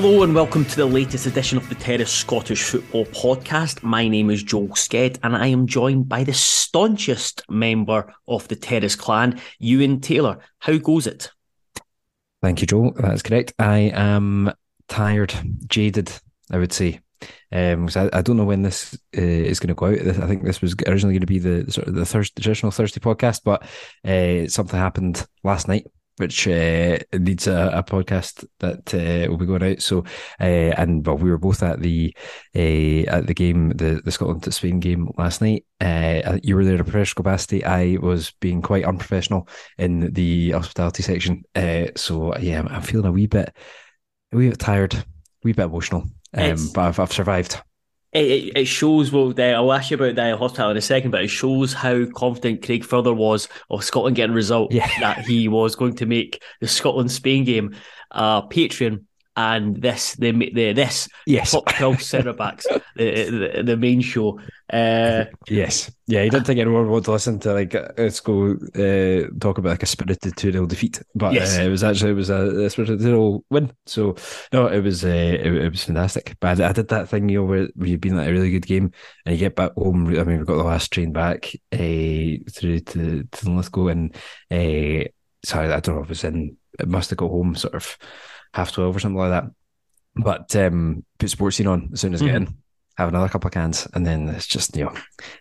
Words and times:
Hello 0.00 0.22
and 0.22 0.32
welcome 0.32 0.64
to 0.64 0.76
the 0.76 0.86
latest 0.86 1.26
edition 1.26 1.58
of 1.58 1.68
the 1.68 1.74
Terrace 1.74 2.12
Scottish 2.12 2.62
Football 2.62 3.04
Podcast. 3.06 3.82
My 3.82 4.06
name 4.06 4.30
is 4.30 4.44
Joel 4.44 4.68
Sked 4.68 5.18
and 5.24 5.34
I 5.34 5.48
am 5.48 5.66
joined 5.66 6.08
by 6.08 6.22
the 6.22 6.32
staunchest 6.32 7.42
member 7.48 8.14
of 8.28 8.46
the 8.46 8.54
Terrace 8.54 8.94
clan, 8.94 9.40
Euan 9.60 10.00
Taylor. 10.00 10.38
How 10.60 10.78
goes 10.78 11.08
it? 11.08 11.32
Thank 12.40 12.60
you, 12.60 12.68
Joel. 12.68 12.92
That's 12.92 13.22
correct. 13.22 13.54
I 13.58 13.90
am 13.92 14.52
tired, 14.86 15.34
jaded, 15.66 16.12
I 16.48 16.58
would 16.58 16.72
say. 16.72 17.00
Um, 17.50 17.88
I, 17.96 18.08
I, 18.12 18.22
don't 18.22 18.36
know 18.36 18.44
when 18.44 18.62
this 18.62 18.94
uh, 19.16 19.20
is 19.20 19.58
going 19.58 19.66
to 19.66 19.74
go 19.74 19.86
out. 19.86 19.98
I 19.98 20.28
think 20.28 20.44
this 20.44 20.62
was 20.62 20.76
originally 20.86 21.14
going 21.14 21.22
to 21.22 21.26
be 21.26 21.40
the 21.40 21.72
sort 21.72 21.88
of 21.88 21.96
the 21.96 22.06
Thursday, 22.06 22.40
traditional 22.40 22.70
Thursday 22.70 23.00
podcast, 23.00 23.40
but 23.44 23.64
uh, 24.08 24.46
something 24.46 24.78
happened 24.78 25.26
last 25.42 25.66
night 25.66 25.88
which 26.18 26.46
uh, 26.46 26.98
needs 27.12 27.46
a, 27.46 27.70
a, 27.74 27.82
podcast 27.82 28.44
that 28.60 28.94
uh, 28.94 29.30
will 29.30 29.36
be 29.36 29.46
going 29.46 29.62
out. 29.62 29.82
So, 29.82 30.04
uh, 30.40 30.44
and 30.76 31.06
well, 31.06 31.16
we 31.16 31.30
were 31.30 31.38
both 31.38 31.62
at 31.62 31.80
the 31.80 32.14
uh, 32.54 33.10
at 33.10 33.26
the 33.26 33.34
game, 33.34 33.70
the 33.70 34.00
the 34.04 34.12
Scotland 34.12 34.42
to 34.44 34.52
Spain 34.52 34.80
game 34.80 35.10
last 35.16 35.40
night. 35.40 35.64
Uh, 35.80 36.38
you 36.42 36.56
were 36.56 36.64
there 36.64 36.74
in 36.74 36.80
a 36.80 36.84
professional 36.84 37.24
capacity. 37.24 37.64
I 37.64 37.98
was 38.00 38.32
being 38.40 38.62
quite 38.62 38.84
unprofessional 38.84 39.48
in 39.78 40.12
the 40.12 40.52
hospitality 40.52 41.02
section. 41.02 41.44
Uh, 41.54 41.86
so 41.96 42.36
yeah, 42.38 42.62
I'm 42.68 42.82
feeling 42.82 43.06
a 43.06 43.12
wee 43.12 43.26
bit, 43.26 43.54
a 44.32 44.36
wee 44.36 44.48
bit 44.48 44.58
tired, 44.58 44.94
a 44.94 45.04
wee 45.44 45.52
bit 45.52 45.66
emotional. 45.66 46.04
Um, 46.34 46.70
but 46.74 46.82
I've, 46.82 47.00
I've 47.00 47.12
survived 47.12 47.62
it, 48.18 48.56
it 48.56 48.64
shows 48.66 49.12
well 49.12 49.32
the, 49.32 49.52
I'll 49.52 49.72
ask 49.72 49.90
you 49.90 49.96
about 49.96 50.14
the 50.14 50.36
hospital 50.36 50.70
in 50.70 50.76
a 50.76 50.82
second, 50.82 51.10
but 51.10 51.22
it 51.22 51.28
shows 51.28 51.72
how 51.72 52.04
confident 52.14 52.64
Craig 52.64 52.84
Fowler 52.84 53.14
was 53.14 53.48
of 53.70 53.84
Scotland 53.84 54.16
getting 54.16 54.32
a 54.32 54.36
result 54.36 54.72
yeah. 54.72 54.88
that 55.00 55.24
he 55.24 55.48
was 55.48 55.76
going 55.76 55.94
to 55.96 56.06
make 56.06 56.42
the 56.60 56.68
Scotland 56.68 57.10
Spain 57.10 57.44
game 57.44 57.74
uh 58.10 58.42
Patreon 58.48 59.04
and 59.38 59.80
this 59.80 60.16
the, 60.16 60.32
the 60.32 60.72
this 60.72 61.08
yes. 61.24 61.52
top 61.52 61.68
twelve 61.68 62.02
centre 62.02 62.32
backs 62.32 62.66
the, 62.96 63.52
the, 63.54 63.62
the 63.62 63.76
main 63.76 64.00
show. 64.00 64.40
Uh, 64.70 65.24
yes, 65.48 65.92
yeah, 66.08 66.24
he 66.24 66.28
didn't 66.28 66.44
think 66.44 66.58
anyone 66.58 66.90
would 66.90 67.04
to 67.04 67.12
listen 67.12 67.38
to 67.38 67.54
like 67.54 67.72
let's 67.96 68.18
go 68.18 68.50
uh, 68.50 69.28
talk 69.38 69.58
about 69.58 69.70
like 69.70 69.84
a 69.84 69.86
spirited 69.86 70.36
two 70.36 70.50
0 70.50 70.66
defeat, 70.66 71.00
but 71.14 71.32
yes. 71.32 71.56
uh, 71.56 71.62
it 71.62 71.68
was 71.68 71.84
actually 71.84 72.10
it 72.10 72.14
was 72.14 72.30
a, 72.30 72.64
a 72.64 72.68
spirited 72.68 72.98
two 72.98 73.04
0 73.04 73.44
win. 73.48 73.72
So 73.86 74.16
no, 74.52 74.66
it 74.66 74.80
was 74.80 75.04
uh, 75.04 75.08
it, 75.08 75.46
it, 75.46 75.70
was 75.70 75.84
fantastic. 75.84 76.36
But 76.40 76.60
I, 76.60 76.70
I, 76.70 76.72
did 76.72 76.88
that 76.88 77.08
thing 77.08 77.28
you 77.28 77.38
know 77.38 77.44
where, 77.44 77.68
where 77.76 77.88
you've 77.88 78.00
been 78.00 78.16
like 78.16 78.28
a 78.28 78.32
really 78.32 78.50
good 78.50 78.66
game 78.66 78.90
and 79.24 79.34
you 79.34 79.38
get 79.38 79.54
back 79.54 79.72
home. 79.74 80.08
I 80.08 80.24
mean, 80.24 80.38
we've 80.38 80.46
got 80.46 80.56
the 80.56 80.64
last 80.64 80.92
train 80.92 81.12
back 81.12 81.46
uh, 81.72 82.42
through 82.52 82.80
to 82.80 83.22
to 83.22 83.50
Lithgow 83.50 83.88
and 83.88 84.14
uh, 84.50 85.08
so 85.44 85.60
I, 85.60 85.76
I 85.76 85.80
don't 85.80 85.94
know 85.94 86.02
if 86.02 86.08
it 86.08 86.10
was 86.10 86.24
in. 86.24 86.56
It 86.80 86.88
must 86.88 87.10
have 87.10 87.16
got 87.16 87.30
home 87.30 87.54
sort 87.54 87.74
of 87.74 87.96
half 88.54 88.72
twelve 88.72 88.96
or 88.96 89.00
something 89.00 89.18
like 89.18 89.30
that. 89.30 89.44
But 90.16 90.54
um, 90.56 91.04
put 91.18 91.30
sports 91.30 91.56
scene 91.56 91.66
on 91.66 91.90
as 91.92 92.00
soon 92.00 92.14
as 92.14 92.20
mm. 92.20 92.26
get 92.26 92.34
in, 92.36 92.56
have 92.98 93.08
another 93.08 93.28
couple 93.28 93.46
of 93.46 93.54
cans, 93.54 93.86
and 93.94 94.04
then 94.04 94.28
it's 94.28 94.46
just 94.46 94.76
you 94.76 94.84
know, 94.84 94.94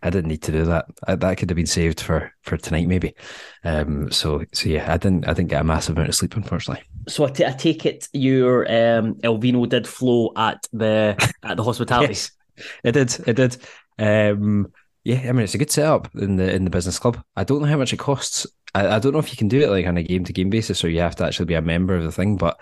I 0.03 0.11
didn't 0.11 0.29
need 0.29 0.43
to 0.43 0.51
do 0.51 0.65
that. 0.65 0.85
I, 1.07 1.15
that 1.15 1.37
could 1.37 1.49
have 1.49 1.55
been 1.55 1.65
saved 1.65 1.99
for 1.99 2.31
for 2.43 2.57
tonight 2.57 2.87
maybe. 2.87 3.15
Um, 3.63 4.11
so 4.11 4.43
so 4.53 4.69
yeah, 4.69 4.93
I 4.93 4.97
didn't 4.97 5.27
I 5.27 5.33
didn't 5.33 5.49
get 5.49 5.61
a 5.61 5.63
massive 5.63 5.97
amount 5.97 6.09
of 6.09 6.15
sleep 6.15 6.35
unfortunately. 6.35 6.83
So 7.07 7.25
I, 7.25 7.31
t- 7.31 7.45
I 7.45 7.51
take 7.51 7.85
it 7.85 8.07
your 8.13 8.65
um, 8.65 9.15
Elvino 9.15 9.67
did 9.67 9.87
flow 9.87 10.31
at 10.35 10.63
the 10.71 11.15
at 11.43 11.57
the 11.57 11.63
hospitality. 11.63 12.13
yes, 12.13 12.31
it 12.83 12.91
did. 12.91 13.17
It 13.27 13.35
did. 13.35 13.57
Um, 13.97 14.71
yeah, 15.03 15.21
I 15.27 15.31
mean 15.31 15.43
it's 15.43 15.55
a 15.55 15.57
good 15.57 15.71
setup 15.71 16.13
in 16.15 16.35
the 16.35 16.53
in 16.53 16.63
the 16.63 16.69
business 16.69 16.99
club. 16.99 17.23
I 17.35 17.43
don't 17.43 17.61
know 17.61 17.67
how 17.67 17.77
much 17.77 17.93
it 17.93 17.97
costs 17.97 18.45
I, 18.73 18.95
I 18.95 18.99
don't 18.99 19.13
know 19.13 19.19
if 19.19 19.31
you 19.31 19.37
can 19.37 19.47
do 19.47 19.61
it 19.61 19.69
like 19.69 19.85
on 19.85 19.97
a 19.97 20.03
game 20.03 20.23
to 20.25 20.33
game 20.33 20.49
basis 20.49 20.83
or 20.83 20.89
you 20.89 20.99
have 20.99 21.15
to 21.15 21.25
actually 21.25 21.45
be 21.45 21.53
a 21.53 21.61
member 21.61 21.95
of 21.95 22.03
the 22.03 22.11
thing. 22.11 22.37
But 22.37 22.59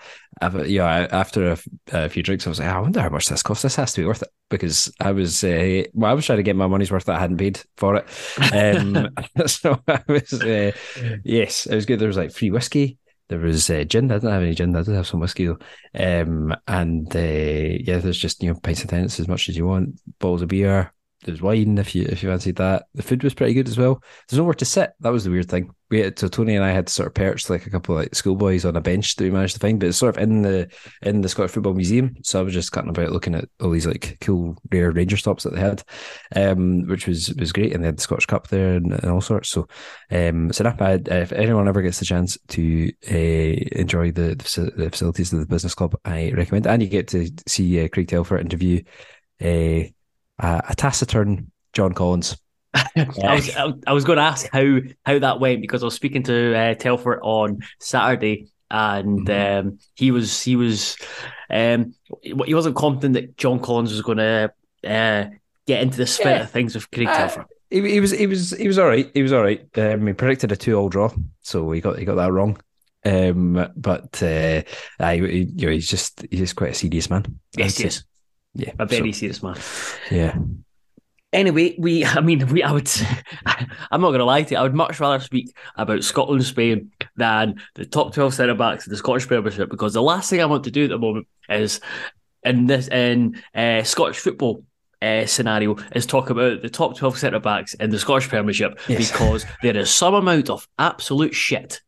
yeah, 0.66 1.08
after 1.10 1.52
a, 1.52 1.58
a, 1.92 2.08
few 2.08 2.22
drinks, 2.22 2.46
I 2.46 2.50
was 2.50 2.60
like, 2.60 2.68
I 2.68 2.80
wonder 2.80 3.00
how 3.00 3.08
much 3.08 3.28
this 3.28 3.42
costs. 3.42 3.62
This 3.62 3.76
has 3.76 3.92
to 3.94 4.02
be 4.02 4.06
worth 4.06 4.22
it 4.22 4.28
because 4.48 4.92
I 5.00 5.12
was 5.12 5.42
uh, 5.42 5.84
well, 5.94 6.10
I 6.10 6.14
was 6.14 6.26
trying 6.26 6.38
to 6.38 6.42
get 6.42 6.56
my 6.56 6.66
money's 6.66 6.90
worth 6.90 7.04
that 7.06 7.16
I 7.16 7.20
hadn't 7.20 7.38
paid 7.38 7.60
for 7.76 7.96
it. 7.96 8.06
Um, 8.52 9.08
so 9.46 9.80
I 9.88 10.02
was 10.08 10.32
uh, 10.32 10.72
yes, 11.24 11.66
it 11.66 11.74
was 11.74 11.86
good. 11.86 11.98
There 11.98 12.08
was 12.08 12.16
like 12.16 12.32
free 12.32 12.50
whiskey. 12.50 12.98
There 13.28 13.40
was 13.40 13.68
uh, 13.68 13.82
gin. 13.82 14.10
I 14.12 14.14
didn't 14.14 14.30
have 14.30 14.42
any 14.42 14.54
gin. 14.54 14.76
I 14.76 14.82
did 14.82 14.94
have 14.94 15.06
some 15.06 15.20
whiskey 15.20 15.46
though. 15.46 15.58
Um, 15.94 16.54
and 16.68 17.14
uh, 17.14 17.18
yeah, 17.18 17.98
there's 17.98 18.18
just 18.18 18.42
you 18.42 18.52
know 18.52 18.60
pints 18.62 18.84
of 18.84 18.90
Tennent's 18.90 19.18
as 19.18 19.28
much 19.28 19.48
as 19.48 19.56
you 19.56 19.66
want, 19.66 20.00
bottles 20.20 20.42
of 20.42 20.48
beer, 20.48 20.92
there's 21.26 21.42
wine 21.42 21.76
if 21.78 21.94
you 21.94 22.06
if 22.08 22.22
you 22.22 22.30
fancied 22.30 22.56
that. 22.56 22.86
The 22.94 23.02
food 23.02 23.22
was 23.22 23.34
pretty 23.34 23.52
good 23.52 23.68
as 23.68 23.76
well. 23.76 24.02
There's 24.28 24.38
nowhere 24.38 24.54
to 24.54 24.64
sit. 24.64 24.92
That 25.00 25.12
was 25.12 25.24
the 25.24 25.30
weird 25.30 25.50
thing. 25.50 25.70
We 25.88 26.00
had, 26.00 26.18
so 26.18 26.26
Tony 26.26 26.56
and 26.56 26.64
I 26.64 26.72
had 26.72 26.88
to 26.88 26.92
sort 26.92 27.06
of 27.06 27.14
perch 27.14 27.48
like 27.48 27.66
a 27.66 27.70
couple 27.70 27.96
of 27.96 28.02
like 28.02 28.14
schoolboys 28.14 28.64
on 28.64 28.74
a 28.74 28.80
bench 28.80 29.14
that 29.14 29.22
we 29.22 29.30
managed 29.30 29.54
to 29.54 29.60
find, 29.60 29.78
but 29.78 29.88
it's 29.88 29.98
sort 29.98 30.16
of 30.16 30.22
in 30.22 30.42
the 30.42 30.68
in 31.02 31.20
the 31.20 31.28
Scottish 31.28 31.52
Football 31.52 31.74
Museum. 31.74 32.16
So 32.22 32.40
I 32.40 32.42
was 32.42 32.54
just 32.54 32.72
cutting 32.72 32.90
about 32.90 33.12
looking 33.12 33.34
at 33.36 33.48
all 33.60 33.70
these 33.70 33.86
like 33.86 34.18
cool 34.20 34.56
rare 34.72 34.90
Ranger 34.90 35.16
stops 35.16 35.44
that 35.44 35.54
they 35.54 35.60
had, 35.60 35.84
um, 36.34 36.86
which 36.88 37.06
was 37.06 37.32
was 37.34 37.52
great. 37.52 37.72
And 37.72 37.82
they 37.82 37.86
had 37.86 37.98
the 37.98 38.02
Scottish 38.02 38.26
Cup 38.26 38.48
there 38.48 38.74
and, 38.74 38.92
and 38.92 39.10
all 39.10 39.20
sorts. 39.20 39.50
So 39.50 39.68
um, 40.10 40.52
so 40.52 40.64
that 40.64 40.78
bad. 40.78 41.08
If 41.08 41.32
anyone 41.32 41.68
ever 41.68 41.82
gets 41.82 41.98
the 41.98 42.04
chance 42.04 42.38
to 42.48 42.90
uh, 43.10 43.78
enjoy 43.78 44.10
the, 44.12 44.34
the 44.76 44.90
facilities 44.90 45.32
of 45.32 45.40
the 45.40 45.46
business 45.46 45.74
club, 45.74 45.94
I 46.04 46.32
recommend. 46.32 46.66
And 46.66 46.82
you 46.82 46.88
get 46.88 47.08
to 47.08 47.30
see 47.46 47.84
uh, 47.84 47.88
Craig 47.88 48.08
Telford 48.08 48.40
interview. 48.40 48.82
Uh, 49.40 49.90
uh, 50.38 50.60
a 50.68 50.74
taciturn 50.74 51.50
John 51.72 51.92
Collins. 51.92 52.36
I 52.74 53.34
was 53.34 53.82
I 53.86 53.92
was 53.92 54.04
going 54.04 54.16
to 54.16 54.22
ask 54.22 54.48
how 54.52 54.80
how 55.04 55.18
that 55.18 55.40
went 55.40 55.62
because 55.62 55.82
I 55.82 55.86
was 55.86 55.94
speaking 55.94 56.22
to 56.24 56.54
uh, 56.54 56.74
Telford 56.74 57.20
on 57.22 57.60
Saturday 57.80 58.48
and 58.70 59.26
mm-hmm. 59.26 59.68
um, 59.68 59.78
he 59.94 60.10
was 60.10 60.42
he 60.42 60.56
was 60.56 60.96
um, 61.50 61.94
he 62.22 62.54
wasn't 62.54 62.76
confident 62.76 63.14
that 63.14 63.36
John 63.36 63.60
Collins 63.60 63.92
was 63.92 64.02
going 64.02 64.18
to 64.18 64.52
uh, 64.84 65.26
get 65.66 65.82
into 65.82 65.98
the 65.98 66.06
spirit 66.06 66.36
yeah. 66.36 66.42
of 66.42 66.50
things 66.50 66.74
with 66.74 66.90
Craig 66.90 67.08
uh, 67.08 67.16
Telford. 67.16 67.46
He, 67.70 67.80
he, 67.92 68.00
was 68.00 68.10
he 68.12 68.26
was 68.26 68.50
he 68.50 68.66
was 68.66 68.78
all 68.78 68.86
right. 68.86 69.10
He 69.14 69.22
was 69.22 69.32
all 69.32 69.42
right. 69.42 69.66
Um, 69.76 70.06
he 70.06 70.12
predicted 70.12 70.52
a 70.52 70.56
two 70.56 70.74
all 70.74 70.88
draw, 70.88 71.10
so 71.42 71.70
he 71.70 71.80
got 71.80 71.98
he 71.98 72.04
got 72.04 72.16
that 72.16 72.32
wrong. 72.32 72.58
Um, 73.04 73.68
but 73.76 74.20
uh, 74.22 74.62
I, 74.98 75.16
he, 75.16 75.48
you 75.54 75.66
know, 75.66 75.72
he's 75.72 75.88
just 75.88 76.24
he's 76.30 76.40
just 76.40 76.56
quite 76.56 76.70
a 76.70 76.74
serious 76.74 77.08
man. 77.08 77.38
Yes, 77.56 77.78
he 77.78 77.86
is. 77.86 78.04
Yeah, 78.56 78.72
a 78.78 78.86
very 78.86 79.12
so, 79.12 79.20
serious 79.20 79.42
man. 79.42 79.56
Yeah. 80.10 80.36
Anyway, 81.32 81.74
we, 81.78 82.04
I 82.04 82.20
mean, 82.20 82.46
we, 82.48 82.62
I 82.62 82.72
would, 82.72 82.90
I'm 83.46 84.00
not 84.00 84.08
going 84.08 84.18
to 84.18 84.24
lie 84.24 84.42
to 84.42 84.54
you, 84.54 84.58
I 84.58 84.62
would 84.62 84.74
much 84.74 84.98
rather 84.98 85.22
speak 85.22 85.54
about 85.76 86.04
Scotland 86.04 86.44
Spain 86.44 86.90
than 87.16 87.60
the 87.74 87.84
top 87.84 88.14
12 88.14 88.34
centre 88.34 88.54
backs 88.54 88.86
of 88.86 88.90
the 88.90 88.96
Scottish 88.96 89.26
Premiership 89.26 89.70
because 89.70 89.92
the 89.92 90.02
last 90.02 90.30
thing 90.30 90.40
I 90.40 90.46
want 90.46 90.64
to 90.64 90.70
do 90.70 90.84
at 90.84 90.90
the 90.90 90.98
moment 90.98 91.28
is 91.48 91.80
in 92.42 92.66
this, 92.66 92.88
in 92.88 93.40
uh, 93.54 93.82
Scottish 93.82 94.18
football 94.18 94.64
uh, 95.02 95.26
scenario 95.26 95.76
is 95.94 96.06
talk 96.06 96.30
about 96.30 96.62
the 96.62 96.70
top 96.70 96.96
12 96.96 97.18
centre 97.18 97.40
backs 97.40 97.74
in 97.74 97.90
the 97.90 97.98
Scottish 97.98 98.28
Premiership 98.28 98.78
yes. 98.88 99.10
because 99.10 99.44
there 99.62 99.76
is 99.76 99.90
some 99.90 100.14
amount 100.14 100.48
of 100.48 100.66
absolute 100.78 101.34
shit 101.34 101.82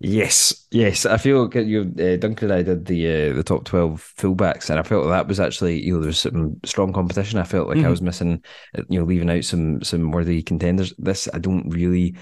Yes, 0.00 0.66
yes. 0.70 1.06
I 1.06 1.16
feel 1.16 1.44
like 1.44 1.54
you, 1.54 1.92
uh, 1.98 2.16
Duncan 2.16 2.50
and 2.50 2.52
I 2.52 2.62
did 2.62 2.86
the 2.86 3.06
uh, 3.30 3.34
the 3.34 3.42
top 3.42 3.64
twelve 3.64 4.12
fullbacks, 4.18 4.70
and 4.70 4.78
I 4.78 4.82
felt 4.82 5.08
that 5.08 5.28
was 5.28 5.40
actually 5.40 5.82
you 5.82 5.94
know 5.94 6.00
there 6.00 6.08
was 6.08 6.20
some 6.20 6.60
strong 6.64 6.92
competition. 6.92 7.38
I 7.38 7.44
felt 7.44 7.68
like 7.68 7.78
mm-hmm. 7.78 7.86
I 7.86 7.90
was 7.90 8.02
missing, 8.02 8.44
uh, 8.76 8.82
you 8.88 8.98
know, 8.98 9.04
leaving 9.04 9.30
out 9.30 9.44
some 9.44 9.82
some 9.82 10.10
worthy 10.10 10.42
contenders. 10.42 10.94
This 10.98 11.28
I 11.32 11.38
don't 11.38 11.68
really. 11.70 12.16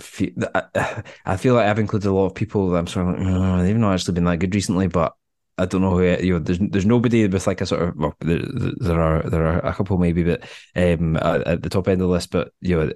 Feel, 0.00 0.30
I, 0.54 1.02
I 1.26 1.36
feel 1.36 1.54
like 1.54 1.66
I've 1.66 1.80
included 1.80 2.08
a 2.08 2.12
lot 2.12 2.26
of 2.26 2.34
people 2.34 2.70
that 2.70 2.78
I'm 2.78 2.86
sort 2.86 3.08
of 3.08 3.18
like, 3.18 3.28
oh, 3.28 3.62
they've 3.62 3.76
not 3.76 3.94
actually 3.94 4.14
been 4.14 4.24
that 4.24 4.38
good 4.38 4.54
recently, 4.54 4.86
but 4.86 5.14
I 5.58 5.66
don't 5.66 5.82
know 5.82 5.90
who 5.90 6.02
you 6.02 6.34
know. 6.34 6.38
There's 6.38 6.58
there's 6.60 6.86
nobody 6.86 7.26
with 7.26 7.46
like 7.46 7.60
a 7.60 7.66
sort 7.66 7.82
of 7.82 7.96
well, 7.96 8.14
there, 8.20 8.40
there 8.78 9.00
are 9.00 9.22
there 9.28 9.46
are 9.46 9.58
a 9.58 9.74
couple 9.74 9.98
maybe, 9.98 10.22
but 10.22 10.42
um, 10.76 11.16
at, 11.16 11.46
at, 11.46 11.62
the 11.62 11.68
top 11.68 11.88
end 11.88 12.00
of 12.00 12.06
the 12.08 12.12
list. 12.12 12.30
But 12.30 12.52
you 12.60 12.76
know, 12.76 12.92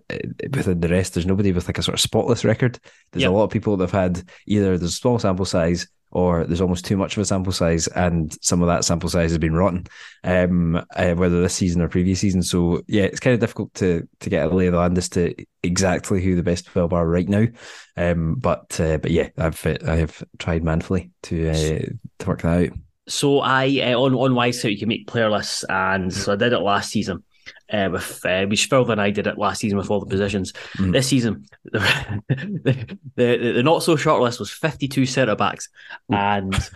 within 0.53 0.81
the 0.81 0.89
rest, 0.89 1.15
there's 1.15 1.27
nobody 1.27 1.53
with 1.53 1.67
like 1.67 1.79
a 1.79 1.83
sort 1.83 1.95
of 1.95 2.01
spotless 2.01 2.45
record. 2.45 2.79
There's 3.11 3.23
yep. 3.23 3.31
a 3.31 3.35
lot 3.35 3.45
of 3.45 3.51
people 3.51 3.77
that 3.77 3.91
have 3.91 4.01
had 4.01 4.25
either 4.47 4.79
the 4.79 4.89
small 4.89 5.19
sample 5.19 5.45
size 5.45 5.89
or 6.13 6.45
there's 6.45 6.61
almost 6.61 6.85
too 6.85 6.97
much 6.97 7.17
of 7.17 7.23
a 7.23 7.25
sample 7.25 7.53
size, 7.53 7.89
and 7.89 8.37
some 8.45 8.63
of 8.63 8.69
that 8.69 8.85
sample 8.85 9.09
size 9.09 9.31
has 9.31 9.39
been 9.39 9.55
rotten, 9.55 9.87
um, 10.25 10.77
uh, 10.95 11.15
whether 11.15 11.41
this 11.41 11.55
season 11.55 11.83
or 11.83 11.89
previous 11.89 12.21
season. 12.21 12.43
So 12.43 12.83
yeah, 12.87 13.05
it's 13.05 13.21
kind 13.21 13.35
of 13.35 13.41
difficult 13.41 13.73
to 13.75 14.07
to 14.21 14.31
get 14.31 14.47
a 14.47 14.55
lay 14.55 14.67
of 14.67 14.73
the 14.73 14.79
land 14.79 14.97
as 14.99 15.09
to 15.11 15.35
exactly 15.63 16.23
who 16.23 16.37
the 16.37 16.43
best 16.43 16.67
twelve 16.67 16.93
are 16.93 17.07
right 17.07 17.29
now. 17.29 17.47
Um, 17.97 18.35
but 18.35 18.79
uh, 18.79 18.99
but 18.99 19.11
yeah, 19.11 19.31
I've 19.39 19.67
I 19.87 19.97
have 19.97 20.23
tried 20.39 20.63
manfully 20.63 21.11
to 21.25 21.51
uh, 21.51 21.87
to 22.19 22.27
work 22.27 22.43
that 22.43 22.71
out. 22.71 22.79
So 23.09 23.41
I 23.41 23.67
uh, 23.83 23.99
on 23.99 24.15
on 24.15 24.33
Wyscout 24.33 24.73
you 24.73 24.79
can 24.79 24.89
make 24.89 25.07
player 25.07 25.31
lists, 25.31 25.65
and 25.69 26.13
so 26.13 26.33
I 26.33 26.37
did 26.37 26.53
it 26.53 26.61
last 26.61 26.91
season. 26.91 27.25
Uh, 27.73 27.89
with 27.91 28.25
uh, 28.27 28.45
which 28.47 28.67
further 28.67 28.89
than 28.89 28.99
I 28.99 29.11
did 29.11 29.27
it 29.27 29.39
last 29.39 29.61
season 29.61 29.79
with 29.79 29.91
all 29.91 30.01
the 30.01 30.07
positions. 30.07 30.53
Mm. 30.77 30.93
This 30.93 31.09
season, 31.09 31.47
the, 31.65 31.79
the, 32.29 32.99
the, 33.17 33.53
the, 33.55 33.63
not 33.63 33.83
so 33.83 33.97
short 33.97 34.21
list 34.21 34.41
was 34.41 34.51
52 34.51 35.07
centre 35.07 35.35
backs. 35.35 35.69
Mm. 36.11 36.17
And 36.17 36.71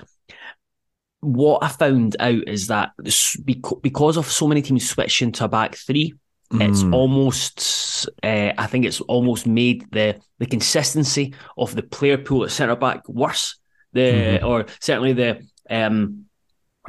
what 1.21 1.63
I 1.63 1.69
found 1.69 2.17
out 2.19 2.49
is 2.49 2.69
that 2.69 2.93
because 3.03 4.17
of 4.17 4.27
so 4.27 4.49
many 4.49 4.63
teams 4.63 4.89
switching 4.89 5.33
to 5.33 5.45
a 5.45 5.49
back 5.49 5.75
three, 5.75 6.15
mm. 6.51 6.67
it's 6.67 6.83
almost, 6.85 8.09
uh, 8.23 8.53
I 8.57 8.67
think 8.67 8.87
it's 8.87 9.03
almost 9.03 9.47
made 9.47 9.85
the, 9.93 10.19
the 10.39 10.47
consistency 10.47 11.35
of 11.59 11.75
the 11.75 11.83
player 11.83 12.17
pool 12.17 12.45
at 12.45 12.51
centre 12.53 12.77
back 12.77 13.07
worse. 13.09 13.59
The 13.93 14.01
mm-hmm. 14.01 14.47
or 14.47 14.67
certainly 14.81 15.15
the 15.15 15.47
um 15.71 16.27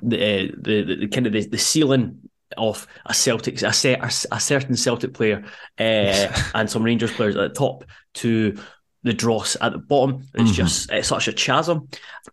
the 0.01 0.51
the, 0.57 0.83
the, 0.83 0.95
the 0.95 1.07
kind 1.07 1.25
of 1.25 1.33
the, 1.33 1.47
the 1.47 1.57
ceiling 1.57 2.29
of 2.55 2.87
a 3.05 3.13
Celtic, 3.13 3.61
a, 3.61 3.73
set, 3.73 4.27
a 4.31 4.39
certain 4.39 4.75
Celtic 4.75 5.13
player 5.13 5.43
uh, 5.79 6.41
and 6.55 6.69
some 6.69 6.83
Rangers 6.83 7.11
players 7.11 7.35
at 7.35 7.53
the 7.53 7.59
top 7.59 7.83
to 8.15 8.57
the 9.03 9.13
dross 9.13 9.57
at 9.61 9.71
the 9.71 9.77
bottom. 9.77 10.23
It's 10.33 10.43
mm-hmm. 10.43 10.53
just 10.53 10.91
it's 10.91 11.07
such 11.07 11.27
a 11.27 11.33
chasm. 11.33 11.89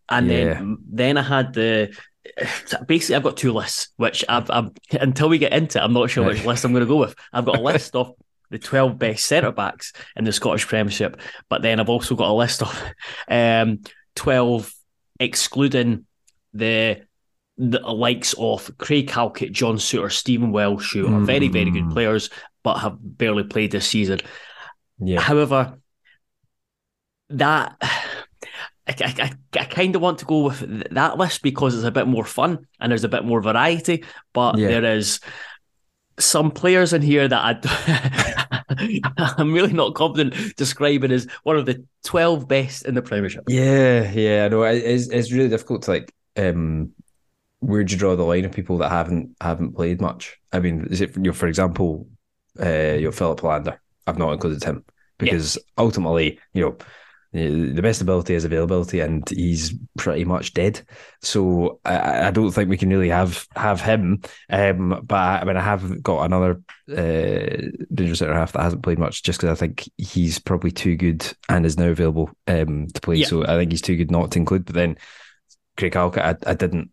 And 0.09 0.29
yeah. 0.29 0.55
then 0.55 0.79
then 0.91 1.17
I 1.17 1.23
had 1.23 1.53
the 1.53 1.97
basically 2.87 3.17
I've 3.17 3.23
got 3.23 3.37
two 3.37 3.53
lists, 3.53 3.89
which 3.97 4.25
I've, 4.29 4.51
I've 4.51 4.71
until 4.93 5.29
we 5.29 5.39
get 5.39 5.53
into 5.53 5.79
it, 5.79 5.83
I'm 5.83 5.93
not 5.93 6.11
sure 6.11 6.25
which 6.25 6.45
list 6.45 6.65
I'm 6.65 6.73
going 6.73 6.83
to 6.85 6.89
go 6.89 6.97
with. 6.97 7.15
I've 7.33 7.45
got 7.45 7.59
a 7.59 7.63
list 7.63 7.95
of 7.97 8.13
the 8.51 8.59
12 8.59 8.99
best 8.99 9.25
centre 9.25 9.53
backs 9.53 9.93
in 10.17 10.25
the 10.25 10.33
Scottish 10.33 10.67
Premiership, 10.67 11.21
but 11.49 11.63
then 11.63 11.81
I've 11.81 11.89
also 11.89 12.15
got 12.15 12.31
a 12.31 12.33
list 12.33 12.63
of 12.63 12.85
um, 13.29 13.81
12 14.17 14.73
excluding 15.21 16.07
the 16.53 17.03
the 17.57 17.79
likes 17.81 18.35
of 18.39 18.71
Craig 18.79 19.09
Halkett, 19.11 19.53
John 19.53 19.77
Souttar, 19.77 20.11
Stephen 20.11 20.51
Welsh, 20.51 20.95
who 20.95 21.07
are 21.07 21.21
very, 21.21 21.49
very 21.49 21.71
good 21.71 21.85
mm. 21.85 21.93
players, 21.93 22.31
but 22.63 22.79
have 22.79 22.97
barely 23.01 23.45
played 23.45 23.71
this 23.71 23.87
season. 23.87 24.21
Yeah. 24.99 25.21
However, 25.21 25.79
that 27.31 27.77
I, 28.87 28.95
I, 29.01 29.33
I 29.59 29.65
kind 29.65 29.97
of 29.97 30.03
want 30.03 30.19
to 30.19 30.27
go 30.27 30.45
with 30.45 30.93
that 30.93 31.17
list 31.17 31.43
because 31.43 31.75
it's 31.75 31.85
a 31.85 31.91
bit 31.91 32.07
more 32.07 32.25
fun 32.25 32.67
and 32.81 32.91
there's 32.91 33.05
a 33.05 33.09
bit 33.09 33.25
more 33.25 33.41
variety, 33.41 34.05
but 34.33 34.59
yeah. 34.59 34.69
there 34.69 34.97
is 34.97 35.21
some 36.19 36.51
players 36.51 36.93
in 36.93 37.03
here 37.03 37.27
that 37.27 37.63
I, 37.65 39.35
I'm 39.39 39.53
really 39.53 39.73
not 39.73 39.95
confident 39.95 40.57
describing 40.57 41.13
as 41.13 41.27
one 41.45 41.57
of 41.57 41.67
the 41.67 41.85
12 42.05 42.47
best 42.47 42.85
in 42.85 42.95
the 42.95 43.03
Premiership. 43.03 43.45
Yeah, 43.49 44.11
yeah, 44.13 44.45
I 44.45 44.49
know. 44.49 44.63
It's, 44.65 45.09
it's 45.09 45.33
really 45.33 45.49
difficult 45.49 45.83
to 45.83 45.93
like 45.93 46.13
um 46.37 46.93
where'd 47.65 47.91
you 47.91 47.99
draw 47.99 48.15
the 48.17 48.23
line 48.23 48.45
of 48.45 48.53
people 48.53 48.79
that 48.79 48.91
haven't 48.91 49.37
haven't 49.41 49.75
played 49.75 50.01
much? 50.01 50.37
I 50.53 50.61
mean, 50.61 50.87
is 50.91 51.01
it 51.01 51.17
you 51.17 51.23
know, 51.23 51.33
for 51.33 51.47
example, 51.47 52.07
uh, 52.61 52.95
you 52.95 53.07
know, 53.07 53.13
Filip 53.13 53.41
Helander? 53.41 53.79
I've 54.07 54.19
not 54.19 54.33
included 54.33 54.63
him 54.63 54.85
because 55.19 55.57
yeah. 55.57 55.63
ultimately, 55.79 56.39
you 56.53 56.63
know, 56.63 56.77
the 57.33 57.83
best 57.83 58.01
ability 58.01 58.35
is 58.35 58.45
availability, 58.45 59.01
and 59.01 59.29
he's 59.29 59.75
pretty 59.99 60.25
much 60.25 60.55
dead. 60.55 60.83
So 61.21 61.81
I, 61.85 62.29
I 62.29 62.31
don't 62.31 62.53
think 62.53 62.71
we 62.71 62.77
can 62.77 62.91
really 62.91 63.09
have 63.09 63.47
have 63.57 63.81
him. 63.81 64.23
Um, 64.51 65.03
but 65.05 65.17
I, 65.17 65.39
I 65.41 65.45
mean, 65.45 65.57
I 65.57 65.63
have 65.63 66.03
got 66.03 66.25
another 66.25 66.63
uh, 66.91 67.67
Rangers 67.91 68.21
centre 68.21 68.35
half 68.35 68.53
that 68.53 68.63
hasn't 68.63 68.85
played 68.85 69.01
much, 69.01 69.25
just 69.25 69.41
because 69.41 69.57
I 69.57 69.59
think 69.59 69.91
he's 69.97 70.39
probably 70.39 70.71
too 70.71 70.97
good 70.97 71.27
and 71.49 71.67
is 71.67 71.79
now 71.79 71.89
available 71.89 72.31
um, 72.47 72.87
to 72.89 73.01
play. 73.01 73.17
Yeah. 73.17 73.27
So 73.27 73.43
I 73.43 73.57
think 73.57 73.73
he's 73.73 73.83
too 73.83 73.97
good 73.97 74.13
not 74.13 74.31
to 74.33 74.39
include. 74.39 74.67
But 74.67 74.77
then 74.77 74.97
Craig 75.77 75.95
Halkett, 75.95 76.47
I, 76.47 76.51
I 76.51 76.55
didn't 76.55 76.93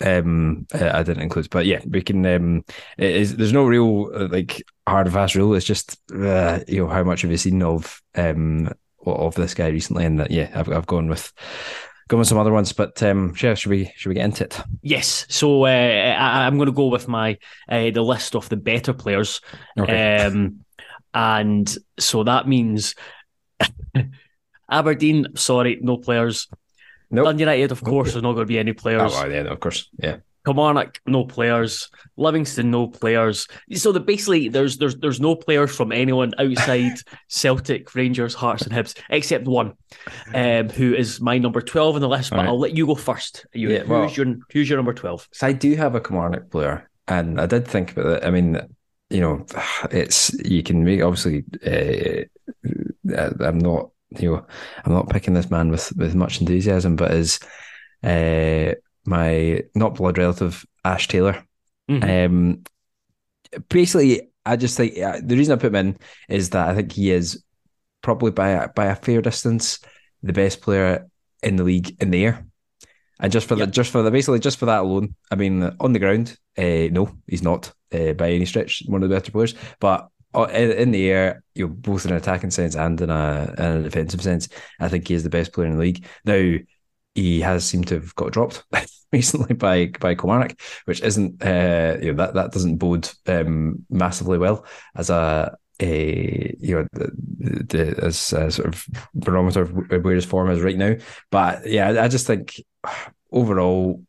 um 0.00 0.66
I 0.72 1.02
didn't 1.02 1.22
include 1.22 1.50
but 1.50 1.66
yeah 1.66 1.80
we 1.86 2.00
can 2.00 2.24
um 2.24 2.64
is 2.96 3.36
there's 3.36 3.52
no 3.52 3.64
real 3.64 4.10
uh, 4.14 4.28
like 4.28 4.62
hard 4.86 5.06
and 5.06 5.14
fast 5.14 5.34
rule. 5.34 5.54
It's 5.54 5.66
just 5.66 5.98
uh, 6.12 6.60
you 6.68 6.82
know 6.82 6.88
how 6.88 7.02
much 7.02 7.22
have 7.22 7.30
you 7.30 7.36
seen 7.36 7.62
of 7.62 8.00
um 8.14 8.72
of 9.04 9.34
this 9.34 9.54
guy 9.54 9.68
recently? 9.68 10.04
And 10.04 10.20
that 10.20 10.30
yeah 10.30 10.50
I've, 10.54 10.68
I've 10.70 10.86
gone 10.86 11.08
with 11.08 11.32
gone 12.08 12.18
with 12.18 12.28
some 12.28 12.38
other 12.38 12.52
ones 12.52 12.72
but 12.72 13.00
um 13.04 13.34
should 13.34 13.66
we 13.66 13.92
should 13.96 14.08
we 14.08 14.14
get 14.14 14.24
into 14.24 14.44
it? 14.44 14.60
Yes. 14.82 15.26
So 15.28 15.64
uh, 15.64 15.68
I, 15.68 16.46
am 16.46 16.56
going 16.56 16.66
to 16.66 16.72
go 16.72 16.88
with 16.88 17.08
my 17.08 17.38
uh, 17.68 17.90
the 17.90 18.02
list 18.02 18.34
of 18.34 18.48
the 18.48 18.56
better 18.56 18.92
players. 18.92 19.40
Okay. 19.78 20.18
um 20.18 20.60
and 21.12 21.76
so 21.98 22.22
that 22.24 22.46
means 22.46 22.94
Aberdeen 24.70 25.26
sorry 25.34 25.78
no 25.80 25.96
players 25.96 26.48
Nope. 27.10 27.26
Dundee 27.26 27.42
United, 27.42 27.72
of 27.72 27.82
course, 27.82 28.12
there's 28.12 28.22
not 28.22 28.32
going 28.32 28.46
to 28.46 28.48
be 28.48 28.58
any 28.58 28.72
players. 28.72 29.12
Oh, 29.14 29.26
yeah, 29.26 29.40
of 29.40 29.58
course, 29.60 29.88
yeah. 29.98 30.18
Kilmarnock, 30.44 31.00
no 31.06 31.24
players. 31.24 31.90
Livingston, 32.16 32.70
no 32.70 32.88
players. 32.88 33.46
So 33.74 33.92
that 33.92 34.06
basically 34.06 34.48
there's 34.48 34.78
there's 34.78 34.96
there's 34.96 35.20
no 35.20 35.36
players 35.36 35.74
from 35.74 35.92
anyone 35.92 36.32
outside 36.38 36.98
Celtic, 37.28 37.94
Rangers, 37.94 38.34
Hearts, 38.34 38.62
and 38.62 38.72
Hibs, 38.72 38.98
except 39.10 39.46
one, 39.46 39.74
um, 40.34 40.70
who 40.70 40.94
is 40.94 41.20
my 41.20 41.38
number 41.38 41.60
twelve 41.60 41.94
on 41.94 42.00
the 42.00 42.08
list. 42.08 42.30
But 42.30 42.38
right. 42.38 42.46
I'll 42.46 42.58
let 42.58 42.76
you 42.76 42.86
go 42.86 42.94
first. 42.94 43.46
You, 43.52 43.70
yeah, 43.70 43.82
well, 43.82 44.08
who's 44.08 44.16
your 44.16 44.36
who's 44.50 44.68
your 44.68 44.78
number 44.78 44.94
twelve? 44.94 45.28
So 45.32 45.46
I 45.46 45.52
do 45.52 45.76
have 45.76 45.94
a 45.94 46.00
Kilmarnock 46.00 46.50
player, 46.50 46.88
and 47.06 47.40
I 47.40 47.46
did 47.46 47.68
think 47.68 47.92
about 47.92 48.06
it. 48.06 48.24
I 48.24 48.30
mean, 48.30 48.58
you 49.10 49.20
know, 49.20 49.44
it's 49.90 50.32
you 50.44 50.62
can 50.62 50.84
make 50.84 51.02
obviously. 51.02 51.44
Uh, 51.66 52.24
I'm 53.40 53.58
not 53.58 53.90
you 54.18 54.32
know, 54.32 54.46
I'm 54.84 54.92
not 54.92 55.08
picking 55.08 55.34
this 55.34 55.50
man 55.50 55.70
with 55.70 55.92
with 55.96 56.14
much 56.14 56.40
enthusiasm, 56.40 56.96
but 56.96 57.12
is 57.12 57.38
uh, 58.02 58.74
my 59.04 59.62
not 59.74 59.94
blood 59.94 60.18
relative 60.18 60.64
Ash 60.84 61.08
Taylor. 61.08 61.42
Mm-hmm. 61.90 62.34
Um, 62.34 62.62
basically, 63.68 64.30
I 64.44 64.56
just 64.56 64.76
think 64.76 64.98
uh, 64.98 65.20
the 65.22 65.36
reason 65.36 65.52
I 65.52 65.56
put 65.56 65.68
him 65.68 65.86
in 65.86 65.98
is 66.28 66.50
that 66.50 66.68
I 66.68 66.74
think 66.74 66.92
he 66.92 67.10
is 67.10 67.42
probably 68.02 68.30
by 68.30 68.48
a, 68.48 68.68
by 68.68 68.86
a 68.86 68.96
fair 68.96 69.20
distance 69.20 69.80
the 70.22 70.32
best 70.32 70.60
player 70.60 71.06
in 71.42 71.56
the 71.56 71.64
league 71.64 71.96
in 72.02 72.10
the 72.10 72.24
air. 72.24 72.46
And 73.20 73.30
just 73.30 73.46
for 73.46 73.54
yep. 73.54 73.68
the 73.68 73.72
just 73.72 73.90
for 73.90 74.02
the 74.02 74.10
basically 74.10 74.38
just 74.38 74.58
for 74.58 74.66
that 74.66 74.80
alone, 74.80 75.14
I 75.30 75.34
mean, 75.36 75.62
on 75.78 75.92
the 75.92 75.98
ground, 75.98 76.36
uh, 76.56 76.88
no, 76.90 77.14
he's 77.26 77.42
not 77.42 77.72
uh, 77.92 78.14
by 78.14 78.30
any 78.30 78.46
stretch 78.46 78.82
one 78.86 79.02
of 79.02 79.08
the 79.08 79.14
better 79.14 79.30
players. 79.30 79.54
But 79.78 80.08
in 80.34 80.90
the 80.92 81.10
air, 81.10 81.42
you 81.54 81.66
know, 81.66 81.74
both 81.74 82.04
in 82.04 82.12
an 82.12 82.16
attacking 82.16 82.50
sense 82.50 82.76
and 82.76 83.00
in 83.00 83.10
a, 83.10 83.54
in 83.58 83.64
a 83.64 83.82
defensive 83.82 84.22
sense, 84.22 84.48
I 84.78 84.88
think 84.88 85.08
he 85.08 85.14
is 85.14 85.24
the 85.24 85.30
best 85.30 85.52
player 85.52 85.66
in 85.66 85.74
the 85.74 85.80
league. 85.80 86.06
Now, 86.24 86.56
he 87.14 87.40
has 87.40 87.64
seemed 87.64 87.88
to 87.88 87.94
have 87.94 88.14
got 88.14 88.32
dropped 88.32 88.64
recently 89.12 89.54
by 89.54 89.92
by 89.98 90.14
Kilmarnock, 90.14 90.60
which 90.84 91.00
isn't 91.00 91.44
uh, 91.44 91.96
you 92.00 92.12
know 92.12 92.24
that 92.24 92.34
that 92.34 92.52
doesn't 92.52 92.76
bode 92.76 93.10
um, 93.26 93.84
massively 93.90 94.38
well 94.38 94.64
as 94.94 95.10
a 95.10 95.56
a 95.80 96.56
you 96.60 96.76
know 96.76 96.86
the, 96.92 97.10
the, 97.64 98.04
as 98.04 98.32
a 98.32 98.50
sort 98.50 98.68
of 98.68 98.86
barometer 99.14 99.62
of 99.62 100.04
where 100.04 100.14
his 100.14 100.24
form 100.24 100.50
is 100.50 100.62
right 100.62 100.76
now. 100.76 100.94
But 101.30 101.66
yeah, 101.66 102.02
I 102.02 102.08
just 102.08 102.26
think 102.26 102.62
overall 103.32 104.02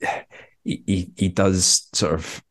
he 0.64 0.82
he, 0.86 1.12
he 1.16 1.28
does 1.28 1.88
sort 1.92 2.14
of 2.14 2.42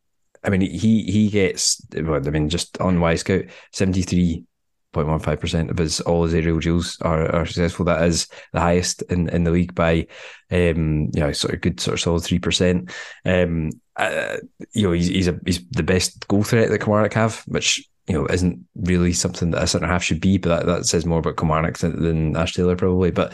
I 0.44 0.50
mean, 0.50 0.62
he 0.62 1.04
he 1.04 1.30
gets. 1.30 1.82
Well, 1.94 2.16
I 2.16 2.30
mean, 2.30 2.50
just 2.50 2.80
on 2.82 3.00
Wyscout, 3.00 3.50
seventy 3.72 4.02
three 4.02 4.46
point 4.94 5.08
one 5.08 5.20
five 5.20 5.40
percent 5.40 5.70
of 5.72 5.78
his 5.78 6.00
all 6.02 6.24
his 6.24 6.34
aerial 6.34 6.60
duels 6.60 6.98
are, 7.02 7.34
are 7.34 7.46
successful. 7.46 7.86
That 7.86 8.04
is 8.04 8.28
the 8.54 8.60
highest 8.60 9.02
in, 9.04 9.28
in 9.30 9.44
the 9.44 9.52
league 9.52 9.74
by, 9.74 10.08
um, 10.52 11.10
you 11.14 11.20
know, 11.20 11.32
sort 11.32 11.54
of 11.54 11.62
good 11.62 11.80
sort 11.80 11.96
of 11.96 12.02
solid 12.02 12.24
three 12.24 12.40
percent. 12.40 12.92
Um, 13.26 13.72
uh, 13.96 14.38
you 14.74 14.88
know, 14.88 14.92
he's 14.94 15.08
he's 15.08 15.28
a 15.28 15.40
he's 15.46 15.66
the 15.70 15.84
best 15.84 16.28
goal 16.28 16.44
threat 16.44 16.70
that 16.70 16.80
Kilmarnock 16.80 17.14
have, 17.14 17.44
which 17.48 17.88
you 18.08 18.14
know 18.14 18.26
isn't 18.28 18.66
really 18.76 19.14
something 19.14 19.52
that 19.52 19.64
a 19.64 19.68
centre 19.68 19.88
half 19.88 20.04
should 20.04 20.22
be. 20.22 20.38
But 20.38 20.50
that, 20.50 20.66
that 20.66 20.86
says 20.86 21.06
more 21.06 21.20
about 21.20 21.38
Kilmarnock 21.38 21.78
than, 21.80 22.02
than 22.02 22.38
Ash 22.38 22.54
Taylor 22.54 22.76
probably. 22.76 23.12
But 23.12 23.34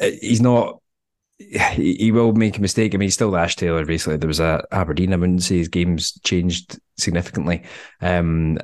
he's 0.00 0.40
not 0.40 0.80
he 1.38 2.10
will 2.12 2.32
make 2.32 2.58
a 2.58 2.60
mistake. 2.60 2.94
I 2.94 2.98
mean, 2.98 3.06
he's 3.06 3.14
still 3.14 3.36
Ash 3.36 3.56
Taylor. 3.56 3.84
Basically, 3.84 4.16
there 4.16 4.28
was 4.28 4.40
a 4.40 4.64
Aberdeen. 4.72 5.12
I 5.12 5.16
wouldn't 5.16 5.42
say 5.42 5.58
his 5.58 5.68
game's 5.68 6.18
changed 6.20 6.78
significantly. 6.96 7.62
Um, 8.00 8.58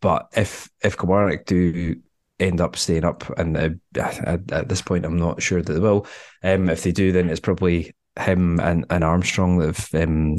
but 0.00 0.28
if 0.36 0.68
if 0.82 0.96
Kilmarnock 0.98 1.46
do 1.46 1.96
end 2.40 2.60
up 2.60 2.76
staying 2.76 3.04
up, 3.04 3.28
and 3.38 3.56
uh, 3.56 3.70
at, 3.96 4.50
at, 4.50 4.68
this 4.68 4.82
point, 4.82 5.04
I'm 5.04 5.18
not 5.18 5.42
sure 5.42 5.62
that 5.62 5.72
they 5.72 5.78
will. 5.78 6.06
Um, 6.42 6.68
if 6.68 6.82
they 6.82 6.92
do, 6.92 7.12
then 7.12 7.30
it's 7.30 7.40
probably 7.40 7.94
him 8.18 8.58
and, 8.60 8.84
and 8.90 9.04
Armstrong 9.04 9.58
that 9.58 9.76
have 9.76 10.02
um, 10.02 10.38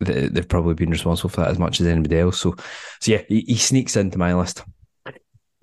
that 0.00 0.34
they've 0.34 0.48
probably 0.48 0.74
been 0.74 0.90
responsible 0.90 1.30
for 1.30 1.42
that 1.42 1.50
as 1.50 1.58
much 1.58 1.80
as 1.80 1.86
anybody 1.86 2.18
else. 2.18 2.40
So, 2.40 2.56
so 3.00 3.12
yeah, 3.12 3.22
he, 3.28 3.42
he 3.42 3.56
sneaks 3.56 3.96
into 3.96 4.18
my 4.18 4.34
list. 4.34 4.64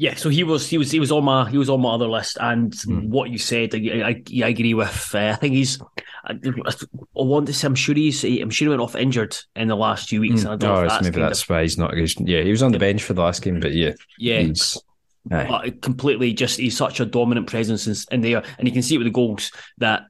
Yeah, 0.01 0.15
so 0.15 0.29
he 0.29 0.45
was 0.45 0.65
he 0.69 0.77
was 0.77 0.89
he 0.91 0.99
was 1.01 1.11
on 1.11 1.25
my 1.25 1.49
he 1.49 1.57
was 1.57 1.69
on 1.69 1.81
my 1.81 1.91
other 1.93 2.07
list, 2.07 2.37
and 2.39 2.71
Mm. 2.71 3.09
what 3.09 3.29
you 3.29 3.37
said, 3.37 3.75
I, 3.75 3.79
I, 3.79 4.23
I 4.45 4.47
agree 4.47 4.73
with. 4.73 5.11
Uh, 5.13 5.31
I 5.33 5.35
think 5.35 5.55
he's. 5.55 5.77
I, 6.25 6.31
I 6.33 6.73
want 7.13 7.47
to 7.47 7.53
say 7.53 7.67
I'm 7.67 7.75
sure 7.75 7.93
he's 7.95 8.23
I'm 8.23 8.49
sure 8.49 8.65
he 8.67 8.69
went 8.69 8.81
off 8.81 8.95
injured 8.95 9.37
in 9.57 9.67
the 9.67 9.75
last 9.75 10.07
few 10.07 10.21
weeks. 10.21 10.43
don't 10.43 10.63
Oh, 10.63 10.81
that's 10.87 11.03
maybe 11.03 11.15
kind 11.15 11.23
of- 11.25 11.29
that's 11.31 11.49
why 11.49 11.63
he's 11.63 11.77
not. 11.77 11.93
He's, 11.93 12.17
yeah, 12.21 12.41
he 12.43 12.49
was 12.51 12.63
on 12.63 12.71
the 12.71 12.79
bench 12.79 13.03
for 13.03 13.13
the 13.13 13.21
last 13.21 13.41
game, 13.41 13.59
but 13.59 13.73
yeah, 13.73 13.91
yeah, 14.17 14.39
he's 14.39 14.77
but 15.25 15.81
completely 15.81 16.31
just 16.33 16.59
he's 16.59 16.77
such 16.77 17.01
a 17.01 17.05
dominant 17.05 17.47
presence 17.47 17.85
in, 17.85 17.95
in 18.13 18.21
there, 18.21 18.41
and 18.57 18.67
you 18.69 18.73
can 18.73 18.81
see 18.81 18.95
it 18.95 18.99
with 18.99 19.07
the 19.07 19.11
goals 19.11 19.51
that 19.79 20.03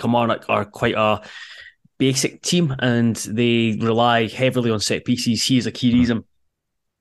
Kilmarnock 0.00 0.46
are 0.48 0.64
quite 0.64 0.96
a 0.96 1.20
basic 1.98 2.42
team, 2.42 2.74
and 2.80 3.14
they 3.14 3.78
rely 3.80 4.26
heavily 4.26 4.72
on 4.72 4.80
set 4.80 5.04
pieces. 5.04 5.42
He 5.44 5.56
is 5.56 5.66
a 5.66 5.72
key 5.72 5.92
reason. 5.94 6.24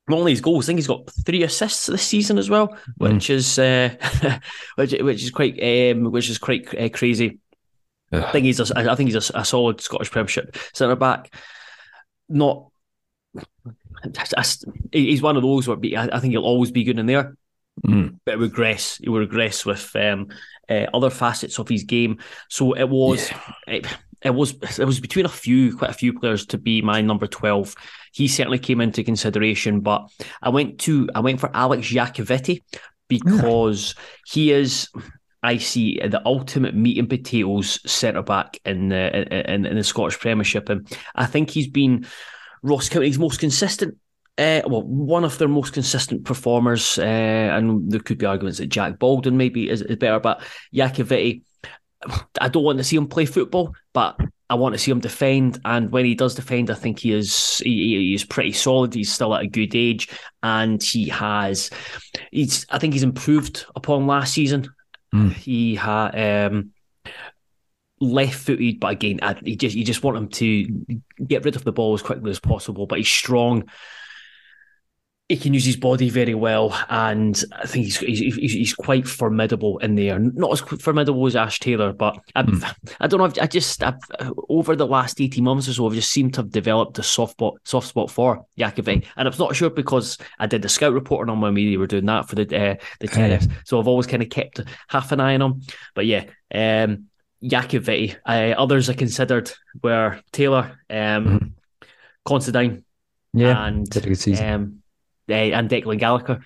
Not 0.07 0.19
only 0.19 0.33
his 0.33 0.41
goals, 0.41 0.65
I 0.65 0.67
think 0.67 0.77
he's 0.79 0.87
got 0.87 1.09
three 1.25 1.43
assists 1.43 1.87
this 1.87 2.03
season 2.03 2.37
as 2.37 2.49
well, 2.49 2.77
which 2.97 3.29
is 3.29 3.57
uh, 3.57 3.89
which 4.75 4.91
which 5.01 5.23
is 5.23 5.31
quite 5.31 5.57
um, 5.63 6.11
which 6.11 6.29
is 6.29 6.37
quite 6.37 6.67
uh, 6.79 6.89
crazy. 6.89 7.39
I 8.11 8.31
think 8.31 8.45
he's 8.45 8.59
a, 8.59 8.77
I 8.91 8.95
think 8.95 9.09
he's 9.11 9.29
a, 9.31 9.39
a 9.39 9.43
solid 9.43 9.81
Scottish 9.81 10.11
Premiership 10.11 10.55
centre 10.73 10.95
back. 10.95 11.33
Not, 12.29 12.69
he's 14.91 15.21
one 15.21 15.35
of 15.37 15.43
those 15.43 15.67
where 15.67 15.77
be- 15.77 15.97
I 15.97 16.05
I 16.15 16.19
think 16.19 16.31
he'll 16.31 16.43
always 16.43 16.71
be 16.71 16.83
good 16.83 16.99
in 16.99 17.05
there 17.05 17.35
Mm. 17.85 18.19
but 18.25 18.37
regress. 18.39 18.97
He 18.99 19.09
will 19.09 19.19
regress 19.19 19.65
with 19.65 19.93
um, 19.97 20.29
uh, 20.69 20.85
other 20.93 21.09
facets 21.09 21.59
of 21.59 21.67
his 21.67 21.83
game. 21.83 22.19
So 22.49 22.71
it 22.71 22.87
was, 22.87 23.29
it, 23.67 23.85
it 24.21 24.29
was, 24.29 24.53
it 24.79 24.85
was 24.85 25.01
between 25.01 25.25
a 25.25 25.29
few, 25.29 25.75
quite 25.75 25.89
a 25.89 25.93
few 25.93 26.17
players 26.17 26.45
to 26.47 26.57
be 26.57 26.81
my 26.81 27.01
number 27.01 27.27
twelve. 27.27 27.75
He 28.15 28.29
certainly 28.29 28.59
came 28.59 28.79
into 28.79 29.03
consideration, 29.03 29.81
but 29.81 30.07
I 30.41 30.47
went 30.47 30.79
to, 30.81 31.09
I 31.13 31.19
went 31.19 31.41
for 31.41 31.51
Alex 31.53 31.91
Iacovitti 31.91 32.63
because 33.09 33.93
he 34.25 34.51
is. 34.51 34.89
I 35.43 35.57
see 35.57 35.99
the 35.99 36.25
ultimate 36.25 36.73
meat 36.73 36.97
and 36.97 37.09
potatoes 37.09 37.79
centre 37.85 38.23
back 38.23 38.57
in 38.65 38.89
the 38.89 39.53
in, 39.53 39.65
in 39.65 39.75
the 39.75 39.83
Scottish 39.83 40.17
Premiership, 40.17 40.69
and 40.69 40.87
I 41.13 41.25
think 41.25 41.49
he's 41.49 41.67
been 41.67 42.07
Ross 42.63 42.87
County's 42.87 43.19
most 43.19 43.41
consistent 43.41 43.97
uh, 44.37 44.61
well, 44.65 44.83
one 44.83 45.23
of 45.23 45.37
their 45.37 45.47
most 45.47 45.73
consistent 45.73 46.23
performers, 46.25 46.97
uh, 46.97 47.03
and 47.03 47.91
there 47.91 47.99
could 47.99 48.17
be 48.17 48.25
arguments 48.25 48.59
that 48.59 48.67
Jack 48.67 48.97
Baldwin 48.97 49.37
maybe 49.37 49.69
is, 49.69 49.81
is 49.81 49.95
better, 49.97 50.19
but 50.19 50.41
Iacovitti, 50.73 51.43
I 52.39 52.47
don't 52.49 52.63
want 52.63 52.77
to 52.77 52.83
see 52.83 52.97
him 52.97 53.07
play 53.07 53.25
football, 53.25 53.73
but 53.93 54.17
I 54.49 54.55
want 54.55 54.73
to 54.73 54.79
see 54.79 54.91
him 54.91 54.99
defend. 54.99 55.59
And 55.65 55.91
when 55.91 56.05
he 56.05 56.15
does 56.15 56.35
defend, 56.35 56.69
I 56.69 56.75
think 56.75 56.99
he 56.99 57.13
is 57.13 57.57
he, 57.63 57.97
he 57.97 58.13
is 58.13 58.23
pretty 58.23 58.51
solid. 58.51 58.93
He's 58.93 59.11
still 59.11 59.33
at 59.33 59.43
a 59.43 59.47
good 59.47 59.75
age, 59.75 60.09
and 60.43 60.81
he 60.81 61.09
has 61.09 61.69
he's 62.31 62.65
I 62.69 62.77
think 62.77 62.93
he's 62.93 63.03
improved 63.03 63.65
upon 63.75 64.07
last 64.07 64.33
season. 64.33 64.67
Mm. 65.13 65.33
He 65.33 65.75
had 65.75 66.49
um, 66.49 66.71
left 67.99 68.35
footed, 68.35 68.79
but 68.79 68.91
again, 68.91 69.19
I, 69.21 69.35
you 69.41 69.55
just 69.55 69.75
you 69.75 69.83
just 69.83 70.03
want 70.03 70.17
him 70.17 70.27
to 70.29 71.01
get 71.25 71.45
rid 71.45 71.55
of 71.55 71.63
the 71.63 71.71
ball 71.71 71.93
as 71.93 72.01
quickly 72.01 72.29
as 72.29 72.39
possible. 72.39 72.85
But 72.85 72.99
he's 72.99 73.07
strong 73.07 73.63
he 75.27 75.37
can 75.37 75.55
use 75.55 75.65
his 75.65 75.75
body 75.75 76.09
very 76.09 76.35
well, 76.35 76.79
and 76.87 77.43
I 77.51 77.65
think 77.65 77.85
he's 77.85 77.97
he's, 77.97 78.35
he's, 78.35 78.73
quite 78.75 79.07
formidable 79.07 79.79
in 79.79 79.95
there. 79.95 80.19
Not 80.19 80.51
as 80.51 80.59
formidable 80.59 81.25
as 81.25 81.35
Ash 81.35 81.59
Taylor, 81.59 81.93
but 81.93 82.19
I, 82.35 82.41
I 82.99 83.07
don't 83.07 83.17
know. 83.17 83.25
I've, 83.25 83.39
I 83.41 83.47
just 83.47 83.81
I've, 83.81 83.97
over 84.49 84.75
the 84.75 84.85
last 84.85 85.19
eighteen 85.19 85.45
months 85.45 85.67
or 85.67 85.73
so, 85.73 85.87
I've 85.87 85.93
just 85.93 86.11
seemed 86.11 86.35
to 86.35 86.41
have 86.41 86.51
developed 86.51 86.99
a 86.99 87.03
soft 87.03 87.31
spot 87.33 87.55
soft 87.63 87.87
spot 87.87 88.11
for 88.11 88.45
Yakovic, 88.55 89.05
and 89.17 89.27
I'm 89.27 89.33
not 89.39 89.55
sure 89.55 89.71
because 89.71 90.19
I 90.37 90.45
did 90.45 90.61
the 90.61 90.69
scout 90.69 90.93
reporting 90.93 91.31
on 91.31 91.41
when 91.41 91.55
we 91.55 91.75
were 91.75 91.87
doing 91.87 92.05
that 92.05 92.29
for 92.29 92.35
the 92.35 92.43
uh, 92.43 92.75
the 92.99 93.07
tennis, 93.07 93.47
so 93.65 93.79
I've 93.79 93.87
always 93.87 94.05
kind 94.05 94.21
of 94.21 94.29
kept 94.29 94.61
half 94.89 95.11
an 95.11 95.19
eye 95.19 95.33
on 95.33 95.41
him. 95.41 95.61
But 95.95 96.05
yeah, 96.05 96.25
um. 96.53 97.07
Uh, 98.25 98.55
others 98.57 98.89
I 98.89 98.93
considered 98.93 99.51
were 99.83 100.19
Taylor, 100.31 100.79
um, 100.89 101.25
Mhm. 101.25 101.51
Considine, 102.25 102.83
Yeah, 103.33 103.65
and 103.65 103.87
did 105.27 105.33
a 105.33 105.49
good 105.49 105.49
season. 105.49 105.53
uh, 105.53 105.59
and 105.59 105.69
Declan 105.69 105.99
Gallagher. 105.99 106.41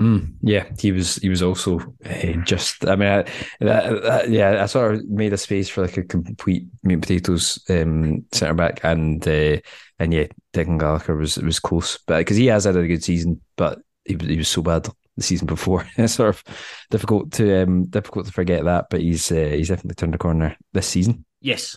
Mm, 0.00 0.34
yeah, 0.40 0.64
he 0.78 0.90
was. 0.90 1.16
He 1.16 1.28
was 1.28 1.42
also 1.42 1.78
uh, 2.04 2.32
just. 2.44 2.86
I 2.86 2.96
mean, 2.96 3.08
I, 3.08 3.22
that, 3.60 4.02
that, 4.02 4.30
yeah, 4.30 4.62
I 4.62 4.66
sort 4.66 4.94
of 4.94 5.08
made 5.08 5.32
a 5.32 5.38
space 5.38 5.68
for 5.68 5.82
like 5.82 5.96
a 5.96 6.02
complete 6.02 6.66
meat 6.82 6.94
and 6.94 7.02
potatoes 7.02 7.62
um, 7.68 8.24
centre 8.32 8.54
back, 8.54 8.80
and 8.84 9.26
uh, 9.28 9.58
and 9.98 10.12
yeah, 10.12 10.26
Declan 10.54 10.80
Gallagher 10.80 11.14
was 11.14 11.36
was 11.36 11.60
close, 11.60 11.98
but 12.06 12.18
because 12.18 12.38
he 12.38 12.46
has 12.46 12.64
had 12.64 12.76
a 12.76 12.86
good 12.86 13.04
season, 13.04 13.40
but 13.56 13.80
he 14.04 14.16
was 14.16 14.28
he 14.28 14.38
was 14.38 14.48
so 14.48 14.62
bad 14.62 14.88
the 15.16 15.22
season 15.22 15.46
before. 15.46 15.86
it's 15.96 16.14
sort 16.14 16.30
of 16.30 16.44
difficult 16.90 17.32
to 17.32 17.62
um, 17.62 17.84
difficult 17.84 18.26
to 18.26 18.32
forget 18.32 18.64
that, 18.64 18.86
but 18.90 19.00
he's 19.00 19.30
uh, 19.30 19.52
he's 19.54 19.68
definitely 19.68 19.94
turned 19.94 20.14
a 20.14 20.18
corner 20.18 20.56
this 20.72 20.88
season. 20.88 21.24
Yes. 21.40 21.76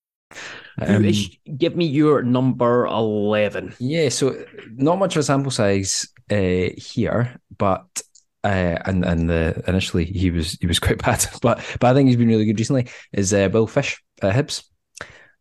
Um, 0.79 1.03
give 1.57 1.75
me 1.75 1.85
your 1.85 2.23
number 2.23 2.85
11. 2.85 3.73
Yeah, 3.79 4.09
so 4.09 4.35
not 4.75 4.99
much 4.99 5.15
of 5.15 5.19
a 5.19 5.23
sample 5.23 5.51
size 5.51 6.07
uh, 6.31 6.69
here, 6.77 7.37
but 7.57 7.85
uh, 8.43 8.77
and 8.85 9.05
and 9.05 9.29
the 9.29 9.61
initially 9.67 10.05
he 10.05 10.31
was 10.31 10.53
he 10.59 10.67
was 10.67 10.79
quite 10.85 10.97
bad, 10.97 11.25
but 11.41 11.63
but 11.79 11.91
I 11.91 11.93
think 11.93 12.07
he's 12.07 12.17
been 12.17 12.29
really 12.29 12.45
good 12.45 12.59
recently. 12.59 12.87
Is 13.13 13.33
uh, 13.33 13.49
Will 13.51 13.67
Fish 13.67 14.01
at 14.21 14.33
Hibs? 14.33 14.63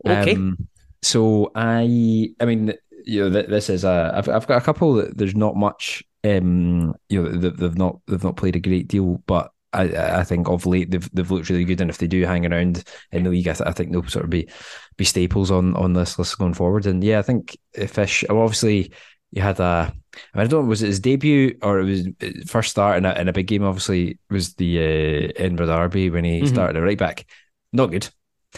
Okay. 0.07 0.35
Um, 0.35 0.69
so 1.03 1.51
I 1.55 2.35
I 2.41 2.45
mean 2.45 2.75
you 3.05 3.21
know 3.25 3.31
th- 3.31 3.49
this 3.49 3.71
is 3.71 3.85
a 3.85 4.13
I've 4.15 4.29
I've 4.29 4.47
got 4.47 4.61
a 4.61 4.65
couple 4.65 4.95
that 4.95 5.17
there's 5.17 5.35
not 5.35 5.57
much 5.57 6.03
um 6.25 6.95
you 7.09 7.23
know 7.23 7.31
they- 7.31 7.49
they've 7.51 7.79
not 7.79 8.01
they've 8.07 8.23
not 8.25 8.37
played 8.37 8.57
a 8.57 8.61
great 8.61 8.89
deal, 8.89 9.23
but. 9.27 9.51
I, 9.73 10.19
I 10.21 10.25
think 10.25 10.49
of 10.49 10.67
late 10.67 10.91
they've 10.91 11.09
they've 11.13 11.31
looked 11.31 11.49
really 11.49 11.65
good, 11.65 11.81
and 11.81 11.91
if 11.91 11.99
they 11.99 12.07
do 12.07 12.25
hang 12.25 12.45
around 12.51 12.83
in 13.13 13.25
the 13.25 13.31
league, 13.31 13.49
I, 13.49 13.53
th- 13.53 13.69
I 13.69 13.73
think 13.73 13.93
they'll 13.93 14.07
sort 14.09 14.25
of 14.25 14.31
be 14.31 14.49
be 14.97 15.05
staples 15.05 15.51
on 15.51 15.77
on 15.77 15.93
this 15.93 16.19
list 16.19 16.39
going 16.39 16.55
forward. 16.55 16.87
And 16.87 17.03
yeah, 17.05 17.19
I 17.19 17.23
think 17.23 17.57
Fish. 17.87 18.25
Obviously, 18.29 18.93
you 19.33 19.43
had 19.43 19.61
a. 19.61 19.93
I, 20.35 20.39
mean, 20.39 20.47
I 20.47 20.49
don't. 20.49 20.65
know, 20.65 20.69
Was 20.69 20.83
it 20.83 20.89
his 20.89 21.01
debut 21.01 21.57
or 21.63 21.79
it 21.81 21.85
was 21.85 22.09
first 22.49 22.71
start 22.73 22.99
in 22.99 23.05
a 23.05 23.13
in 23.15 23.29
a 23.29 23.33
big 23.33 23.47
game? 23.47 23.63
Obviously, 23.63 24.19
was 24.29 24.55
the 24.55 24.79
uh, 24.79 25.33
Edinburgh 25.37 25.67
Derby 25.67 26.11
when 26.11 26.25
he 26.25 26.41
Mhm. 26.43 26.49
started 26.49 26.77
at 26.77 26.83
right 26.83 26.99
back. 26.99 27.27
Not 27.73 27.93
good. 27.93 28.09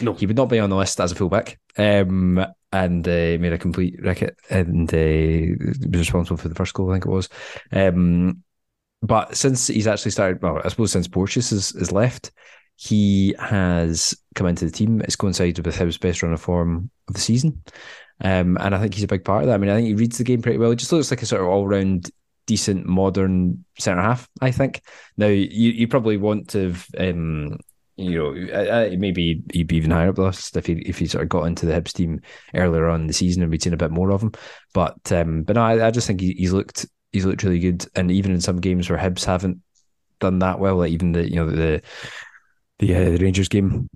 No. 0.01 0.13
He 0.13 0.25
would 0.25 0.35
not 0.35 0.49
be 0.49 0.57
on 0.57 0.71
the 0.71 0.75
list 0.75 0.99
as 0.99 1.11
a 1.11 1.15
fullback. 1.15 1.59
Um, 1.77 2.43
and 2.71 3.07
uh, 3.07 3.37
made 3.39 3.53
a 3.53 3.59
complete 3.59 3.99
racket 4.03 4.35
and 4.49 4.91
uh, 4.91 4.97
was 5.91 5.99
responsible 5.99 6.37
for 6.37 6.49
the 6.49 6.55
first 6.55 6.73
goal. 6.73 6.89
I 6.89 6.95
think 6.95 7.05
it 7.05 7.09
was. 7.09 7.29
Um, 7.71 8.43
but 9.03 9.35
since 9.35 9.67
he's 9.67 9.87
actually 9.87 10.11
started, 10.11 10.41
well, 10.41 10.61
I 10.63 10.69
suppose 10.69 10.93
since 10.93 11.07
Porteous 11.07 11.51
is 11.51 11.91
left, 11.91 12.31
he 12.77 13.35
has 13.37 14.15
come 14.33 14.47
into 14.47 14.65
the 14.65 14.71
team. 14.71 15.01
It's 15.01 15.17
coincided 15.17 15.65
with 15.65 15.75
his 15.75 15.97
best 15.97 16.23
run 16.23 16.33
of 16.33 16.41
form 16.41 16.89
of 17.09 17.13
the 17.13 17.19
season. 17.19 17.61
Um, 18.21 18.57
and 18.61 18.73
I 18.73 18.79
think 18.79 18.93
he's 18.93 19.03
a 19.03 19.07
big 19.07 19.25
part 19.25 19.43
of 19.43 19.47
that. 19.47 19.55
I 19.55 19.57
mean, 19.57 19.69
I 19.69 19.75
think 19.75 19.87
he 19.87 19.95
reads 19.95 20.17
the 20.17 20.23
game 20.23 20.41
pretty 20.41 20.57
well. 20.57 20.69
He 20.69 20.77
just 20.77 20.91
looks 20.91 21.11
like 21.11 21.21
a 21.21 21.25
sort 21.25 21.41
of 21.41 21.47
all 21.47 21.67
round 21.67 22.09
decent 22.45 22.85
modern 22.85 23.65
centre 23.77 24.01
half, 24.01 24.29
I 24.41 24.51
think. 24.51 24.81
Now, 25.17 25.27
you, 25.27 25.71
you 25.71 25.87
probably 25.87 26.17
want 26.17 26.49
to 26.49 26.69
have, 26.69 26.87
um, 26.97 27.59
you 27.97 28.17
know, 28.17 28.95
maybe 28.97 29.43
he'd 29.51 29.67
be 29.67 29.75
even 29.75 29.91
higher 29.91 30.09
up 30.09 30.15
the 30.15 30.23
list 30.23 30.57
if 30.57 30.65
he 30.65 30.73
if 30.73 30.97
he 30.97 31.05
sort 31.05 31.23
of 31.23 31.29
got 31.29 31.43
into 31.43 31.65
the 31.65 31.73
Hibs 31.73 31.93
team 31.93 32.21
earlier 32.55 32.87
on 32.87 33.01
in 33.01 33.07
the 33.07 33.13
season 33.13 33.43
and 33.43 33.51
we'd 33.51 33.61
seen 33.61 33.73
a 33.73 33.77
bit 33.77 33.91
more 33.91 34.11
of 34.11 34.23
him. 34.23 34.31
But 34.73 35.11
um, 35.11 35.43
but 35.43 35.57
no, 35.57 35.61
I, 35.61 35.87
I 35.87 35.91
just 35.91 36.07
think 36.07 36.21
he, 36.21 36.33
he's 36.33 36.53
looked 36.53 36.87
he's 37.13 37.25
looked 37.25 37.43
really 37.43 37.59
good. 37.59 37.85
And 37.95 38.11
even 38.11 38.31
in 38.31 38.41
some 38.41 38.59
games 38.59 38.89
where 38.89 38.99
Hibs 38.99 39.23
haven't 39.23 39.61
done 40.19 40.39
that 40.39 40.59
well, 40.59 40.77
like 40.77 40.91
even 40.91 41.13
the 41.13 41.29
you 41.29 41.35
know 41.35 41.49
the 41.49 41.81
the, 42.79 42.95
uh, 42.95 43.09
the 43.11 43.17
Rangers 43.17 43.47
game 43.47 43.89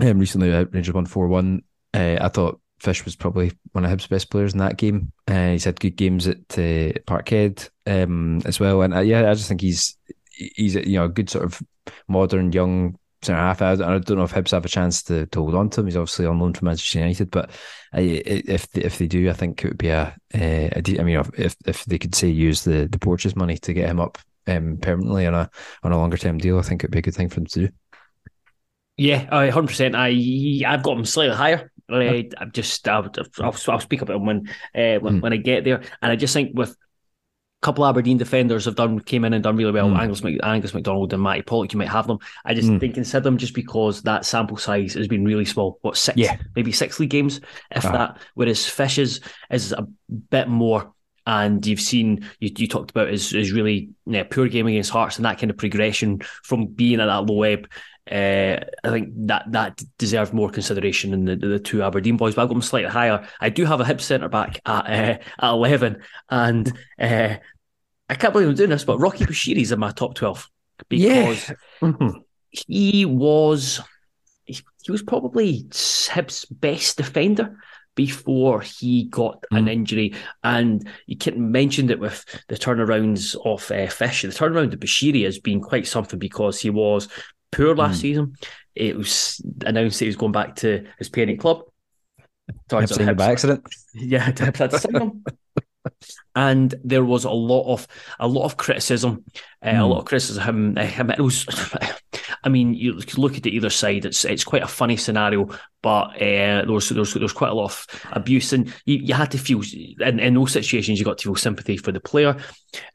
um, 0.00 0.18
recently, 0.18 0.52
uh, 0.52 0.64
Rangers 0.70 0.94
won 0.94 1.06
four 1.06 1.28
one. 1.28 1.62
Uh, 1.92 2.16
I 2.20 2.28
thought 2.28 2.60
Fish 2.78 3.04
was 3.04 3.16
probably 3.16 3.52
one 3.72 3.84
of 3.84 3.90
Hibs' 3.90 4.08
best 4.08 4.30
players 4.30 4.52
in 4.52 4.58
that 4.60 4.78
game. 4.78 5.12
Uh, 5.28 5.50
he's 5.50 5.64
had 5.64 5.80
good 5.80 5.96
games 5.96 6.26
at 6.26 6.38
uh, 6.52 6.94
Parkhead 7.06 7.68
um, 7.86 8.40
as 8.44 8.58
well, 8.58 8.82
and 8.82 8.94
uh, 8.94 9.00
yeah, 9.00 9.30
I 9.30 9.34
just 9.34 9.48
think 9.48 9.60
he's 9.60 9.96
he's 10.30 10.74
you 10.74 10.98
know 10.98 11.04
a 11.04 11.08
good 11.08 11.28
sort 11.28 11.44
of 11.44 11.62
modern 12.08 12.52
young 12.52 12.98
centre 13.24 13.40
half. 13.40 13.62
I, 13.62 13.72
I 13.72 13.98
don't 13.98 14.10
know 14.10 14.24
if 14.24 14.32
Hibs 14.32 14.50
have 14.50 14.64
a 14.64 14.68
chance 14.68 15.02
to, 15.04 15.26
to 15.26 15.40
hold 15.40 15.54
on 15.54 15.70
to 15.70 15.80
him. 15.80 15.86
He's 15.86 15.96
obviously 15.96 16.26
on 16.26 16.38
loan 16.38 16.54
from 16.54 16.66
Manchester 16.66 16.98
United, 16.98 17.30
but 17.30 17.50
I, 17.92 18.00
if 18.00 18.70
they, 18.70 18.82
if 18.82 18.98
they 18.98 19.06
do, 19.06 19.28
I 19.30 19.32
think 19.32 19.64
it 19.64 19.68
would 19.68 19.78
be 19.78 19.88
a, 19.88 20.14
a, 20.34 20.70
a 20.72 20.82
de- 20.82 21.00
I 21.00 21.04
mean, 21.04 21.22
if 21.36 21.56
if 21.66 21.84
they 21.84 21.98
could 21.98 22.14
say 22.14 22.28
use 22.28 22.64
the 22.64 22.88
the 22.90 22.98
Porteous 22.98 23.36
money 23.36 23.56
to 23.58 23.72
get 23.72 23.88
him 23.88 24.00
up 24.00 24.18
um, 24.46 24.78
permanently 24.78 25.26
on 25.26 25.34
a 25.34 25.50
on 25.82 25.92
a 25.92 25.98
longer 25.98 26.16
term 26.16 26.38
deal, 26.38 26.58
I 26.58 26.62
think 26.62 26.82
it'd 26.82 26.92
be 26.92 26.98
a 26.98 27.02
good 27.02 27.14
thing 27.14 27.28
for 27.28 27.36
them 27.36 27.46
to 27.46 27.66
do. 27.66 27.68
Yeah, 28.96 29.50
hundred 29.50 29.68
percent. 29.68 29.94
I 29.96 30.08
I've 30.66 30.82
got 30.82 30.96
him 30.96 31.04
slightly 31.04 31.36
higher. 31.36 31.70
Uh, 31.90 32.22
I'm 32.38 32.50
just 32.52 32.88
I'll, 32.88 33.10
I'll, 33.40 33.56
I'll 33.68 33.80
speak 33.80 34.02
about 34.02 34.16
him 34.16 34.26
when 34.26 34.48
uh, 34.74 34.98
when, 35.00 35.18
mm. 35.18 35.20
when 35.20 35.32
I 35.32 35.36
get 35.36 35.64
there, 35.64 35.82
and 36.00 36.12
I 36.12 36.16
just 36.16 36.32
think 36.32 36.56
with 36.56 36.76
couple 37.64 37.86
Aberdeen 37.86 38.18
defenders 38.18 38.66
have 38.66 38.76
done 38.76 39.00
came 39.00 39.24
in 39.24 39.32
and 39.32 39.42
done 39.42 39.56
really 39.56 39.72
well. 39.72 39.88
Mm. 39.88 39.98
Angus, 39.98 40.22
Angus 40.42 40.74
MacDonald 40.74 41.14
and 41.14 41.22
Matty 41.22 41.40
Pollock, 41.40 41.72
you 41.72 41.78
might 41.78 41.88
have 41.88 42.06
them. 42.06 42.18
I 42.44 42.52
just 42.52 42.68
mm. 42.68 42.78
didn't 42.78 42.94
consider 42.94 43.22
them 43.22 43.38
just 43.38 43.54
because 43.54 44.02
that 44.02 44.26
sample 44.26 44.58
size 44.58 44.92
has 44.92 45.08
been 45.08 45.24
really 45.24 45.46
small. 45.46 45.78
What 45.80 45.96
six? 45.96 46.18
Yeah. 46.18 46.36
maybe 46.54 46.72
six 46.72 47.00
league 47.00 47.10
games, 47.10 47.40
if 47.70 47.82
that. 47.82 48.18
Whereas 48.34 48.66
Fishes 48.66 49.20
is 49.50 49.72
a 49.72 49.88
bit 50.30 50.48
more. 50.48 50.92
And 51.26 51.66
you've 51.66 51.80
seen 51.80 52.28
you, 52.38 52.50
you 52.54 52.68
talked 52.68 52.90
about 52.90 53.08
his, 53.08 53.30
his 53.30 53.50
really 53.50 53.88
yeah, 54.04 54.24
poor 54.24 54.46
game 54.46 54.66
against 54.66 54.90
Hearts 54.90 55.16
and 55.16 55.24
that 55.24 55.38
kind 55.38 55.50
of 55.50 55.56
progression 55.56 56.20
from 56.42 56.66
being 56.66 57.00
at 57.00 57.06
that 57.06 57.24
low 57.24 57.44
ebb 57.44 57.66
uh, 58.10 58.60
I 58.84 58.90
think 58.90 59.12
that 59.28 59.50
that 59.52 59.82
deserved 59.96 60.34
more 60.34 60.50
consideration 60.50 61.10
than 61.12 61.24
the, 61.24 61.36
the 61.36 61.58
two 61.58 61.82
Aberdeen 61.82 62.18
boys, 62.18 62.34
but 62.34 62.42
I've 62.42 62.48
got 62.48 62.54
them 62.54 62.62
slightly 62.62 62.90
higher. 62.90 63.26
I 63.40 63.48
do 63.48 63.64
have 63.64 63.80
a 63.80 63.84
Hib 63.84 64.00
centre 64.00 64.28
back 64.28 64.60
at 64.66 64.84
uh, 64.86 65.22
at 65.38 65.50
eleven, 65.50 66.02
and 66.28 66.70
uh, 66.98 67.36
I 68.08 68.14
can't 68.14 68.32
believe 68.32 68.48
I'm 68.48 68.54
doing 68.54 68.70
this, 68.70 68.84
but 68.84 68.98
Rocky 68.98 69.24
Bushiri's 69.24 69.72
in 69.72 69.78
my 69.78 69.90
top 69.90 70.14
twelve 70.14 70.48
because 70.88 71.48
yeah. 71.48 72.24
he 72.50 73.04
was 73.04 73.80
he, 74.44 74.60
he 74.82 74.92
was 74.92 75.02
probably 75.02 75.64
Hibs' 75.64 76.46
best 76.50 76.98
defender 76.98 77.56
before 77.94 78.60
he 78.60 79.04
got 79.04 79.44
mm. 79.52 79.58
an 79.58 79.68
injury. 79.68 80.14
And 80.42 80.88
you 81.06 81.16
mentioned 81.36 81.90
it 81.90 82.00
with 82.00 82.24
the 82.48 82.56
turnarounds 82.56 83.36
of 83.44 83.70
uh, 83.70 83.90
Fish. 83.90 84.22
The 84.22 84.28
turnaround 84.28 84.72
of 84.72 84.80
Bushiri 84.80 85.24
has 85.24 85.38
been 85.38 85.60
quite 85.60 85.86
something 85.86 86.18
because 86.18 86.60
he 86.60 86.70
was 86.70 87.08
poor 87.52 87.74
last 87.74 87.98
mm. 87.98 88.02
season. 88.02 88.34
It 88.74 88.96
was 88.96 89.40
announced 89.64 89.98
that 89.98 90.06
he 90.06 90.08
was 90.08 90.16
going 90.16 90.32
back 90.32 90.56
to 90.56 90.84
his 90.98 91.08
parent 91.08 91.40
club. 91.40 91.62
Turns 92.68 92.98
out 92.98 93.16
by 93.16 93.32
accident. 93.32 93.64
Yeah, 93.94 94.30
to 94.32 94.44
him. 95.00 95.24
and 96.34 96.74
there 96.82 97.04
was 97.04 97.24
a 97.24 97.30
lot 97.30 97.72
of 97.72 97.86
a 98.18 98.26
lot 98.26 98.44
of 98.44 98.56
criticism, 98.56 99.24
uh, 99.62 99.70
mm. 99.70 99.80
a 99.80 99.84
lot 99.84 100.00
of 100.00 100.04
criticism. 100.04 100.74
Uh, 100.76 100.82
it 100.82 101.20
was, 101.20 101.46
I 102.42 102.48
mean, 102.48 102.74
you 102.74 103.00
look 103.16 103.36
at 103.36 103.46
it 103.46 103.54
either 103.54 103.70
side. 103.70 104.04
It's 104.04 104.24
it's 104.24 104.44
quite 104.44 104.62
a 104.62 104.68
funny 104.68 104.96
scenario, 104.96 105.48
but 105.82 106.16
uh, 106.16 106.64
there 106.64 106.72
was 106.72 106.88
there 106.88 106.98
was 106.98 107.14
there 107.14 107.22
was 107.22 107.32
quite 107.32 107.50
a 107.50 107.54
lot 107.54 107.66
of 107.66 107.86
abuse, 108.12 108.52
and 108.52 108.72
you, 108.84 108.96
you 108.96 109.14
had 109.14 109.30
to 109.30 109.38
feel 109.38 109.62
in, 110.00 110.18
in 110.18 110.34
those 110.34 110.52
situations 110.52 110.98
you 110.98 111.04
got 111.04 111.18
to 111.18 111.28
feel 111.28 111.36
sympathy 111.36 111.76
for 111.76 111.92
the 111.92 112.00
player. 112.00 112.36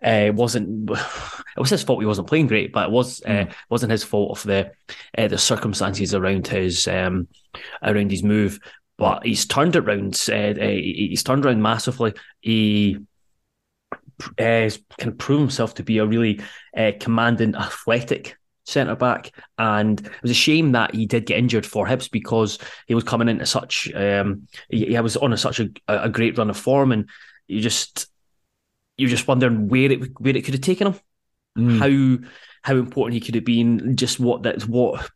Uh, 0.06 0.28
it 0.28 0.36
wasn't 0.36 0.90
it 0.92 1.60
was 1.60 1.70
his 1.70 1.84
fault 1.84 2.02
he 2.02 2.06
wasn't 2.06 2.28
playing 2.28 2.48
great, 2.48 2.74
but 2.74 2.88
it 2.88 2.92
was 2.92 3.22
uh, 3.26 3.30
mm. 3.46 3.54
wasn't 3.70 3.92
his 3.92 4.04
fault 4.04 4.38
of 4.38 4.44
the 4.44 4.72
uh, 5.18 5.28
the 5.28 5.38
circumstances 5.38 6.14
around 6.14 6.48
his 6.48 6.88
um, 6.88 7.28
around 7.84 8.12
his 8.12 8.24
move. 8.24 8.60
But 9.00 9.26
he's 9.26 9.46
turned 9.46 9.76
it 9.76 9.84
around. 9.84 10.20
Uh, 10.30 10.54
he's 10.60 11.24
turned 11.24 11.46
around 11.46 11.62
massively. 11.62 12.14
He 12.42 13.00
uh, 14.38 14.70
can 14.98 15.16
prove 15.18 15.40
himself 15.40 15.76
to 15.76 15.84
be 15.84 15.98
a 15.98 16.06
really 16.06 16.42
uh, 16.76 16.92
commanding, 17.00 17.56
athletic 17.56 18.38
centre 18.66 18.96
back, 18.96 19.32
and 19.58 20.06
it 20.06 20.22
was 20.22 20.32
a 20.32 20.36
shame 20.36 20.74
that 20.74 20.94
he 20.94 21.06
did 21.06 21.26
get 21.26 21.40
injured 21.40 21.66
for 21.66 21.88
Hibs 21.88 22.12
because 22.12 22.60
he 22.88 22.96
was 22.96 23.04
coming 23.04 23.30
into 23.30 23.46
such 23.46 23.92
um, 23.96 24.48
he, 24.70 24.86
he, 24.86 25.00
was 25.00 25.18
on 25.18 25.34
a, 25.34 25.38
such 25.38 25.60
a, 25.60 25.70
a 25.88 26.10
great 26.10 26.38
run 26.38 26.50
of 26.50 26.58
form, 26.58 26.92
and 26.92 27.10
you 27.48 27.62
just 27.62 28.08
you're 28.98 29.10
just 29.10 29.28
wondering 29.28 29.70
where 29.70 29.92
it 29.92 30.20
where 30.20 30.36
it 30.36 30.44
could 30.44 30.54
have 30.54 30.62
taken 30.62 30.88
him, 30.88 31.00
mm. 31.58 31.80
how 31.80 32.28
how 32.64 32.76
important 32.76 33.14
he 33.14 33.20
could 33.20 33.36
have 33.36 33.46
been, 33.46 33.96
just 33.96 34.20
what 34.20 34.44
that 34.44 34.62
what 34.64 35.10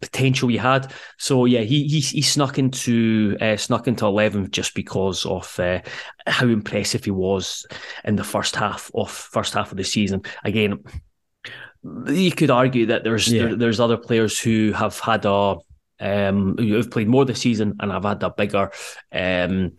potential 0.00 0.48
he 0.48 0.56
had. 0.56 0.92
So 1.18 1.44
yeah, 1.44 1.60
he 1.60 1.86
he, 1.86 2.00
he 2.00 2.22
snuck 2.22 2.58
into 2.58 3.36
uh, 3.40 3.56
snuck 3.56 3.88
into 3.88 4.06
eleven 4.06 4.50
just 4.50 4.74
because 4.74 5.24
of 5.26 5.58
uh, 5.58 5.80
how 6.26 6.46
impressive 6.48 7.04
he 7.04 7.10
was 7.10 7.66
in 8.04 8.16
the 8.16 8.24
first 8.24 8.56
half 8.56 8.90
of 8.94 9.10
first 9.10 9.54
half 9.54 9.70
of 9.70 9.78
the 9.78 9.84
season. 9.84 10.22
Again, 10.44 10.82
you 12.06 12.32
could 12.32 12.50
argue 12.50 12.86
that 12.86 13.04
there's 13.04 13.32
yeah. 13.32 13.44
there, 13.44 13.56
there's 13.56 13.80
other 13.80 13.96
players 13.96 14.38
who 14.38 14.72
have 14.72 14.98
had 14.98 15.24
a 15.24 15.56
um, 16.00 16.56
who 16.56 16.74
have 16.74 16.90
played 16.90 17.08
more 17.08 17.24
this 17.24 17.40
season 17.40 17.76
and 17.80 17.90
have 17.90 18.04
had 18.04 18.22
a 18.22 18.30
bigger 18.30 18.70
um, 19.12 19.72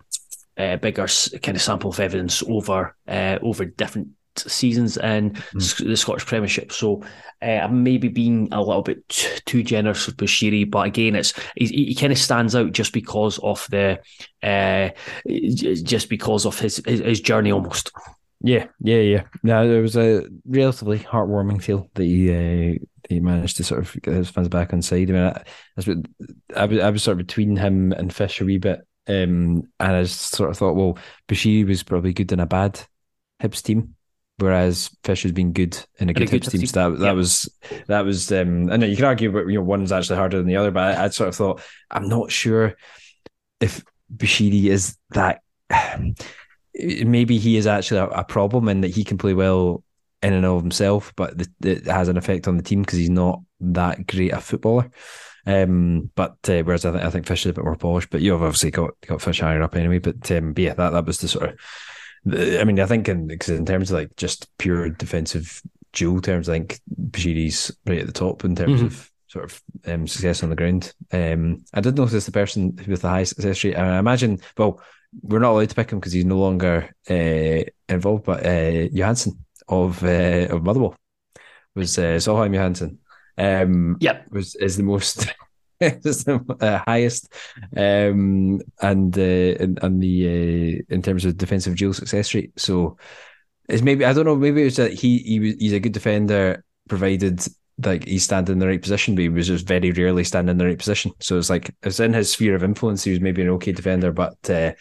uh, 0.58 0.78
bigger 0.78 1.08
kind 1.41 1.56
of 1.56 1.62
sample 1.62 1.89
of 1.89 2.00
evidence 2.00 2.43
over 2.43 2.96
uh, 3.08 3.39
over 3.41 3.65
different 3.65 4.10
seasons 4.39 4.97
in 4.97 5.32
mm. 5.32 5.88
the 5.88 5.97
Scottish 5.97 6.25
Premiership. 6.25 6.71
So 6.71 7.04
uh, 7.41 7.45
I'm 7.45 7.84
maybe 7.84 8.08
being 8.08 8.49
a 8.52 8.62
little 8.62 8.82
bit 8.82 9.08
too 9.08 9.63
generous 9.63 10.06
with 10.06 10.17
Bushiri, 10.17 10.69
but 10.69 10.88
again, 10.88 11.15
it's 11.15 11.34
he, 11.56 11.67
he 11.67 11.95
kind 11.95 12.12
of 12.12 12.19
stands 12.19 12.56
out 12.56 12.71
just 12.71 12.93
because 12.93 13.39
of 13.39 13.65
the 13.69 13.99
uh, 14.43 14.89
just 15.28 16.10
because 16.10 16.45
of 16.45 16.60
his, 16.60 16.82
his, 16.86 16.99
his 16.99 17.21
journey 17.21 17.52
almost. 17.52 17.91
Yeah, 18.41 18.67
yeah, 18.80 18.99
yeah. 18.99 19.23
Now 19.43 19.65
there 19.65 19.82
was 19.82 19.97
a 19.97 20.25
relatively 20.45 20.99
heartwarming 20.99 21.62
feel 21.62 21.89
that 21.93 22.04
he 22.04 22.30
uh, 22.32 22.75
he 23.10 23.19
managed 23.19 23.58
to 23.58 23.63
sort 23.63 23.82
of 23.82 24.02
get 24.02 24.13
his 24.13 24.30
fans 24.30 24.47
back 24.47 24.71
on 24.71 24.82
side. 24.82 25.10
I 25.10 25.13
mean, 25.13 25.23
I, 25.23 25.43
I, 26.56 26.65
was, 26.65 26.80
I 26.80 26.89
was 26.89 27.04
sort 27.04 27.19
of 27.19 27.25
between 27.25 27.56
him 27.56 27.91
and 27.91 28.13
Fish 28.13 28.39
a 28.39 28.45
wee 28.45 28.58
bit, 28.58 28.80
um, 29.08 29.63
and 29.80 29.91
I 29.95 30.04
sort 30.04 30.52
of 30.52 30.58
thought, 30.58 30.75
well, 30.75 30.97
Bushiri 31.28 31.67
was 31.67 31.84
probably 31.84 32.13
good 32.13 32.32
in 32.32 32.39
a 32.39 32.45
bad 32.45 32.80
Hibs 33.41 33.62
team, 33.62 33.95
whereas 34.41 34.89
Fish 35.04 35.23
has 35.23 35.32
been 35.32 35.54
good 35.54 35.78
in 35.97 36.10
a 36.10 36.13
good, 36.13 36.30
good 36.32 36.43
team. 36.43 36.65
So 36.65 36.91
that 36.91 36.99
that 36.99 37.15
was 37.15 37.49
that 37.88 38.06
was. 38.06 38.32
Um, 38.32 38.71
I 38.71 38.78
know 38.78 38.86
you 38.86 38.95
can 38.95 39.06
argue, 39.06 39.32
but 39.32 39.47
you 39.47 39.56
know, 39.56 39.63
one's 39.63 39.91
actually 39.91 40.17
harder 40.17 40.38
than 40.38 40.47
the 40.47 40.56
other. 40.56 40.71
But 40.71 40.97
I, 40.97 41.06
I 41.06 41.10
sort 41.10 41.30
of 41.30 41.36
thought 41.36 41.62
I'm 41.91 42.08
not 42.08 42.32
sure 42.32 42.75
if 43.60 43.84
Bushiri 44.15 44.65
is 44.65 44.97
that. 45.12 45.41
maybe 46.75 47.38
he 47.38 47.58
is 47.58 47.67
actually 47.67 47.99
a, 47.99 48.06
a, 48.06 48.23
problem 48.23 48.69
in 48.69 48.82
that 48.82 48.95
he 48.95 49.04
can 49.04 49.17
play 49.17 49.34
well 49.34 49.84
in 50.21 50.34
and 50.34 50.45
of 50.45 50.62
himself, 50.62 51.13
but 51.15 51.34
it 51.62 51.86
has 51.86 52.08
an 52.08 52.15
effect 52.15 52.47
on 52.47 52.58
the 52.58 52.63
team 52.63 52.82
because 52.82 52.97
he's 52.97 53.10
not 53.10 53.41
that 53.60 54.08
great 54.08 54.32
a 54.32 54.39
footballer. 54.39 54.89
Um, 55.45 56.12
but 56.15 56.38
uh, 56.47 56.62
whereas 56.63 56.86
I, 56.86 56.91
th- 56.91 57.04
I 57.04 57.10
think 57.10 57.25
Fish 57.25 57.45
is 57.45 57.52
a 57.52 57.54
bit 57.54 57.63
more 57.63 57.75
polished, 57.75 58.10
but 58.10 58.21
you've 58.21 58.41
obviously 58.41 58.71
got 58.71 58.91
got 59.08 59.21
Fish 59.21 59.39
higher 59.39 59.62
up 59.62 59.75
anyway. 59.75 59.99
But, 59.99 60.30
um, 60.32 60.54
but 60.54 60.63
yeah, 60.63 60.73
that 60.73 60.91
that 60.91 61.06
was 61.06 61.19
the 61.19 61.28
sort 61.28 61.49
of 61.49 61.60
I 62.25 62.63
mean, 62.63 62.79
I 62.79 62.86
think 62.86 63.08
in, 63.08 63.29
in 63.32 63.65
terms 63.65 63.91
of 63.91 63.97
like 63.97 64.15
just 64.15 64.55
pure 64.58 64.89
defensive 64.89 65.62
duel 65.93 66.21
terms, 66.21 66.49
I 66.49 66.53
think 66.53 66.79
Bushiri's 67.12 67.75
right 67.86 67.99
at 67.99 68.08
the 68.08 68.13
top 68.13 68.43
in 68.43 68.55
terms 68.55 68.77
mm-hmm. 68.77 68.88
of 68.88 69.12
sort 69.27 69.45
of 69.45 69.62
um, 69.86 70.08
success 70.08 70.43
on 70.43 70.49
the 70.49 70.55
ground. 70.55 70.93
Um, 71.12 71.63
I 71.73 71.82
did 71.82 71.95
notice 71.95 72.25
the 72.25 72.32
person 72.32 72.77
with 72.88 73.01
the 73.01 73.10
highest 73.10 73.36
success 73.36 73.63
rate. 73.63 73.77
I 73.77 73.99
imagine, 73.99 74.39
well, 74.58 74.82
we're 75.21 75.39
not 75.39 75.51
allowed 75.51 75.69
to 75.69 75.75
pick 75.75 75.91
him 75.91 75.99
because 75.99 76.13
he's 76.13 76.25
no 76.25 76.38
longer 76.38 76.93
uh, 77.10 77.63
involved, 77.88 78.25
but 78.25 78.45
uh, 78.45 78.89
Johansen 78.89 79.39
of 79.67 80.03
uh, 80.03 80.47
of 80.49 80.63
Motherwell 80.63 80.95
was 81.75 81.97
uh, 81.97 82.17
Solholm 82.17 82.53
Johansen. 82.53 82.97
Um, 83.38 83.97
yep, 83.99 84.25
was 84.32 84.55
is 84.55 84.77
the 84.77 84.84
most 84.84 85.34
is 86.06 86.24
the 86.26 86.44
uh, 86.62 86.82
highest, 86.86 87.34
um, 87.78 88.62
and 88.82 89.18
uh, 89.18 89.22
in, 89.22 89.78
in 89.82 90.00
the 90.00 90.28
uh, 90.28 90.94
in 90.94 91.02
terms 91.02 91.26
of 91.26 91.38
defensive 91.38 91.76
duel 91.76 91.94
success 91.94 92.34
rate. 92.34 92.52
So 92.60 92.98
it's 93.68 93.82
maybe 93.82 94.06
I 94.06 94.13
don't 94.13 94.26
know. 94.26 94.36
Maybe 94.36 94.63
it's 94.63 94.78
that 94.78 94.94
he 94.94 95.20
he 95.20 95.56
he's 95.60 95.74
a 95.74 95.80
good 95.80 95.94
defender 95.94 96.63
provided 96.88 97.42
like 97.86 98.06
he's 98.06 98.24
standing 98.24 98.54
in 98.54 98.60
the 98.60 98.68
right 98.68 98.82
position, 98.82 99.15
but 99.15 99.22
he 99.22 99.30
was 99.30 99.48
just 99.48 99.68
very 99.68 99.92
rarely 99.92 100.24
standing 100.24 100.52
in 100.52 100.58
the 100.58 100.65
right 100.65 100.78
position. 100.78 101.12
So 101.20 101.38
it's 101.38 101.50
like 101.50 101.74
it's 101.84 102.00
in 102.00 102.13
his 102.13 102.32
sphere 102.32 102.56
of 102.56 102.63
influence. 102.63 103.04
He 103.04 103.12
was 103.12 103.22
maybe 103.22 103.42
an 103.42 103.50
okay 103.50 103.72
defender, 103.72 104.12
but 104.12 104.38
uh, 104.50 104.74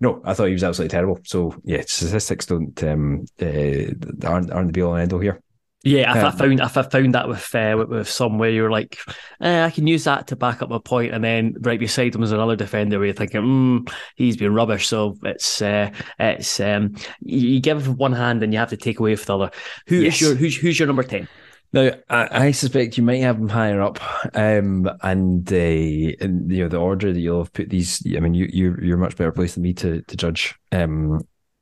no, 0.00 0.22
I 0.24 0.34
thought 0.34 0.46
he 0.46 0.52
was 0.52 0.64
absolutely 0.64 0.92
terrible. 0.92 1.20
So 1.24 1.54
yeah, 1.64 1.82
statistics 1.86 2.46
don't 2.46 2.82
um, 2.84 3.26
uh, 3.40 4.26
aren't 4.26 4.50
aren't 4.52 4.68
the 4.68 4.72
be 4.72 4.82
all 4.82 4.94
and 4.94 5.02
end 5.02 5.12
all 5.12 5.20
here. 5.20 5.42
Yeah, 5.86 6.10
if 6.16 6.24
um, 6.24 6.24
I 6.24 6.30
found 6.32 6.60
I 6.60 6.66
found 6.66 7.14
that 7.14 7.28
with 7.28 7.54
uh, 7.54 7.76
with, 7.78 7.88
with 7.90 8.10
some 8.10 8.38
where 8.38 8.50
you're 8.50 8.72
like, 8.72 8.98
eh, 9.40 9.64
I 9.64 9.70
can 9.70 9.86
use 9.86 10.02
that 10.02 10.26
to 10.26 10.36
back 10.36 10.60
up 10.60 10.68
my 10.68 10.78
point, 10.78 11.14
and 11.14 11.22
then 11.22 11.54
right 11.60 11.78
beside 11.78 12.12
him 12.12 12.24
is 12.24 12.32
another 12.32 12.56
defender 12.56 12.98
where 12.98 13.06
you're 13.06 13.14
thinking, 13.14 13.42
mm, 13.42 13.92
he's 14.16 14.36
been 14.36 14.52
rubbish. 14.52 14.88
So 14.88 15.16
it's 15.22 15.62
uh, 15.62 15.92
it's 16.18 16.58
um, 16.58 16.96
you 17.20 17.60
give 17.60 17.86
him 17.86 17.96
one 17.98 18.12
hand 18.12 18.42
and 18.42 18.52
you 18.52 18.58
have 18.58 18.70
to 18.70 18.76
take 18.76 18.98
away 18.98 19.12
with 19.12 19.26
the 19.26 19.38
other. 19.38 19.50
Who 19.86 19.98
yes. 19.98 20.14
is 20.14 20.20
your 20.22 20.34
who's 20.34 20.56
who's 20.56 20.76
your 20.76 20.88
number 20.88 21.04
ten? 21.04 21.28
Now, 21.72 21.92
I, 22.08 22.46
I, 22.46 22.50
suspect 22.50 22.96
you 22.96 23.04
might 23.04 23.20
have 23.20 23.38
them 23.38 23.48
higher 23.48 23.80
up, 23.80 24.00
um, 24.36 24.90
and, 25.02 25.52
uh, 25.52 25.56
and 25.56 26.50
you 26.50 26.62
know 26.62 26.68
the 26.68 26.78
order 26.78 27.12
that 27.12 27.20
you'll 27.20 27.44
have 27.44 27.52
put 27.52 27.70
these. 27.70 28.02
I 28.16 28.18
mean, 28.18 28.34
you 28.34 28.48
you're, 28.52 28.84
you're 28.84 28.96
much 28.96 29.16
better 29.16 29.30
placed 29.30 29.54
than 29.54 29.62
me 29.62 29.72
to 29.74 30.02
to 30.02 30.16
judge 30.16 30.56
um, 30.72 31.20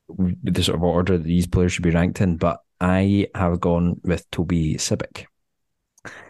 the 0.09 0.63
sort 0.63 0.77
of 0.77 0.83
order 0.83 1.19
that 1.19 1.25
these 1.25 1.47
players 1.47 1.75
should 1.75 1.85
be 1.85 1.91
ranked 1.91 2.23
in. 2.23 2.37
But 2.39 2.61
I 2.81 3.29
have 3.35 3.61
gone 3.61 4.01
with 4.05 4.31
Toby 4.31 4.75
Sibbick. 4.75 5.27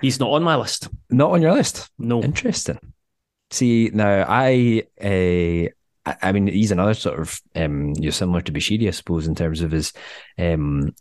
He's 0.00 0.20
not 0.20 0.30
on 0.30 0.42
my 0.42 0.56
list. 0.56 0.88
Not 1.10 1.32
on 1.32 1.42
your 1.42 1.52
list. 1.54 1.90
No. 1.98 2.22
Interesting. 2.22 2.78
See 3.50 3.90
now, 3.92 4.24
I 4.28 4.84
uh, 5.00 5.68
I 6.22 6.32
mean, 6.32 6.46
he's 6.48 6.70
another 6.70 6.94
sort 6.94 7.18
of 7.18 7.40
um, 7.54 7.92
you're 7.98 8.12
similar 8.12 8.40
to 8.42 8.52
Bushiri, 8.52 8.88
I 8.88 8.90
suppose, 8.90 9.26
in 9.26 9.34
terms 9.34 9.62
of 9.62 9.70
his 9.70 9.92
um, 10.38 10.94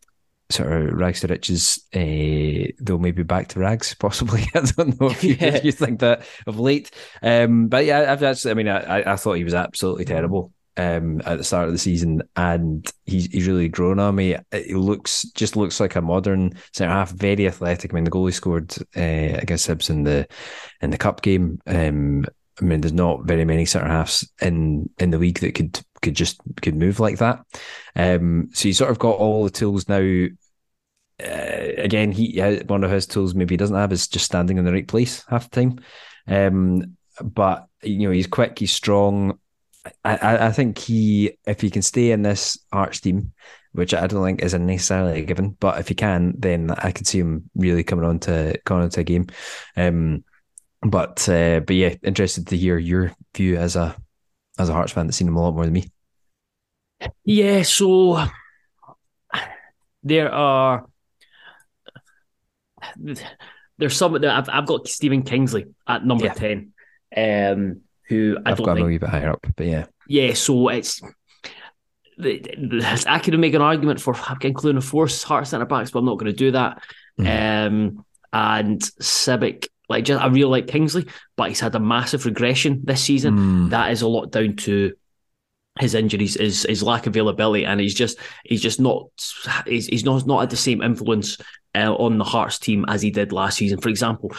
sort 0.50 0.72
of 0.72 0.94
rags 0.94 1.20
to 1.22 1.28
riches, 1.28 1.80
uh, 1.94 2.72
they'll 2.80 3.00
maybe 3.00 3.24
back 3.24 3.50
to 3.50 3.60
rags, 3.60 3.94
possibly. 4.00 4.44
I 4.56 4.62
don't 4.62 5.00
know 5.00 5.10
if 5.10 5.24
you, 5.24 5.36
Yeah. 5.40 5.56
if 5.56 5.66
you 5.66 5.72
think 5.72 6.00
that 6.00 6.26
of 6.48 6.60
late. 6.60 6.92
Um, 7.22 7.68
but 7.68 7.86
yeah, 7.86 8.12
I've 8.12 8.24
actually, 8.24 8.52
I 8.52 8.54
mean, 8.54 8.68
I, 8.70 9.14
I 9.14 9.16
thought 9.18 9.34
he 9.34 9.44
was 9.44 9.54
absolutely 9.54 10.06
terrible 10.06 10.54
um, 10.78 11.22
at 11.26 11.38
the 11.38 11.44
start 11.44 11.68
of 11.68 11.74
the 11.74 11.80
season, 11.80 12.22
and 12.36 12.90
he's 13.06 13.26
he's 13.28 13.48
really 13.48 13.70
grown 13.70 14.00
on 14.00 14.16
me. 14.16 14.36
He 14.52 14.74
looks 14.74 15.24
just 15.34 15.56
looks 15.56 15.80
like 15.80 15.96
a 15.96 16.02
modern 16.02 16.54
centre 16.74 16.94
half, 16.94 17.12
very 17.12 17.48
athletic. 17.48 17.94
I 17.94 17.96
mean, 17.96 18.04
the 18.04 18.10
goal 18.12 18.26
he 18.26 18.32
scored 18.32 18.74
uh, 18.96 19.38
against 19.40 19.68
Hibs 19.68 19.90
in 19.90 20.04
the 20.04 20.28
in 20.82 20.90
the 20.90 20.98
cup 20.98 21.22
game. 21.22 21.60
Um, 21.68 22.26
I 22.62 22.66
mean, 22.66 22.82
there's 22.82 22.94
not 22.94 23.26
very 23.26 23.46
many 23.46 23.66
centre 23.66 23.88
halves 23.88 24.30
in 24.42 24.90
in 25.00 25.12
the 25.12 25.18
league 25.18 25.40
that 25.40 25.56
could 25.56 25.80
could 26.02 26.16
just 26.16 26.40
could 26.62 26.76
move 26.76 27.00
like 27.00 27.18
that. 27.20 27.44
Um, 27.96 28.50
so 28.54 28.64
he's 28.64 28.78
sort 28.78 28.92
of 28.92 29.00
got 29.00 29.18
all 29.18 29.44
the 29.44 29.50
tools 29.50 29.88
now. 29.88 30.28
Uh, 31.24 31.72
again, 31.78 32.12
he 32.12 32.40
one 32.68 32.84
of 32.84 32.92
his 32.92 33.08
tools 33.08 33.36
maybe 33.36 33.54
he 33.54 33.58
doesn't 33.58 33.76
have 33.76 33.92
is 33.92 34.08
just 34.08 34.26
standing 34.26 34.58
in 34.58 34.66
the 34.66 34.74
right 34.74 34.88
place 34.88 35.24
half 35.30 35.50
the 35.50 35.62
time. 35.62 35.80
Um, 36.28 36.98
but 37.22 37.68
you 37.82 38.08
know, 38.08 38.12
he's 38.12 38.28
quick, 38.28 38.60
he's 38.60 38.72
strong. 38.72 39.40
I, 40.06 40.48
I, 40.48 40.52
think 40.52 40.78
he, 40.78 41.38
if 41.46 41.60
he 41.60 41.70
can 41.70 41.82
stay 41.82 42.12
in 42.12 42.22
this 42.22 42.58
Hearts 42.72 43.02
team, 43.02 43.34
which 43.74 43.94
I 43.94 44.08
don't 44.08 44.24
think 44.24 44.42
is 44.42 44.54
necessarily 44.54 45.20
a 45.22 45.26
given, 45.26 45.58
but 45.60 45.80
if 45.80 45.90
he 45.90 45.96
can, 45.96 46.34
then 46.38 46.72
I 46.72 46.92
could 46.92 47.08
see 47.08 47.20
him 47.20 47.50
really 47.56 47.84
coming 47.84 48.06
on 48.06 48.20
to 48.20 48.58
coming 48.66 48.84
on 48.84 48.90
to 48.92 49.02
a 49.02 49.04
game. 49.04 49.28
Um, 49.76 50.24
but 50.82 51.28
uh, 51.28 51.62
but 51.62 51.76
yeah, 51.76 51.96
interested 52.04 52.48
to 52.48 52.58
hear 52.58 52.78
your 52.78 53.14
view 53.36 53.58
as 53.58 53.76
a 53.76 53.96
as 54.58 54.70
a 54.70 54.74
Hearts 54.74 54.94
fan 54.94 55.08
that's 55.08 55.18
seen 55.18 55.28
him 55.28 55.36
a 55.36 55.42
lot 55.42 55.56
more 55.56 55.66
than 55.66 55.74
me. 55.74 55.90
Yeah, 57.26 57.64
so 57.64 58.26
there 60.04 60.32
are 60.32 60.86
there's 62.98 63.96
some 63.96 64.14
that 64.14 64.26
I've 64.26 64.50
I've 64.50 64.68
got 64.68 64.88
Stephen 64.88 65.24
Kingsley 65.24 65.68
at 65.88 66.06
number 66.06 66.26
Yeah. 66.26 66.34
ten, 66.34 66.74
um, 67.16 67.82
who 68.08 68.38
I 68.46 68.52
I've 68.52 68.58
don't 68.58 68.66
got 68.66 68.72
him 68.78 68.78
a 68.78 68.80
think. 68.82 68.88
wee 68.88 68.98
bit 69.00 69.10
higher 69.10 69.30
up, 69.32 69.46
but 69.56 69.66
yeah, 69.66 69.86
Yeah, 70.08 70.34
so 70.34 70.68
it's. 70.70 71.02
the- 72.18 72.40
the- 72.40 73.06
I 73.08 73.20
could 73.20 73.38
make 73.40 73.54
an 73.54 73.62
argument 73.62 74.00
for 74.00 74.16
including 74.42 74.78
a 74.78 74.82
force 74.82 75.24
Heart 75.24 75.48
centre 75.48 75.66
backs, 75.66 75.92
but 75.92 76.00
I'm 76.00 76.06
not 76.06 76.18
going 76.20 76.32
to 76.32 76.38
do 76.38 76.52
that. 76.52 76.84
Um, 77.20 78.06
and 78.32 78.82
Sibbick, 79.02 79.68
like 79.90 80.06
just 80.06 80.22
I 80.24 80.28
really 80.28 80.46
like 80.50 80.68
Kingsley, 80.68 81.06
but 81.36 81.50
he's 81.50 81.60
had 81.60 81.76
a 81.76 81.80
massive 81.80 82.26
regression 82.26 82.82
this 82.84 83.02
season. 83.04 83.38
Mm. 83.38 83.70
That 83.72 83.92
is 83.92 84.02
a 84.02 84.08
lot 84.08 84.32
down 84.32 84.56
to 84.58 84.94
his 85.80 85.94
injuries, 85.96 86.36
his 86.40 86.64
his 86.64 86.84
lack 86.84 87.06
of 87.08 87.12
availability, 87.14 87.66
and 87.66 87.80
he's 87.80 87.94
just 87.96 88.18
he's 88.46 88.62
just 88.62 88.80
not 88.80 89.08
he's, 89.68 89.88
he's 89.88 90.04
not 90.06 90.26
not 90.26 90.40
had 90.42 90.50
the 90.50 90.56
same 90.56 90.82
influence 90.82 91.38
uh, 91.76 91.94
on 91.96 92.18
the 92.18 92.24
Hearts 92.24 92.60
team 92.60 92.86
as 92.88 93.02
he 93.02 93.12
did 93.12 93.32
last 93.32 93.58
season. 93.58 93.80
For 93.82 93.90
example, 93.90 94.32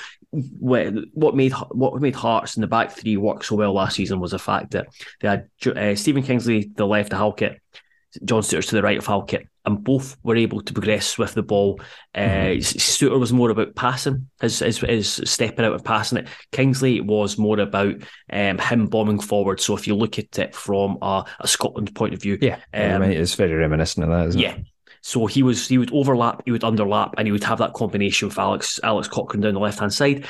what 0.59 1.37
made 1.37 1.53
what 1.71 2.01
made 2.01 2.17
Hearts 2.17 2.57
in 2.57 2.61
the 2.61 2.67
back 2.67 2.93
three 2.93 3.17
work 3.17 3.45
so 3.45 3.57
well 3.57 3.73
last 3.73 3.97
season 3.97 4.21
was 4.21 4.33
the 4.33 4.39
fact 4.39 4.73
that 4.73 4.89
they 5.21 5.29
had 5.29 5.49
uh, 5.67 5.95
Stephen 5.95 6.23
Kingsley 6.23 6.71
the 6.75 6.87
left 6.87 7.13
of 7.13 7.19
Halkett, 7.19 7.61
John 8.25 8.43
Souttar 8.43 8.67
to 8.69 8.75
the 8.75 8.83
right 8.83 8.99
of 8.99 9.07
Halkett, 9.07 9.49
and 9.65 9.83
both 9.83 10.17
were 10.23 10.37
able 10.37 10.61
to 10.61 10.73
progress 10.73 11.17
with 11.17 11.35
the 11.35 11.43
ball. 11.43 11.81
Uh, 12.15 12.59
Souttar 12.61 13.19
was 13.19 13.33
more 13.33 13.51
about 13.51 13.75
passing, 13.75 14.29
his, 14.41 14.59
his, 14.59 14.79
his 14.79 15.21
stepping 15.25 15.65
out 15.65 15.73
and 15.73 15.85
passing 15.85 16.19
it. 16.19 16.29
Kingsley 16.53 17.01
was 17.01 17.39
more 17.39 17.59
about 17.59 17.95
um, 18.31 18.59
him 18.59 18.87
bombing 18.87 19.21
forward. 19.21 19.61
So 19.61 19.77
if 19.77 19.87
you 19.87 19.95
look 19.95 20.19
at 20.19 20.39
it 20.39 20.55
from 20.55 20.99
a, 21.01 21.25
a 21.41 21.49
Scotland 21.49 21.95
point 21.95 22.15
of 22.15 22.21
view, 22.21 22.39
yeah, 22.41 22.59
Um, 22.75 23.03
it's 23.03 23.35
very 23.35 23.55
reminiscent 23.55 24.05
of 24.05 24.11
that, 24.11 24.29
isn't 24.29 24.41
yeah. 24.41 24.57
it? 24.57 24.67
So 25.07 25.27
he 25.27 25.43
was 25.43 25.69
he 25.69 25.77
would 25.77 25.93
overlap, 25.93 26.41
he 26.47 26.51
would 26.51 26.63
underlap, 26.63 27.13
and 27.19 27.29
he 27.29 27.33
would 27.33 27.45
have 27.45 27.59
that 27.59 27.75
combination 27.75 28.27
with 28.27 28.39
Alex 28.39 28.81
Alex 28.83 29.07
Cochrane 29.07 29.43
down 29.43 29.53
the 29.53 29.61
left 29.61 29.79
hand 29.79 29.93
side. 29.93 30.25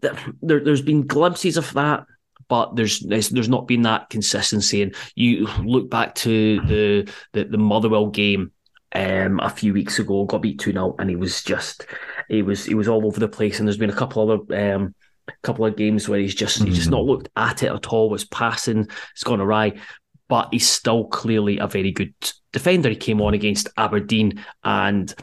There, 0.00 0.60
there's 0.60 0.80
been 0.80 1.08
glimpses 1.08 1.56
of 1.56 1.72
that, 1.72 2.06
but 2.46 2.76
there's, 2.76 3.00
there's 3.00 3.30
there's 3.30 3.48
not 3.48 3.66
been 3.66 3.82
that 3.82 4.10
consistency. 4.10 4.82
And 4.82 4.94
you 5.16 5.48
look 5.64 5.90
back 5.90 6.14
to 6.16 6.60
the 6.60 7.12
the, 7.32 7.44
the 7.46 7.58
Motherwell 7.58 8.06
game 8.06 8.52
um, 8.94 9.40
a 9.40 9.50
few 9.50 9.72
weeks 9.72 9.98
ago, 9.98 10.24
got 10.24 10.42
beat 10.42 10.60
two 10.60 10.70
0 10.70 10.94
and 11.00 11.10
he 11.10 11.16
was 11.16 11.42
just 11.42 11.86
he 12.28 12.42
was 12.42 12.64
he 12.64 12.74
was 12.76 12.86
all 12.86 13.04
over 13.04 13.18
the 13.18 13.26
place. 13.26 13.58
And 13.58 13.66
there's 13.66 13.76
been 13.76 13.90
a 13.90 13.92
couple 13.92 14.30
other 14.30 14.72
um, 14.72 14.94
couple 15.42 15.66
of 15.66 15.74
games 15.74 16.08
where 16.08 16.20
he's 16.20 16.36
just 16.36 16.62
he's 16.62 16.76
just 16.76 16.90
not 16.90 17.02
looked 17.02 17.28
at 17.34 17.64
it 17.64 17.72
at 17.72 17.88
all. 17.88 18.08
Was 18.08 18.24
passing 18.24 18.88
it's 19.10 19.24
gone 19.24 19.40
awry 19.40 19.80
but 20.28 20.48
he's 20.52 20.68
still 20.68 21.04
clearly 21.04 21.58
a 21.58 21.66
very 21.66 21.92
good 21.92 22.14
defender. 22.52 22.88
He 22.88 22.96
came 22.96 23.20
on 23.20 23.34
against 23.34 23.68
Aberdeen 23.76 24.44
and 24.64 25.14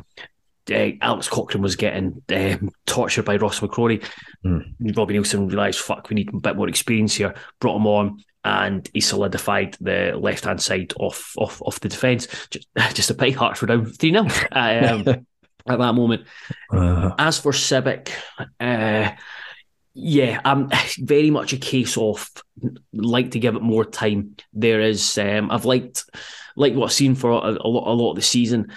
uh, 0.71 0.91
Alex 1.01 1.27
Cochrane 1.27 1.63
was 1.63 1.75
getting 1.75 2.21
um, 2.29 2.69
tortured 2.85 3.25
by 3.25 3.37
Ross 3.37 3.59
McCrorie. 3.59 4.03
Robbie 4.43 5.15
Neilson 5.15 5.49
realised, 5.49 5.79
fuck, 5.79 6.09
we 6.09 6.15
need 6.15 6.33
a 6.33 6.37
bit 6.37 6.55
more 6.55 6.69
experience 6.69 7.15
here, 7.15 7.35
brought 7.59 7.77
him 7.77 7.87
on. 7.87 8.23
And 8.45 8.89
he 8.93 9.01
solidified 9.01 9.75
the 9.81 10.17
left 10.17 10.45
hand 10.45 10.61
side 10.61 10.93
off, 10.97 11.33
off 11.37 11.61
off 11.61 11.81
the 11.81 11.89
defence. 11.89 12.27
Just, 12.49 12.67
just 12.93 13.09
a 13.09 13.13
big 13.13 13.35
Hearts 13.35 13.61
were 13.61 13.67
down 13.67 13.85
3 13.85 14.11
0 14.11 14.23
um, 14.23 14.29
at 14.51 15.25
that 15.65 15.93
moment. 15.93 16.25
Uh, 16.71 17.13
As 17.17 17.37
for 17.37 17.51
Sibbick, 17.51 18.11
uh, 18.59 19.11
yeah, 19.93 20.41
um, 20.45 20.69
very 20.99 21.29
much 21.29 21.53
a 21.53 21.57
case 21.57 21.97
of 21.97 22.29
like 22.93 23.31
to 23.31 23.39
give 23.39 23.55
it 23.55 23.61
more 23.61 23.85
time. 23.85 24.35
There 24.53 24.81
is, 24.81 25.17
um, 25.17 25.51
I've 25.51 25.65
liked 25.65 26.05
like 26.55 26.73
what 26.73 26.85
I've 26.85 26.93
seen 26.93 27.15
for 27.15 27.31
a, 27.31 27.35
a 27.35 27.67
lot, 27.67 27.91
a 27.91 27.93
lot 27.93 28.11
of 28.11 28.15
the 28.15 28.21
season. 28.21 28.71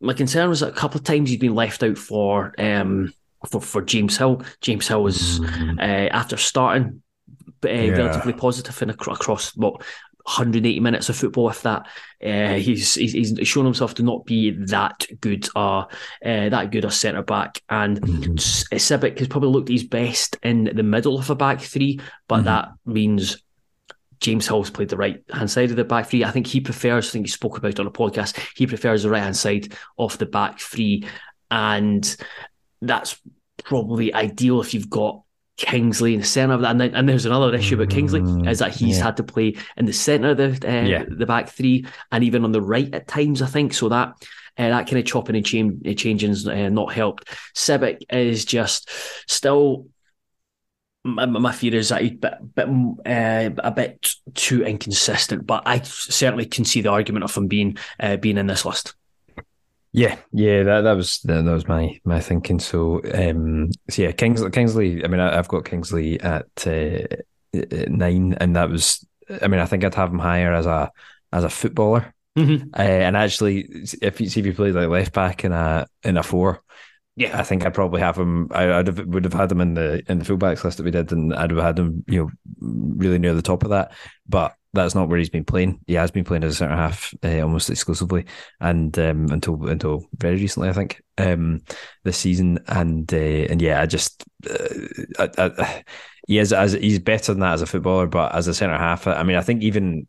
My 0.00 0.12
concern 0.12 0.48
was 0.48 0.60
that 0.60 0.68
a 0.70 0.76
couple 0.76 0.98
of 0.98 1.04
times 1.04 1.30
he's 1.30 1.38
been 1.38 1.54
left 1.54 1.82
out 1.82 1.96
for 1.96 2.52
um 2.58 3.12
for 3.48 3.60
for 3.60 3.82
James 3.82 4.16
Hill. 4.16 4.42
James 4.60 4.86
Hill 4.86 5.02
was 5.02 5.40
uh, 5.78 6.08
after 6.10 6.36
starting 6.36 7.02
uh, 7.64 7.68
relatively 7.68 8.32
positive 8.34 8.80
in 8.82 8.90
ac- 8.90 9.10
across 9.10 9.56
what 9.56 9.82
180 10.24 10.80
minutes 10.80 11.08
of 11.08 11.16
football. 11.16 11.50
If 11.50 11.62
that, 11.62 11.86
uh, 12.24 12.54
he's, 12.54 12.94
he's 12.94 13.12
he's 13.12 13.48
shown 13.48 13.64
himself 13.64 13.94
to 13.94 14.02
not 14.02 14.24
be 14.24 14.50
that 14.66 15.06
good, 15.20 15.48
uh, 15.54 15.80
uh 15.80 16.48
that 16.48 16.70
good 16.70 16.84
a 16.84 16.90
centre 16.90 17.22
back. 17.22 17.62
And 17.68 17.98
S- 18.38 18.64
Sibbick 18.72 19.18
has 19.18 19.28
probably 19.28 19.50
looked 19.50 19.68
his 19.68 19.84
best 19.84 20.36
in 20.42 20.70
the 20.74 20.82
middle 20.82 21.18
of 21.18 21.30
a 21.30 21.34
back 21.34 21.60
three, 21.60 22.00
but 22.28 22.44
that 22.44 22.68
means. 22.84 23.40
James 24.20 24.48
Hill's 24.48 24.70
played 24.70 24.88
the 24.88 24.96
right 24.96 25.22
hand 25.30 25.50
side 25.50 25.68
of 25.68 25.76
the 25.76 25.84
back 25.84 26.06
three. 26.06 26.24
I 26.24 26.30
think 26.30 26.46
he 26.46 26.58
prefers, 26.58 27.08
I 27.08 27.10
think 27.10 27.26
he 27.26 27.30
spoke 27.30 27.58
about 27.58 27.72
it 27.72 27.80
on 27.80 27.86
a 27.86 27.90
podcast, 27.90 28.38
he 28.56 28.66
prefers 28.66 29.02
the 29.02 29.10
right 29.10 29.22
hand 29.22 29.36
side 29.36 29.74
of 29.98 30.16
the 30.16 30.24
back 30.24 30.60
three. 30.60 31.06
And 31.50 32.16
that's 32.80 33.20
probably 33.64 34.14
ideal 34.14 34.62
if 34.62 34.72
you've 34.72 34.88
got 34.88 35.23
Kingsley 35.56 36.14
in 36.14 36.20
the 36.20 36.26
centre 36.26 36.54
of 36.54 36.60
that. 36.62 36.70
And, 36.72 36.80
then, 36.80 36.94
and 36.94 37.08
there's 37.08 37.26
another 37.26 37.54
issue 37.54 37.76
about 37.76 37.90
Kingsley 37.90 38.22
is 38.50 38.58
that 38.58 38.74
he's 38.74 38.98
had 38.98 39.16
to 39.18 39.22
play 39.22 39.56
in 39.76 39.86
the 39.86 39.92
centre 39.92 40.30
of 40.30 40.36
the 40.36 40.68
uh, 40.68 40.82
Yeah. 40.82 41.04
the 41.08 41.26
back 41.26 41.48
three 41.48 41.86
and 42.10 42.24
even 42.24 42.44
on 42.44 42.52
the 42.52 42.60
right 42.62 42.92
at 42.94 43.06
times. 43.08 43.42
I 43.42 43.46
think 43.46 43.74
so 43.74 43.88
that. 43.88 44.14
Uh, 44.56 44.68
that 44.68 44.86
kind 44.86 44.98
of 44.98 45.04
chopping 45.04 45.34
and 45.34 45.44
change, 45.44 45.84
uh, 45.84 45.92
changing 45.94 46.30
is 46.30 46.46
uh, 46.46 46.68
not 46.68 46.92
helped. 46.92 47.28
Sibbick 47.56 48.04
is 48.12 48.44
just 48.44 48.88
still. 49.28 49.88
My, 51.02 51.26
my 51.26 51.50
fear 51.50 51.74
is 51.74 51.88
that 51.88 52.02
he's 52.02 52.12
a 52.12 52.14
bit, 52.14 52.54
bit, 52.54 52.68
uh, 52.68 53.50
a 53.58 53.70
bit 53.72 54.14
too 54.34 54.64
inconsistent, 54.64 55.44
but 55.44 55.64
I 55.66 55.80
certainly 55.82 56.46
can 56.46 56.64
see 56.64 56.82
the 56.82 56.90
argument 56.90 57.24
of 57.24 57.34
him 57.34 57.48
being 57.48 57.76
uh, 57.98 58.16
being 58.16 58.38
in 58.38 58.46
this 58.46 58.64
list. 58.64 58.94
Yeah, 59.96 60.18
yeah, 60.32 60.64
that 60.64 60.80
that 60.80 60.94
was 60.94 61.20
that, 61.20 61.44
was 61.44 61.68
my 61.68 62.00
my 62.04 62.18
thinking. 62.18 62.58
So, 62.58 63.00
um, 63.14 63.70
so 63.88 64.02
yeah, 64.02 64.10
Kingsley, 64.10 64.50
Kingsley. 64.50 65.04
I 65.04 65.06
mean, 65.08 65.20
I, 65.20 65.38
I've 65.38 65.46
got 65.46 65.64
Kingsley 65.64 66.20
at, 66.20 66.46
uh, 66.66 67.06
nine, 67.88 68.34
and 68.40 68.56
that 68.56 68.70
was. 68.70 69.06
I 69.40 69.46
mean, 69.46 69.60
I 69.60 69.66
think 69.66 69.84
I'd 69.84 69.94
have 69.94 70.10
him 70.10 70.18
higher 70.18 70.52
as 70.52 70.66
a 70.66 70.90
as 71.32 71.44
a 71.44 71.48
footballer. 71.48 72.12
Mhm. 72.36 72.70
Uh, 72.76 72.82
and 72.82 73.16
actually, 73.16 73.68
if 74.02 74.20
you 74.20 74.28
see 74.28 74.40
if 74.40 74.46
you 74.46 74.52
played 74.52 74.74
like 74.74 74.88
left 74.88 75.12
back 75.12 75.44
in 75.44 75.52
a 75.52 75.86
in 76.02 76.16
a 76.16 76.24
four, 76.24 76.60
Yeah, 77.16 77.38
I 77.38 77.44
think 77.44 77.64
I'd 77.64 77.74
probably 77.74 78.00
have 78.00 78.16
him. 78.18 78.48
I, 78.50 78.72
I'd 78.72 78.88
have, 78.88 78.98
would 79.06 79.24
have 79.24 79.32
had 79.34 79.52
him 79.52 79.60
in 79.60 79.74
the 79.74 80.02
in 80.08 80.18
the 80.18 80.24
fullbacks 80.24 80.64
list 80.64 80.78
that 80.78 80.84
we 80.84 80.90
did, 80.90 81.12
and 81.12 81.32
I'd 81.32 81.52
have 81.52 81.62
had 81.62 81.78
him, 81.78 82.04
you 82.08 82.24
know, 82.24 82.30
really 82.60 83.18
near 83.20 83.34
the 83.34 83.42
top 83.42 83.62
of 83.62 83.70
that. 83.70 83.92
But 84.28 84.54
that's 84.74 84.94
not 84.94 85.08
where 85.08 85.18
he's 85.18 85.30
been 85.30 85.44
playing. 85.44 85.80
He 85.86 85.94
has 85.94 86.10
been 86.10 86.24
playing 86.24 86.44
as 86.44 86.52
a 86.52 86.56
centre 86.56 86.76
half 86.76 87.14
uh, 87.24 87.40
almost 87.40 87.70
exclusively, 87.70 88.26
and 88.60 88.96
um, 88.98 89.30
until 89.30 89.68
until 89.68 90.04
very 90.16 90.36
recently, 90.36 90.68
I 90.68 90.72
think, 90.72 91.02
um, 91.16 91.62
this 92.02 92.18
season. 92.18 92.58
And 92.66 93.12
uh, 93.12 93.16
and 93.16 93.62
yeah, 93.62 93.80
I 93.80 93.86
just 93.86 94.24
uh, 94.48 94.68
I, 95.18 95.30
I, 95.38 95.84
he 96.26 96.38
is 96.38 96.52
as 96.52 96.72
he's 96.72 96.98
better 96.98 97.32
than 97.32 97.40
that 97.40 97.54
as 97.54 97.62
a 97.62 97.66
footballer, 97.66 98.06
but 98.06 98.34
as 98.34 98.48
a 98.48 98.54
centre 98.54 98.76
half, 98.76 99.06
I 99.06 99.22
mean, 99.22 99.36
I 99.36 99.42
think 99.42 99.62
even 99.62 100.06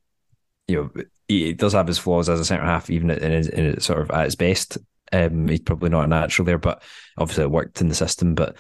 you 0.68 0.92
know 0.96 1.04
he 1.28 1.54
does 1.54 1.74
have 1.74 1.88
his 1.88 2.00
flaws 2.00 2.30
as 2.30 2.40
a 2.40 2.46
centre 2.46 2.66
half, 2.66 2.90
even 2.90 3.10
in 3.10 3.32
his, 3.32 3.48
in 3.48 3.76
his 3.76 3.86
sort 3.86 4.02
of 4.02 4.12
at 4.12 4.26
his 4.26 4.36
best. 4.36 4.78
Um, 5.12 5.48
he's 5.48 5.60
probably 5.60 5.90
not 5.90 6.06
a 6.06 6.08
natural 6.08 6.46
there, 6.46 6.58
but 6.58 6.82
obviously 7.18 7.44
it 7.44 7.52
worked 7.52 7.82
in 7.82 7.90
the 7.90 7.96
system. 7.96 8.36
But 8.36 8.58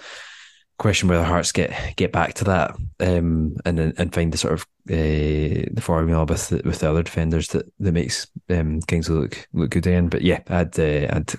question 0.77 1.07
whether 1.07 1.23
Hearts 1.23 1.51
get 1.51 1.95
get 1.95 2.11
back 2.11 2.33
to 2.35 2.43
that 2.45 2.75
um, 2.99 3.55
and 3.65 3.79
and 3.79 4.13
find 4.13 4.31
the 4.31 4.38
sort 4.38 4.53
of 4.53 4.61
uh, 4.89 5.65
the 5.71 5.81
formula 5.81 6.25
with 6.25 6.49
the, 6.49 6.61
with 6.65 6.79
the 6.79 6.89
other 6.89 7.03
defenders 7.03 7.49
that 7.49 7.71
that 7.79 7.91
makes 7.91 8.27
um, 8.49 8.81
Kingsley 8.81 9.15
look 9.15 9.47
look 9.53 9.71
good 9.71 9.88
in. 9.88 10.09
But 10.09 10.21
yeah, 10.21 10.41
I'd 10.47 10.79
uh, 10.79 11.07
I'd 11.15 11.33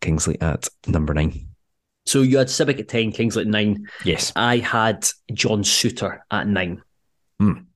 Kingsley 0.00 0.40
at 0.40 0.68
number 0.86 1.14
nine. 1.14 1.48
So 2.06 2.22
you 2.22 2.38
had 2.38 2.46
Sibbick 2.46 2.80
at 2.80 2.88
ten, 2.88 3.12
Kingsley 3.12 3.42
at 3.42 3.48
nine. 3.48 3.86
Yes, 4.04 4.32
I 4.34 4.58
had 4.58 5.06
John 5.32 5.62
Souttar 5.62 6.20
at 6.30 6.46
nine. 6.46 6.82
Mm. 7.40 7.66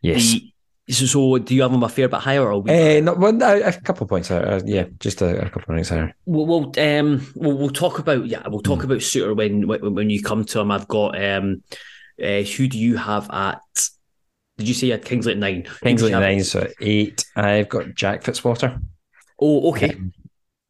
Yes. 0.00 0.32
The, 0.32 0.51
so, 0.90 1.06
so, 1.06 1.38
do 1.38 1.54
you 1.54 1.62
have 1.62 1.72
him 1.72 1.82
a 1.82 1.88
fair 1.88 2.08
bit 2.08 2.20
higher 2.20 2.52
or? 2.52 2.68
Uh, 2.68 3.00
no, 3.00 3.14
well, 3.14 3.40
a, 3.42 3.68
a 3.68 3.72
couple 3.72 4.04
of 4.04 4.08
points 4.08 4.28
higher. 4.28 4.46
Uh, 4.46 4.60
yeah, 4.64 4.86
just 4.98 5.22
a, 5.22 5.42
a, 5.42 5.44
couple 5.44 5.62
of 5.62 5.68
points 5.68 5.90
higher. 5.90 6.14
We'll, 6.26 6.46
we'll, 6.46 6.98
um, 6.98 7.26
we'll, 7.36 7.56
we'll 7.56 7.70
talk 7.70 8.00
about 8.00 8.26
yeah, 8.26 8.46
we'll 8.48 8.60
talk 8.60 8.80
mm. 8.80 8.84
about 8.84 8.98
Souttar 8.98 9.36
when, 9.36 9.68
when 9.68 9.94
when 9.94 10.10
you 10.10 10.22
come 10.22 10.44
to 10.44 10.60
him. 10.60 10.72
I've 10.72 10.88
got 10.88 11.22
um, 11.22 11.62
uh, 12.20 12.42
who 12.42 12.66
do 12.66 12.78
you 12.78 12.96
have 12.96 13.30
at? 13.30 13.60
Did 14.58 14.68
you 14.68 14.74
say 14.74 14.88
had 14.88 15.04
Kingsley 15.04 15.32
at 15.32 15.38
nine? 15.38 15.68
Kingsley 15.82 16.12
at 16.12 16.20
nine, 16.20 16.42
so 16.42 16.68
eight. 16.80 17.24
I've 17.36 17.68
got 17.68 17.94
Jack 17.94 18.24
Fitzwater. 18.24 18.82
Oh, 19.40 19.70
okay. 19.70 19.90
Um, 19.90 20.12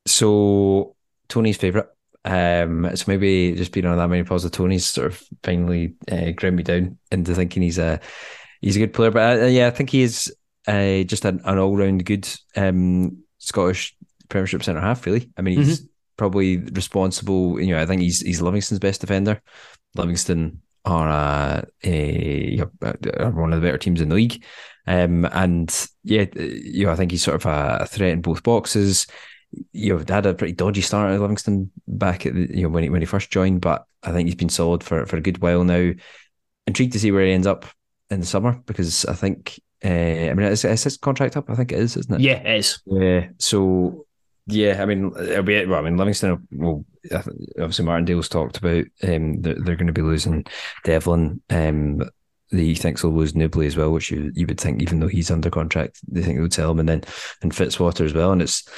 so 0.07 0.95
Tony's 1.29 1.57
favourite. 1.57 1.89
Um, 2.25 2.89
so 2.95 3.05
maybe 3.09 3.55
just 3.55 3.73
being 3.73 3.87
on 3.87 3.99
that 3.99 4.09
many 4.09 4.23
positive 4.23 4.57
Tony's 4.57 4.87
sort 4.87 5.09
of 5.09 5.23
finally 5.43 5.95
uh, 6.11 6.31
ground 6.31 6.57
me 6.57 6.63
down 6.63 6.99
into 7.11 7.35
thinking 7.35 7.63
he's 7.63 7.79
a 7.79 7.99
he's 8.63 8.77
a 8.77 8.79
good 8.79 8.95
player. 8.95 9.11
But 9.11 9.43
uh, 9.43 9.47
yeah, 9.47 9.67
I 9.67 9.71
think 9.71 9.91
he 9.91 10.03
is 10.03 10.35
uh, 10.67 11.03
just 11.03 11.27
an, 11.27 11.43
an 11.45 11.59
all 11.59 11.77
round 11.77 12.07
good 12.07 12.27
um, 12.57 13.19
Scottish 13.39 13.95
Premiership 14.29 14.63
centre 14.63 14.81
half. 14.81 15.05
Really, 15.05 15.29
I 15.37 15.43
mean, 15.43 15.59
he's 15.59 15.81
mm-hmm. 15.81 15.87
probably 16.17 16.59
responsible. 16.59 17.61
You 17.61 17.75
know, 17.75 17.83
I 17.83 17.87
think 17.87 18.01
he's 18.01 18.21
he's 18.21 18.41
Livingston's 18.41 18.81
best 18.81 19.03
defender. 19.03 19.43
Livingston 19.95 20.63
are 20.85 21.09
uh, 21.09 21.63
a, 21.85 22.61
are 23.19 23.31
one 23.31 23.53
of 23.53 23.61
the 23.61 23.67
better 23.67 23.79
teams 23.79 24.01
in 24.01 24.09
the 24.09 24.15
league. 24.15 24.43
Um, 24.87 25.27
and 25.27 25.89
yeah, 26.03 26.25
you 26.35 26.87
know, 26.87 26.93
I 26.93 26.97
think 26.97 27.11
he's 27.11 27.23
sort 27.23 27.37
of 27.37 27.47
a 27.47 27.87
threat 27.87 28.13
in 28.13 28.23
both 28.23 28.43
boxes. 28.43 29.07
You 29.73 29.99
know, 29.99 30.05
had 30.09 30.27
a 30.27 30.35
pretty 30.35 30.55
dodgy 30.55 30.81
start 30.81 31.13
at 31.13 31.21
Livingston 31.21 31.71
back 31.87 32.25
at 32.25 32.35
the, 32.35 32.49
you 32.57 32.63
know 32.63 32.71
when 32.71 32.85
he 32.85 32.89
when 32.89 33.03
he 33.03 33.07
first 33.07 33.31
joined, 33.31 33.61
but 33.61 33.85
I 34.03 34.13
think 34.13 34.27
he's 34.27 34.35
been 34.35 34.49
solid 34.49 34.83
for 34.83 35.05
for 35.07 35.17
a 35.17 35.23
good 35.23 35.43
while 35.43 35.63
now. 35.63 35.93
Intrigued 36.67 36.93
to 36.95 37.01
see 37.01 37.11
where 37.11 37.27
he 37.27 37.33
ends 37.33 37.47
up 37.47 37.67
in 38.13 38.21
the 38.21 38.27
summer 38.27 38.61
because 38.67 39.05
I 39.07 39.15
think 39.15 39.61
uh, 39.85 39.89
I 39.89 40.35
mean 40.35 40.47
is, 40.47 40.65
is 40.65 40.85
his 40.85 40.97
contract 40.97 41.37
up? 41.37 41.51
I 41.51 41.55
think 41.55 41.73
it 41.73 41.79
is, 41.79 41.97
isn't 41.97 42.15
it? 42.15 42.21
Yeah, 42.21 42.35
it 42.35 42.59
is. 42.59 42.81
Yeah. 42.87 43.29
So 43.39 44.07
yeah, 44.47 44.83
I 44.83 44.87
mean 44.87 45.13
it'll 45.19 45.43
be 45.43 45.65
well. 45.67 45.81
I 45.81 45.83
mean 45.83 45.97
Livingston 45.97 46.47
will 46.53 46.85
obviously 47.11 47.85
Martindale's 47.85 48.29
talked 48.29 48.59
about 48.59 48.85
um, 49.03 49.41
they're, 49.41 49.55
they're 49.55 49.77
going 49.77 49.87
to 49.87 49.93
be 49.93 50.03
losing 50.03 50.45
Devlin. 50.85 51.41
Um, 51.51 52.03
he 52.51 52.75
thinks 52.75 53.03
they'll 53.03 53.13
lose 53.13 53.35
Nouble 53.35 53.63
as 53.63 53.77
well, 53.77 53.91
which 53.93 54.11
you, 54.11 54.31
you 54.35 54.47
would 54.47 54.61
think, 54.61 54.83
even 54.83 55.01
though 55.01 55.09
he's 55.09 55.31
under 55.31 55.49
contract, 55.49 56.01
they 56.07 56.21
think 56.23 56.37
they 56.37 56.43
would 56.43 56.53
sell 56.53 56.71
him, 56.71 56.81
and 56.81 56.89
then 56.89 57.05
and 57.41 57.53
Fitzwater 57.53 58.05
as 58.05 58.13
well. 58.13 58.31
And 58.31 58.43
it's 58.43 58.69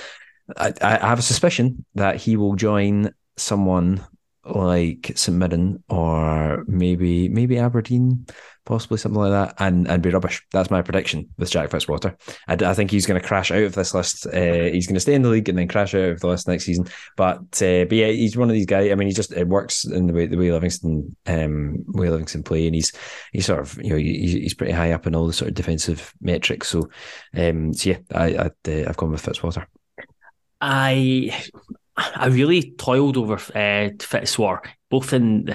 I, 0.57 0.73
I 0.81 1.09
have 1.09 1.18
a 1.18 1.23
suspicion 1.23 1.85
that 1.94 2.16
he 2.16 2.37
will 2.37 2.55
join 2.55 3.12
someone 3.37 4.05
like 4.44 5.12
St 5.16 5.37
Mirren 5.37 5.83
or 5.88 6.64
maybe 6.66 7.29
maybe 7.29 7.59
Aberdeen, 7.59 8.27
possibly 8.64 8.98
something 8.98 9.20
like 9.20 9.31
that, 9.31 9.55
and 9.59 9.87
and 9.88 10.03
be 10.03 10.11
rubbish. 10.11 10.44
That's 10.53 10.70
my 10.70 10.83
prediction 10.83 11.29
with 11.38 11.50
Jack 11.50 11.70
Fitzwater. 11.70 12.16
I, 12.48 12.70
I 12.70 12.74
think 12.74 12.90
he's 12.90 13.07
going 13.07 13.20
to 13.20 13.27
crash 13.27 13.50
out 13.50 13.62
of 13.62 13.74
this 13.74 13.94
list. 13.94 14.27
Uh, 14.27 14.64
he's 14.72 14.87
going 14.87 14.94
to 14.94 15.00
stay 15.00 15.14
in 15.14 15.22
the 15.22 15.29
league 15.29 15.48
and 15.48 15.59
then 15.59 15.68
crash 15.68 15.94
out 15.94 16.05
of 16.05 16.20
the 16.20 16.29
list 16.29 16.48
next 16.48 16.64
season. 16.64 16.87
But 17.16 17.40
uh, 17.62 17.85
but 17.85 17.92
yeah, 17.92 18.09
he's 18.09 18.37
one 18.37 18.48
of 18.48 18.55
these 18.55 18.66
guys. 18.66 18.90
I 18.90 18.94
mean, 18.94 19.09
he 19.09 19.14
just 19.14 19.33
it 19.33 19.48
works 19.48 19.85
in 19.85 20.07
the 20.07 20.12
way 20.12 20.27
the 20.27 20.37
way 20.37 20.50
Livingston 20.50 21.16
um 21.27 21.85
way 21.88 22.11
Livingston 22.11 22.42
play, 22.42 22.66
and 22.66 22.74
he's 22.74 22.92
he's 23.33 23.46
sort 23.46 23.61
of 23.61 23.79
you 23.83 23.90
know 23.90 23.96
he, 23.96 24.40
he's 24.42 24.55
pretty 24.55 24.72
high 24.72 24.92
up 24.92 25.07
in 25.07 25.14
all 25.14 25.27
the 25.27 25.33
sort 25.33 25.48
of 25.48 25.55
defensive 25.55 26.12
metrics. 26.20 26.68
So 26.68 26.88
um 27.37 27.72
so 27.74 27.90
yeah, 27.90 27.98
I 28.14 28.35
i 28.35 28.46
uh, 28.46 28.88
I've 28.88 28.96
gone 28.96 29.12
with 29.12 29.24
Fitzwater. 29.24 29.66
I 30.61 31.46
I 31.96 32.27
really 32.27 32.72
toiled 32.72 33.16
over 33.16 33.35
uh, 33.35 33.90
Fitzwater, 33.98 34.66
both 34.90 35.12
in 35.12 35.55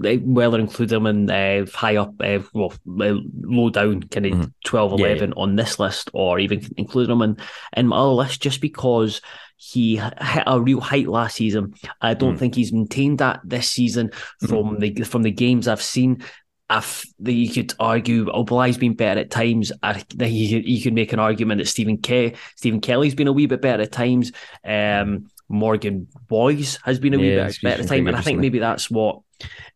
whether 0.00 0.58
include 0.58 0.88
them 0.88 1.06
in 1.06 1.30
uh, 1.30 1.66
high 1.72 1.96
up, 1.96 2.14
uh, 2.20 2.40
well, 2.54 2.72
low 2.86 3.70
down, 3.70 4.02
kind 4.04 4.26
of 4.26 4.32
mm-hmm. 4.32 4.44
12, 4.64 4.92
11 4.92 5.18
yeah, 5.18 5.26
yeah. 5.26 5.32
on 5.36 5.56
this 5.56 5.78
list, 5.78 6.10
or 6.12 6.38
even 6.38 6.66
include 6.76 7.08
them 7.08 7.22
in, 7.22 7.36
in 7.76 7.88
my 7.88 7.96
other 7.96 8.10
list, 8.10 8.42
just 8.42 8.60
because 8.60 9.20
he 9.56 9.96
hit 9.96 10.42
a 10.46 10.60
real 10.60 10.80
height 10.80 11.06
last 11.06 11.36
season. 11.36 11.74
I 12.00 12.14
don't 12.14 12.36
mm. 12.36 12.38
think 12.38 12.54
he's 12.54 12.72
maintained 12.72 13.18
that 13.18 13.40
this 13.44 13.68
season 13.68 14.08
mm-hmm. 14.08 14.46
from 14.46 14.76
mm. 14.76 14.80
the 14.80 15.04
from 15.04 15.22
the 15.22 15.30
games 15.30 15.68
I've 15.68 15.82
seen. 15.82 16.22
If 16.70 17.04
the, 17.18 17.34
you 17.34 17.52
could 17.52 17.74
argue 17.80 18.26
Obileye's 18.26 18.78
been 18.78 18.94
better 18.94 19.20
at 19.20 19.30
times, 19.30 19.72
I 19.82 20.02
you, 20.18 20.60
you 20.60 20.80
could 20.80 20.94
make 20.94 21.12
an 21.12 21.18
argument 21.18 21.58
that 21.58 21.66
Stephen 21.66 21.98
Ke- 21.98 22.36
Stephen 22.54 22.80
Kelly's 22.80 23.14
been 23.14 23.26
a 23.26 23.32
wee 23.32 23.46
bit 23.46 23.60
better 23.60 23.82
at 23.82 23.92
times. 23.92 24.32
Um, 24.64 25.26
Morgan 25.50 26.06
Boyes 26.28 26.78
has 26.84 26.98
been 26.98 27.14
a 27.14 27.18
wee 27.18 27.34
bit 27.34 27.58
better 27.62 27.84
time, 27.84 28.06
and 28.06 28.16
I 28.16 28.22
think 28.22 28.38
maybe 28.38 28.60
that's 28.60 28.90
what 28.90 29.20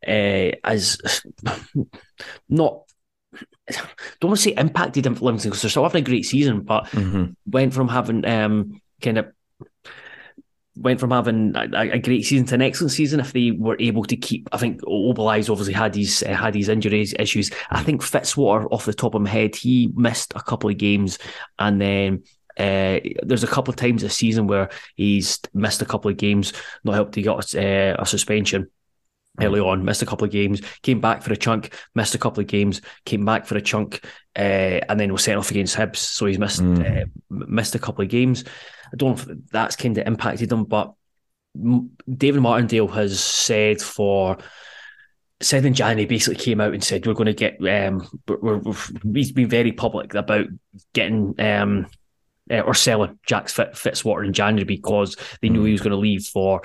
uh, 0.06 0.50
as 0.62 0.98
not 2.48 2.82
don't 4.20 4.30
want 4.30 4.36
to 4.36 4.42
say 4.42 4.54
impacted 4.56 5.04
him 5.04 5.14
for 5.14 5.24
Livingston 5.24 5.50
because 5.50 5.62
they're 5.62 5.70
still 5.70 5.82
having 5.82 6.02
a 6.02 6.06
great 6.06 6.24
season, 6.24 6.60
but 6.62 6.84
mm-hmm. 6.86 7.32
went 7.46 7.74
from 7.74 7.88
having 7.88 8.24
um, 8.24 8.80
kind 9.02 9.18
of 9.18 9.32
went 10.76 11.00
from 11.00 11.10
having 11.10 11.54
a, 11.54 11.92
a, 11.92 11.98
great 11.98 12.24
season 12.24 12.46
to 12.46 12.54
an 12.56 12.62
excellent 12.62 12.90
season 12.90 13.20
if 13.20 13.32
they 13.32 13.52
were 13.52 13.76
able 13.78 14.04
to 14.04 14.16
keep. 14.16 14.48
I 14.52 14.58
think 14.58 14.80
Obileye's 14.82 15.48
obviously 15.48 15.72
had 15.72 15.92
these 15.92 16.22
uh, 16.22 16.34
had 16.34 16.52
these 16.52 16.68
injuries 16.68 17.14
issues. 17.18 17.50
I 17.70 17.82
think 17.82 18.02
Fitzwater, 18.02 18.66
off 18.70 18.84
the 18.84 18.94
top 18.94 19.14
of 19.14 19.22
my 19.22 19.30
head, 19.30 19.56
he 19.56 19.90
missed 19.94 20.32
a 20.34 20.42
couple 20.42 20.70
of 20.70 20.76
games, 20.76 21.18
and 21.58 21.80
then 21.80 22.24
uh, 22.58 23.00
there's 23.22 23.44
a 23.44 23.48
couple 23.48 23.72
of 23.72 23.76
times 23.76 24.02
this 24.02 24.16
season 24.16 24.46
where 24.46 24.70
he's 24.96 25.40
missed 25.52 25.82
a 25.82 25.86
couple 25.86 26.10
of 26.10 26.16
games, 26.16 26.52
not 26.84 26.94
helped 26.94 27.14
He 27.14 27.22
got 27.22 27.54
uh, 27.54 27.96
a 27.98 28.06
suspension 28.06 28.70
early 29.40 29.60
on, 29.60 29.84
missed 29.84 30.02
a 30.02 30.06
couple 30.06 30.24
of 30.24 30.30
games, 30.30 30.60
came 30.82 31.00
back 31.00 31.22
for 31.22 31.32
a 31.32 31.36
chunk, 31.36 31.74
missed 31.94 32.14
a 32.14 32.18
couple 32.18 32.40
of 32.40 32.46
games, 32.46 32.80
came 33.04 33.24
back 33.24 33.46
for 33.46 33.56
a 33.56 33.62
chunk, 33.62 34.04
uh, 34.36 34.80
and 34.88 34.98
then 35.00 35.12
was 35.12 35.24
sent 35.24 35.38
off 35.38 35.50
against 35.50 35.76
Hibs. 35.76 35.96
So 35.96 36.26
he's 36.26 36.38
missed 36.38 36.62
mm. 36.62 37.02
uh, 37.02 37.06
missed 37.30 37.74
a 37.74 37.80
couple 37.80 38.04
of 38.04 38.10
games. 38.10 38.44
I 38.92 38.96
don't 38.96 39.16
know 39.16 39.32
if 39.32 39.38
that's 39.50 39.76
kind 39.76 39.98
of 39.98 40.06
impacted 40.06 40.52
him, 40.52 40.64
but 40.64 40.94
David 42.08 42.42
Martindale 42.42 42.88
has 42.88 43.20
said 43.20 43.80
for 43.80 44.38
said 45.40 45.64
in 45.64 45.74
January 45.74 46.06
basically 46.06 46.42
came 46.42 46.60
out 46.60 46.72
and 46.72 46.82
said 46.82 47.06
we're 47.06 47.12
going 47.12 47.26
to 47.26 47.32
get 47.34 47.56
um 47.60 48.08
we're, 48.26 48.58
we're, 48.58 48.74
he's 49.12 49.32
been 49.32 49.48
very 49.48 49.72
public 49.72 50.14
about 50.14 50.46
getting 50.92 51.34
um 51.38 51.86
uh, 52.50 52.60
or 52.60 52.74
selling 52.74 53.18
Jack 53.26 53.46
Fitzwater 53.46 54.24
in 54.24 54.32
January 54.32 54.64
because 54.64 55.16
they 55.40 55.48
knew 55.48 55.64
he 55.64 55.72
was 55.72 55.80
going 55.80 55.92
to 55.92 55.96
leave 55.96 56.26
for 56.26 56.62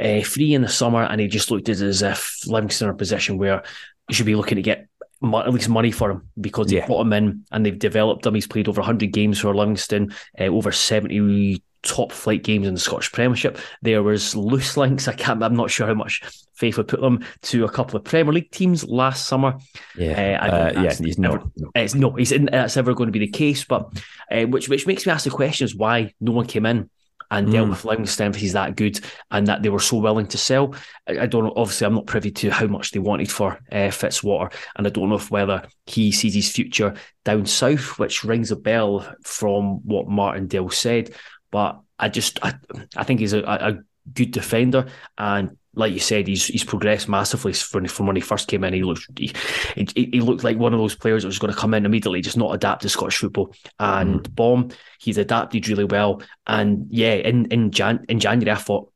uh, 0.00 0.22
free 0.22 0.54
in 0.54 0.62
the 0.62 0.68
summer, 0.68 1.02
and 1.04 1.20
he 1.20 1.28
just 1.28 1.50
looked 1.50 1.68
as 1.68 2.02
if 2.02 2.40
Livingston 2.46 2.88
are 2.88 2.90
in 2.90 2.94
a 2.94 2.98
position 2.98 3.38
where 3.38 3.62
you 4.08 4.14
should 4.14 4.26
be 4.26 4.34
looking 4.34 4.56
to 4.56 4.62
get 4.62 4.88
at 5.22 5.52
least 5.52 5.68
money 5.68 5.90
for 5.90 6.10
him 6.10 6.28
because 6.38 6.66
they 6.66 6.76
yeah. 6.76 6.86
brought 6.86 7.00
him 7.00 7.12
in 7.12 7.44
and 7.50 7.64
they've 7.64 7.78
developed 7.78 8.26
him. 8.26 8.34
He's 8.34 8.46
played 8.46 8.68
over 8.68 8.80
100 8.80 9.12
games 9.12 9.40
for 9.40 9.54
Livingston, 9.54 10.12
uh, 10.38 10.44
over 10.44 10.70
70 10.70 11.62
top 11.82 12.12
flight 12.12 12.42
games 12.42 12.66
in 12.66 12.74
the 12.74 12.80
Scottish 12.80 13.12
Premiership. 13.12 13.58
There 13.82 14.02
was 14.02 14.34
loose 14.34 14.76
links. 14.76 15.08
I 15.08 15.12
can't. 15.12 15.42
I'm 15.42 15.56
not 15.56 15.70
sure 15.70 15.86
how 15.86 15.94
much 15.94 16.22
faith 16.54 16.76
would 16.76 16.88
put 16.88 17.00
them 17.00 17.24
to 17.42 17.64
a 17.64 17.70
couple 17.70 17.96
of 17.96 18.04
Premier 18.04 18.32
League 18.32 18.50
teams 18.50 18.84
last 18.84 19.26
summer. 19.26 19.58
Yeah, 19.96 20.38
uh, 20.40 20.46
uh, 20.46 20.82
yeah, 20.82 20.94
he's 20.94 21.18
never, 21.18 21.38
no, 21.38 21.52
no. 21.56 21.70
It's 21.74 21.94
no, 21.94 22.10
he's 22.12 22.32
in, 22.32 22.46
that's 22.46 22.76
ever 22.76 22.94
going 22.94 23.08
to 23.08 23.12
be 23.12 23.18
the 23.18 23.28
case. 23.28 23.64
But 23.64 23.90
uh, 24.30 24.44
which 24.44 24.68
which 24.68 24.86
makes 24.86 25.06
me 25.06 25.12
ask 25.12 25.24
the 25.24 25.30
question 25.30 25.64
is 25.64 25.74
why 25.74 26.12
no 26.20 26.32
one 26.32 26.46
came 26.46 26.66
in 26.66 26.90
and 27.30 27.50
dealt 27.50 27.66
mm. 27.66 27.70
with 27.70 27.84
Livingston 27.84 28.30
if 28.30 28.36
he's 28.36 28.52
that 28.52 28.76
good 28.76 29.00
and 29.30 29.46
that 29.46 29.62
they 29.62 29.68
were 29.68 29.80
so 29.80 29.96
willing 29.96 30.26
to 30.28 30.38
sell. 30.38 30.74
I, 31.08 31.20
I, 31.20 31.26
don't 31.26 31.44
know. 31.44 31.52
Obviously, 31.56 31.86
I'm 31.86 31.94
not 31.94 32.06
privy 32.06 32.30
to 32.30 32.50
how 32.50 32.66
much 32.66 32.90
they 32.90 33.00
wanted 33.00 33.30
for 33.30 33.58
uh, 33.72 33.90
Fitzwater, 33.90 34.52
and 34.76 34.86
I 34.86 34.90
don't 34.90 35.08
know 35.08 35.16
if 35.16 35.30
whether 35.30 35.66
he 35.86 36.12
sees 36.12 36.34
his 36.34 36.50
future 36.50 36.94
down 37.24 37.46
south, 37.46 37.98
which 37.98 38.24
rings 38.24 38.50
a 38.50 38.56
bell 38.56 39.00
from 39.22 39.80
what 39.86 40.06
Martin 40.06 40.44
Martindale 40.44 40.70
said. 40.70 41.14
But 41.50 41.80
I 41.98 42.08
just 42.08 42.38
I, 42.44 42.54
I 42.96 43.04
think 43.04 43.20
he's 43.20 43.32
a, 43.32 43.42
a 43.42 43.78
good 44.12 44.30
defender 44.32 44.86
and 45.16 45.56
like 45.74 45.92
you 45.92 45.98
said, 45.98 46.26
he's 46.26 46.46
he's 46.46 46.64
progressed 46.64 47.08
massively 47.08 47.52
from, 47.52 47.86
from 47.86 48.06
when 48.06 48.16
he 48.16 48.22
first 48.22 48.48
came 48.48 48.64
in. 48.64 48.74
He 48.74 48.82
looked 48.82 49.06
he, 49.16 49.32
he, 49.74 50.10
he, 50.12 50.20
looked 50.20 50.44
like 50.44 50.56
one 50.56 50.72
of 50.72 50.80
those 50.80 50.94
players 50.94 51.22
that 51.22 51.28
was 51.28 51.38
going 51.38 51.52
to 51.52 51.58
come 51.58 51.74
in 51.74 51.86
immediately, 51.86 52.20
just 52.20 52.36
not 52.36 52.54
adapt 52.54 52.82
to 52.82 52.88
Scottish 52.88 53.18
football. 53.18 53.54
And 53.78 54.22
mm. 54.22 54.34
bomb, 54.34 54.70
he's 54.98 55.18
adapted 55.18 55.68
really 55.68 55.84
well. 55.84 56.22
And 56.46 56.86
yeah, 56.90 57.14
in 57.14 57.46
in 57.46 57.70
Jan 57.70 58.04
in 58.08 58.20
January, 58.20 58.56
I 58.56 58.60
thought 58.60 58.90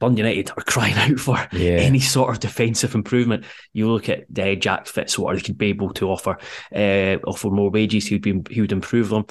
Dundee 0.00 0.22
United 0.22 0.50
are 0.56 0.62
crying 0.64 0.94
out 0.94 1.18
for 1.18 1.36
yeah. 1.52 1.76
any 1.76 2.00
sort 2.00 2.30
of 2.30 2.40
defensive 2.40 2.94
improvement. 2.94 3.44
You 3.72 3.90
look 3.90 4.08
at 4.08 4.20
uh, 4.38 4.54
Jack 4.54 4.86
Fitzwater; 4.86 5.36
he 5.36 5.42
could 5.42 5.58
be 5.58 5.68
able 5.68 5.92
to 5.94 6.10
offer 6.10 6.38
uh, 6.74 7.18
offer 7.26 7.50
more 7.50 7.70
wages. 7.70 8.06
He 8.06 8.14
would 8.14 8.22
be 8.22 8.40
he 8.50 8.60
would 8.60 8.72
improve 8.72 9.10
them. 9.10 9.26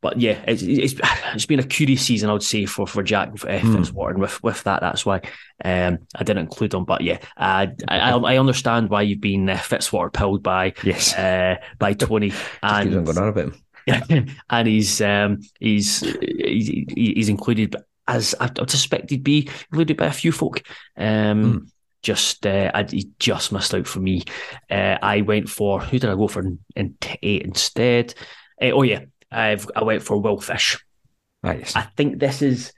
But 0.00 0.20
yeah, 0.20 0.38
it's, 0.46 0.62
it's 0.62 0.94
it's 1.34 1.46
been 1.46 1.58
a 1.58 1.64
curious 1.64 2.02
season, 2.02 2.30
I 2.30 2.32
would 2.32 2.42
say, 2.42 2.66
for 2.66 2.86
for 2.86 3.02
Jack 3.02 3.30
uh, 3.44 3.58
Hmm. 3.58 3.76
Fitzwater, 3.76 4.10
and 4.10 4.20
with 4.20 4.42
with 4.42 4.62
that, 4.64 4.80
that's 4.80 5.04
why 5.04 5.20
um, 5.64 5.98
I 6.14 6.24
didn't 6.24 6.38
include 6.44 6.74
him. 6.74 6.84
But 6.84 7.00
yeah, 7.00 7.18
I 7.36 7.70
I, 7.88 8.12
I 8.12 8.38
understand 8.38 8.90
why 8.90 9.02
you've 9.02 9.20
been 9.20 9.48
uh, 9.50 9.56
Fitzwater 9.56 10.12
pilled 10.12 10.42
by 10.42 10.74
Yes. 10.84 11.14
uh, 11.14 11.56
by 11.78 11.92
Tony, 11.94 12.30
Just 12.30 12.44
keeps 12.60 12.62
on 12.62 12.86
and 12.92 13.06
going 13.06 13.18
on 13.18 13.28
about 13.28 13.44
him. 13.44 13.54
and 14.50 14.68
he's 14.68 15.00
um 15.00 15.40
he's 15.58 16.00
he's, 16.20 17.28
included 17.30 17.74
as 18.06 18.34
I 18.38 18.50
suspect 18.68 19.10
he'd 19.10 19.24
be 19.24 19.48
included 19.70 19.96
by 19.96 20.06
a 20.06 20.12
few 20.12 20.30
folk. 20.32 20.62
Um, 20.96 21.42
Hmm. 21.52 21.58
just 22.02 22.46
uh, 22.46 22.70
I, 22.74 22.84
he 22.84 23.10
just 23.18 23.50
missed 23.50 23.74
out 23.74 23.86
for 23.86 24.00
me. 24.00 24.22
Uh, 24.70 24.98
I 25.02 25.22
went 25.22 25.48
for 25.48 25.80
who 25.80 25.98
did 25.98 26.10
I 26.10 26.14
go 26.14 26.28
for 26.28 26.40
in, 26.40 26.58
in 26.76 26.96
eight 27.22 27.42
instead? 27.42 28.14
Uh, 28.60 28.70
oh 28.72 28.82
yeah, 28.82 29.00
I've 29.30 29.68
I 29.76 29.84
went 29.84 30.02
for 30.02 30.18
Will 30.20 30.40
Fish. 30.40 30.78
Yes. 31.44 31.76
I 31.76 31.82
think 31.96 32.18
this 32.18 32.42
is 32.42 32.72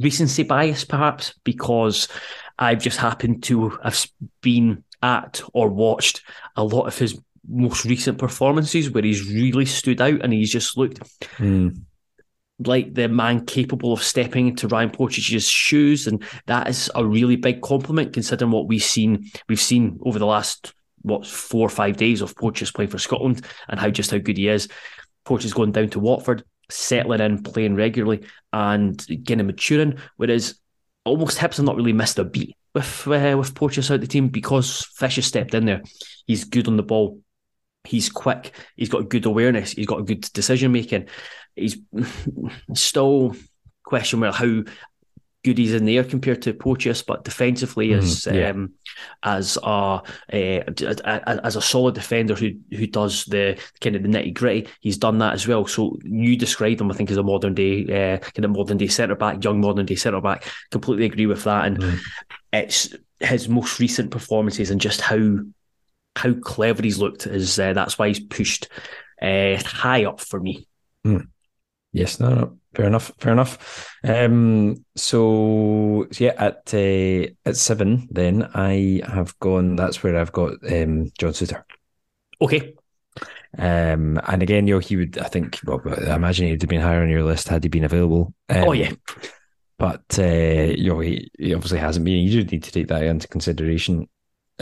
recency 0.00 0.44
bias, 0.44 0.84
perhaps, 0.84 1.34
because 1.44 2.08
I've 2.58 2.82
just 2.82 2.98
happened 2.98 3.42
to 3.44 3.70
have 3.82 4.06
been 4.40 4.84
at 5.02 5.40
or 5.52 5.68
watched 5.68 6.22
a 6.56 6.64
lot 6.64 6.86
of 6.86 6.98
his 6.98 7.20
most 7.48 7.84
recent 7.84 8.18
performances 8.18 8.90
where 8.90 9.02
he's 9.02 9.30
really 9.30 9.64
stood 9.64 10.00
out 10.00 10.22
and 10.22 10.32
he's 10.32 10.52
just 10.52 10.76
looked 10.76 11.00
Mm. 11.38 11.82
like 12.58 12.92
the 12.94 13.08
man 13.08 13.46
capable 13.46 13.92
of 13.92 14.02
stepping 14.02 14.48
into 14.48 14.66
Ryan 14.68 14.90
Porteous' 14.90 15.48
shoes, 15.48 16.06
and 16.06 16.22
that 16.46 16.68
is 16.68 16.90
a 16.94 17.04
really 17.06 17.36
big 17.36 17.60
compliment 17.62 18.12
considering 18.12 18.50
what 18.50 18.66
we've 18.66 18.82
seen. 18.82 19.30
We've 19.48 19.60
seen 19.60 19.98
over 20.04 20.18
the 20.18 20.26
last 20.26 20.74
what 21.02 21.24
four 21.24 21.64
or 21.64 21.70
five 21.70 21.96
days 21.96 22.20
of 22.20 22.34
Porteous 22.36 22.72
playing 22.72 22.90
for 22.90 22.98
Scotland 22.98 23.46
and 23.68 23.78
how 23.78 23.88
just 23.90 24.10
how 24.10 24.18
good 24.18 24.36
he 24.36 24.48
is. 24.48 24.68
Porteous 25.28 25.52
going 25.52 25.72
down 25.72 25.90
to 25.90 26.00
Watford, 26.00 26.42
settling 26.70 27.20
in, 27.20 27.42
playing 27.42 27.74
regularly, 27.74 28.24
and 28.50 28.96
getting 29.22 29.46
maturing. 29.46 29.98
Whereas 30.16 30.58
almost 31.04 31.36
Hibs 31.36 31.58
have 31.58 31.66
not 31.66 31.76
really 31.76 31.92
missed 31.92 32.18
a 32.18 32.24
beat 32.24 32.56
with 32.74 33.06
uh, 33.06 33.36
with 33.36 33.54
Porteous 33.54 33.90
out 33.90 34.00
the 34.00 34.06
team 34.06 34.28
because 34.28 34.86
Fish 34.96 35.16
has 35.16 35.26
stepped 35.26 35.52
in 35.52 35.66
there. 35.66 35.82
He's 36.26 36.44
good 36.44 36.66
on 36.66 36.78
the 36.78 36.82
ball. 36.82 37.20
He's 37.84 38.08
quick. 38.08 38.54
He's 38.74 38.88
got 38.88 39.10
good 39.10 39.26
awareness. 39.26 39.72
He's 39.72 39.86
got 39.86 40.06
good 40.06 40.22
decision 40.32 40.72
making. 40.72 41.08
He's 41.54 41.76
still 42.74 43.36
question 43.84 44.20
mark 44.20 44.34
how 44.34 44.62
good 45.48 45.58
he's 45.58 45.74
in 45.74 45.84
there 45.84 46.04
compared 46.04 46.42
to 46.42 46.52
Porteous, 46.54 47.02
but 47.02 47.24
defensively 47.24 47.92
Mhm, 47.92 47.94
as 47.94 48.26
yeah. 48.28 48.50
um, 48.50 48.72
as 49.22 49.56
a 49.62 49.66
uh, 49.66 50.00
as 50.32 51.56
a 51.56 51.62
solid 51.62 51.94
defender 51.94 52.34
who 52.34 52.50
who 52.70 52.86
does 52.86 53.24
the 53.26 53.60
kind 53.80 53.96
of 53.96 54.02
the 54.02 54.08
nitty 54.08 54.34
gritty, 54.34 54.68
he's 54.80 54.98
done 54.98 55.18
that 55.18 55.34
as 55.34 55.46
well. 55.46 55.66
So 55.66 55.98
you 56.04 56.36
described 56.36 56.80
him, 56.80 56.90
I 56.90 56.94
think, 56.94 57.10
as 57.10 57.16
a 57.16 57.22
modern 57.22 57.54
day 57.54 57.84
uh, 57.84 58.18
kind 58.18 58.44
of 58.44 58.50
modern 58.52 58.76
day 58.76 58.88
centre 58.88 59.14
back, 59.16 59.42
young 59.44 59.60
modern 59.60 59.86
day 59.86 59.96
centre 59.96 60.20
back. 60.20 60.44
Completely 60.70 61.06
agree 61.06 61.26
with 61.26 61.44
that, 61.44 61.66
and 61.66 61.82
Mm. 61.82 61.98
it's 62.52 62.94
his 63.20 63.48
most 63.48 63.80
recent 63.80 64.10
performances 64.10 64.70
and 64.70 64.80
just 64.80 65.00
how 65.00 65.38
how 66.16 66.34
clever 66.34 66.82
he's 66.82 66.98
looked 66.98 67.26
is 67.26 67.58
uh, 67.58 67.72
that's 67.72 67.98
why 67.98 68.08
he's 68.08 68.20
pushed 68.20 68.68
uh, 69.22 69.56
high 69.64 70.04
up 70.04 70.20
for 70.20 70.40
me. 70.40 70.66
Yes, 71.92 72.20
no, 72.20 72.30
no, 72.34 72.57
fair 72.78 72.86
enough, 72.86 73.12
fair 73.18 73.32
enough. 73.32 73.98
Um, 74.04 74.84
so 74.96 76.06
yeah, 76.18 76.32
at 76.38 76.72
uh, 76.72 77.26
at 77.44 77.56
seven, 77.56 78.08
then 78.10 78.48
I 78.54 79.02
have 79.06 79.38
gone. 79.40 79.76
That's 79.76 80.02
where 80.02 80.16
I've 80.16 80.32
got 80.32 80.52
um 80.72 81.10
John 81.18 81.32
Souttar. 81.32 81.64
Okay, 82.40 82.74
Um, 83.58 84.20
and 84.26 84.42
again, 84.42 84.66
you 84.66 84.74
know, 84.74 84.80
he 84.80 84.96
would. 84.96 85.18
I 85.18 85.24
think. 85.28 85.58
Well, 85.64 85.82
I 85.86 86.14
imagine 86.14 86.46
he'd 86.48 86.62
have 86.62 86.68
been 86.68 86.80
higher 86.80 87.02
on 87.02 87.08
your 87.08 87.24
list 87.24 87.48
had 87.48 87.64
he 87.64 87.68
been 87.68 87.84
available. 87.84 88.32
Um, 88.48 88.68
oh 88.68 88.72
yeah, 88.72 88.92
but 89.78 90.18
uh, 90.18 90.72
you 90.76 90.90
know, 90.90 91.00
he, 91.00 91.30
he 91.38 91.54
obviously 91.54 91.78
hasn't 91.78 92.04
been. 92.04 92.24
You 92.24 92.44
do 92.44 92.50
need 92.50 92.62
to 92.64 92.72
take 92.72 92.88
that 92.88 93.02
into 93.02 93.28
consideration. 93.28 94.08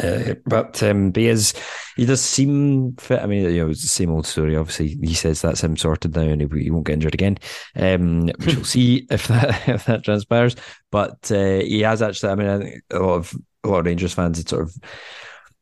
Uh, 0.02 0.34
but 0.44 0.82
um, 0.82 1.12
he 1.14 1.24
does 1.24 2.20
seem 2.20 2.94
fit. 2.96 3.20
I 3.20 3.26
mean, 3.26 3.44
you 3.50 3.64
know, 3.64 3.70
it's 3.70 3.82
the 3.82 3.88
same 3.88 4.10
old 4.10 4.26
story. 4.26 4.56
Obviously, 4.56 4.98
he 5.02 5.14
says 5.14 5.40
that's 5.40 5.62
him 5.62 5.76
sorted 5.76 6.14
now, 6.14 6.22
and 6.22 6.40
he, 6.40 6.64
he 6.64 6.70
won't 6.70 6.86
get 6.86 6.94
injured 6.94 7.14
again. 7.14 7.38
Um, 7.74 8.26
we 8.40 8.52
shall 8.52 8.64
see 8.64 9.06
if 9.10 9.28
that 9.28 9.68
if 9.68 9.86
that 9.86 10.04
transpires. 10.04 10.56
But 10.90 11.30
uh, 11.32 11.60
he 11.60 11.80
has 11.80 12.02
actually. 12.02 12.32
I 12.32 12.34
mean, 12.34 12.48
I 12.48 12.58
think 12.58 12.82
a 12.90 12.98
lot 12.98 13.14
of 13.14 13.34
a 13.64 13.68
lot 13.68 13.78
of 13.80 13.86
Rangers 13.86 14.12
fans 14.12 14.38
had 14.38 14.48
sort 14.48 14.62
of 14.62 14.76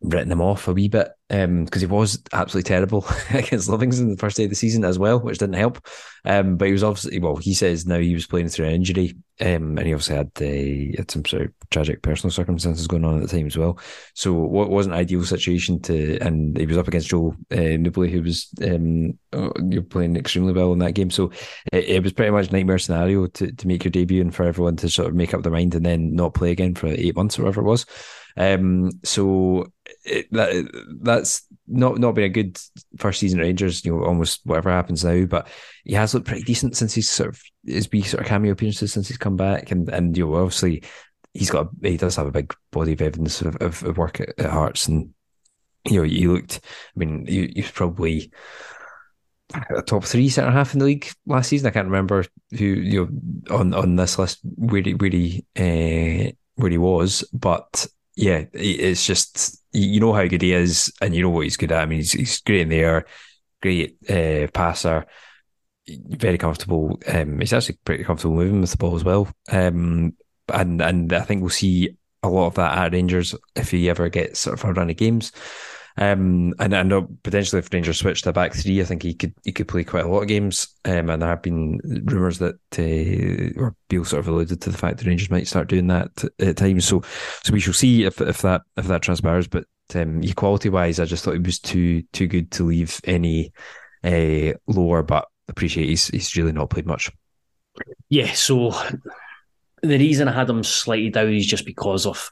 written 0.04 0.30
him 0.30 0.40
off 0.40 0.68
a 0.68 0.72
wee 0.72 0.88
bit 0.88 1.08
because 1.28 1.80
he 1.80 1.86
was 1.86 2.22
absolutely 2.32 2.68
terrible 2.68 3.04
against 3.30 3.68
Livingston 3.68 4.10
the 4.10 4.16
first 4.16 4.36
day 4.36 4.44
of 4.44 4.50
the 4.50 4.56
season 4.56 4.84
as 4.84 4.98
well, 4.98 5.18
which 5.18 5.38
didn't 5.38 5.54
help. 5.54 5.84
Um, 6.26 6.56
but 6.56 6.66
he 6.66 6.72
was 6.72 6.84
obviously 6.84 7.18
well. 7.18 7.36
He 7.36 7.54
says 7.54 7.86
now 7.86 7.98
he 7.98 8.14
was 8.14 8.26
playing 8.26 8.48
through 8.48 8.66
an 8.66 8.74
injury, 8.74 9.16
um, 9.40 9.76
and 9.76 9.86
he 9.86 9.92
obviously 9.92 10.16
had 10.16 10.30
uh, 10.40 10.96
had 10.98 11.10
some 11.10 11.24
sort 11.24 11.42
of 11.42 11.52
tragic 11.70 12.02
personal 12.02 12.30
circumstances 12.30 12.86
going 12.86 13.04
on 13.04 13.16
at 13.16 13.22
the 13.22 13.36
time 13.36 13.46
as 13.46 13.58
well. 13.58 13.78
So 14.14 14.32
what 14.32 14.70
wasn't 14.70 14.94
ideal 14.94 15.24
situation 15.24 15.80
to, 15.82 16.18
and 16.20 16.56
he 16.56 16.66
was 16.66 16.78
up 16.78 16.88
against 16.88 17.08
Joel 17.08 17.36
uh, 17.50 17.76
Nouble, 17.76 18.08
who 18.08 18.22
was 18.22 18.48
um, 18.62 19.18
uh, 19.32 19.50
you're 19.68 19.82
playing 19.82 20.16
extremely 20.16 20.52
well 20.52 20.72
in 20.72 20.78
that 20.78 20.92
game. 20.92 21.10
So 21.10 21.30
it, 21.72 21.84
it 21.84 22.02
was 22.02 22.12
pretty 22.12 22.30
much 22.30 22.52
nightmare 22.52 22.78
scenario 22.78 23.26
to 23.26 23.52
to 23.52 23.66
make 23.66 23.84
your 23.84 23.90
debut 23.90 24.20
and 24.20 24.34
for 24.34 24.44
everyone 24.44 24.76
to 24.76 24.88
sort 24.88 25.08
of 25.08 25.14
make 25.14 25.34
up 25.34 25.42
their 25.42 25.52
mind 25.52 25.74
and 25.74 25.84
then 25.84 26.14
not 26.14 26.34
play 26.34 26.52
again 26.52 26.74
for 26.74 26.86
eight 26.86 27.16
months 27.16 27.38
or 27.38 27.42
whatever 27.42 27.62
it 27.62 27.64
was. 27.64 27.86
Um, 28.36 28.90
so 29.04 29.72
it, 30.04 30.26
that 30.32 30.98
that's 31.02 31.46
not 31.66 31.98
not 31.98 32.14
been 32.14 32.24
a 32.24 32.28
good 32.28 32.58
first 32.98 33.20
season 33.20 33.38
Rangers. 33.38 33.84
You 33.84 33.96
know, 33.96 34.04
almost 34.04 34.40
whatever 34.44 34.70
happens 34.70 35.04
now, 35.04 35.24
but 35.26 35.48
he 35.84 35.94
has 35.94 36.14
looked 36.14 36.26
pretty 36.26 36.42
decent 36.42 36.76
since 36.76 36.94
he's 36.94 37.08
sort 37.08 37.30
of 37.30 37.42
his 37.64 37.90
wee 37.90 38.02
sort 38.02 38.22
of 38.22 38.28
cameo 38.28 38.52
appearances 38.52 38.92
since 38.92 39.08
he's 39.08 39.18
come 39.18 39.36
back, 39.36 39.70
and 39.70 39.88
and 39.88 40.16
you 40.16 40.26
know 40.26 40.36
obviously 40.36 40.82
he's 41.32 41.50
got 41.50 41.68
he 41.82 41.96
does 41.96 42.16
have 42.16 42.26
a 42.26 42.32
big 42.32 42.54
body 42.70 42.92
of 42.92 43.02
evidence 43.02 43.40
of, 43.42 43.56
of, 43.56 43.82
of 43.84 43.98
work 43.98 44.20
at, 44.20 44.38
at 44.38 44.50
Hearts, 44.50 44.88
and 44.88 45.10
you 45.88 45.98
know 45.98 46.04
he 46.08 46.26
looked. 46.26 46.60
I 46.64 46.98
mean, 46.98 47.26
you 47.26 47.52
was 47.56 47.70
probably 47.70 48.32
a 49.70 49.82
top 49.82 50.04
three 50.04 50.28
centre 50.28 50.50
half 50.50 50.72
in 50.72 50.80
the 50.80 50.86
league 50.86 51.08
last 51.26 51.48
season. 51.48 51.68
I 51.68 51.70
can't 51.70 51.86
remember 51.86 52.24
who 52.50 52.64
you 52.64 53.06
know 53.48 53.56
on 53.56 53.74
on 53.74 53.96
this 53.96 54.18
list 54.18 54.40
where 54.42 54.82
he 54.82 54.94
where 54.94 55.10
he 55.10 55.44
uh, 55.56 56.32
where 56.56 56.70
he 56.70 56.78
was, 56.78 57.24
but 57.32 57.86
yeah, 58.16 58.44
it's 58.52 59.06
just 59.06 59.62
you 59.72 60.00
know 60.00 60.12
how 60.12 60.26
good 60.26 60.42
he 60.42 60.52
is, 60.52 60.92
and 61.00 61.14
you 61.14 61.22
know 61.22 61.30
what 61.30 61.44
he's 61.44 61.56
good 61.56 61.72
at. 61.72 61.82
I 61.82 61.86
mean, 61.86 61.98
he's 61.98 62.12
he's 62.12 62.40
great 62.40 62.62
in 62.62 62.68
the 62.68 62.78
air, 62.78 63.06
great 63.60 63.96
uh, 64.08 64.46
passer, 64.52 65.06
very 65.88 66.38
comfortable. 66.38 67.00
Um, 67.08 67.40
he's 67.40 67.52
actually 67.52 67.78
pretty 67.84 68.04
comfortable 68.04 68.36
moving 68.36 68.60
with 68.60 68.70
the 68.70 68.76
ball 68.76 68.96
as 68.96 69.04
well. 69.04 69.28
Um, 69.50 70.14
and 70.52 70.80
and 70.80 71.12
I 71.12 71.20
think 71.22 71.40
we'll 71.40 71.50
see 71.50 71.96
a 72.22 72.28
lot 72.28 72.46
of 72.46 72.54
that 72.54 72.78
at 72.78 72.92
Rangers 72.92 73.34
if 73.54 73.70
he 73.70 73.90
ever 73.90 74.08
gets 74.08 74.40
sort 74.40 74.58
of 74.58 74.64
a 74.64 74.72
run 74.72 74.90
of 74.90 74.96
games. 74.96 75.32
Um, 75.96 76.54
and 76.58 76.74
I 76.74 76.82
know 76.82 77.08
potentially 77.22 77.60
if 77.60 77.72
Rangers 77.72 77.98
switch 77.98 78.22
to 78.22 78.32
back 78.32 78.52
three, 78.52 78.80
I 78.80 78.84
think 78.84 79.02
he 79.02 79.14
could 79.14 79.32
he 79.44 79.52
could 79.52 79.68
play 79.68 79.84
quite 79.84 80.04
a 80.04 80.08
lot 80.08 80.22
of 80.22 80.28
games. 80.28 80.66
Um, 80.84 81.08
and 81.08 81.22
there 81.22 81.28
have 81.28 81.42
been 81.42 81.80
rumours 82.06 82.38
that 82.40 82.56
uh, 82.78 83.60
or 83.60 83.76
Beale 83.88 84.04
sort 84.04 84.20
of 84.20 84.28
alluded 84.28 84.60
to 84.62 84.70
the 84.70 84.78
fact 84.78 84.98
that 84.98 85.06
Rangers 85.06 85.30
might 85.30 85.46
start 85.46 85.68
doing 85.68 85.86
that 85.88 86.24
at 86.40 86.56
times. 86.56 86.84
So 86.84 87.02
so 87.44 87.52
we 87.52 87.60
shall 87.60 87.74
see 87.74 88.04
if 88.04 88.20
if 88.20 88.42
that 88.42 88.62
if 88.76 88.86
that 88.86 89.02
transpires. 89.02 89.46
But 89.46 89.66
um, 89.94 90.22
equality 90.22 90.68
wise, 90.68 90.98
I 90.98 91.04
just 91.04 91.24
thought 91.24 91.34
he 91.34 91.38
was 91.38 91.60
too 91.60 92.02
too 92.12 92.26
good 92.26 92.50
to 92.52 92.64
leave 92.64 93.00
any 93.04 93.52
uh, 94.02 94.54
lower. 94.66 95.04
But 95.04 95.28
appreciate 95.48 95.88
he's 95.88 96.08
he's 96.08 96.36
really 96.36 96.52
not 96.52 96.70
played 96.70 96.86
much. 96.86 97.10
yeah. 98.08 98.32
So 98.32 98.72
the 99.82 99.98
reason 99.98 100.28
I 100.28 100.32
had 100.32 100.50
him 100.50 100.64
slightly 100.64 101.10
down 101.10 101.32
is 101.32 101.46
just 101.46 101.66
because 101.66 102.06
of 102.06 102.30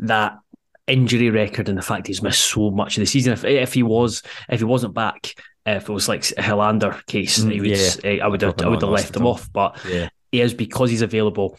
that 0.00 0.38
injury 0.86 1.30
record 1.30 1.68
and 1.68 1.78
the 1.78 1.82
fact 1.82 2.06
he's 2.06 2.22
missed 2.22 2.44
so 2.50 2.70
much 2.70 2.96
of 2.96 3.02
the 3.02 3.06
season. 3.06 3.32
If 3.32 3.44
if 3.44 3.72
he 3.74 3.82
was 3.82 4.22
if 4.48 4.60
he 4.60 4.64
wasn't 4.64 4.94
back, 4.94 5.34
if 5.66 5.88
it 5.88 5.92
was 5.92 6.08
like 6.08 6.22
a 6.32 6.42
Helander 6.42 7.04
case, 7.06 7.38
Mm, 7.40 7.52
he 7.52 7.60
would, 7.60 7.70
yeah. 7.70 8.22
uh, 8.22 8.24
I 8.24 8.28
would 8.28 8.42
have, 8.42 8.54
I 8.60 8.68
would 8.68 8.82
have 8.82 8.90
left 8.90 9.16
him 9.16 9.26
off. 9.26 9.50
But 9.52 9.78
Yeah, 9.88 10.08
he 10.32 10.40
is 10.40 10.54
because 10.54 10.90
he's 10.90 11.02
available. 11.02 11.58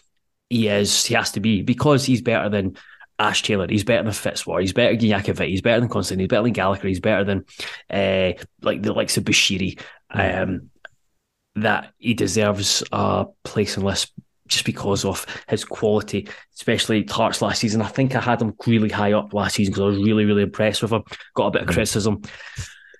He 0.49 0.67
is. 0.67 1.05
He 1.05 1.15
has 1.15 1.31
to 1.31 1.39
be 1.39 1.61
because 1.63 2.05
he's 2.05 2.21
better 2.21 2.49
than 2.49 2.77
Ash 3.17 3.41
Taylor. 3.41 3.65
He's 3.67 3.83
better 3.83 4.03
than 4.03 4.11
Fitzwater. 4.11 4.61
He's 4.61 4.73
better 4.73 4.95
than 4.95 5.09
Iacovitti. 5.09 5.47
He's 5.49 5.61
better 5.61 5.79
than 5.79 5.89
Constant. 5.89 6.19
He's 6.19 6.27
better 6.27 6.43
than 6.43 6.53
Gallagher. 6.53 6.87
He's 6.87 6.99
better 6.99 7.23
than 7.23 7.45
uh, 7.89 8.33
like 8.61 8.83
the 8.83 8.93
likes 8.93 9.17
of 9.17 9.23
Bushiri. 9.23 9.79
Um, 10.11 10.69
that 11.55 11.91
he 11.97 12.13
deserves 12.13 12.83
a 12.91 13.25
place 13.43 13.77
in 13.77 13.83
just 14.47 14.65
because 14.65 15.05
of 15.05 15.25
his 15.47 15.65
quality, 15.65 16.27
especially 16.55 17.03
Hearts 17.05 17.41
last 17.41 17.59
season. 17.59 17.81
I 17.81 17.87
think 17.87 18.15
I 18.15 18.21
had 18.21 18.41
him 18.41 18.53
really 18.67 18.89
high 18.89 19.13
up 19.13 19.33
last 19.33 19.55
season 19.55 19.73
because 19.73 19.81
I 19.83 19.87
was 19.97 19.97
really, 19.97 20.25
really 20.25 20.43
impressed 20.43 20.81
with 20.81 20.91
him. 20.93 21.03
Got 21.35 21.47
a 21.47 21.51
bit 21.51 21.61
of 21.63 21.67
Mhm. 21.69 21.73
criticism. 21.73 22.21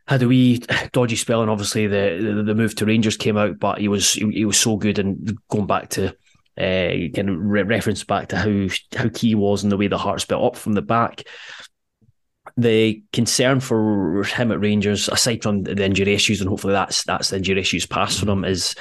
Had 0.08 0.24
a 0.24 0.28
wee 0.28 0.62
dodgy 0.92 1.16
spell, 1.16 1.42
and 1.42 1.50
obviously 1.50 1.88
the, 1.88 2.34
the 2.36 2.44
the 2.44 2.56
move 2.56 2.76
to 2.76 2.86
Rangers 2.86 3.18
came 3.18 3.38
out, 3.38 3.60
but 3.60 3.80
he 3.80 3.88
was 3.88 4.14
he, 4.14 4.30
he 4.32 4.46
was 4.46 4.58
so 4.58 4.78
good. 4.78 5.00
And 5.00 5.38
going 5.50 5.66
back 5.68 5.90
to 5.92 6.10
uh, 6.58 7.10
kind 7.16 7.30
of 7.30 7.38
re- 7.38 7.64
reference 7.64 8.04
back 8.04 8.30
to 8.30 8.38
how 8.38 8.68
how 8.96 9.10
key 9.10 9.30
he 9.30 9.36
was 9.36 9.64
in 9.64 9.70
the 9.70 9.78
way 9.78 9.88
the 9.88 9.98
Hearts 9.98 10.26
built 10.26 10.44
up 10.44 10.56
from 10.56 10.74
the 10.74 10.82
back. 10.82 11.24
The 12.58 13.04
concern 13.12 13.60
for 13.60 14.24
him 14.24 14.50
at 14.52 14.62
Rangers, 14.62 15.10
aside 15.10 15.44
from 15.44 15.64
the 15.64 15.84
injury 15.84 16.14
issues, 16.14 16.40
and 16.40 16.50
hopefully 16.50 16.72
that's 16.72 17.04
that's 17.04 17.30
the 17.30 17.36
injury 17.36 17.60
issues 17.60 17.86
past 17.86 18.20
for 18.20 18.30
him, 18.30 18.46
is 18.46 18.76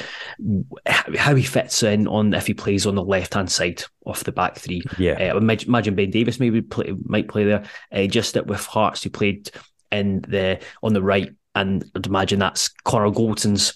how 0.87 1.35
he 1.35 1.43
fits 1.43 1.83
in 1.83 2.07
on 2.07 2.35
if 2.35 2.47
he 2.47 2.55
plays 2.55 2.87
on 2.87 2.95
the 2.95 3.03
left 3.03 3.35
hand 3.35 3.51
side 3.51 3.83
of 4.07 4.23
the 4.23 4.31
back 4.31 4.59
three. 4.59 4.83
Yeah, 4.97 5.33
uh, 5.35 5.37
imagine 5.37 5.97
Ben 5.97 6.11
Davies 6.11 6.39
maybe 6.39 6.63
play, 6.63 6.95
might 7.05 7.27
play 7.27 7.45
there. 7.45 7.65
Uh, 7.91 8.07
just 8.07 8.35
that 8.35 8.47
with 8.47 8.65
Hearts, 8.65 9.03
he 9.03 9.09
played 9.09 9.51
in 9.91 10.21
the 10.21 10.61
on 10.85 10.93
the 10.93 11.03
right, 11.03 11.31
and 11.57 11.85
I'd 11.97 12.07
imagine 12.07 12.39
that's 12.39 12.69
Connor 12.85 13.11
Goldson's 13.11 13.75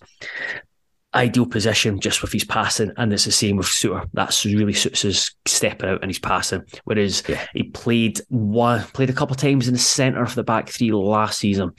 ideal 1.18 1.46
position 1.46 2.00
just 2.00 2.22
with 2.22 2.32
his 2.32 2.44
passing, 2.44 2.92
and 2.96 3.12
it's 3.12 3.24
the 3.24 3.32
same 3.32 3.56
with 3.56 3.66
Souttar. 3.66 4.08
That's 4.12 4.44
really 4.44 4.72
suits 4.72 5.02
his 5.02 5.32
stepping 5.46 5.90
out 5.90 6.02
and 6.02 6.10
his 6.10 6.18
passing. 6.18 6.62
Whereas 6.84 7.22
yeah. 7.28 7.44
he 7.52 7.64
played 7.64 8.20
one, 8.28 8.82
played 8.94 9.10
a 9.10 9.14
couple 9.14 9.34
of 9.34 9.40
times 9.40 9.66
in 9.66 9.74
the 9.74 9.80
centre 9.80 10.22
of 10.22 10.34
the 10.34 10.44
back 10.44 10.68
three 10.68 10.92
last 10.92 11.40
season, 11.40 11.72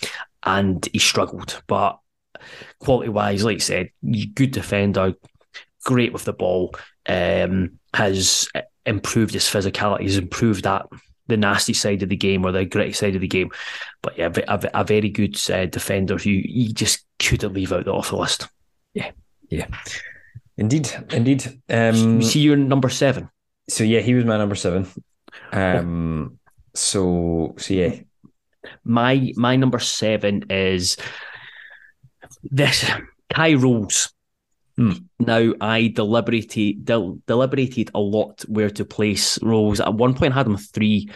and 0.43 0.87
he 0.91 0.99
struggled. 0.99 1.61
But 1.67 1.99
quality 2.79 3.09
wise, 3.09 3.43
like 3.43 3.55
I 3.55 3.59
said, 3.59 3.89
good 4.33 4.51
defender, 4.51 5.13
great 5.85 6.13
with 6.13 6.25
the 6.25 6.33
ball, 6.33 6.75
um, 7.07 7.79
has 7.93 8.49
improved 8.85 9.33
his 9.33 9.45
physicality, 9.45 10.03
has 10.03 10.17
improved 10.17 10.65
that 10.65 10.87
the 11.27 11.37
nasty 11.37 11.73
side 11.73 12.03
of 12.03 12.09
the 12.09 12.15
game 12.17 12.43
or 12.43 12.51
the 12.51 12.65
gritty 12.65 12.91
side 12.91 13.15
of 13.15 13.21
the 13.21 13.27
game. 13.27 13.51
But 14.01 14.17
yeah, 14.17 14.33
a, 14.47 14.69
a 14.73 14.83
very 14.83 15.09
good 15.09 15.39
uh, 15.49 15.67
defender 15.67 16.17
who 16.17 16.31
you 16.31 16.73
just 16.73 17.05
couldn't 17.19 17.53
leave 17.53 17.71
out 17.71 17.85
the 17.85 17.93
off 17.93 18.09
the 18.09 18.17
list. 18.17 18.49
Yeah, 18.93 19.11
yeah, 19.49 19.67
indeed, 20.57 20.89
indeed. 21.11 21.61
Um, 21.69 22.21
see 22.21 22.39
you 22.39 22.55
number 22.55 22.89
seven. 22.89 23.29
So 23.67 23.83
yeah, 23.83 23.99
he 23.99 24.13
was 24.13 24.25
my 24.25 24.37
number 24.37 24.55
seven. 24.55 24.87
Um, 25.51 26.31
oh. 26.31 26.51
so 26.73 27.55
so 27.57 27.73
yeah, 27.73 27.95
my 28.83 29.31
my 29.35 29.55
number 29.55 29.79
seven 29.79 30.45
is 30.49 30.97
this 32.43 32.89
Kye 33.33 33.53
Rowles. 33.53 34.13
Hmm. 34.75 34.93
Now 35.19 35.53
I 35.59 35.87
deliberated 35.87 36.85
del- 36.85 37.19
deliberated 37.27 37.91
a 37.93 37.99
lot 37.99 38.41
where 38.47 38.69
to 38.69 38.85
place 38.85 39.41
Rowles. 39.41 39.79
At 39.79 39.93
one 39.93 40.13
point, 40.13 40.33
I 40.33 40.37
had 40.37 40.47
him 40.47 40.57
three, 40.57 41.09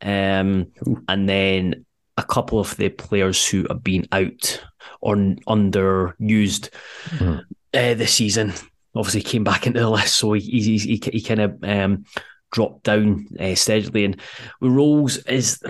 um, 0.00 0.68
and 1.08 1.28
then 1.28 1.84
a 2.16 2.22
couple 2.22 2.58
of 2.58 2.76
the 2.76 2.88
players 2.88 3.46
who 3.46 3.66
have 3.68 3.82
been 3.82 4.06
out 4.12 4.62
or 5.00 5.16
underused 5.16 6.70
mm. 7.08 7.42
Uh, 7.74 7.94
this 7.94 8.14
season 8.14 8.52
obviously 8.94 9.22
came 9.22 9.44
back 9.44 9.66
into 9.66 9.80
the 9.80 9.90
list, 9.90 10.16
so 10.16 10.32
he 10.32 10.40
he, 10.40 10.78
he, 10.78 11.02
he 11.12 11.20
kind 11.20 11.40
of 11.40 11.62
um, 11.62 12.04
dropped 12.50 12.84
down 12.84 13.26
uh, 13.38 13.54
steadily. 13.54 14.04
And 14.04 14.20
with 14.60 14.72
Rowles 14.72 15.18
is 15.18 15.60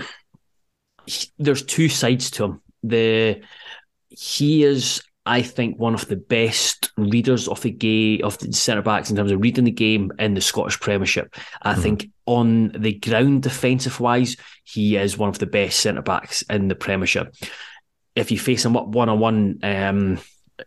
he, 1.06 1.28
there's 1.38 1.62
two 1.62 1.88
sides 1.88 2.30
to 2.32 2.44
him. 2.44 2.62
The 2.82 3.42
he 4.08 4.64
is 4.64 5.02
I 5.26 5.42
think 5.42 5.78
one 5.78 5.94
of 5.94 6.08
the 6.08 6.16
best 6.16 6.90
readers 6.96 7.46
of 7.46 7.60
the 7.60 7.70
game 7.70 8.24
of 8.24 8.38
the 8.38 8.52
centre 8.52 8.82
backs 8.82 9.10
in 9.10 9.16
terms 9.16 9.30
of 9.30 9.40
reading 9.40 9.64
the 9.64 9.70
game 9.70 10.10
in 10.18 10.34
the 10.34 10.40
Scottish 10.40 10.80
Premiership. 10.80 11.34
I 11.62 11.74
mm 11.74 11.82
think 11.82 12.10
on 12.26 12.68
the 12.78 12.92
ground, 12.92 13.42
defensive 13.42 13.98
wise, 13.98 14.36
he 14.62 14.96
is 14.96 15.18
one 15.18 15.28
of 15.28 15.40
the 15.40 15.46
best 15.46 15.80
centre 15.80 16.02
backs 16.02 16.42
in 16.42 16.68
the 16.68 16.76
Premiership. 16.76 17.34
If 18.14 18.30
you 18.30 18.38
face 18.38 18.64
him 18.64 18.76
up 18.76 18.86
one 18.88 19.08
on 19.08 19.18
one, 19.18 19.58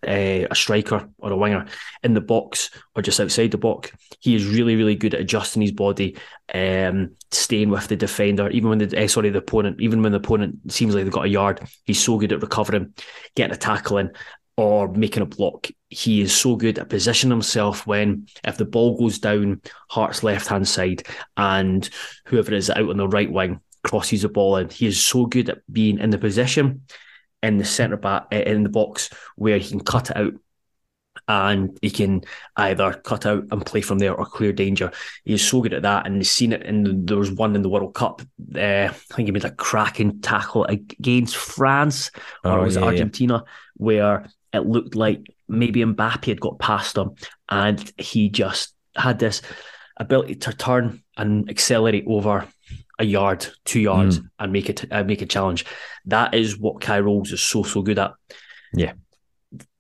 a 0.04 0.48
striker 0.54 1.10
or 1.18 1.32
a 1.32 1.38
winger 1.38 1.66
in 2.04 2.14
the 2.14 2.22
box 2.22 2.70
or 2.96 3.02
just 3.02 3.20
outside 3.20 3.52
the 3.52 3.58
box, 3.58 3.92
he 4.20 4.36
is 4.36 4.48
really, 4.48 4.76
really 4.76 4.96
good 4.96 5.14
at 5.14 5.22
adjusting 5.22 5.62
his 5.62 5.72
body, 5.72 6.18
um, 6.54 7.12
staying 7.32 7.70
with 7.70 7.88
the 7.88 7.96
defender, 7.96 8.50
even 8.50 8.70
when 8.70 8.80
the 8.80 9.04
uh, 9.04 9.08
sorry 9.08 9.30
the 9.30 9.40
opponent, 9.40 9.80
even 9.80 10.02
when 10.02 10.12
the 10.12 10.18
opponent 10.18 10.72
seems 10.72 10.94
like 10.96 11.04
they've 11.04 11.14
got 11.14 11.26
a 11.26 11.30
yard, 11.30 11.68
he's 11.86 12.04
so 12.04 12.18
good 12.18 12.32
at 12.32 12.42
recovering, 12.42 12.94
getting 13.36 13.54
a 13.54 13.58
tackle 13.58 13.98
in, 13.98 14.12
or 14.58 14.88
making 14.90 15.24
a 15.24 15.28
block. 15.28 15.68
He 15.90 16.22
is 16.22 16.36
so 16.36 16.56
good 16.56 16.80
at 16.80 16.90
positioning 16.90 17.32
himself 17.32 17.88
when 17.88 18.28
if 18.44 18.58
the 18.58 18.66
ball 18.66 18.98
goes 18.98 19.20
down 19.20 19.62
Hearts 19.90 20.24
left 20.24 20.48
hand 20.48 20.68
side 20.68 21.04
and 21.38 21.88
whoever 22.26 22.54
is 22.54 22.70
out 22.70 22.90
on 22.90 22.98
the 22.98 23.08
right 23.08 23.32
wing 23.32 23.62
crosses 23.84 24.22
the 24.22 24.30
ball 24.30 24.58
in. 24.58 24.70
He 24.70 24.88
is 24.88 25.04
so 25.04 25.26
good 25.26 25.50
at 25.50 25.60
being 25.72 26.00
in 26.00 26.10
the 26.10 26.18
position 26.18 26.84
in 27.44 27.58
the 27.58 27.66
centre 27.66 27.98
back 27.98 28.28
eh, 28.32 28.42
in 28.42 28.64
the 28.64 28.70
box 28.70 29.10
where 29.36 29.60
he 29.60 29.70
can 29.70 29.82
cut 29.82 30.10
it 30.10 30.18
out 30.18 30.34
and 31.28 31.78
he 31.82 31.90
can 31.90 32.22
either 32.58 32.94
cut 32.94 33.26
out 33.26 33.46
and 33.52 33.66
play 33.66 33.82
from 33.82 34.00
there 34.00 34.14
or 34.14 34.26
clear 34.26 34.52
danger. 34.52 34.92
He's 35.24 35.48
so 35.48 35.62
good 35.62 35.74
at 35.74 35.84
that, 35.84 36.06
and 36.06 36.18
he's 36.18 36.32
seen 36.32 36.52
it. 36.52 36.66
And 36.66 37.08
there 37.08 37.18
was 37.18 37.32
one 37.32 37.56
in 37.56 37.62
the 37.62 37.70
World 37.70 37.94
Cup. 37.94 38.22
Uh, 38.56 38.60
I 38.60 38.88
think 38.90 39.28
he 39.28 39.32
made 39.32 39.46
a 39.46 39.52
cracking 39.52 40.22
tackle 40.22 40.66
against 40.66 41.36
France 41.36 42.12
or 42.44 42.60
oh, 42.60 42.64
was 42.64 42.76
yeah, 42.76 42.84
Argentina, 42.84 43.44
yeah. 43.46 43.52
where 43.76 44.30
it 44.52 44.66
looked 44.66 44.96
like 44.96 45.22
maybe 45.48 45.82
Mbappe 45.82 46.26
had 46.26 46.42
got 46.42 46.60
past 46.60 46.98
him 46.98 47.12
and 47.50 47.92
he 47.98 48.30
just 48.30 48.74
had 48.96 49.20
this 49.20 49.42
ability 49.98 50.36
to 50.36 50.54
turn 50.54 51.04
and 51.18 51.50
accelerate 51.50 52.06
over 52.08 52.48
a 53.04 53.06
yard, 53.06 53.46
two 53.66 53.80
yards, 53.80 54.20
mm. 54.20 54.30
and 54.40 54.52
make 54.52 54.70
it 54.70 54.86
uh, 54.92 55.04
make 55.04 55.22
a 55.22 55.26
challenge. 55.26 55.66
That 56.06 56.34
is 56.34 56.58
what 56.58 56.82
Kye 56.82 57.00
Rowles 57.00 57.32
is 57.32 57.42
so 57.42 57.64
so 57.64 57.82
good 57.82 58.00
at. 58.00 58.14
Yeah. 58.74 58.94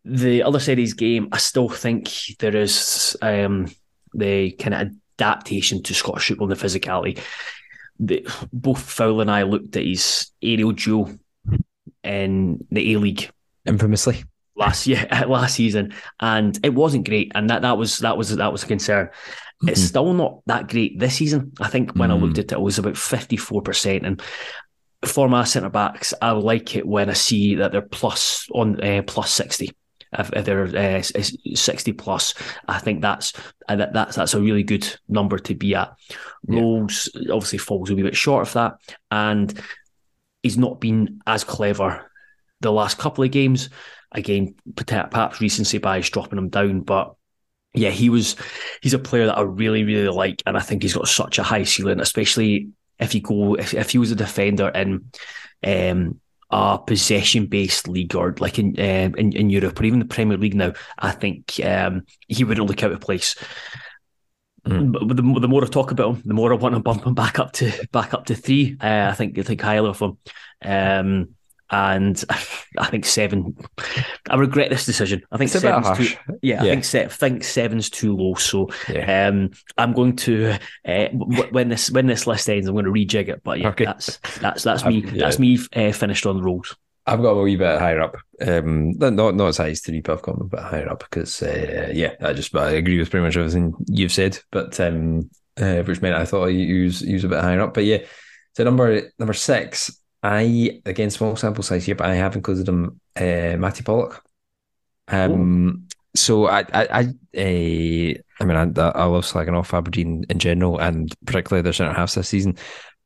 The 0.06 0.44
other 0.44 0.60
side 0.60 0.74
of 0.74 0.80
his 0.80 0.94
game, 0.94 1.30
I 1.32 1.38
still 1.38 1.70
think 1.70 2.12
there 2.40 2.56
is 2.56 3.16
um, 3.22 3.74
the 4.14 4.52
kind 4.52 4.74
of 4.74 4.92
adaptation 5.18 5.82
to 5.84 5.94
Scottish 5.94 6.28
football 6.28 6.52
and 6.52 6.60
the 6.60 6.64
physicality. 6.66 7.20
The, 8.00 8.28
both 8.52 8.82
Fowler 8.82 9.22
and 9.22 9.32
I 9.32 9.44
looked 9.44 9.78
at 9.78 9.86
his 9.86 10.30
aerial 10.42 10.74
duel 10.74 11.18
in 12.04 12.66
the 12.70 12.94
A 12.94 13.00
League 13.00 13.30
infamously 13.66 14.26
last 14.56 14.88
year 14.88 15.08
last 15.28 15.56
season, 15.56 15.94
and 16.20 16.60
it 16.64 16.74
wasn't 16.74 17.08
great, 17.08 17.32
and 17.36 17.50
that 17.50 17.62
that 17.62 17.78
was 17.78 18.00
that 18.00 18.18
was 18.18 18.36
that 18.36 18.52
was 18.52 18.64
a 18.64 18.68
concern. 18.68 19.10
Mm-hmm. 19.64 19.70
It's 19.70 19.82
still 19.82 20.14
not 20.14 20.42
that 20.48 20.68
great 20.68 21.00
this 21.00 21.16
season. 21.16 21.54
I 21.62 21.70
think 21.70 21.96
when 21.96 22.10
mm. 22.10 22.14
I 22.14 22.18
looked 22.18 22.36
mm. 22.36 22.40
at 22.40 22.52
it, 22.52 22.52
it 22.52 22.62
was 22.62 22.80
about 22.80 22.98
fifty 22.98 23.38
four 23.38 23.62
percent, 23.62 24.06
and 24.06 24.22
for 25.06 25.30
my 25.30 25.46
centre 25.46 25.70
backs, 25.70 26.14
I 26.22 26.32
like 26.32 26.76
it 26.76 26.86
when 26.86 27.10
I 27.10 27.14
see 27.14 27.56
that 27.56 27.72
they're 27.72 27.82
plus 27.82 28.48
on 28.52 28.82
uh, 28.84 29.04
plus 29.08 29.32
sixty. 29.32 29.72
If, 30.12 30.32
if 30.34 30.46
they're 30.46 30.66
uh, 30.66 31.02
sixty 31.02 31.94
plus, 31.94 32.34
I 32.68 32.80
think 32.80 33.02
that's 33.02 33.32
uh, 33.70 33.78
that, 33.78 33.94
that's 33.94 34.18
that's 34.18 34.34
a 34.34 34.42
really 34.42 34.64
good 34.64 34.86
number 35.08 35.40
to 35.40 35.56
be 35.56 35.76
at. 35.76 35.94
Yeah. 36.48 36.60
Rowles 36.60 37.10
obviously 37.32 37.58
falls 37.58 37.90
a 37.90 37.96
wee 37.96 38.04
bit 38.04 38.16
short 38.16 38.48
of 38.48 38.54
that, 38.54 38.74
and 39.10 39.60
he's 40.44 40.58
not 40.58 40.82
been 40.82 41.22
as 41.26 41.44
clever 41.44 42.12
the 42.60 42.72
last 42.72 42.98
couple 42.98 43.24
of 43.24 43.32
games. 43.32 43.70
Again, 44.12 44.56
perhaps 44.76 45.42
recency 45.42 45.80
bias 45.80 46.10
dropping 46.10 46.38
him 46.38 46.50
down, 46.50 46.82
but 46.82 47.16
yeah, 47.74 47.90
he 47.90 48.10
was. 48.10 48.36
He's 48.82 48.94
a 48.94 49.00
player 49.00 49.26
that 49.26 49.38
I 49.38 49.42
really, 49.42 49.84
really 49.84 50.10
like, 50.10 50.44
and 50.46 50.56
I 50.56 50.62
think 50.62 50.84
he's 50.84 50.94
got 50.94 51.08
such 51.08 51.40
a 51.40 51.44
high 51.44 51.64
ceiling, 51.64 52.00
especially 52.00 52.70
if 53.00 53.16
you 53.16 53.22
go 53.22 53.56
if, 53.56 53.74
if 53.74 53.90
he 53.90 53.98
was 53.98 54.12
a 54.12 54.16
defender 54.16 54.70
in 54.70 55.06
um, 55.66 56.20
a 56.52 56.78
possession 56.78 57.48
based 57.48 57.88
league 57.88 58.16
or 58.16 58.36
like 58.40 58.60
in, 58.60 58.80
um, 58.80 59.16
in 59.16 59.34
in 59.34 59.50
Europe 59.50 59.80
or 59.80 59.86
even 59.86 60.00
the 60.00 60.06
Premier 60.06 60.38
League 60.38 60.56
now. 60.56 60.74
I 61.00 61.12
think 61.12 61.60
um, 61.64 62.06
he 62.28 62.44
wouldn't 62.44 62.68
look 62.68 62.84
out 62.84 62.92
of 62.92 63.02
place. 63.02 63.36
Mm. 64.68 64.94
But 64.94 65.18
the, 65.18 65.40
the 65.40 65.48
more 65.48 65.64
I 65.64 65.68
talk 65.68 65.92
about 65.92 66.16
him, 66.16 66.22
the 66.26 66.34
more 66.34 66.54
I 66.54 66.56
want 66.56 66.76
to 66.76 66.80
bump 66.80 67.06
him 67.06 67.16
back 67.16 67.40
up 67.40 67.54
to 67.54 67.72
back 67.92 68.14
up 68.14 68.26
to 68.28 68.36
three. 68.36 68.78
Uh, 68.80 69.10
I 69.10 69.14
think 69.14 69.38
I 69.38 69.42
think 69.42 69.62
highly 69.62 69.90
of 69.90 70.00
him. 70.00 71.36
And 71.74 72.24
I 72.78 72.86
think 72.86 73.04
seven. 73.04 73.58
I 74.30 74.36
regret 74.36 74.70
this 74.70 74.86
decision. 74.86 75.24
I 75.32 75.38
think 75.38 75.52
it's 75.52 75.60
seven's 75.60 75.98
too. 75.98 76.16
Yeah, 76.44 76.62
I 76.62 76.66
think 76.66 76.86
se- 76.86 77.08
think 77.08 77.44
seven's 77.44 77.90
too 77.90 78.16
low. 78.16 78.36
So, 78.36 78.70
yeah. 78.88 79.28
um, 79.28 79.50
I'm 79.76 79.94
going 79.94 80.16
to 80.18 80.56
uh, 80.88 81.08
when 81.08 81.70
this 81.70 81.90
when 81.90 82.06
this 82.06 82.28
list 82.28 82.48
ends, 82.48 82.68
I'm 82.68 82.76
going 82.76 82.86
to 82.86 82.92
rejig 82.92 83.28
it. 83.30 83.42
But 83.44 83.60
yeah, 83.60 83.70
okay. 83.70 83.86
that's 83.86 84.20
that's 84.40 84.64
that's 84.64 84.86
me. 84.86 85.00
Yeah. 85.02 85.24
That's 85.26 85.40
me 85.40 85.58
uh, 85.76 85.92
finished 85.92 86.28
on 86.28 86.38
the 86.38 86.44
Rowles. 86.44 86.76
I've 87.08 87.22
got 87.22 87.32
a 87.32 87.42
wee 87.42 87.56
bit 87.56 87.80
higher 87.80 88.02
up. 88.02 88.18
Um, 88.40 88.92
not 89.00 89.36
not 89.36 89.48
as 89.48 89.58
high 89.58 89.72
as 89.72 89.82
three, 89.82 90.02
but 90.02 90.14
I've 90.14 90.22
got 90.22 90.40
a 90.40 90.44
bit 90.44 90.60
higher 90.60 90.90
up 90.90 91.00
because 91.00 91.42
uh, 91.42 91.90
yeah, 91.92 92.14
I 92.22 92.34
just 92.34 92.56
I 92.56 92.72
agree 92.72 93.00
with 93.00 93.10
pretty 93.10 93.26
much 93.26 93.36
everything 93.36 93.74
you've 93.88 94.14
said. 94.14 94.38
But 94.52 94.80
um, 94.80 95.32
uh, 95.60 95.82
which 95.82 96.02
meant 96.02 96.16
I 96.16 96.26
thought 96.26 96.48
you 96.48 96.84
was 96.84 97.02
use 97.02 97.24
a 97.24 97.30
bit 97.30 97.42
higher 97.42 97.62
up. 97.62 97.74
But 97.74 97.86
yeah, 97.86 98.00
so 98.56 98.64
number 98.64 99.10
number 99.18 99.34
six. 99.34 100.00
I 100.24 100.82
again 100.86 101.10
small 101.10 101.36
sample 101.36 101.64
size 101.64 101.86
here, 101.86 101.96
but 101.96 102.08
I 102.08 102.16
have 102.16 102.36
included 102.36 102.68
him 102.68 103.00
uh, 103.16 103.58
Mattie 103.58 103.84
Pollock. 103.84 104.24
Um, 105.10 105.88
so 106.16 106.48
I 106.48 106.60
I 106.74 106.88
I, 106.90 107.02
uh, 107.38 108.14
I 108.40 108.46
mean 108.46 108.78
I, 108.78 108.82
I 108.82 109.04
love 109.06 109.26
slagging 109.26 109.58
off 109.58 109.74
Aberdeen 109.74 110.26
in 110.30 110.40
general 110.40 110.80
and 110.80 111.14
particularly 111.26 111.62
their 111.62 111.74
centre 111.74 111.94
halves 111.94 112.16
this 112.16 112.30
season, 112.30 112.58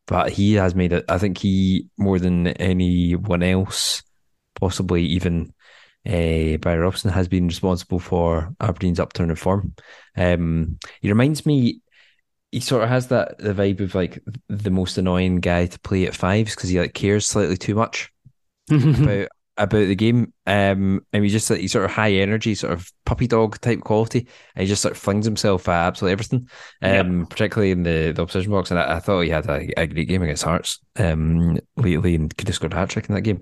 but 0.06 0.30
he 0.32 0.54
has 0.54 0.76
made 0.76 0.94
it. 0.94 1.06
I 1.10 1.18
think 1.18 1.40
he 1.40 1.88
more 1.98 2.20
than 2.20 2.48
anyone 2.48 3.42
else, 3.42 4.04
possibly 4.54 5.04
even 5.04 5.54
uh, 6.06 6.58
Barry 6.58 6.78
Robson, 6.78 7.12
has 7.12 7.28
been 7.28 7.48
responsible 7.48 8.00
for 8.00 8.54
Aberdeen's 8.60 9.00
upturn 9.00 9.32
in 9.32 9.36
form. 9.36 9.74
Um, 10.16 10.78
he 11.02 11.10
reminds 11.10 11.48
me 11.48 11.82
he 12.52 12.60
sort 12.60 12.84
of 12.84 12.90
has 12.90 13.08
that 13.08 13.38
the 13.40 13.54
vibe 13.54 13.82
of 13.82 13.94
like 13.96 14.24
the 14.48 14.72
most 14.72 14.98
annoying 14.98 15.38
guy 15.38 15.66
to 15.66 15.80
play 15.80 16.08
at 16.08 16.16
fives 16.16 16.56
because 16.56 16.70
he 16.70 16.80
like 16.80 16.94
cares 16.94 17.26
slightly 17.26 17.58
too 17.58 17.76
much 17.76 18.12
about 18.72 19.28
about 19.58 19.88
the 19.88 19.96
game. 19.96 20.34
Um, 20.46 21.06
and 21.12 21.24
he 21.24 21.30
just 21.30 21.50
like 21.50 21.60
he's 21.60 21.72
sort 21.72 21.86
of 21.86 21.92
high 21.92 22.14
energy, 22.14 22.56
sort 22.56 22.74
of 22.74 22.92
puppy 23.06 23.28
dog 23.28 23.60
type 23.60 23.82
quality, 23.82 24.28
and 24.56 24.62
he 24.62 24.68
just 24.68 24.82
sort 24.82 24.94
of 24.94 24.98
flings 24.98 25.26
himself 25.26 25.68
at 25.68 25.88
absolutely 25.88 26.14
everything. 26.14 26.50
Um, 26.82 27.26
particularly 27.28 27.72
in 27.72 27.84
the, 27.84 28.14
the 28.14 28.22
opposition 28.22 28.52
box, 28.52 28.72
and 28.72 28.80
I, 28.80 28.98
I 28.98 29.00
thought 29.00 29.22
he 29.22 29.30
had 29.30 29.48
a, 29.48 29.80
a, 29.80 29.88
great 29.88 30.08
game 30.08 30.22
against 30.22 30.44
Hearts 30.44 30.80
um 30.98 31.60
lately, 31.76 32.16
and 32.16 32.36
could 32.38 32.48
have 32.48 32.56
scored 32.56 32.74
a 32.74 32.78
hat 32.78 32.90
trick 32.90 33.10
in 33.10 33.16
that 33.16 33.22
game. 33.22 33.42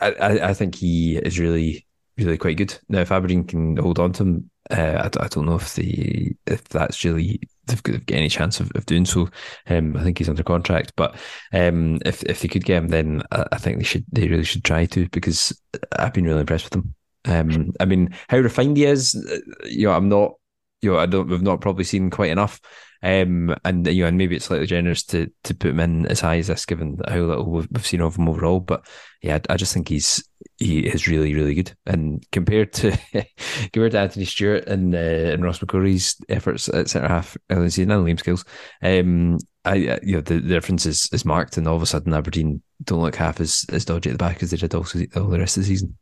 I, 0.00 0.12
I, 0.12 0.48
I 0.50 0.54
think 0.54 0.74
he 0.74 1.16
is 1.16 1.38
really 1.38 1.86
really 2.18 2.38
quite 2.38 2.56
good. 2.56 2.78
Now, 2.88 3.00
if 3.00 3.12
Aberdeen 3.12 3.44
can 3.44 3.76
hold 3.76 3.98
on 3.98 4.12
to 4.14 4.22
him, 4.22 4.50
uh, 4.70 5.08
I, 5.20 5.24
I 5.24 5.28
don't 5.28 5.46
know 5.46 5.56
if 5.56 5.74
the 5.74 6.32
if 6.46 6.64
that's 6.64 7.04
really 7.04 7.40
they've 7.66 7.82
got, 7.82 7.92
they've 7.92 8.06
got 8.06 8.16
any 8.16 8.28
chance 8.28 8.60
of, 8.60 8.70
of 8.74 8.86
doing 8.86 9.04
so. 9.04 9.28
Um, 9.68 9.96
I 9.96 10.02
think 10.02 10.18
he's 10.18 10.28
under 10.28 10.42
contract, 10.42 10.92
but 10.96 11.16
um, 11.52 11.98
if 12.04 12.22
if 12.24 12.40
they 12.40 12.48
could 12.48 12.64
get 12.64 12.78
him, 12.78 12.88
then 12.88 13.22
I, 13.30 13.44
I 13.52 13.58
think 13.58 13.78
they 13.78 13.84
should 13.84 14.04
they 14.10 14.28
really 14.28 14.44
should 14.44 14.64
try 14.64 14.86
to 14.86 15.08
because 15.10 15.58
I've 15.98 16.14
been 16.14 16.24
really 16.24 16.40
impressed 16.40 16.64
with 16.64 16.74
him. 16.74 16.94
Um, 17.26 17.72
I 17.80 17.84
mean, 17.84 18.14
how 18.28 18.38
refined 18.38 18.76
he 18.76 18.84
is, 18.84 19.14
uh, 19.14 19.66
you 19.66 19.86
know, 19.86 19.94
I'm 19.94 20.08
not, 20.08 20.34
you 20.82 20.92
know, 20.92 20.98
I 20.98 21.06
don't, 21.06 21.28
we've 21.28 21.42
not 21.42 21.60
probably 21.60 21.84
seen 21.84 22.10
quite 22.10 22.30
enough. 22.30 22.60
Um, 23.04 23.54
and 23.66 23.86
you 23.86 24.02
know, 24.02 24.08
and 24.08 24.16
maybe 24.16 24.34
it's 24.34 24.46
slightly 24.46 24.66
generous 24.66 25.02
to 25.04 25.30
to 25.44 25.54
put 25.54 25.72
him 25.72 25.80
in 25.80 26.06
as 26.06 26.20
high 26.20 26.38
as 26.38 26.46
this, 26.46 26.64
given 26.64 26.98
how 27.06 27.20
little 27.20 27.44
we've, 27.44 27.68
we've 27.70 27.86
seen 27.86 28.00
of 28.00 28.16
him 28.16 28.30
overall. 28.30 28.60
But 28.60 28.86
yeah, 29.20 29.38
I, 29.50 29.58
just 29.58 29.74
think 29.74 29.90
he's 29.90 30.26
he 30.56 30.86
is 30.86 31.06
really 31.06 31.34
really 31.34 31.54
good. 31.54 31.76
And 31.84 32.24
compared 32.32 32.72
to 32.74 32.96
compared 33.72 33.92
to 33.92 33.98
Anthony 33.98 34.24
Stewart 34.24 34.66
and 34.66 34.94
uh, 34.94 34.98
and 34.98 35.44
Ross 35.44 35.58
McCrorie's 35.58 36.16
efforts 36.30 36.70
at 36.70 36.88
centre 36.88 37.06
half 37.06 37.36
earlier 37.50 37.68
season 37.68 37.90
and 37.90 38.06
Liam 38.06 38.18
Scales, 38.18 38.46
um, 38.82 39.36
I 39.66 39.74
you 40.02 40.14
know 40.14 40.20
the, 40.22 40.40
the 40.40 40.54
difference 40.54 40.86
is, 40.86 41.06
is 41.12 41.26
marked, 41.26 41.58
and 41.58 41.68
all 41.68 41.76
of 41.76 41.82
a 41.82 41.86
sudden 41.86 42.14
Aberdeen 42.14 42.62
don't 42.84 43.02
look 43.02 43.16
half 43.16 43.38
as, 43.38 43.66
as 43.70 43.84
dodgy 43.84 44.08
at 44.08 44.14
the 44.14 44.18
back 44.18 44.42
as 44.42 44.50
they 44.50 44.56
did 44.56 44.74
also 44.74 45.00
all 45.14 45.28
the 45.28 45.38
rest 45.38 45.58
of 45.58 45.64
the 45.64 45.68
season. 45.68 45.98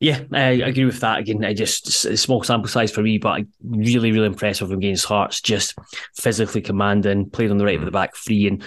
Yeah, 0.00 0.22
I 0.32 0.50
agree 0.50 0.84
with 0.84 1.00
that. 1.00 1.18
Again, 1.18 1.44
I 1.44 1.54
just 1.54 2.04
a 2.04 2.16
small 2.16 2.44
sample 2.44 2.68
size 2.68 2.92
for 2.92 3.02
me, 3.02 3.18
but 3.18 3.42
really, 3.64 4.12
really 4.12 4.26
impressive 4.26 4.68
from 4.68 4.78
against 4.78 5.06
Hearts. 5.06 5.40
Just 5.40 5.76
physically 6.14 6.60
commanding, 6.60 7.30
played 7.30 7.50
on 7.50 7.58
the 7.58 7.64
right 7.64 7.78
of 7.78 7.84
the 7.84 7.90
back 7.90 8.14
free, 8.14 8.46
and 8.46 8.62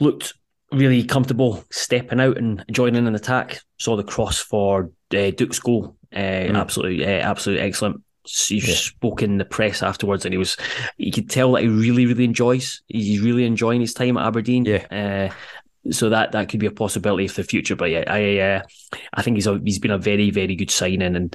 looked 0.00 0.34
really 0.72 1.04
comfortable 1.04 1.64
stepping 1.70 2.20
out 2.20 2.36
and 2.36 2.64
joining 2.72 3.06
an 3.06 3.14
attack. 3.14 3.60
Saw 3.78 3.94
the 3.96 4.02
cross 4.02 4.40
for 4.40 4.90
uh, 5.14 5.30
Duk's 5.30 5.60
goal. 5.60 5.96
Uh, 6.12 6.18
mm. 6.18 6.56
Absolutely, 6.56 7.04
uh, 7.04 7.20
absolutely 7.20 7.64
excellent. 7.64 8.02
He 8.24 8.58
yeah. 8.58 8.74
spoke 8.74 9.22
in 9.22 9.38
the 9.38 9.44
press 9.44 9.84
afterwards, 9.84 10.24
and 10.24 10.34
he 10.34 10.38
was, 10.38 10.56
you 10.96 11.12
could 11.12 11.30
tell 11.30 11.52
that 11.52 11.62
he 11.62 11.68
really, 11.68 12.06
really 12.06 12.24
enjoys. 12.24 12.82
He's 12.88 13.20
really 13.20 13.44
enjoying 13.44 13.80
his 13.80 13.94
time 13.94 14.16
at 14.16 14.26
Aberdeen. 14.26 14.64
Yeah. 14.64 15.30
Uh, 15.30 15.34
so 15.90 16.10
that 16.10 16.32
that 16.32 16.48
could 16.48 16.60
be 16.60 16.66
a 16.66 16.70
possibility 16.70 17.26
for 17.28 17.42
the 17.42 17.48
future. 17.48 17.76
But 17.76 17.90
yeah, 17.90 18.04
I 18.06 18.38
uh, 18.38 18.62
I 19.14 19.22
think 19.22 19.36
he's 19.36 19.46
a, 19.46 19.58
he's 19.64 19.78
been 19.78 19.90
a 19.90 19.98
very 19.98 20.30
very 20.30 20.54
good 20.54 20.70
signing, 20.70 21.16
and 21.16 21.34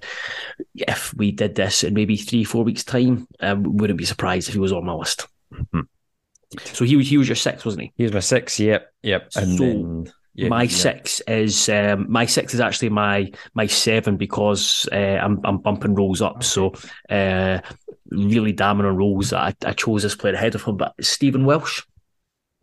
if 0.76 1.14
we 1.16 1.32
did 1.32 1.56
this 1.56 1.84
in 1.84 1.93
maybe 1.93 2.18
three 2.18 2.43
four 2.43 2.64
weeks 2.64 2.84
time, 2.84 3.28
I 3.41 3.48
um, 3.48 3.78
wouldn't 3.78 4.00
be 4.00 4.06
surprised 4.06 4.48
if 4.48 4.54
he 4.54 4.60
was 4.60 4.72
on 4.72 4.86
my 4.86 4.93
list. 4.93 5.28
Mm-hmm. 5.54 5.82
So 6.60 6.86
he 6.86 6.96
was 6.96 7.10
he 7.10 7.18
was 7.18 7.28
your 7.28 7.36
six, 7.36 7.66
wasn't 7.66 7.84
he? 7.84 7.93
He 7.96 8.04
was 8.04 8.14
my 8.14 8.20
six. 8.20 8.60
Yep, 8.60 8.93
yep. 9.02 9.30
And 9.36 9.58
so 9.58 9.64
then, 9.64 10.14
yeah, 10.36 10.50
my 10.50 10.64
yeah. 10.64 10.70
six 10.70 11.22
is 11.22 11.68
um, 11.70 12.06
my 12.10 12.26
six 12.26 12.54
is 12.54 12.60
actually 12.60 12.89
my 12.89 13.32
my 13.56 13.66
seven 13.66 14.18
because 14.18 14.88
uh, 14.91 14.96
I'm 14.96 15.39
I'm 15.43 15.58
bumping 15.58 15.96
Rowles 15.96 16.22
up. 16.22 16.38
Okay. 16.38 16.46
So 16.46 16.74
uh, 17.10 17.62
really 18.10 18.52
damning 18.52 18.86
on 18.86 18.96
Rowles. 18.96 19.34
I, 19.34 19.54
I 19.66 19.74
chose 19.74 20.04
this 20.04 20.16
player 20.16 20.34
ahead 20.34 20.56
of 20.56 20.64
him, 20.64 20.78
but 20.78 20.93
Stephen 21.02 21.46
Welsh. 21.46 21.82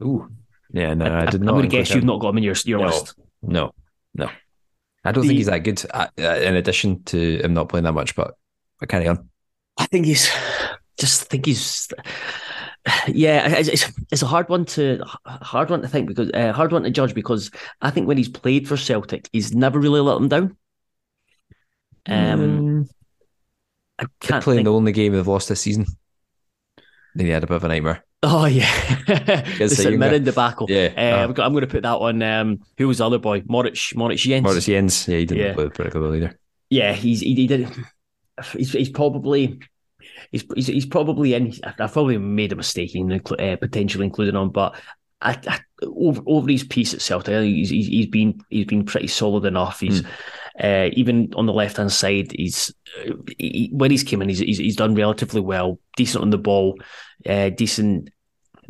Ooh. 0.02 0.30
Yeah, 0.72 0.94
no, 0.94 1.04
I, 1.04 1.22
I 1.22 1.26
did 1.26 1.42
not. 1.42 1.52
I'm 1.52 1.58
going 1.58 1.70
to 1.70 1.76
guess 1.76 1.94
you've 1.94 2.04
not 2.04 2.20
got 2.20 2.30
him 2.30 2.38
in 2.38 2.44
your 2.44 2.54
your 2.64 2.80
no, 2.80 2.86
list. 2.86 3.14
No, 3.42 3.74
no. 4.14 4.30
I 5.04 5.12
don't 5.12 5.22
the, 5.22 5.28
think 5.28 5.38
he's 5.38 5.46
that 5.46 5.58
good. 5.58 5.84
Uh, 5.90 6.08
in 6.18 6.56
addition 6.56 7.02
to 7.04 7.40
him 7.42 7.54
not 7.54 7.68
playing 7.68 7.84
that 7.84 7.92
much, 7.92 8.14
but 8.16 8.34
but 8.80 8.88
carry 8.88 9.08
on. 9.08 9.28
I 9.76 9.86
think 9.86 10.06
he's 10.06 10.30
just 10.98 11.24
think 11.24 11.46
he's. 11.46 11.88
Yeah, 13.06 13.46
it's, 13.48 13.92
it's 14.10 14.22
a 14.22 14.26
hard 14.26 14.48
one 14.48 14.64
to 14.64 15.00
hard 15.24 15.70
one 15.70 15.82
to 15.82 15.88
think 15.88 16.08
because 16.08 16.30
uh, 16.32 16.52
hard 16.52 16.72
one 16.72 16.82
to 16.82 16.90
judge 16.90 17.14
because 17.14 17.50
I 17.80 17.90
think 17.90 18.08
when 18.08 18.16
he's 18.16 18.28
played 18.28 18.66
for 18.66 18.76
Celtic, 18.76 19.28
he's 19.32 19.54
never 19.54 19.78
really 19.78 20.00
let 20.00 20.14
them 20.14 20.28
down. 20.28 20.56
Um, 22.06 22.40
mm. 22.40 22.88
I 24.00 24.06
can't 24.20 24.42
playing 24.42 24.58
think... 24.58 24.64
the 24.64 24.72
only 24.72 24.90
game 24.90 25.12
they've 25.12 25.26
lost 25.26 25.48
this 25.48 25.60
season. 25.60 25.86
Then 27.14 27.26
he 27.26 27.32
had 27.32 27.44
a 27.44 27.46
bit 27.46 27.56
of 27.56 27.64
a 27.64 27.68
nightmare. 27.68 28.04
Oh 28.24 28.44
yeah, 28.44 29.02
the 29.58 29.68
St 29.68 29.98
Mirren 29.98 30.22
debacle. 30.22 30.66
Yeah, 30.70 30.92
uh, 30.96 31.00
uh, 31.26 31.42
I'm 31.42 31.52
going 31.52 31.62
to 31.62 31.66
put 31.66 31.82
that 31.82 31.96
on. 31.96 32.22
Um, 32.22 32.60
who 32.78 32.86
was 32.86 32.98
the 32.98 33.06
other 33.06 33.18
boy? 33.18 33.42
Moritz 33.46 33.94
Moritz 33.96 34.22
Jenz. 34.22 34.44
Moritz 34.44 34.66
Jenz. 34.66 35.08
Yeah, 35.08 35.18
he 35.18 35.26
didn't 35.26 35.44
yeah. 35.44 35.54
play 35.54 35.68
particularly 35.68 36.00
well 36.00 36.16
either. 36.16 36.38
Yeah, 36.70 36.92
he's 36.92 37.20
he, 37.20 37.34
he 37.34 37.46
did. 37.48 37.68
He's, 38.56 38.72
he's 38.72 38.88
probably 38.90 39.58
he's, 40.30 40.44
he's 40.54 40.66
he's 40.68 40.86
probably 40.86 41.34
in. 41.34 41.52
I've 41.64 41.92
probably 41.92 42.16
made 42.16 42.52
a 42.52 42.56
mistake 42.56 42.94
in 42.94 43.12
uh, 43.12 43.56
potentially 43.56 44.06
including 44.06 44.40
him, 44.40 44.50
but 44.50 44.80
I, 45.20 45.38
I, 45.48 45.60
over 45.84 46.22
over 46.26 46.48
his 46.48 46.64
piece 46.64 46.94
at 46.94 47.02
Celtic, 47.02 47.42
he's, 47.42 47.70
he's 47.70 47.88
he's 47.88 48.06
been 48.06 48.40
he's 48.50 48.66
been 48.66 48.84
pretty 48.84 49.08
solid 49.08 49.44
enough. 49.44 49.80
He's 49.80 50.02
mm. 50.02 50.08
Uh, 50.60 50.88
even 50.92 51.32
on 51.34 51.46
the 51.46 51.52
left 51.52 51.76
hand 51.76 51.92
side. 51.92 52.32
He's 52.32 52.72
he, 53.38 53.70
when 53.72 53.90
he's 53.90 54.04
came 54.04 54.22
in, 54.22 54.28
he's, 54.28 54.38
he's, 54.38 54.58
he's 54.58 54.76
done 54.76 54.94
relatively 54.94 55.40
well, 55.40 55.78
decent 55.96 56.22
on 56.22 56.30
the 56.30 56.38
ball, 56.38 56.78
uh, 57.26 57.50
decent 57.50 58.10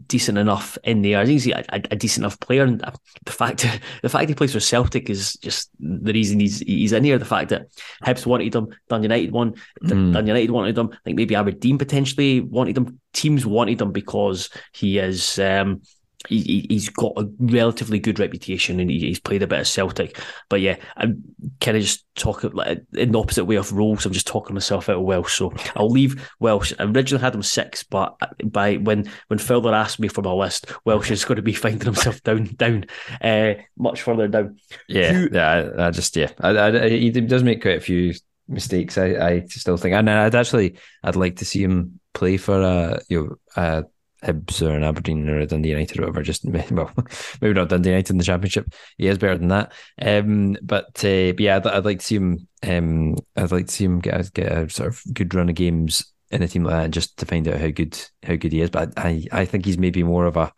decent 0.07 0.39
enough 0.39 0.79
in 0.85 1.03
there. 1.03 1.19
I 1.19 1.25
think 1.25 1.41
he's 1.41 1.53
a, 1.53 1.65
a, 1.71 1.97
decent 1.97 2.23
enough 2.23 2.41
player, 2.41 2.65
and 2.65 2.81
the 3.25 3.33
fact 3.33 3.67
the 4.03 4.09
fact 4.09 4.29
he 4.29 4.35
plays 4.35 4.53
for 4.53 4.61
Celtic 4.61 5.11
is 5.11 5.35
just 5.35 5.71
the 5.79 6.13
reason 6.13 6.41
he's 6.41 6.61
he's 6.61 6.93
in 6.93 7.05
here. 7.05 7.19
The 7.19 7.25
fact 7.25 7.51
that 7.51 7.67
Hibs 8.05 8.27
wanted 8.27 8.55
him, 8.55 8.69
Dun 8.89 9.03
United 9.03 9.33
won, 9.33 9.55
mm. 9.83 10.13
Dun 10.13 10.27
United 10.27 10.51
wanted 10.51 10.79
him. 10.79 10.91
I 10.93 10.99
think 11.05 11.17
maybe 11.17 11.35
Aberdeen 11.35 11.79
potentially 11.79 12.41
wanted 12.41 12.77
him. 12.77 13.01
Teams 13.13 13.47
wanted 13.47 13.81
him 13.81 13.93
because 13.93 14.51
he 14.73 14.99
is. 14.99 15.39
Um, 15.39 15.83
he, 16.29 16.67
he's 16.69 16.89
got 16.89 17.13
a 17.17 17.29
relatively 17.39 17.99
good 17.99 18.19
reputation 18.19 18.81
and 18.81 18.91
he's 18.91 19.21
played 19.21 19.43
a 19.43 19.47
bit 19.47 19.61
of 19.61 19.69
Celtic. 19.69 20.19
But 20.49 20.61
yeah, 20.61 20.77
I'm 20.97 21.23
kind 21.61 21.77
of 21.77 21.83
just 21.83 22.05
talking 22.15 22.51
like 22.53 22.83
in 22.95 23.13
the 23.13 23.19
opposite 23.19 23.45
way 23.45 23.57
of 23.57 23.73
Rowles. 23.73 24.07
I'm 24.07 24.13
just 24.13 24.27
talking 24.27 24.55
myself 24.55 24.89
out 24.89 24.97
of 24.97 25.03
Welsh. 25.03 25.39
So 25.39 25.53
I'll 25.77 25.89
leave 25.89 26.31
Welsh. 26.41 26.73
I 26.79 26.85
originally 26.85 27.23
had 27.23 27.35
him 27.35 27.43
six, 27.43 27.83
but 27.83 28.17
by 28.45 28.77
when 28.77 29.11
when 29.29 29.39
Fowler 29.39 29.75
asked 29.75 30.01
me 30.01 30.09
for 30.09 30.23
my 30.23 30.33
list, 30.33 30.73
Welsh 30.85 31.11
is 31.11 31.25
going 31.25 31.37
to 31.37 31.43
be 31.43 31.53
finding 31.53 31.85
himself 31.85 32.23
down 32.23 32.45
down 32.57 32.85
uh, 33.21 33.55
much 33.77 34.03
further 34.03 34.29
down. 34.29 34.59
Yeah, 34.89 35.13
Who, 35.13 35.29
yeah. 35.33 35.73
I, 35.79 35.87
I, 35.87 35.91
just 35.91 36.17
yeah, 36.17 36.31
I, 36.41 36.51
I, 36.51 36.89
he 36.89 37.11
does 37.11 37.43
make 37.43 37.63
quite 37.63 37.79
a 37.79 37.81
few 37.81 38.15
mistakes. 38.49 38.99
I, 38.99 39.07
I 39.15 39.47
still 39.47 39.77
think, 39.77 39.95
and 39.95 40.09
I'd 40.09 40.35
actually 40.35 40.77
I'd 41.03 41.17
like 41.17 41.37
to 41.37 41.45
see 41.45 41.63
him 41.63 42.01
play 42.15 42.37
for 42.37 42.61
a 42.61 43.01
you 43.09 43.25
know 43.25 43.37
a 43.57 43.85
Hibs 44.23 44.63
or 44.63 44.71
an 44.71 44.85
Aberdeen 44.85 45.29
or 45.29 45.39
a 45.39 45.47
Dundee 45.47 45.71
United 45.71 45.99
or 45.99 46.03
whatever. 46.03 46.23
Just 46.23 46.45
well, 46.71 46.93
maybe 47.41 47.55
not 47.55 47.69
Dundee 47.69 47.91
United 47.91 48.11
in 48.11 48.19
the 48.19 48.25
Championship. 48.25 48.73
He 48.99 49.07
is 49.09 49.19
better 49.19 49.39
than 49.39 49.49
that. 49.49 49.73
Um, 50.01 50.57
but, 50.63 51.05
uh, 51.05 51.33
but 51.33 51.41
yeah, 51.41 51.57
I'd, 51.57 51.67
I'd, 51.67 51.85
like 51.85 51.99
to 52.01 52.05
see 52.05 52.17
him. 52.17 52.49
Um, 52.63 53.17
I'd 53.37 53.53
like 53.53 53.67
to 53.67 53.73
see 53.73 53.85
him 53.85 54.01
get 54.01 54.21
a, 54.21 54.31
get 54.31 54.53
a 54.53 54.71
sort 54.71 54.91
of 54.91 55.03
good 55.13 55.35
run 55.35 55.49
of 55.49 55.55
games 55.55 56.05
in 56.31 56.43
a 56.43 56.49
team 56.49 56.65
like 56.65 56.75
that, 56.75 56.91
just 56.91 57.19
to 57.19 57.27
find 57.27 57.47
out 57.47 57.61
how 57.61 57.69
good 57.69 57.99
how 58.23 58.37
good 58.37 58.53
he 58.53 58.61
is. 58.61 58.71
But 58.71 58.95
I 58.97 59.25
I 59.33 59.45
think 59.45 59.67
he's 59.67 59.79
maybe 59.79 60.03
more 60.03 60.27
of 60.27 60.37
a 60.37 60.53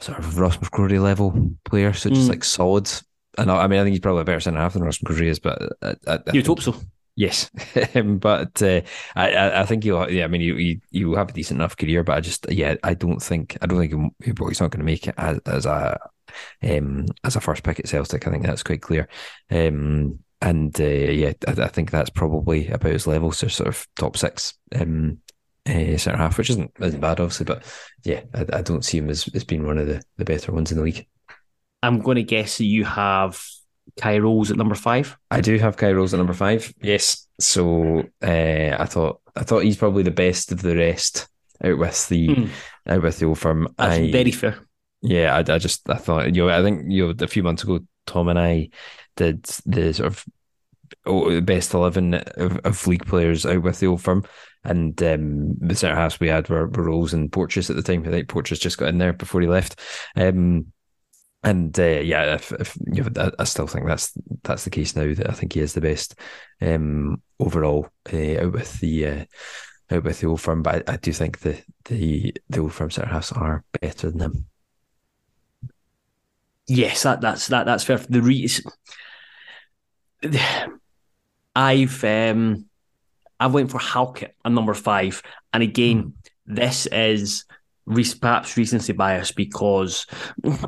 sort 0.00 0.18
of 0.18 0.38
Ross 0.38 0.56
McCrorie 0.58 1.02
level 1.02 1.52
player, 1.64 1.92
so 1.92 2.10
just 2.10 2.26
mm. 2.26 2.30
like 2.30 2.44
solid. 2.44 2.90
And 3.36 3.50
I, 3.50 3.64
I 3.64 3.66
mean, 3.68 3.78
I 3.78 3.84
think 3.84 3.92
he's 3.92 4.00
probably 4.00 4.22
a 4.22 4.24
better 4.24 4.40
centre 4.40 4.58
half 4.58 4.72
than 4.72 4.82
Ross 4.82 4.98
McCrorie 4.98 5.26
is, 5.26 5.38
but 5.38 5.60
I, 5.82 5.94
I, 6.06 6.18
you'd 6.32 6.46
hope 6.46 6.60
so. 6.60 6.74
Yes, 7.18 7.50
but 8.20 8.62
uh, 8.62 8.80
I 9.16 9.62
I 9.62 9.66
think 9.66 9.82
he'll 9.82 10.08
yeah 10.08 10.22
I 10.22 10.28
mean 10.28 10.40
you 10.40 10.80
you 10.92 11.14
have 11.14 11.30
a 11.30 11.32
decent 11.32 11.58
enough 11.58 11.76
career, 11.76 12.04
but 12.04 12.16
I 12.16 12.20
just 12.20 12.46
yeah 12.48 12.76
I 12.84 12.94
don't 12.94 13.20
think 13.20 13.58
I 13.60 13.66
don't 13.66 13.80
think 13.80 14.14
he's 14.24 14.60
not 14.60 14.70
going 14.70 14.78
to 14.78 14.84
make 14.84 15.08
it 15.08 15.16
as, 15.18 15.40
as 15.44 15.66
a 15.66 15.98
um 16.62 17.06
as 17.24 17.34
a 17.34 17.40
first 17.40 17.64
pick 17.64 17.80
at 17.80 17.88
Celtic. 17.88 18.24
I 18.24 18.30
think 18.30 18.46
that's 18.46 18.62
quite 18.62 18.82
clear. 18.82 19.08
Um, 19.50 20.20
and 20.40 20.80
uh, 20.80 20.84
yeah, 20.84 21.32
I, 21.48 21.62
I, 21.62 21.66
think 21.66 21.90
that's 21.90 22.10
probably 22.10 22.68
about 22.68 22.92
his 22.92 23.08
level, 23.08 23.32
so 23.32 23.48
sort 23.48 23.68
of 23.68 23.84
top 23.96 24.16
six 24.16 24.54
um, 24.76 25.18
uh, 25.66 25.96
centre 25.96 26.18
half, 26.18 26.38
which 26.38 26.50
isn't 26.50 26.70
isn't 26.78 27.00
bad 27.00 27.18
obviously, 27.18 27.46
but 27.46 27.64
yeah, 28.04 28.20
I, 28.32 28.58
I 28.58 28.62
don't 28.62 28.84
see 28.84 28.98
him 28.98 29.10
as, 29.10 29.28
as 29.34 29.42
being 29.42 29.66
one 29.66 29.78
of 29.78 29.88
the, 29.88 30.04
the 30.18 30.24
better 30.24 30.52
ones 30.52 30.70
in 30.70 30.78
the 30.78 30.84
league. 30.84 31.04
I'm 31.82 31.98
going 31.98 32.14
to 32.14 32.22
guess 32.22 32.58
that 32.58 32.64
you 32.64 32.84
have 32.84 33.44
Kye 33.96 34.18
Rowles 34.18 34.50
at 34.50 34.56
number 34.56 34.74
five? 34.74 35.16
I 35.30 35.40
do 35.40 35.58
have 35.58 35.76
Kye 35.76 35.92
Rowles 35.92 36.14
at 36.14 36.18
number 36.18 36.34
five. 36.34 36.72
Yes. 36.80 37.26
So 37.40 38.04
uh, 38.22 38.76
I 38.78 38.84
thought 38.86 39.20
I 39.36 39.42
thought 39.44 39.64
he's 39.64 39.76
probably 39.76 40.02
the 40.02 40.10
best 40.10 40.52
of 40.52 40.62
the 40.62 40.76
rest 40.76 41.28
out 41.62 41.78
with 41.78 42.08
the 42.08 42.28
mm. 42.28 42.50
out 42.86 43.02
with 43.02 43.18
the 43.18 43.26
old 43.26 43.38
firm. 43.38 43.68
That's 43.76 43.98
I, 43.98 44.10
very 44.10 44.32
fair. 44.32 44.58
Yeah, 45.02 45.34
I, 45.34 45.52
I 45.52 45.58
just 45.58 45.88
I 45.88 45.96
thought 45.96 46.34
you 46.34 46.46
know 46.46 46.48
I 46.48 46.62
think 46.62 46.90
you 46.90 47.06
know 47.06 47.14
a 47.20 47.28
few 47.28 47.42
months 47.42 47.62
ago 47.62 47.80
Tom 48.06 48.28
and 48.28 48.38
I 48.38 48.70
did 49.16 49.44
the 49.66 49.92
sort 49.92 50.08
of 50.08 50.24
oh, 51.06 51.40
best 51.40 51.74
eleven 51.74 52.14
of, 52.14 52.58
of 52.58 52.86
league 52.86 53.06
players 53.06 53.46
out 53.46 53.62
with 53.62 53.78
the 53.80 53.86
old 53.86 54.02
firm, 54.02 54.24
And 54.64 55.00
um, 55.02 55.54
the 55.58 55.74
centre 55.74 55.96
halves 55.96 56.18
we 56.18 56.28
had 56.28 56.48
were, 56.48 56.66
were 56.68 56.84
Rowles 56.84 57.14
and 57.14 57.30
Porteous 57.30 57.70
at 57.70 57.76
the 57.76 57.82
time. 57.82 58.04
I 58.06 58.10
think 58.10 58.28
Porteous 58.28 58.58
just 58.58 58.78
got 58.78 58.88
in 58.88 58.98
there 58.98 59.12
before 59.12 59.40
he 59.40 59.46
left. 59.46 59.80
Um, 60.16 60.72
and 61.42 61.78
uh, 61.78 61.82
yeah, 61.82 62.34
if, 62.34 62.52
if, 62.52 62.76
you 62.92 63.04
know, 63.04 63.10
I, 63.16 63.30
I, 63.38 63.44
still 63.44 63.66
think 63.66 63.86
that's 63.86 64.12
that's 64.42 64.64
the 64.64 64.70
case 64.70 64.96
now. 64.96 65.14
That 65.14 65.30
I 65.30 65.32
think 65.32 65.52
he 65.52 65.60
is 65.60 65.72
the 65.72 65.80
best 65.80 66.18
um, 66.60 67.22
overall 67.38 67.88
uh, 68.12 68.40
out 68.40 68.52
with 68.52 68.80
the 68.80 69.06
uh, 69.06 69.24
out 69.90 70.02
with 70.02 70.20
the 70.20 70.26
old 70.26 70.40
firm. 70.40 70.62
But 70.62 70.88
I, 70.88 70.94
I, 70.94 70.96
do 70.96 71.12
think 71.12 71.40
the 71.40 71.62
the 71.84 72.34
the 72.48 72.60
old 72.60 72.72
firm 72.72 72.90
centre 72.90 73.10
halves 73.10 73.30
are 73.32 73.64
better 73.80 74.10
than 74.10 74.20
him. 74.20 74.46
Yes, 76.66 77.04
that 77.04 77.20
that's 77.20 77.46
that 77.48 77.66
that's 77.66 77.84
fair. 77.84 77.98
The 77.98 78.20
reason 78.20 78.64
I've 81.54 82.04
um 82.04 82.66
I've 83.38 83.54
went 83.54 83.70
for 83.70 83.78
Halkett 83.78 84.34
at 84.44 84.52
number 84.52 84.74
five, 84.74 85.22
and 85.52 85.62
again, 85.62 86.02
mm. 86.02 86.12
this 86.46 86.86
is 86.86 87.44
perhaps 88.14 88.56
recency 88.56 88.92
bias 88.92 89.32
because 89.32 90.06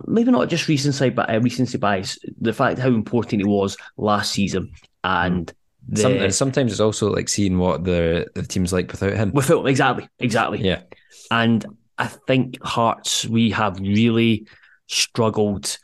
maybe 0.07 0.31
not 0.31 0.49
just 0.49 0.69
recency, 0.69 1.11
but 1.11 1.33
uh, 1.33 1.41
recency 1.41 1.79
bias. 1.79 2.19
The 2.41 2.53
fact 2.53 2.79
how 2.79 2.89
important 2.89 3.43
it 3.43 3.47
was 3.47 3.77
last 3.97 4.33
season, 4.33 4.73
and 5.05 5.53
the, 5.89 6.01
Some, 6.01 6.31
sometimes 6.31 6.73
it's 6.73 6.81
also 6.81 7.11
like 7.11 7.29
seeing 7.29 7.59
what 7.59 7.85
the 7.85 8.27
the 8.35 8.43
team's 8.43 8.73
like 8.73 8.91
without 8.91 9.15
him. 9.15 9.33
Without 9.33 9.67
exactly, 9.67 10.09
exactly, 10.19 10.61
yeah. 10.61 10.83
And 11.31 11.65
I 11.99 12.07
think 12.07 12.63
Hearts 12.63 13.27
we 13.27 13.51
have 13.51 13.79
really 13.81 14.47
struggled 14.87 15.79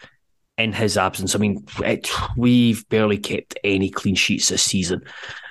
in 0.58 0.72
his 0.72 0.96
absence. 0.96 1.34
I 1.34 1.38
mean, 1.38 1.64
it, 1.80 2.10
we've 2.36 2.88
barely 2.88 3.18
kept 3.18 3.58
any 3.62 3.90
clean 3.90 4.14
sheets 4.14 4.48
this 4.48 4.62
season. 4.62 5.02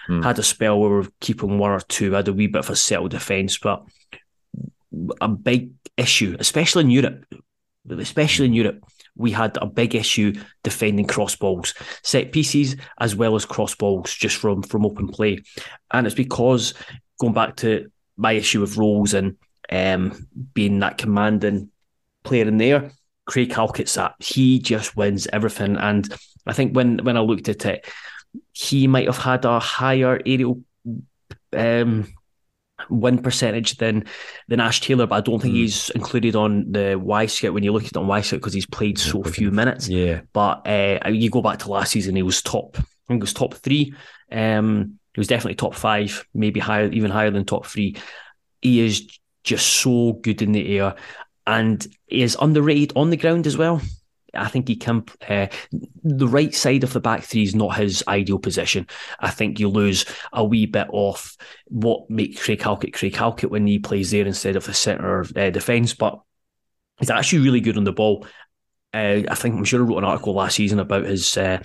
Hmm. 0.07 0.21
Had 0.21 0.39
a 0.39 0.43
spell 0.43 0.79
where 0.79 0.89
we 0.89 1.05
are 1.05 1.09
keeping 1.19 1.57
one 1.57 1.71
or 1.71 1.81
two. 1.81 2.13
Had 2.13 2.27
a 2.27 2.33
wee 2.33 2.47
bit 2.47 2.59
of 2.59 2.69
a 2.69 2.75
settled 2.75 3.11
defence, 3.11 3.57
but 3.57 3.83
a 5.21 5.27
big 5.27 5.71
issue, 5.97 6.35
especially 6.39 6.83
in 6.83 6.89
Europe, 6.89 7.25
especially 7.89 8.47
in 8.47 8.53
Europe, 8.53 8.83
we 9.15 9.31
had 9.31 9.57
a 9.61 9.65
big 9.65 9.95
issue 9.95 10.33
defending 10.63 11.07
cross 11.07 11.35
balls, 11.35 11.73
set 12.03 12.31
pieces 12.31 12.75
as 12.99 13.15
well 13.15 13.35
as 13.35 13.45
cross 13.45 13.75
balls 13.75 14.13
just 14.13 14.37
from 14.37 14.61
from 14.61 14.85
open 14.85 15.07
play, 15.07 15.39
and 15.91 16.05
it's 16.05 16.15
because 16.15 16.73
going 17.19 17.33
back 17.33 17.55
to 17.57 17.89
my 18.17 18.33
issue 18.33 18.61
with 18.61 18.77
Rowles 18.77 19.13
and 19.13 19.37
um, 19.71 20.27
being 20.53 20.79
that 20.79 20.97
commanding 20.97 21.69
player 22.23 22.47
in 22.47 22.57
there, 22.57 22.91
Craig 23.25 23.53
Halkett's 23.53 23.95
that 23.95 24.15
he 24.19 24.59
just 24.59 24.97
wins 24.97 25.27
everything, 25.31 25.77
and 25.77 26.13
I 26.45 26.53
think 26.53 26.75
when 26.75 26.99
when 26.99 27.17
I 27.17 27.21
looked 27.21 27.49
at 27.49 27.65
it, 27.65 27.85
he 28.53 28.87
might 28.87 29.07
have 29.07 29.17
had 29.17 29.45
a 29.45 29.59
higher 29.59 30.19
aerial 30.25 30.61
um, 31.53 32.07
win 32.89 33.17
percentage 33.17 33.77
than 33.77 34.05
than 34.47 34.59
Ash 34.59 34.81
Taylor, 34.81 35.07
but 35.07 35.15
I 35.15 35.21
don't 35.21 35.41
think 35.41 35.53
mm. 35.53 35.57
he's 35.57 35.89
included 35.91 36.35
on 36.35 36.71
the 36.71 36.99
Wyscout 37.01 37.53
when 37.53 37.63
you 37.63 37.71
look 37.71 37.83
at 37.83 37.91
it 37.91 37.97
on 37.97 38.07
Wyscout 38.07 38.37
because 38.37 38.53
he's 38.53 38.65
played 38.65 38.97
so 38.97 39.23
few 39.23 39.51
minutes. 39.51 39.87
Yeah, 39.87 40.21
but 40.33 40.67
uh, 40.67 41.09
you 41.09 41.29
go 41.29 41.41
back 41.41 41.59
to 41.59 41.71
last 41.71 41.91
season, 41.91 42.15
he 42.15 42.23
was 42.23 42.41
top. 42.41 42.77
I 42.77 42.83
think 43.07 43.19
he 43.19 43.23
was 43.23 43.33
top 43.33 43.53
three. 43.53 43.93
Um, 44.31 44.99
he 45.13 45.19
was 45.19 45.27
definitely 45.27 45.55
top 45.55 45.75
five, 45.75 46.25
maybe 46.33 46.59
higher, 46.59 46.89
even 46.91 47.11
higher 47.11 47.31
than 47.31 47.45
top 47.45 47.65
three. 47.65 47.95
He 48.61 48.81
is 48.81 49.07
just 49.43 49.67
so 49.67 50.13
good 50.13 50.41
in 50.41 50.51
the 50.51 50.77
air, 50.77 50.95
and 51.47 51.85
he 52.07 52.21
is 52.21 52.37
underrated 52.39 52.93
on 52.95 53.09
the 53.09 53.17
ground 53.17 53.47
as 53.47 53.57
well. 53.57 53.81
I 54.35 54.47
think 54.47 54.67
he 54.67 54.75
can. 54.75 55.05
Uh, 55.27 55.47
the 56.03 56.27
right 56.27 56.53
side 56.53 56.83
of 56.83 56.93
the 56.93 56.99
back 56.99 57.23
three 57.23 57.43
is 57.43 57.55
not 57.55 57.77
his 57.77 58.03
ideal 58.07 58.39
position. 58.39 58.87
I 59.19 59.29
think 59.29 59.59
you 59.59 59.69
lose 59.69 60.05
a 60.33 60.43
wee 60.43 60.65
bit 60.65 60.87
off 60.91 61.37
what 61.65 62.09
makes 62.09 62.43
Craig 62.43 62.61
Halkett 62.61 62.93
Craig 62.93 63.15
Halkett 63.15 63.51
when 63.51 63.67
he 63.67 63.79
plays 63.79 64.11
there 64.11 64.25
instead 64.25 64.55
of 64.55 64.65
the 64.65 64.73
centre 64.73 65.25
uh, 65.35 65.49
defence. 65.49 65.93
But 65.93 66.19
he's 66.99 67.09
actually 67.09 67.43
really 67.43 67.61
good 67.61 67.77
on 67.77 67.83
the 67.83 67.93
ball. 67.93 68.25
Uh, 68.93 69.23
I 69.29 69.35
think 69.35 69.55
I'm 69.55 69.65
sure 69.65 69.81
I 69.81 69.85
wrote 69.85 69.97
an 69.97 70.05
article 70.05 70.33
last 70.33 70.55
season 70.55 70.79
about 70.79 71.03
his 71.03 71.35
uh, 71.37 71.61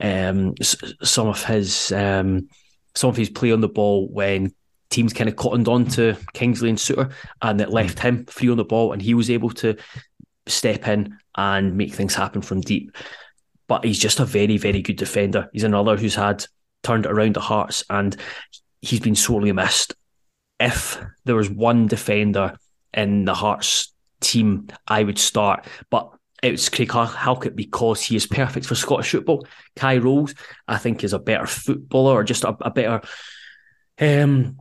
um, 0.00 0.54
some 1.02 1.28
of 1.28 1.44
his 1.44 1.92
um, 1.92 2.48
some 2.94 3.10
of 3.10 3.16
his 3.16 3.28
play 3.28 3.52
on 3.52 3.60
the 3.60 3.68
ball 3.68 4.08
when 4.08 4.54
teams 4.90 5.12
kind 5.12 5.28
of 5.28 5.36
cottoned 5.36 5.68
on 5.68 5.84
to 5.86 6.16
Kingsley 6.32 6.68
and 6.68 6.78
Souttar 6.78 7.12
and 7.42 7.60
it 7.60 7.70
left 7.70 7.98
him 8.00 8.26
free 8.26 8.50
on 8.50 8.56
the 8.56 8.64
ball 8.64 8.92
and 8.92 9.00
he 9.00 9.14
was 9.14 9.30
able 9.30 9.50
to 9.50 9.76
step 10.46 10.88
in 10.88 11.16
and 11.36 11.76
make 11.76 11.94
things 11.94 12.14
happen 12.14 12.42
from 12.42 12.60
deep. 12.60 12.96
But 13.68 13.84
he's 13.84 13.98
just 13.98 14.20
a 14.20 14.24
very, 14.24 14.56
very 14.56 14.82
good 14.82 14.96
defender. 14.96 15.48
He's 15.52 15.64
another 15.64 15.96
who's 15.96 16.14
had 16.14 16.44
turned 16.82 17.06
around 17.06 17.34
the 17.34 17.40
Hearts 17.40 17.84
and 17.88 18.16
he's 18.80 19.00
been 19.00 19.14
sorely 19.14 19.52
missed. 19.52 19.94
If 20.58 21.02
there 21.24 21.36
was 21.36 21.48
one 21.48 21.86
defender 21.86 22.56
in 22.92 23.24
the 23.24 23.34
Hearts 23.34 23.92
team, 24.20 24.68
I 24.86 25.04
would 25.04 25.18
start. 25.18 25.66
But 25.90 26.10
it's 26.42 26.68
Craig 26.68 26.90
Halkett 26.90 27.54
because 27.54 28.02
he 28.02 28.16
is 28.16 28.26
perfect 28.26 28.66
for 28.66 28.74
Scottish 28.74 29.10
football. 29.10 29.46
Kye 29.76 29.98
Rowles, 29.98 30.34
I 30.66 30.78
think, 30.78 31.04
is 31.04 31.12
a 31.12 31.18
better 31.18 31.46
footballer 31.46 32.14
or 32.14 32.24
just 32.24 32.44
a, 32.44 32.56
a 32.60 32.70
better 32.70 33.02
um, 34.00 34.58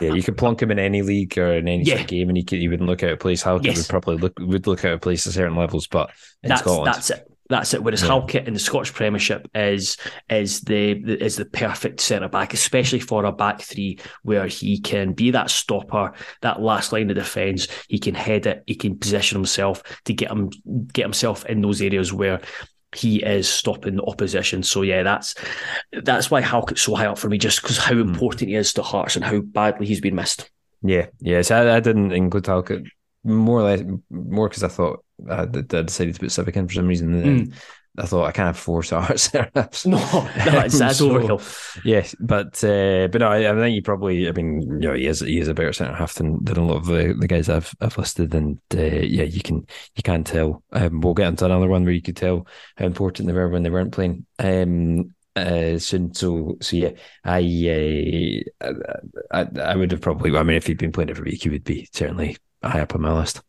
yeah, 0.00 0.14
you 0.14 0.22
could 0.22 0.36
plunk 0.36 0.62
him 0.62 0.70
in 0.70 0.78
any 0.78 1.02
league 1.02 1.36
or 1.38 1.52
in 1.52 1.68
any 1.68 1.84
yeah. 1.84 2.02
game, 2.04 2.28
and 2.28 2.36
he 2.36 2.44
could 2.44 2.58
he 2.58 2.68
wouldn't 2.68 2.88
look 2.88 3.02
out 3.02 3.12
of 3.12 3.20
place. 3.20 3.42
Halkett 3.42 3.66
yes. 3.66 3.76
would 3.78 3.88
probably 3.88 4.16
look 4.16 4.38
would 4.38 4.66
look 4.66 4.84
out 4.84 4.94
of 4.94 5.00
place 5.00 5.26
at 5.26 5.34
certain 5.34 5.56
levels, 5.56 5.86
but 5.86 6.10
in 6.42 6.48
that's, 6.48 6.62
Scotland, 6.62 6.86
that's 6.86 7.10
it. 7.10 7.28
That's 7.48 7.74
it. 7.74 7.82
Whereas 7.82 8.00
yeah. 8.00 8.08
Halkett 8.08 8.48
in 8.48 8.54
the 8.54 8.60
Scottish 8.60 8.94
Premiership 8.94 9.46
is 9.54 9.98
is 10.30 10.62
the, 10.62 10.94
the 11.02 11.22
is 11.22 11.36
the 11.36 11.44
perfect 11.44 12.00
centre 12.00 12.28
back, 12.28 12.54
especially 12.54 13.00
for 13.00 13.26
a 13.26 13.32
back 13.32 13.60
three 13.60 13.98
where 14.22 14.46
he 14.46 14.80
can 14.80 15.12
be 15.12 15.32
that 15.32 15.50
stopper, 15.50 16.14
that 16.40 16.62
last 16.62 16.92
line 16.92 17.10
of 17.10 17.16
defence. 17.16 17.68
He 17.88 17.98
can 17.98 18.14
head 18.14 18.46
it. 18.46 18.62
He 18.66 18.74
can 18.74 18.98
position 18.98 19.36
himself 19.36 19.82
to 20.06 20.14
get 20.14 20.30
him 20.30 20.48
get 20.94 21.04
himself 21.04 21.44
in 21.44 21.60
those 21.60 21.82
areas 21.82 22.10
where 22.10 22.40
he 22.94 23.22
is 23.22 23.48
stopping 23.48 23.96
the 23.96 24.04
opposition. 24.04 24.62
So 24.62 24.82
yeah, 24.82 25.02
that's 25.02 25.34
that's 26.02 26.30
why 26.30 26.40
Halkett's 26.40 26.82
so 26.82 26.94
high 26.94 27.06
up 27.06 27.18
for 27.18 27.28
me, 27.28 27.38
just 27.38 27.62
because 27.62 27.78
how 27.78 27.94
hmm. 27.94 28.00
important 28.00 28.48
he 28.48 28.54
is 28.54 28.72
to 28.74 28.82
Hearts 28.82 29.16
and 29.16 29.24
how 29.24 29.40
badly 29.40 29.86
he's 29.86 30.00
been 30.00 30.14
missed. 30.14 30.50
Yeah, 30.82 31.06
yeah. 31.20 31.42
So 31.42 31.56
I, 31.56 31.76
I 31.76 31.80
didn't 31.80 32.12
include 32.12 32.46
Halkett 32.46 32.84
more 33.24 33.60
or 33.60 33.62
less 33.62 33.82
more 34.10 34.48
because 34.48 34.64
I 34.64 34.68
thought 34.68 35.04
I, 35.30 35.42
I, 35.42 35.46
decided 35.46 36.14
to 36.14 36.20
put 36.20 36.30
Sibbick 36.30 36.56
in 36.56 36.68
for 36.68 36.74
some 36.74 36.88
reason. 36.88 37.22
Mm. 37.22 37.54
I 37.98 38.06
thought 38.06 38.24
I 38.24 38.32
can't 38.32 38.46
have 38.46 38.58
four 38.58 38.82
stars 38.82 39.28
there. 39.32 39.50
no, 39.54 39.62
no, 39.86 39.98
that's, 40.36 40.78
that's 40.78 40.98
so, 40.98 41.10
overkill. 41.10 41.84
Yes, 41.84 42.14
but 42.20 42.62
uh, 42.64 43.08
but 43.08 43.20
no, 43.20 43.28
I, 43.28 43.50
I, 43.50 43.54
think 43.54 43.74
he 43.74 43.80
probably. 43.82 44.28
I 44.28 44.32
mean, 44.32 44.62
you 44.62 44.88
know, 44.88 44.94
he 44.94 45.06
is 45.06 45.20
he 45.20 45.38
is 45.38 45.48
a 45.48 45.54
better 45.54 45.72
centre 45.72 45.94
half 45.94 46.14
than, 46.14 46.42
than 46.42 46.56
a 46.56 46.64
lot 46.64 46.76
of 46.76 46.86
the, 46.86 47.14
the 47.18 47.28
guys 47.28 47.50
I've 47.50 47.74
I've 47.80 47.98
listed, 47.98 48.34
and 48.34 48.58
uh, 48.74 48.80
yeah, 48.82 49.24
you 49.24 49.42
can 49.42 49.66
you 49.94 50.02
can 50.02 50.24
tell. 50.24 50.62
Um, 50.72 51.02
we'll 51.02 51.14
get 51.14 51.28
into 51.28 51.44
another 51.44 51.68
one 51.68 51.84
where 51.84 51.92
you 51.92 52.02
could 52.02 52.16
tell 52.16 52.46
how 52.76 52.86
important 52.86 53.26
they 53.26 53.34
were 53.34 53.48
when 53.48 53.62
they 53.62 53.70
weren't 53.70 53.92
playing. 53.92 54.26
Um, 54.38 55.14
uh, 55.34 55.78
soon. 55.78 56.12
So, 56.12 56.56
so 56.60 56.76
yeah, 56.76 56.90
I, 57.24 58.44
uh, 58.60 58.72
I, 59.30 59.46
I 59.60 59.76
would 59.76 59.90
have 59.92 60.00
probably. 60.00 60.36
I 60.36 60.42
mean, 60.42 60.56
if 60.56 60.66
he'd 60.66 60.78
been 60.78 60.92
playing 60.92 61.10
every 61.10 61.30
week, 61.30 61.42
he 61.42 61.48
would 61.48 61.64
be 61.64 61.88
certainly 61.92 62.36
high 62.62 62.80
up 62.80 62.94
on 62.94 63.02
my 63.02 63.12
list 63.12 63.42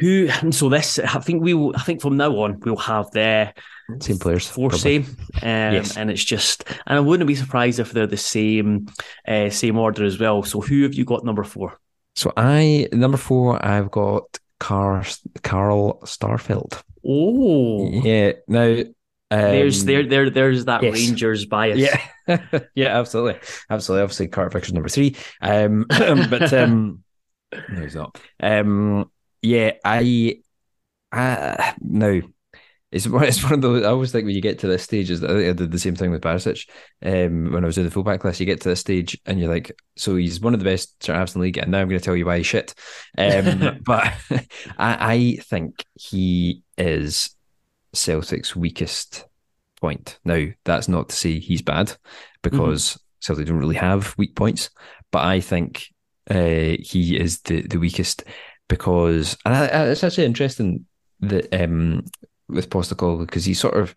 who 0.00 0.28
and 0.42 0.54
so 0.54 0.68
this 0.68 0.98
I 0.98 1.18
think 1.20 1.42
we 1.42 1.54
will 1.54 1.74
I 1.76 1.82
think 1.82 2.00
from 2.00 2.16
now 2.16 2.32
on 2.32 2.60
we'll 2.60 2.76
have 2.76 3.10
their 3.10 3.54
same 4.00 4.18
players 4.18 4.46
four 4.46 4.70
probably. 4.70 5.02
same 5.02 5.16
um, 5.42 5.74
yes. 5.74 5.96
and 5.96 6.10
it's 6.10 6.24
just 6.24 6.64
and 6.86 6.98
I 6.98 7.00
wouldn't 7.00 7.28
be 7.28 7.34
surprised 7.34 7.78
if 7.78 7.92
they're 7.92 8.06
the 8.06 8.16
same 8.16 8.86
uh, 9.26 9.50
same 9.50 9.78
order 9.78 10.04
as 10.04 10.18
well 10.18 10.42
so 10.42 10.60
who 10.60 10.82
have 10.82 10.94
you 10.94 11.04
got 11.04 11.24
number 11.24 11.44
four 11.44 11.78
so 12.14 12.32
I 12.36 12.88
number 12.92 13.16
four 13.16 13.64
I've 13.64 13.90
got 13.90 14.38
Car 14.58 15.04
Carl 15.42 16.00
Starfelt. 16.04 16.82
oh 17.06 17.90
yeah 18.02 18.32
now 18.48 18.82
um, 19.30 19.40
there's 19.40 19.84
there 19.84 20.08
there 20.08 20.30
there's 20.30 20.66
that 20.66 20.84
yes. 20.84 20.94
Rangers 20.94 21.46
bias. 21.46 21.78
Yeah, 21.78 22.38
yeah, 22.76 22.96
absolutely, 22.98 23.40
absolutely. 23.68 24.02
Obviously, 24.04 24.28
Carter 24.28 24.50
Vickers's 24.50 24.72
number 24.72 24.88
three. 24.88 25.16
Um, 25.40 25.84
but 25.88 26.52
um, 26.52 27.02
no, 27.52 27.80
he's 27.82 27.96
not. 27.96 28.20
Um, 28.40 29.10
yeah, 29.46 29.72
I, 29.84 30.40
I 31.12 31.74
no, 31.80 32.22
it's 32.90 33.06
it's 33.12 33.42
one 33.42 33.54
of 33.54 33.60
those. 33.60 33.84
I 33.84 33.88
always 33.88 34.12
think 34.12 34.26
when 34.26 34.34
you 34.34 34.42
get 34.42 34.60
to 34.60 34.66
this 34.66 34.82
stage, 34.82 35.10
is 35.10 35.22
I, 35.22 35.48
I 35.48 35.52
did 35.52 35.70
the 35.70 35.78
same 35.78 35.94
thing 35.94 36.10
with 36.10 36.22
Barisic. 36.22 36.68
Um, 37.04 37.52
when 37.52 37.64
I 37.64 37.66
was 37.66 37.78
in 37.78 37.84
the 37.84 37.90
fullback 37.90 38.20
class, 38.20 38.40
you 38.40 38.46
get 38.46 38.60
to 38.62 38.68
this 38.68 38.80
stage 38.80 39.18
and 39.26 39.38
you're 39.38 39.52
like, 39.52 39.72
so 39.96 40.16
he's 40.16 40.40
one 40.40 40.54
of 40.54 40.60
the 40.60 40.64
best 40.64 41.02
centre 41.02 41.18
halves 41.18 41.34
in 41.34 41.40
the 41.40 41.44
league, 41.44 41.58
and 41.58 41.70
now 41.70 41.80
I'm 41.80 41.88
going 41.88 42.00
to 42.00 42.04
tell 42.04 42.16
you 42.16 42.26
why 42.26 42.38
he's 42.38 42.46
shit. 42.46 42.74
Um, 43.18 43.80
but 43.84 44.12
I, 44.78 45.14
I 45.38 45.38
think 45.42 45.84
he 45.94 46.62
is 46.76 47.30
Celtic's 47.92 48.56
weakest 48.56 49.26
point. 49.80 50.18
Now, 50.24 50.46
that's 50.64 50.88
not 50.88 51.10
to 51.10 51.16
say 51.16 51.38
he's 51.38 51.62
bad 51.62 51.92
because 52.42 52.84
mm-hmm. 52.84 53.00
Celtic 53.20 53.46
don't 53.46 53.58
really 53.58 53.76
have 53.76 54.14
weak 54.16 54.34
points, 54.34 54.70
but 55.10 55.24
I 55.24 55.40
think 55.40 55.88
uh, 56.30 56.76
he 56.80 57.16
is 57.18 57.40
the, 57.40 57.62
the 57.62 57.78
weakest 57.78 58.24
because 58.68 59.36
and 59.44 59.54
I, 59.54 59.66
I, 59.66 59.88
it's 59.88 60.04
actually 60.04 60.26
interesting 60.26 60.86
that 61.20 61.52
um, 61.52 62.04
with 62.48 62.70
Postecoglou 62.70 63.26
because 63.26 63.44
he 63.44 63.54
sort 63.54 63.76
of 63.76 63.94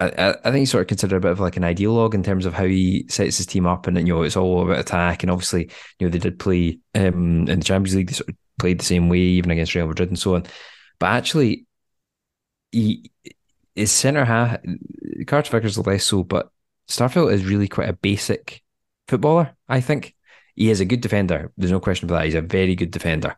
I, 0.00 0.34
I 0.44 0.50
think 0.50 0.56
he's 0.56 0.70
sort 0.70 0.82
of 0.82 0.88
considered 0.88 1.16
a 1.16 1.20
bit 1.20 1.30
of 1.30 1.40
like 1.40 1.56
an 1.56 1.62
ideologue 1.62 2.14
in 2.14 2.22
terms 2.22 2.46
of 2.46 2.54
how 2.54 2.64
he 2.64 3.06
sets 3.08 3.36
his 3.36 3.46
team 3.46 3.66
up, 3.66 3.86
and 3.86 3.96
you 4.06 4.14
know 4.14 4.22
it's 4.22 4.36
all 4.36 4.62
about 4.62 4.80
attack. 4.80 5.22
And 5.22 5.30
obviously, 5.30 5.70
you 5.98 6.06
know 6.06 6.10
they 6.10 6.18
did 6.18 6.38
play 6.38 6.80
um, 6.94 7.48
in 7.48 7.58
the 7.60 7.64
Champions 7.64 7.94
League; 7.94 8.08
they 8.08 8.14
sort 8.14 8.30
of 8.30 8.36
played 8.58 8.80
the 8.80 8.84
same 8.84 9.08
way, 9.08 9.18
even 9.18 9.50
against 9.50 9.74
Real 9.74 9.86
Madrid 9.86 10.08
and 10.08 10.18
so 10.18 10.34
on. 10.34 10.44
But 10.98 11.06
actually, 11.06 11.66
he 12.72 13.10
is 13.76 13.92
centre 13.92 14.24
half. 14.24 14.58
Carter 15.26 15.50
Vickers 15.50 15.78
less 15.78 16.04
so, 16.04 16.24
but 16.24 16.50
Starfelt 16.88 17.32
is 17.32 17.44
really 17.44 17.68
quite 17.68 17.88
a 17.88 17.94
basic 17.94 18.62
footballer. 19.08 19.54
I 19.68 19.80
think 19.80 20.14
he 20.56 20.70
is 20.70 20.80
a 20.80 20.84
good 20.84 21.00
defender. 21.00 21.52
There's 21.56 21.72
no 21.72 21.80
question 21.80 22.08
about 22.08 22.18
that. 22.18 22.24
He's 22.26 22.34
a 22.34 22.40
very 22.42 22.74
good 22.74 22.90
defender. 22.90 23.36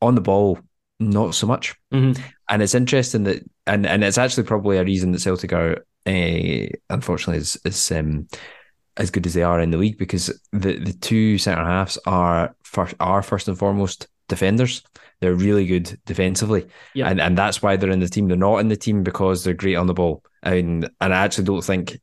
On 0.00 0.14
the 0.14 0.20
ball, 0.20 0.58
not 1.00 1.34
so 1.34 1.46
much. 1.46 1.74
Mm-hmm. 1.92 2.22
And 2.50 2.62
it's 2.62 2.74
interesting 2.74 3.24
that, 3.24 3.42
and 3.66 3.86
and 3.86 4.04
it's 4.04 4.18
actually 4.18 4.44
probably 4.44 4.76
a 4.78 4.84
reason 4.84 5.12
that 5.12 5.20
Celtic 5.20 5.52
are, 5.52 5.84
uh, 6.06 6.66
unfortunately, 6.90 7.38
is 7.38 7.56
is 7.64 7.90
um, 7.92 8.28
as 8.96 9.10
good 9.10 9.26
as 9.26 9.34
they 9.34 9.42
are 9.42 9.60
in 9.60 9.70
the 9.70 9.78
league 9.78 9.98
because 9.98 10.26
the 10.52 10.78
the 10.78 10.92
two 10.92 11.38
centre 11.38 11.64
halves 11.64 11.98
are 12.06 12.54
first 12.62 12.94
are 13.00 13.22
first 13.22 13.48
and 13.48 13.58
foremost 13.58 14.08
defenders. 14.28 14.82
They're 15.20 15.34
really 15.34 15.64
good 15.66 15.98
defensively, 16.04 16.66
Yeah. 16.94 17.08
and 17.08 17.20
and 17.20 17.38
that's 17.38 17.62
why 17.62 17.76
they're 17.76 17.90
in 17.90 18.00
the 18.00 18.08
team. 18.08 18.28
They're 18.28 18.36
not 18.36 18.58
in 18.58 18.68
the 18.68 18.76
team 18.76 19.02
because 19.02 19.42
they're 19.42 19.54
great 19.54 19.76
on 19.76 19.86
the 19.86 19.94
ball. 19.94 20.22
And 20.42 20.90
and 21.00 21.14
I 21.14 21.24
actually 21.24 21.44
don't 21.44 21.64
think 21.64 21.98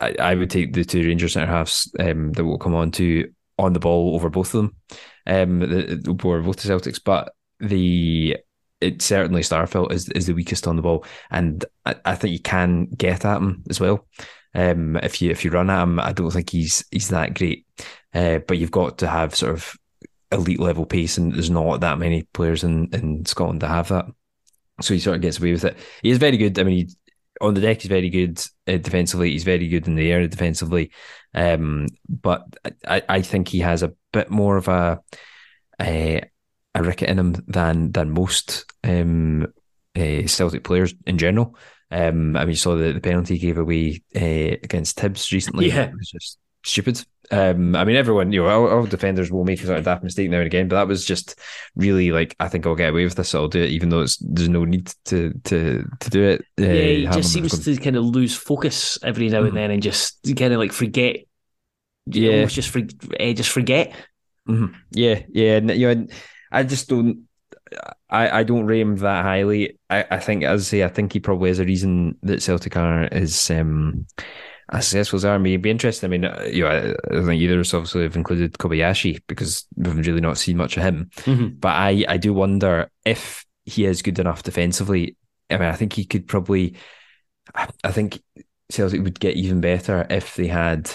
I, 0.00 0.14
I 0.18 0.34
would 0.34 0.50
take 0.50 0.72
the 0.72 0.84
two 0.84 1.02
Rangers 1.04 1.34
centre 1.34 1.52
halves 1.52 1.92
um, 2.00 2.32
that 2.32 2.44
we'll 2.44 2.58
come 2.58 2.74
on 2.74 2.90
to 2.92 3.30
on 3.58 3.72
the 3.72 3.80
ball 3.80 4.14
over 4.14 4.30
both 4.30 4.54
of 4.54 4.62
them, 4.62 4.76
um, 5.26 5.62
over 5.62 6.42
both 6.42 6.56
the 6.56 6.68
Celtics. 6.68 7.00
But 7.02 7.32
the 7.60 8.36
it 8.80 9.02
certainly 9.02 9.42
Starfelt 9.42 9.92
is 9.92 10.08
is 10.10 10.26
the 10.26 10.34
weakest 10.34 10.66
on 10.66 10.76
the 10.76 10.82
ball, 10.82 11.04
and 11.30 11.64
I, 11.84 11.96
I 12.04 12.14
think 12.14 12.32
you 12.32 12.40
can 12.40 12.86
get 12.86 13.24
at 13.24 13.38
him 13.38 13.64
as 13.68 13.80
well. 13.80 14.06
Um, 14.54 14.96
if 14.96 15.20
you 15.20 15.30
if 15.30 15.44
you 15.44 15.50
run 15.50 15.70
at 15.70 15.82
him, 15.82 16.00
I 16.00 16.12
don't 16.12 16.30
think 16.30 16.50
he's 16.50 16.84
he's 16.90 17.08
that 17.08 17.34
great. 17.34 17.66
Uh, 18.14 18.38
but 18.38 18.58
you've 18.58 18.70
got 18.70 18.98
to 18.98 19.08
have 19.08 19.34
sort 19.34 19.52
of 19.52 19.76
elite 20.32 20.60
level 20.60 20.86
pace, 20.86 21.18
and 21.18 21.34
there's 21.34 21.50
not 21.50 21.80
that 21.80 21.98
many 21.98 22.22
players 22.32 22.64
in, 22.64 22.88
in 22.92 23.24
Scotland 23.26 23.60
to 23.60 23.68
have 23.68 23.88
that. 23.88 24.06
So 24.80 24.94
he 24.94 25.00
sort 25.00 25.16
of 25.16 25.22
gets 25.22 25.38
away 25.38 25.52
with 25.52 25.64
it. 25.64 25.76
He 26.02 26.10
is 26.10 26.18
very 26.18 26.36
good. 26.36 26.58
I 26.58 26.62
mean, 26.62 26.76
he, 26.76 26.94
on 27.40 27.54
the 27.54 27.60
deck, 27.60 27.82
he's 27.82 27.88
very 27.88 28.10
good 28.10 28.38
uh, 28.66 28.76
defensively. 28.76 29.30
He's 29.30 29.44
very 29.44 29.68
good 29.68 29.86
in 29.86 29.94
the 29.94 30.10
air 30.10 30.26
defensively. 30.26 30.90
Um, 31.34 31.86
but 32.08 32.44
I, 32.86 33.02
I 33.08 33.22
think 33.22 33.48
he 33.48 33.60
has 33.60 33.82
a 33.82 33.92
bit 34.12 34.30
more 34.30 34.56
of 34.56 34.68
a 34.68 35.00
a, 35.80 36.22
a 36.74 36.82
ricket 36.82 37.08
in 37.08 37.18
him 37.18 37.32
than 37.46 37.92
than 37.92 38.10
most 38.10 38.64
um, 38.84 39.46
uh, 39.96 40.26
Celtic 40.26 40.64
players 40.64 40.94
in 41.06 41.18
general. 41.18 41.56
Um, 41.90 42.36
I 42.36 42.40
mean, 42.40 42.50
you 42.50 42.56
saw 42.56 42.76
the, 42.76 42.92
the 42.92 43.00
penalty 43.00 43.34
he 43.34 43.46
gave 43.46 43.58
away 43.58 44.02
uh, 44.14 44.58
against 44.62 44.98
Hibs 44.98 45.32
recently. 45.32 45.68
Yeah. 45.68 45.84
It 45.84 45.94
was 45.94 46.10
just 46.10 46.38
stupid. 46.64 47.04
Um, 47.30 47.76
I 47.76 47.84
mean, 47.84 47.96
everyone, 47.96 48.32
you 48.32 48.42
know, 48.42 48.48
all, 48.48 48.68
all 48.68 48.86
defenders 48.86 49.30
will 49.30 49.44
make 49.44 49.60
a 49.62 49.66
sort 49.66 49.78
of 49.78 49.84
daft 49.84 50.02
mistake 50.02 50.30
now 50.30 50.38
and 50.38 50.46
again, 50.46 50.68
but 50.68 50.76
that 50.76 50.88
was 50.88 51.04
just 51.04 51.38
really 51.76 52.10
like, 52.10 52.34
I 52.40 52.48
think 52.48 52.66
I'll 52.66 52.74
get 52.74 52.90
away 52.90 53.04
with 53.04 53.16
this. 53.16 53.34
I'll 53.34 53.48
do 53.48 53.62
it, 53.62 53.70
even 53.70 53.90
though 53.90 54.00
it's 54.00 54.16
there's 54.16 54.48
no 54.48 54.64
need 54.64 54.92
to 55.06 55.32
to 55.44 55.84
to 56.00 56.10
do 56.10 56.22
it. 56.22 56.40
Uh, 56.58 56.64
yeah, 56.64 56.82
he 56.82 57.06
just 57.06 57.32
seems 57.32 57.58
to 57.64 57.76
kind 57.76 57.96
of 57.96 58.04
lose 58.04 58.34
focus 58.34 58.98
every 59.02 59.28
now 59.28 59.42
and 59.44 59.56
then, 59.56 59.70
and 59.70 59.82
just 59.82 60.20
kind 60.36 60.52
of 60.52 60.58
like 60.58 60.72
forget. 60.72 61.16
Yeah. 62.06 62.36
almost 62.36 62.54
just 62.54 62.70
for, 62.70 62.78
uh, 62.78 63.32
just 63.34 63.50
forget. 63.50 63.94
Mhm. 64.48 64.74
Yeah, 64.92 65.22
yeah, 65.28 65.56
and, 65.58 65.70
you 65.70 65.94
know, 65.94 66.06
I 66.50 66.62
just 66.62 66.88
don't. 66.88 67.24
I, 68.08 68.40
I 68.40 68.42
don't 68.44 68.64
rate 68.64 68.80
him 68.80 68.96
that 68.96 69.22
highly. 69.22 69.78
I, 69.90 70.06
I 70.10 70.18
think, 70.18 70.42
as 70.42 70.62
I 70.62 70.64
say, 70.64 70.84
I 70.84 70.88
think 70.88 71.12
he 71.12 71.20
probably 71.20 71.50
is 71.50 71.58
a 71.58 71.66
reason 71.66 72.16
that 72.22 72.42
Celtic 72.42 72.76
are 72.78 73.04
is 73.08 73.50
um, 73.50 74.06
as 74.70 74.86
successful 74.86 75.16
as 75.16 75.22
they 75.22 75.28
are. 75.28 75.34
I 75.34 75.38
mean, 75.38 75.54
it'd 75.54 75.62
be 75.62 75.70
interesting. 75.70 76.08
I 76.08 76.10
mean, 76.10 76.24
uh, 76.24 76.46
you 76.50 76.62
know, 76.62 76.68
I, 76.68 77.16
I 77.16 77.24
think 77.24 77.40
either 77.40 77.54
of 77.54 77.60
us 77.60 77.74
obviously 77.74 78.02
have 78.02 78.16
included 78.16 78.54
Kobayashi 78.54 79.22
because 79.26 79.66
we've 79.76 80.06
really 80.06 80.20
not 80.20 80.38
seen 80.38 80.56
much 80.56 80.76
of 80.76 80.82
him. 80.82 81.10
Mhm. 81.16 81.60
But 81.60 81.70
I, 81.76 82.04
I 82.08 82.16
do 82.16 82.32
wonder 82.34 82.90
if 83.04 83.44
he 83.64 83.84
is 83.84 84.02
good 84.02 84.18
enough 84.18 84.42
defensively. 84.42 85.16
I 85.50 85.56
mean, 85.58 85.68
I 85.68 85.74
think 85.74 85.92
he 85.92 86.04
could 86.04 86.26
probably. 86.26 86.76
I 87.54 87.68
I 87.82 87.92
think 87.92 88.20
Celtic 88.70 89.02
would 89.02 89.18
get 89.18 89.36
even 89.36 89.60
better 89.60 90.06
if 90.10 90.36
they 90.36 90.46
had 90.48 90.90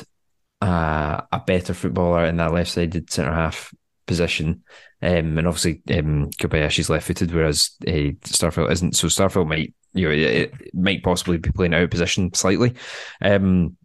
uh, 0.62 1.22
a 1.32 1.40
better 1.40 1.74
footballer 1.74 2.26
in 2.26 2.38
that 2.38 2.54
left-sided 2.54 3.12
centre 3.12 3.34
half 3.34 3.74
position. 4.06 4.64
Um, 5.02 5.38
and 5.38 5.48
obviously, 5.48 5.82
um, 5.98 6.30
Kobayashi's 6.32 6.90
left-footed, 6.90 7.34
whereas 7.34 7.72
uh, 7.88 8.14
Starfelt 8.24 8.72
isn't. 8.72 8.96
So 8.96 9.08
Starfelt 9.08 9.48
might, 9.48 9.74
you 9.94 10.08
know, 10.08 10.14
it, 10.14 10.54
it 10.60 10.74
might 10.74 11.04
possibly 11.04 11.38
be 11.38 11.52
playing 11.52 11.74
out 11.74 11.84
of 11.84 11.90
position 11.90 12.34
slightly. 12.34 12.74
Um, 13.22 13.78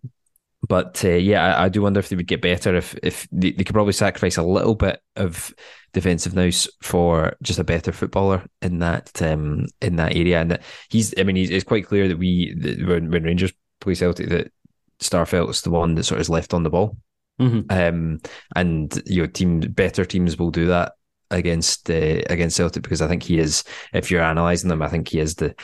but 0.67 1.05
uh, 1.05 1.11
yeah, 1.11 1.57
I, 1.57 1.65
I 1.65 1.69
do 1.69 1.83
wonder 1.83 2.01
if 2.01 2.09
they 2.09 2.17
would 2.17 2.27
get 2.27 2.43
better 2.43 2.75
if 2.75 2.99
if 3.03 3.29
they, 3.31 3.53
they 3.53 3.65
could 3.65 3.75
probably 3.75 3.93
sacrifice 3.93 4.37
a 4.37 4.43
little 4.43 4.75
bit 4.75 5.01
of 5.17 5.53
defensive 5.93 6.35
nous 6.35 6.69
for 6.83 7.37
just 7.43 7.59
a 7.59 7.65
better 7.65 7.93
footballer 7.93 8.45
in 8.61 8.81
that 8.81 9.23
um, 9.23 9.67
in 9.81 9.97
that 9.97 10.17
area. 10.17 10.41
And 10.41 10.51
that 10.51 10.63
he's, 10.91 11.15
I 11.19 11.23
mean, 11.23 11.37
he's, 11.37 11.51
it's 11.51 11.65
quite 11.65 11.87
clear 11.87 12.09
that 12.09 12.19
we 12.19 12.55
that 12.59 12.87
when, 12.87 13.11
when 13.11 13.23
Rangers 13.23 13.53
play 13.81 13.95
Celtic 13.95 14.29
that 14.31 14.53
Starfelt 15.01 15.51
is 15.51 15.63
the 15.63 15.71
one 15.71 15.95
that 15.95 16.05
sort 16.05 16.19
of 16.19 16.23
is 16.23 16.31
left 16.31 16.53
on 16.53 16.65
the 16.65 16.71
ball. 16.71 16.99
Mhm. 17.41 17.71
Um, 17.71 18.21
and 18.57 19.01
you 19.07 19.23
know, 19.23 19.27
team 19.29 19.61
better 19.61 20.05
teams 20.05 20.37
will 20.39 20.51
do 20.51 20.67
that 20.67 20.95
against 21.31 21.89
uh, 21.89 22.23
against 22.29 22.57
Celtic 22.57 22.83
because 22.83 23.01
I 23.01 23.07
think 23.07 23.23
he 23.23 23.39
is. 23.39 23.63
If 23.93 24.11
you're 24.11 24.23
analysing 24.23 24.69
them, 24.69 24.83
I 24.83 24.89
think 24.89 25.09
he 25.09 25.21
is 25.21 25.37
the 25.37 25.55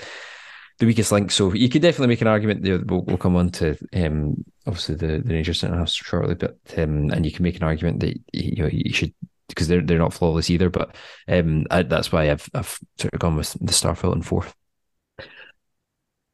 the 0.79 0.87
weakest 0.87 1.12
link. 1.12 1.31
So 1.31 1.53
you 1.53 1.68
could 1.68 1.83
definitely 1.83 2.09
make 2.09 2.20
an 2.20 2.27
argument. 2.27 2.62
there. 2.62 2.79
we'll, 2.79 3.03
we'll 3.03 3.16
come 3.16 3.37
on 3.37 3.51
to 3.51 3.77
um, 3.95 4.45
obviously 4.66 4.97
the 4.97 5.18
the 5.18 5.35
Rangers 5.35 5.61
centre 5.61 5.77
half 5.77 5.91
shortly, 5.91 6.35
but 6.35 6.59
um, 6.77 7.11
and 7.11 7.25
you 7.25 7.33
can 7.33 7.43
make 7.43 7.57
an 7.57 7.62
argument 7.62 8.01
that 8.01 8.18
you 8.33 8.62
know 8.62 8.68
you 8.70 8.93
should 8.93 9.14
because 9.49 9.68
they're 9.68 9.83
they're 9.83 9.99
not 9.99 10.14
flawless 10.14 10.51
either. 10.51 10.70
But 10.70 10.95
um, 11.29 11.66
I, 11.70 11.83
that's 11.83 12.12
why 12.12 12.31
I've 12.31 12.49
I've 12.55 12.79
sort 12.99 13.14
of 13.14 13.20
gone 13.20 13.37
with 13.37 13.53
the 13.53 13.72
Starfelt 13.72 14.12
and 14.12 14.27
fourth. 14.27 14.55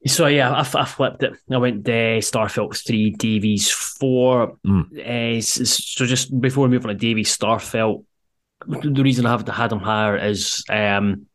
So 0.06 0.26
yeah, 0.26 0.50
I, 0.50 0.60
I 0.60 0.84
flipped 0.86 1.22
it. 1.22 1.34
I 1.50 1.58
went 1.58 1.86
uh, 1.86 2.20
Starfelt 2.20 2.86
three, 2.86 3.10
Davies 3.10 3.70
four. 3.70 4.56
Mm. 4.66 5.38
Uh, 5.38 5.42
so 5.42 6.06
just 6.06 6.38
before 6.40 6.64
we 6.64 6.70
move 6.70 6.84
on 6.84 6.88
to 6.88 6.94
Davies, 6.94 7.36
Starfelt. 7.36 8.04
The 8.66 9.02
reason 9.02 9.24
I 9.24 9.30
haven't 9.30 9.48
had 9.48 9.72
him 9.72 9.78
higher 9.78 10.18
is 10.18 10.62
um, 10.68 11.26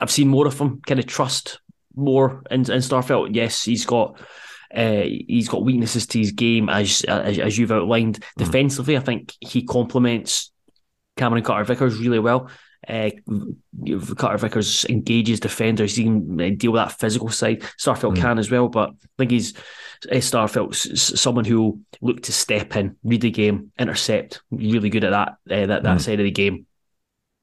I've 0.00 0.10
seen 0.10 0.26
more 0.26 0.48
of 0.48 0.58
him. 0.58 0.80
Kind 0.84 0.98
of 0.98 1.06
trust 1.06 1.60
more 1.96 2.42
in, 2.50 2.60
in 2.60 2.80
Starfelt. 2.80 3.34
Yes, 3.34 3.62
he's 3.64 3.84
got 3.86 4.20
uh, 4.74 5.02
he's 5.02 5.48
got 5.48 5.64
weaknesses 5.64 6.06
to 6.08 6.18
his 6.18 6.32
game 6.32 6.68
as 6.68 7.02
as, 7.04 7.38
as 7.38 7.58
you've 7.58 7.72
outlined. 7.72 8.22
Defensively, 8.36 8.96
I 8.96 9.00
think 9.00 9.34
he 9.40 9.64
complements 9.64 10.52
Cameron 11.16 11.42
Carter 11.42 11.64
Vickers 11.64 11.98
really 11.98 12.18
well. 12.18 12.50
Uh, 12.86 13.10
Carter 14.16 14.38
Vickers 14.38 14.84
engages 14.84 15.40
defenders. 15.40 15.96
He 15.96 16.04
can 16.04 16.40
uh, 16.40 16.50
deal 16.56 16.72
with 16.72 16.80
that 16.80 16.98
physical 16.98 17.30
side. 17.30 17.62
Starfelt 17.80 18.14
Mm. 18.16 18.20
can 18.20 18.38
as 18.38 18.50
well, 18.50 18.68
but 18.68 18.90
I 18.90 19.08
think 19.18 19.30
he's 19.32 19.54
uh, 20.10 20.16
Starfelt's 20.16 21.20
someone 21.20 21.44
who 21.44 21.80
look 22.00 22.22
to 22.24 22.32
step 22.32 22.76
in, 22.76 22.96
read 23.02 23.22
the 23.22 23.30
game, 23.30 23.72
intercept. 23.78 24.42
Really 24.50 24.90
good 24.90 25.04
at 25.04 25.10
that 25.10 25.28
uh, 25.50 25.66
that 25.66 25.82
that 25.82 25.98
Mm. 25.98 26.00
side 26.00 26.20
of 26.20 26.24
the 26.24 26.30
game. 26.30 26.66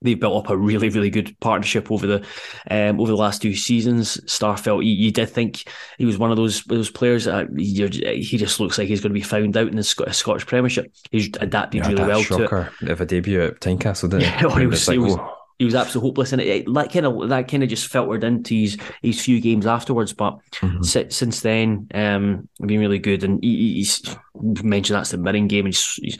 They've 0.03 0.19
built 0.19 0.45
up 0.45 0.51
a 0.51 0.57
really, 0.57 0.89
really 0.89 1.09
good 1.09 1.35
partnership 1.39 1.91
over 1.91 2.05
the 2.05 2.25
um, 2.69 2.99
over 2.99 3.09
the 3.11 3.17
last 3.17 3.41
two 3.41 3.55
seasons. 3.55 4.17
Starfelt, 4.25 4.85
you, 4.85 4.91
you 4.91 5.11
did 5.11 5.29
think 5.29 5.63
he 5.97 6.05
was 6.05 6.17
one 6.17 6.29
of 6.31 6.37
those 6.37 6.63
those 6.65 6.91
players. 6.91 7.25
You 7.25 7.87
he 7.87 8.37
just 8.37 8.59
looks 8.59 8.77
like 8.77 8.87
he's 8.87 9.01
going 9.01 9.11
to 9.13 9.19
be 9.19 9.21
found 9.21 9.55
out 9.57 9.67
in 9.67 9.75
the 9.77 9.83
Sc- 9.83 10.09
Scottish 10.11 10.45
Premiership. 10.45 10.93
He's 11.11 11.29
adapted 11.39 11.81
Yeah, 11.83 11.89
really 11.89 12.03
well 12.03 12.23
to 12.23 12.33
it. 12.35 12.39
shocker 12.49 12.71
of 12.83 13.01
a 13.01 13.05
debut 13.05 13.41
at 13.41 13.59
Tynecastle, 13.61 14.09
didn't 14.11 14.21
Yeah, 14.21 14.45
well, 14.45 14.55
he 14.57 14.63
it? 14.63 14.67
was- 14.67 14.87
like, 14.87 14.95
he 14.95 14.99
was-. 14.99 15.17
He 15.59 15.65
was 15.65 15.75
absolutely 15.75 16.09
hopeless, 16.09 16.31
and 16.33 16.41
it, 16.41 16.47
it 16.47 16.73
that 16.73 16.91
kind 16.91 17.05
of 17.05 17.29
that 17.29 17.47
kind 17.47 17.63
of 17.63 17.69
just 17.69 17.87
filtered 17.87 18.23
into 18.23 18.53
his 18.55 18.77
his 19.01 19.21
few 19.21 19.39
games 19.39 19.65
afterwards. 19.65 20.13
But 20.13 20.39
Mhm. 20.61 20.83
si- 20.85 21.09
since 21.09 21.41
then, 21.41 21.87
um, 21.93 22.47
been 22.65 22.79
really 22.79 22.99
good. 22.99 23.23
And 23.23 23.43
he, 23.43 23.55
he- 23.55 23.73
he's 23.75 24.15
mentioned 24.63 24.97
that's 24.97 25.11
the 25.11 25.17
Mirren 25.17 25.47
game, 25.47 25.65
and 25.65 25.73
he's, 25.73 25.93
he's 26.01 26.17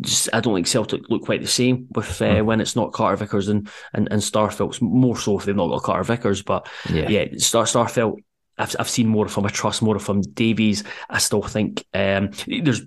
just, 0.00 0.28
I 0.32 0.40
don't 0.40 0.54
think 0.54 0.66
Celtic 0.66 1.02
look 1.08 1.22
quite 1.22 1.40
the 1.40 1.46
same 1.48 1.86
with 1.94 2.20
uh, 2.22 2.26
Mm. 2.26 2.44
when 2.44 2.60
it's 2.60 2.76
not 2.76 2.92
Carter 2.92 3.16
Vickers 3.16 3.48
and 3.48 3.68
and, 3.94 4.08
and 4.10 4.22
Starfelt's 4.22 4.80
more 4.80 5.16
so 5.18 5.38
if 5.38 5.44
they've 5.44 5.56
not 5.56 5.68
got 5.68 5.82
Carter 5.82 6.04
Vickers. 6.04 6.42
But 6.42 6.68
yeah, 6.90 7.08
yeah, 7.08 7.24
Star 7.38 7.64
Starfelt. 7.64 8.16
I've, 8.58 8.74
I've 8.78 8.88
seen 8.88 9.08
more 9.08 9.26
of 9.26 9.34
him. 9.34 9.46
I 9.46 9.48
trust 9.48 9.82
more 9.82 9.96
of 9.96 10.06
him. 10.06 10.20
Davies, 10.20 10.84
I 11.08 11.18
still 11.18 11.42
think 11.42 11.84
um, 11.94 12.30
there's 12.46 12.82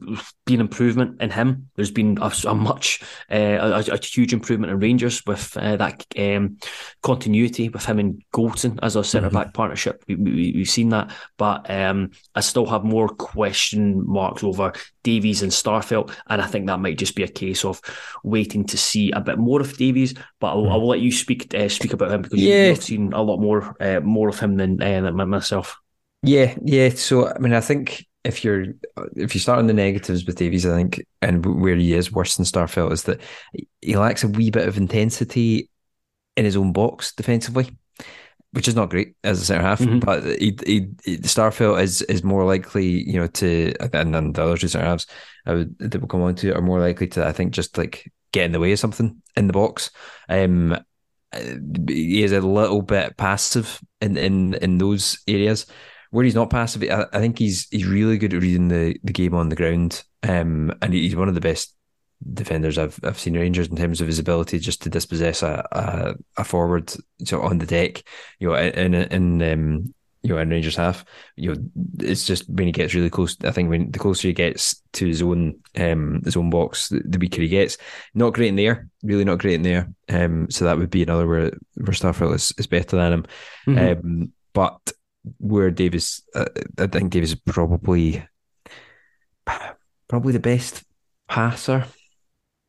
been 0.46 0.60
improvement 0.60 1.22
in 1.22 1.30
him. 1.32 1.70
There's 1.76 1.92
been 1.92 2.18
a, 2.22 2.32
a 2.48 2.54
much, 2.56 3.02
uh, 3.32 3.36
a, 3.36 3.94
a 3.94 3.98
huge 3.98 4.34
improvement 4.34 4.72
in 4.72 4.80
Rangers 4.80 5.22
with 5.26 5.56
uh, 5.58 5.78
that 5.78 6.06
um, 6.20 6.58
continuity 7.02 7.70
with 7.70 7.86
him 7.86 8.00
and 8.00 8.22
Goldson 8.34 8.80
as 8.82 8.96
a 8.96 9.04
centre 9.04 9.30
back 9.30 9.54
partnership. 9.54 10.04
We, 10.08 10.16
we, 10.16 10.54
we've 10.56 10.70
seen 10.70 10.90
that, 10.90 11.12
but 11.38 11.70
um, 11.70 12.12
I 12.36 12.42
still 12.42 12.66
have 12.66 12.84
more 12.84 13.08
question 13.10 14.06
marks 14.08 14.44
over 14.44 14.74
Davies 15.04 15.42
and 15.42 15.52
Starfelt, 15.52 16.14
and 16.28 16.42
I 16.42 16.48
think 16.48 16.68
that 16.68 16.80
might 16.80 16.98
just 16.98 17.16
be 17.16 17.24
a 17.24 17.28
case 17.28 17.66
of 17.66 17.82
waiting 18.24 18.66
to 18.66 18.78
see 18.78 19.12
a 19.12 19.22
bit 19.22 19.38
more 19.40 19.62
of 19.62 19.78
Davies. 19.78 20.14
But 20.40 20.48
I'll, 20.50 20.70
I'll 20.70 20.88
let 20.88 21.00
you 21.00 21.12
speak 21.12 21.54
uh, 21.56 21.70
speak 21.70 21.94
about 21.94 22.12
him 22.12 22.22
because 22.22 22.40
Yeah. 22.42 22.70
you've 22.70 22.84
seen 22.84 23.14
a 23.14 23.22
lot 23.22 23.38
more 23.40 23.76
uh, 23.80 24.00
more 24.02 24.30
of 24.30 24.40
him 24.40 24.58
than, 24.58 24.82
uh, 24.82 25.02
than 25.02 25.30
myself. 25.30 25.61
Yeah, 26.24 26.56
yeah. 26.64 26.90
So 26.90 27.28
I 27.28 27.38
mean, 27.40 27.54
I 27.54 27.62
think 27.62 28.06
if 28.24 28.44
you're 28.44 28.66
if 29.16 29.34
you 29.34 29.40
start 29.40 29.60
on 29.60 29.68
the 29.68 29.74
negatives 29.74 30.26
with 30.26 30.36
Davies, 30.36 30.66
I 30.66 30.76
think, 30.76 31.06
and 31.22 31.46
where 31.62 31.76
he 31.76 31.94
is 31.94 32.12
worse 32.12 32.36
than 32.36 32.46
Starfelt 32.46 32.92
is 32.92 33.04
that 33.04 33.22
he 33.82 33.98
lacks 33.98 34.24
a 34.24 34.28
wee 34.28 34.52
bit 34.52 34.68
of 34.68 34.78
intensity 34.78 35.70
in 36.38 36.46
his 36.46 36.56
own 36.56 36.72
box 36.72 37.14
defensively, 37.14 37.70
which 38.52 38.68
is 38.68 38.76
not 38.76 38.92
great 38.92 39.16
as 39.24 39.42
a 39.42 39.46
centre 39.46 39.64
half. 39.64 39.80
Mm-hmm. 39.80 40.00
But 40.00 40.24
he, 40.24 40.58
he, 40.66 40.88
he, 41.04 41.18
Starfelt 41.18 41.82
is 41.82 42.04
is 42.04 42.24
more 42.24 42.46
likely, 42.46 42.86
you 43.10 43.20
know, 43.20 43.28
to 43.28 43.74
and, 43.94 44.16
and 44.16 44.36
the 44.36 44.44
other 44.44 44.58
two 44.58 44.68
centre 44.68 44.86
halves 44.86 45.08
I 45.46 45.54
would 45.54 45.78
that 45.80 46.00
will 46.00 46.08
come 46.08 46.22
on 46.22 46.36
to 46.36 46.56
are 46.56 46.62
more 46.62 46.80
likely 46.80 47.08
to, 47.08 47.26
I 47.26 47.32
think, 47.32 47.54
just 47.54 47.78
like 47.78 48.12
get 48.32 48.46
in 48.46 48.52
the 48.52 48.60
way 48.60 48.72
of 48.72 48.80
something 48.80 49.22
in 49.36 49.48
the 49.48 49.54
box. 49.54 49.90
Um, 50.30 50.78
he 51.34 52.24
is 52.24 52.34
a 52.34 52.42
little 52.42 52.84
bit 52.84 53.18
passive 53.18 53.80
in 54.02 54.18
in 54.18 54.54
in 54.56 54.78
those 54.78 55.20
areas 55.28 55.66
where 56.12 56.24
he's 56.24 56.36
not 56.36 56.50
passive, 56.50 56.84
I, 56.84 57.06
I, 57.12 57.20
think 57.20 57.40
he's 57.40 57.68
he's 57.70 57.88
really 57.88 58.18
good 58.18 58.34
at 58.34 58.42
reading 58.42 58.68
the, 58.68 58.98
the 59.04 59.14
game 59.14 59.34
on 59.34 59.50
the 59.50 59.56
ground. 59.56 60.04
Um, 60.24 60.72
and 60.82 60.94
he's 60.94 61.16
one 61.16 61.30
of 61.30 61.36
the 61.36 61.42
best 61.42 61.76
defenders 62.34 62.78
I've 62.78 63.00
I've 63.04 63.20
seen 63.20 63.36
Rangers 63.36 63.68
in 63.68 63.76
terms 63.76 64.00
of 64.00 64.08
his 64.08 64.20
ability 64.20 64.60
just 64.60 64.84
to 64.84 64.90
dispossess 64.90 65.42
a 65.42 65.68
a, 65.72 66.14
a 66.42 66.44
forward 66.44 66.94
so 67.24 67.42
on 67.42 67.58
the 67.58 67.66
deck. 67.66 68.04
You 68.40 68.50
know, 68.50 68.56
in 68.56 68.94
in 68.94 69.42
um, 69.42 69.94
you 70.24 70.30
know, 70.30 70.38
in 70.38 70.50
Rangers 70.50 70.76
half, 70.76 71.04
you 71.36 71.54
know, 71.54 71.62
it's 72.00 72.26
just 72.26 72.48
when 72.48 72.68
he 72.68 72.72
gets 72.72 72.94
really 72.94 73.10
close. 73.10 73.36
I 73.44 73.52
think 73.52 73.70
when 73.70 73.90
the 73.90 73.98
closer 73.98 74.28
he 74.28 74.34
gets 74.34 74.82
to 74.94 75.08
his 75.08 75.22
own 75.22 75.60
um 75.78 76.22
his 76.24 76.38
own 76.38 76.50
box, 76.50 76.90
the, 76.90 77.02
the 77.06 77.18
weaker 77.18 77.42
he 77.42 77.48
gets. 77.48 77.78
Not 78.14 78.34
great 78.34 78.50
in 78.50 78.56
there, 78.56 78.90
really 79.02 79.26
not 79.26 79.40
great 79.40 79.56
in 79.56 79.64
there. 79.64 79.92
Um, 80.10 80.52
so 80.52 80.66
that 80.66 80.78
would 80.78 80.92
be 80.92 81.04
another 81.04 81.28
where 81.28 81.52
where 81.76 81.94
Starfelt 81.94 82.36
is, 82.36 82.54
is 82.58 82.68
better 82.68 82.98
than 82.98 83.14
him. 83.14 83.26
Mm-hmm. 83.68 84.08
Um, 84.08 84.34
but 84.54 84.92
where 85.38 85.72
Davies, 85.72 86.24
uh, 86.36 86.46
I 86.78 86.88
think 86.88 87.12
Davies 87.12 87.34
is 87.34 87.40
probably 87.46 88.24
probably 90.08 90.34
the 90.34 90.40
best 90.40 90.84
passer, 91.28 91.86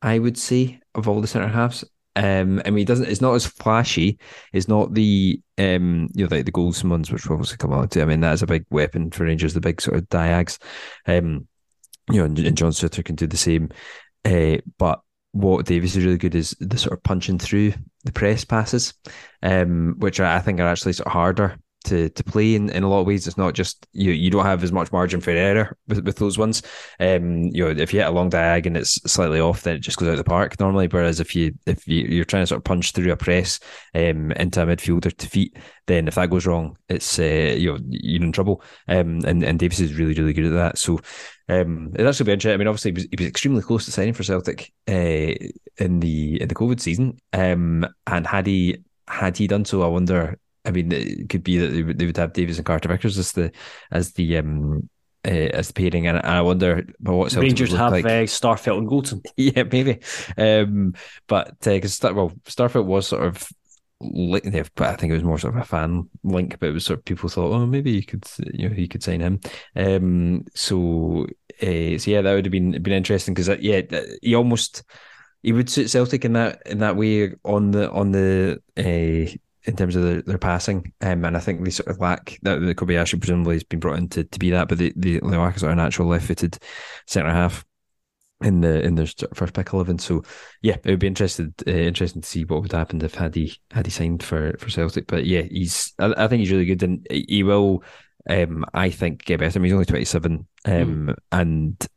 I 0.01 0.19
would 0.19 0.37
say, 0.37 0.79
of 0.95 1.07
all 1.07 1.21
the 1.21 1.27
centre 1.27 1.47
halves. 1.47 1.83
Um, 2.15 2.61
I 2.65 2.69
mean, 2.69 2.79
he 2.79 2.85
doesn't. 2.85 3.09
It's 3.09 3.21
not 3.21 3.33
as 3.33 3.45
flashy. 3.45 4.19
It's 4.53 4.67
not 4.67 4.93
the 4.93 5.41
um, 5.57 6.09
you 6.13 6.25
know, 6.25 6.35
like 6.35 6.45
the 6.45 6.51
goals 6.51 6.83
ones, 6.83 7.11
which 7.11 7.27
we'll 7.27 7.37
obviously 7.37 7.57
come 7.57 7.73
on 7.73 7.89
to. 7.89 8.01
I 8.01 8.05
mean, 8.05 8.21
that 8.21 8.33
is 8.33 8.43
a 8.43 8.47
big 8.47 8.65
weapon 8.69 9.11
for 9.11 9.25
Rangers. 9.25 9.53
The 9.53 9.61
big 9.61 9.81
sort 9.81 9.97
of 9.97 10.07
diags. 10.09 10.59
Um, 11.07 11.47
you 12.11 12.19
know, 12.19 12.25
and, 12.25 12.37
and 12.39 12.57
John 12.57 12.71
Souttar 12.71 13.03
can 13.03 13.15
do 13.15 13.27
the 13.27 13.37
same. 13.37 13.69
Uh, 14.25 14.57
but 14.77 15.01
what 15.31 15.65
Davies 15.65 15.97
is 15.97 16.05
really 16.05 16.17
good 16.17 16.35
is 16.35 16.55
the 16.59 16.77
sort 16.77 16.93
of 16.93 17.03
punching 17.03 17.39
through 17.39 17.73
the 18.03 18.11
press 18.11 18.45
passes, 18.45 18.93
um, 19.41 19.95
which 19.97 20.19
I 20.19 20.39
think 20.39 20.59
are 20.59 20.67
actually 20.67 20.93
sort 20.93 21.07
of 21.07 21.13
harder 21.13 21.57
to 21.83 22.09
to 22.09 22.23
play 22.23 22.55
in, 22.55 22.69
in 22.69 22.83
a 22.83 22.89
lot 22.89 23.01
of 23.01 23.07
ways. 23.07 23.27
It's 23.27 23.37
not 23.37 23.53
just 23.53 23.87
you 23.93 24.11
you 24.11 24.29
don't 24.29 24.45
have 24.45 24.63
as 24.63 24.71
much 24.71 24.91
margin 24.91 25.21
for 25.21 25.31
error 25.31 25.77
with, 25.87 26.05
with 26.05 26.17
those 26.17 26.37
ones. 26.37 26.61
Um, 26.99 27.43
you 27.43 27.63
know, 27.63 27.69
if 27.69 27.93
you 27.93 27.99
hit 27.99 28.07
a 28.07 28.11
long 28.11 28.29
diag 28.29 28.65
and 28.65 28.77
it's 28.77 28.93
slightly 29.11 29.39
off, 29.39 29.63
then 29.63 29.75
it 29.75 29.79
just 29.79 29.97
goes 29.97 30.07
out 30.07 30.13
of 30.13 30.17
the 30.17 30.23
park 30.23 30.59
normally. 30.59 30.87
Whereas 30.87 31.19
if 31.19 31.35
you 31.35 31.53
if 31.65 31.87
you, 31.87 32.05
you're 32.05 32.25
trying 32.25 32.43
to 32.43 32.47
sort 32.47 32.59
of 32.59 32.63
punch 32.63 32.91
through 32.91 33.11
a 33.11 33.17
press 33.17 33.59
um, 33.95 34.31
into 34.33 34.61
a 34.61 34.65
midfielder 34.65 35.15
to 35.15 35.29
feet, 35.29 35.57
then 35.87 36.07
if 36.07 36.15
that 36.15 36.29
goes 36.29 36.45
wrong, 36.45 36.77
it's 36.89 37.19
uh, 37.19 37.23
you 37.57 37.73
know 37.73 37.79
you're 37.89 38.23
in 38.23 38.31
trouble. 38.31 38.63
Um, 38.87 39.19
and 39.25 39.43
and 39.43 39.59
Davies 39.59 39.81
is 39.81 39.95
really 39.95 40.13
really 40.13 40.33
good 40.33 40.45
at 40.45 40.53
that. 40.53 40.77
So. 40.77 40.99
Um, 41.49 41.91
it 41.95 42.05
actually 42.05 42.27
be 42.27 42.31
interesting. 42.31 42.53
I 42.53 42.57
mean, 42.57 42.69
obviously, 42.69 42.91
he 42.91 42.95
was, 42.95 43.03
he 43.03 43.15
was 43.19 43.27
extremely 43.27 43.61
close 43.61 43.83
to 43.83 43.91
signing 43.91 44.13
for 44.13 44.23
Celtic 44.23 44.71
uh, 44.87 45.35
in 45.77 45.99
the 45.99 46.41
in 46.41 46.47
the 46.47 46.55
COVID 46.55 46.79
season. 46.79 47.17
Um, 47.33 47.85
and 48.07 48.25
had 48.25 48.47
he 48.47 48.77
had 49.09 49.37
he 49.37 49.47
done 49.47 49.65
so, 49.65 49.83
I 49.83 49.87
wonder 49.87 50.39
I 50.65 50.71
mean, 50.71 50.91
it 50.91 51.29
could 51.29 51.43
be 51.43 51.57
that 51.57 51.67
they 51.67 51.83
would, 51.83 51.97
they 51.99 52.05
would 52.05 52.17
have 52.17 52.33
Davies 52.33 52.57
and 52.57 52.65
Carter 52.65 52.89
Vickers 52.89 53.17
as 53.17 53.33
the 53.33 53.51
as 53.91 54.13
the 54.13 54.37
um 54.37 54.89
uh, 55.25 55.29
as 55.29 55.67
the 55.67 55.73
pairing, 55.73 56.07
and, 56.07 56.19
I 56.19 56.41
wonder 56.41 56.85
what 56.99 57.33
Rangers 57.33 57.71
have 57.71 57.93
like. 57.93 58.05
uh, 58.05 58.25
Starfelt 58.25 58.77
and 58.77 58.87
Goldson. 58.87 59.25
yeah, 59.37 59.63
maybe. 59.63 59.99
Um, 60.37 60.93
but 61.27 61.59
because 61.61 62.03
uh, 62.03 62.13
well, 62.13 62.31
Starfelt 62.45 62.85
was 62.85 63.07
sort 63.07 63.23
of. 63.23 63.47
But 64.01 64.87
I 64.87 64.95
think 64.97 65.11
it 65.11 65.13
was 65.13 65.23
more 65.23 65.39
sort 65.39 65.55
of 65.55 65.61
a 65.61 65.65
fan 65.65 66.09
link, 66.25 66.57
but 66.59 66.67
it 66.67 66.73
was 66.73 66.83
sort 66.83 66.99
of 66.99 67.05
people 67.05 67.29
thought, 67.29 67.53
oh, 67.53 67.65
maybe 67.65 67.91
you 67.91 68.03
could, 68.03 68.25
you 68.53 68.67
know, 68.67 68.75
he 68.75 68.85
could 68.85 69.01
sign 69.01 69.21
him. 69.21 69.39
Um, 69.77 70.43
so, 70.53 71.25
uh, 71.61 71.97
so 71.97 72.11
yeah, 72.11 72.21
that 72.21 72.33
would 72.33 72.43
have 72.43 72.51
been 72.51 72.71
been 72.83 72.91
interesting 72.91 73.33
because, 73.33 73.47
uh, 73.47 73.55
yeah, 73.61 73.81
he 74.21 74.35
almost 74.35 74.83
he 75.41 75.53
would 75.53 75.69
suit 75.69 75.89
Celtic 75.89 76.25
in 76.25 76.33
that 76.33 76.63
in 76.65 76.79
that 76.79 76.97
way 76.97 77.33
on 77.45 77.71
the 77.71 77.89
on 77.91 78.11
the 78.11 78.61
uh, 78.77 79.33
in 79.65 79.75
terms 79.75 79.95
of 79.95 80.03
their, 80.03 80.21
their 80.21 80.37
passing. 80.37 80.93
Um, 81.01 81.25
and 81.25 81.37
I 81.37 81.39
think 81.39 81.63
they 81.63 81.71
sort 81.71 81.89
of 81.89 81.99
lack 81.99 82.37
that 82.41 82.59
the 82.59 82.75
Kobayashi 82.75 83.19
presumably 83.19 83.55
has 83.55 83.63
been 83.63 83.79
brought 83.79 83.97
in 83.97 84.09
to, 84.09 84.23
to 84.23 84.39
be 84.39 84.49
that, 84.51 84.67
but 84.67 84.77
the 84.77 84.93
the 84.95 85.19
Lewakas 85.21 85.63
are 85.63 85.71
a 85.71 85.75
natural 85.75 86.07
left 86.07 86.27
footed 86.27 86.57
centre 87.07 87.31
half 87.31 87.65
in 88.41 88.61
the 88.61 88.81
in 88.83 88.95
their 88.95 89.07
first 89.33 89.53
pick 89.53 89.73
eleven. 89.73 89.97
So 89.97 90.23
yeah, 90.61 90.75
it 90.83 90.89
would 90.89 90.99
be 90.99 91.07
interested 91.07 91.53
uh, 91.67 91.71
interesting 91.71 92.21
to 92.21 92.27
see 92.27 92.43
what 92.45 92.61
would 92.61 92.71
happen 92.71 93.01
if 93.01 93.15
had 93.15 93.35
he 93.35 93.55
had 93.71 93.85
he 93.85 93.91
signed 93.91 94.23
for 94.23 94.55
for 94.57 94.69
Celtic. 94.69 95.07
But 95.07 95.25
yeah, 95.25 95.41
he's 95.41 95.93
I, 95.99 96.13
I 96.17 96.27
think 96.27 96.41
he's 96.41 96.51
really 96.51 96.65
good 96.65 96.83
and 96.83 97.07
he 97.09 97.43
will. 97.43 97.83
Um, 98.29 98.63
I 98.73 98.89
think 98.89 99.25
get 99.25 99.41
better. 99.41 99.59
I 99.59 99.61
mean, 99.61 99.65
he's 99.65 99.73
only 99.73 99.85
twenty 99.85 100.05
seven, 100.05 100.47
um, 100.63 101.07
mm. 101.07 101.15
and 101.31 101.87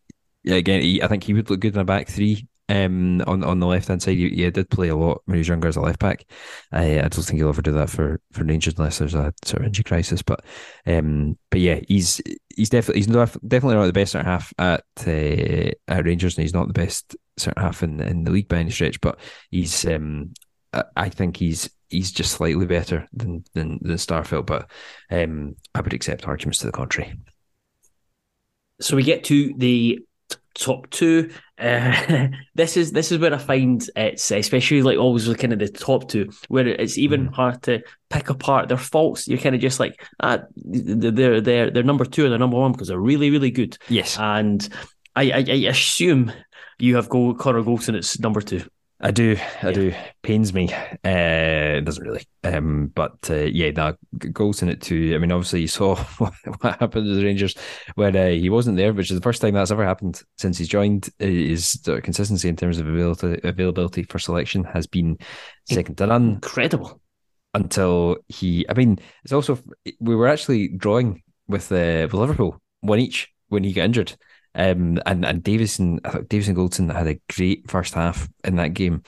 again, 0.45 0.83
he, 0.83 1.01
I 1.01 1.07
think 1.07 1.23
he 1.23 1.35
would 1.35 1.51
look 1.51 1.61
good 1.61 1.75
in 1.75 1.81
a 1.81 1.85
back 1.85 2.09
three 2.09 2.49
um, 2.69 3.23
on 3.27 3.45
on 3.45 3.61
the 3.61 3.67
left 3.67 3.89
hand 3.89 4.03
side. 4.03 4.17
He, 4.17 4.29
he, 4.31 4.51
did 4.51 4.71
play 4.71 4.89
a 4.89 4.97
lot 4.97 5.23
when 5.25 5.37
he 5.37 5.39
was 5.41 5.49
younger 5.49 5.69
as 5.69 5.77
a 5.77 5.81
left 5.81 5.99
back. 5.99 6.25
I, 6.73 6.99
I 6.99 7.09
don't 7.09 7.13
think 7.23 7.39
he'll 7.39 7.49
ever 7.49 7.63
do 7.63 7.73
that 7.73 7.91
for 7.91 8.21
for 8.33 8.45
Rangers 8.45 8.75
unless 8.77 8.99
there's 8.99 9.15
a 9.15 9.33
sort 9.45 9.61
of 9.63 9.67
injury 9.67 9.85
crisis. 9.85 10.23
But 10.23 10.45
um, 10.87 11.39
but 11.51 11.61
yeah, 11.61 11.81
he's 11.89 12.21
he's 12.57 12.71
definitely 12.71 13.01
he's 13.01 13.09
not, 13.09 13.37
definitely 13.47 13.77
not 13.77 13.87
the 13.87 13.93
best 13.93 14.13
centre 14.13 14.29
half 14.29 14.53
at 14.59 14.85
uh, 15.07 15.71
at 15.89 16.05
Rangers, 16.05 16.37
and 16.37 16.43
he's 16.43 16.55
not 16.55 16.67
the 16.67 16.73
best 16.73 17.17
centre 17.37 17.61
half 17.61 17.83
in, 17.83 18.01
in 18.01 18.25
the 18.25 18.31
league 18.33 18.49
by 18.49 18.59
any 18.59 18.71
stretch. 18.71 19.01
But 19.01 19.21
he's 19.51 19.87
um, 19.87 20.35
I 20.97 21.09
think 21.09 21.37
he's 21.37 21.71
he's 21.89 22.11
just 22.11 22.33
slightly 22.33 22.67
better 22.67 23.09
than 23.13 23.45
than, 23.55 23.79
than 23.81 23.97
Starfelt. 23.97 24.47
But 24.47 24.71
um, 25.11 25.57
I 25.75 25.81
would 25.81 25.95
accept 25.95 26.27
arguments 26.27 26.59
to 26.61 26.67
the 26.67 26.73
contrary. 26.73 27.15
So 28.81 28.97
we 28.97 29.05
get 29.05 29.25
to 29.25 29.55
the 29.57 30.06
top 30.59 30.91
two. 30.91 31.31
Uh, 31.59 32.29
this 32.55 32.77
is 32.77 32.93
this 32.93 33.13
is 33.13 33.19
where 33.19 33.33
I 33.33 33.39
find 33.39 33.89
it's 33.97 34.31
especially 34.31 34.83
like 34.83 34.99
always 34.99 35.29
looking 35.29 35.53
at 35.53 35.59
the 35.59 35.69
top 35.69 36.09
two, 36.09 36.31
where 36.49 36.67
it's 36.67 36.99
even 36.99 37.29
mm. 37.29 37.35
hard 37.35 37.63
to 37.65 37.83
pick 38.11 38.31
apart 38.31 38.69
their 38.69 38.79
faults. 38.79 39.29
You're 39.29 39.39
kind 39.39 39.55
of 39.55 39.61
just 39.61 39.81
like, 39.81 40.05
ah, 40.21 40.41
they're 40.57 41.41
they're 41.41 41.71
they're 41.71 41.83
number 41.83 42.05
two 42.05 42.27
or 42.27 42.29
they're 42.29 42.39
number 42.39 42.59
one 42.59 42.73
because 42.73 42.89
they're 42.89 42.99
really 42.99 43.31
really 43.31 43.51
good. 43.51 43.79
Yes, 43.89 44.19
and 44.19 44.69
I 45.15 45.31
I, 45.31 45.45
I 45.49 45.69
assume 45.69 46.33
you 46.79 46.97
have 46.97 47.09
go 47.09 47.35
Connor 47.35 47.63
Goldson. 47.63 47.95
It's 47.95 48.19
number 48.19 48.41
two. 48.41 48.63
I 48.99 49.11
do, 49.11 49.37
I 49.63 49.69
yeah. 49.69 49.73
do. 49.73 49.95
Pains 50.23 50.55
me. 50.55 50.73
Uh, 50.73 51.56
it 51.77 51.85
doesn't 51.85 52.07
really. 52.07 52.27
Um, 52.45 52.93
but 52.95 53.19
uh, 53.31 53.45
yeah, 53.45 53.71
that 53.73 53.97
goals 54.33 54.63
in 54.63 54.69
it 54.69 54.81
too. 54.81 55.13
I 55.15 55.19
mean, 55.19 55.33
obviously 55.33 55.63
you 55.63 55.69
saw 55.69 55.97
what, 56.19 56.33
what 56.45 56.79
happened 56.81 57.07
to 57.07 57.15
the 57.15 57.25
Rangers 57.25 57.55
when 57.95 58.17
uh, 58.17 58.29
he 58.29 58.51
wasn't 58.51 58.77
there, 58.77 58.93
which 58.93 59.11
is 59.11 59.17
the 59.17 59.23
first 59.23 59.41
time 59.41 59.55
that's 59.55 59.71
ever 59.71 59.85
happened 59.85 60.23
since 60.39 60.59
he's 60.59 60.69
joined. 60.69 61.09
His 61.19 61.81
consistency 62.03 62.49
in 62.49 62.57
terms 62.57 62.79
of 62.79 62.89
availability, 62.89 63.47
availability 63.47 64.03
for 64.05 64.19
selection 64.19 64.65
has 64.65 64.87
been 64.87 65.19
second 65.65 65.97
to 65.99 66.07
none. 66.07 66.35
Incredible. 66.35 67.01
Until 67.55 68.19
he, 68.29 68.67
I 68.69 68.75
mean, 68.75 68.99
it's 69.25 69.33
also 69.33 69.59
we 69.99 70.15
were 70.15 70.29
actually 70.29 70.69
drawing 70.69 71.23
with 71.49 71.73
uh, 71.73 72.05
with 72.05 72.15
Liverpool 72.15 72.61
one 72.81 72.99
each 72.99 73.33
when 73.49 73.65
he 73.65 73.73
got 73.73 73.85
injured. 73.85 74.17
Um, 74.55 74.99
and 75.05 75.25
and 75.25 75.43
Davison, 75.43 76.01
I 76.05 76.11
thought 76.11 76.29
Davison 76.29 76.55
Goldson 76.55 76.95
had 76.95 77.07
a 77.07 77.21
great 77.35 77.71
first 77.71 77.95
half 77.95 78.29
in 78.45 78.57
that 78.57 78.75
game. 78.75 79.03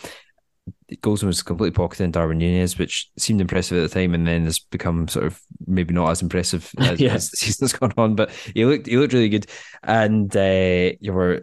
Goldson 0.96 1.24
was 1.24 1.42
completely 1.42 1.74
pocketed 1.74 2.04
in 2.04 2.10
Darwin 2.10 2.38
Nunez, 2.38 2.78
which 2.78 3.10
seemed 3.16 3.40
impressive 3.40 3.78
at 3.78 3.88
the 3.90 4.00
time, 4.00 4.14
and 4.14 4.26
then 4.26 4.44
has 4.44 4.58
become 4.58 5.08
sort 5.08 5.26
of 5.26 5.40
maybe 5.66 5.94
not 5.94 6.10
as 6.10 6.22
impressive 6.22 6.72
as, 6.78 7.00
yeah. 7.00 7.14
as 7.14 7.30
the 7.30 7.36
season's 7.36 7.72
gone 7.78 7.92
on. 7.96 8.14
But 8.14 8.30
he 8.54 8.64
looked 8.64 8.86
he 8.86 8.96
looked 8.96 9.12
really 9.12 9.28
good, 9.28 9.46
and 9.82 10.34
uh, 10.36 10.96
you 11.00 11.12
were 11.12 11.40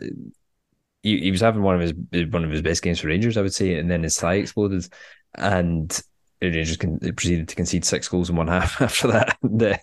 he, 1.04 1.20
he 1.20 1.32
was 1.32 1.42
having 1.42 1.62
one 1.62 1.76
of 1.76 1.82
his 1.82 1.94
one 2.32 2.44
of 2.44 2.52
his 2.52 2.62
best 2.62 2.82
games 2.82 3.00
for 3.00 3.08
Rangers, 3.08 3.38
I 3.38 3.42
would 3.42 3.54
say, 3.54 3.76
and 3.76 3.90
then 3.90 4.04
his 4.04 4.18
thigh 4.18 4.36
exploded, 4.36 4.88
and 5.36 6.02
Rangers 6.54 6.78
con- 6.78 7.00
proceeded 7.00 7.48
to 7.48 7.56
concede 7.56 7.86
six 7.86 8.08
goals 8.08 8.30
in 8.30 8.36
one 8.36 8.48
half 8.48 8.82
after 8.82 9.08
that. 9.08 9.38
And, 9.42 9.62
uh, 9.62 9.78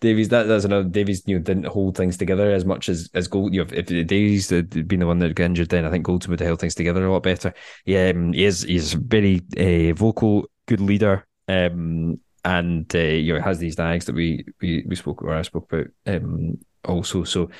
Davies, 0.00 0.28
that, 0.30 0.44
that's 0.44 0.64
another. 0.64 0.88
Davies, 0.88 1.22
you 1.26 1.36
know, 1.36 1.42
didn't 1.42 1.66
hold 1.66 1.96
things 1.96 2.16
together 2.16 2.50
as 2.50 2.64
much 2.64 2.88
as 2.88 3.10
as 3.14 3.28
Gold. 3.28 3.54
You 3.54 3.64
know, 3.64 3.70
if, 3.72 3.90
if 3.90 4.06
Davies 4.06 4.50
had 4.50 4.88
been 4.88 5.00
the 5.00 5.06
one 5.06 5.18
that 5.20 5.34
got 5.34 5.44
injured, 5.44 5.68
then 5.68 5.84
I 5.84 5.90
think 5.90 6.06
Goldson 6.06 6.28
would 6.28 6.40
have 6.40 6.46
held 6.46 6.60
things 6.60 6.74
together 6.74 7.04
a 7.04 7.12
lot 7.12 7.22
better. 7.22 7.52
Yeah, 7.84 8.12
um, 8.14 8.32
he 8.32 8.44
is. 8.44 8.62
He's 8.62 8.94
very 8.94 9.42
uh, 9.56 9.94
vocal, 9.94 10.48
good 10.66 10.80
leader, 10.80 11.26
um, 11.48 12.20
and 12.44 12.94
uh, 12.94 12.98
you 12.98 13.34
know 13.34 13.40
has 13.40 13.58
these 13.58 13.76
diags 13.76 14.06
that 14.06 14.14
we 14.14 14.44
we 14.60 14.84
we 14.86 14.96
spoke 14.96 15.22
or 15.22 15.34
I 15.34 15.42
spoke 15.42 15.70
about 15.72 15.86
um, 16.06 16.58
also. 16.84 17.24
So. 17.24 17.50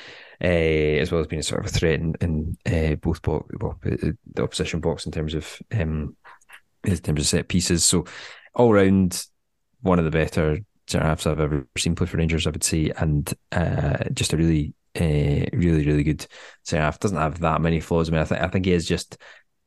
Uh, 0.41 1.01
as 1.01 1.11
well 1.11 1.19
as 1.19 1.27
being 1.27 1.41
a 1.41 1.43
sort 1.43 1.59
of 1.59 1.69
a 1.69 1.69
threat 1.69 1.99
in, 1.99 2.15
in 2.21 2.57
uh, 2.65 2.95
both 2.95 3.21
box, 3.21 3.45
well, 3.59 3.77
the 3.83 4.15
opposition 4.41 4.79
box 4.79 5.05
in 5.05 5.11
terms 5.11 5.33
of 5.33 5.61
um, 5.73 6.15
in 6.83 6.97
terms 6.97 7.21
of 7.21 7.27
set 7.27 7.47
pieces. 7.47 7.85
So 7.85 8.05
all 8.55 8.73
round 8.73 9.25
one 9.81 9.99
of 9.99 10.05
the 10.05 10.11
better 10.11 10.59
centre 10.87 11.07
halves 11.07 11.27
I've 11.27 11.39
ever 11.39 11.67
seen 11.77 11.95
play 11.95 12.07
for 12.07 12.17
Rangers. 12.17 12.47
I 12.47 12.51
would 12.51 12.63
say, 12.63 12.91
and 12.97 13.31
uh, 13.51 14.03
just 14.13 14.33
a 14.33 14.37
really, 14.37 14.73
uh, 14.99 15.45
really, 15.53 15.85
really 15.85 16.03
good 16.03 16.25
centre 16.63 16.83
half. 16.83 16.99
Doesn't 16.99 17.17
have 17.17 17.39
that 17.39 17.61
many 17.61 17.79
flaws. 17.79 18.09
I 18.09 18.11
mean, 18.11 18.21
I 18.21 18.25
think 18.25 18.41
I 18.41 18.47
think 18.47 18.65
he 18.65 18.73
is 18.73 18.87
just 18.87 19.17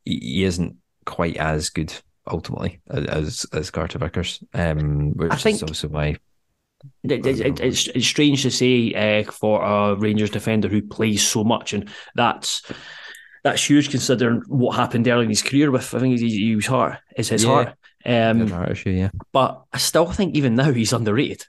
he 0.05 0.43
isn't 0.43 0.77
quite 1.05 1.37
as 1.37 1.69
good 1.69 1.93
ultimately 2.29 2.81
as 2.89 3.45
as 3.53 3.71
Carter 3.71 3.99
Vickers. 3.99 4.43
Um, 4.53 5.13
which 5.13 5.31
I 5.31 5.35
think, 5.37 5.55
is 5.55 5.63
also 5.63 5.87
why. 5.87 6.17
It, 7.03 7.25
it, 7.25 7.61
it's, 7.61 7.87
it's 7.87 8.05
strange 8.07 8.41
to 8.41 8.51
say 8.51 8.93
uh, 8.93 9.31
for 9.31 9.63
a 9.63 9.95
Rangers 9.95 10.29
defender 10.29 10.67
who 10.67 10.81
plays 10.81 11.25
so 11.25 11.43
much, 11.45 11.73
and 11.73 11.89
that's 12.15 12.61
that's 13.43 13.69
huge 13.69 13.89
considering 13.89 14.41
what 14.47 14.75
happened 14.75 15.07
early 15.07 15.23
in 15.23 15.29
his 15.29 15.41
career 15.41 15.71
with. 15.71 15.93
I 15.93 15.99
think 15.99 16.19
he, 16.19 16.29
he 16.29 16.55
was 16.55 16.65
heart 16.65 16.99
is 17.15 17.29
his 17.29 17.43
Yeah. 17.43 17.49
heart. 17.49 17.73
Um, 18.05 18.51
issue, 18.69 18.89
yeah. 18.89 19.09
but 19.31 19.63
I 19.71 19.77
still 19.77 20.11
think 20.11 20.35
even 20.35 20.55
now 20.55 20.71
he's 20.71 20.93
underrated. 20.93 21.45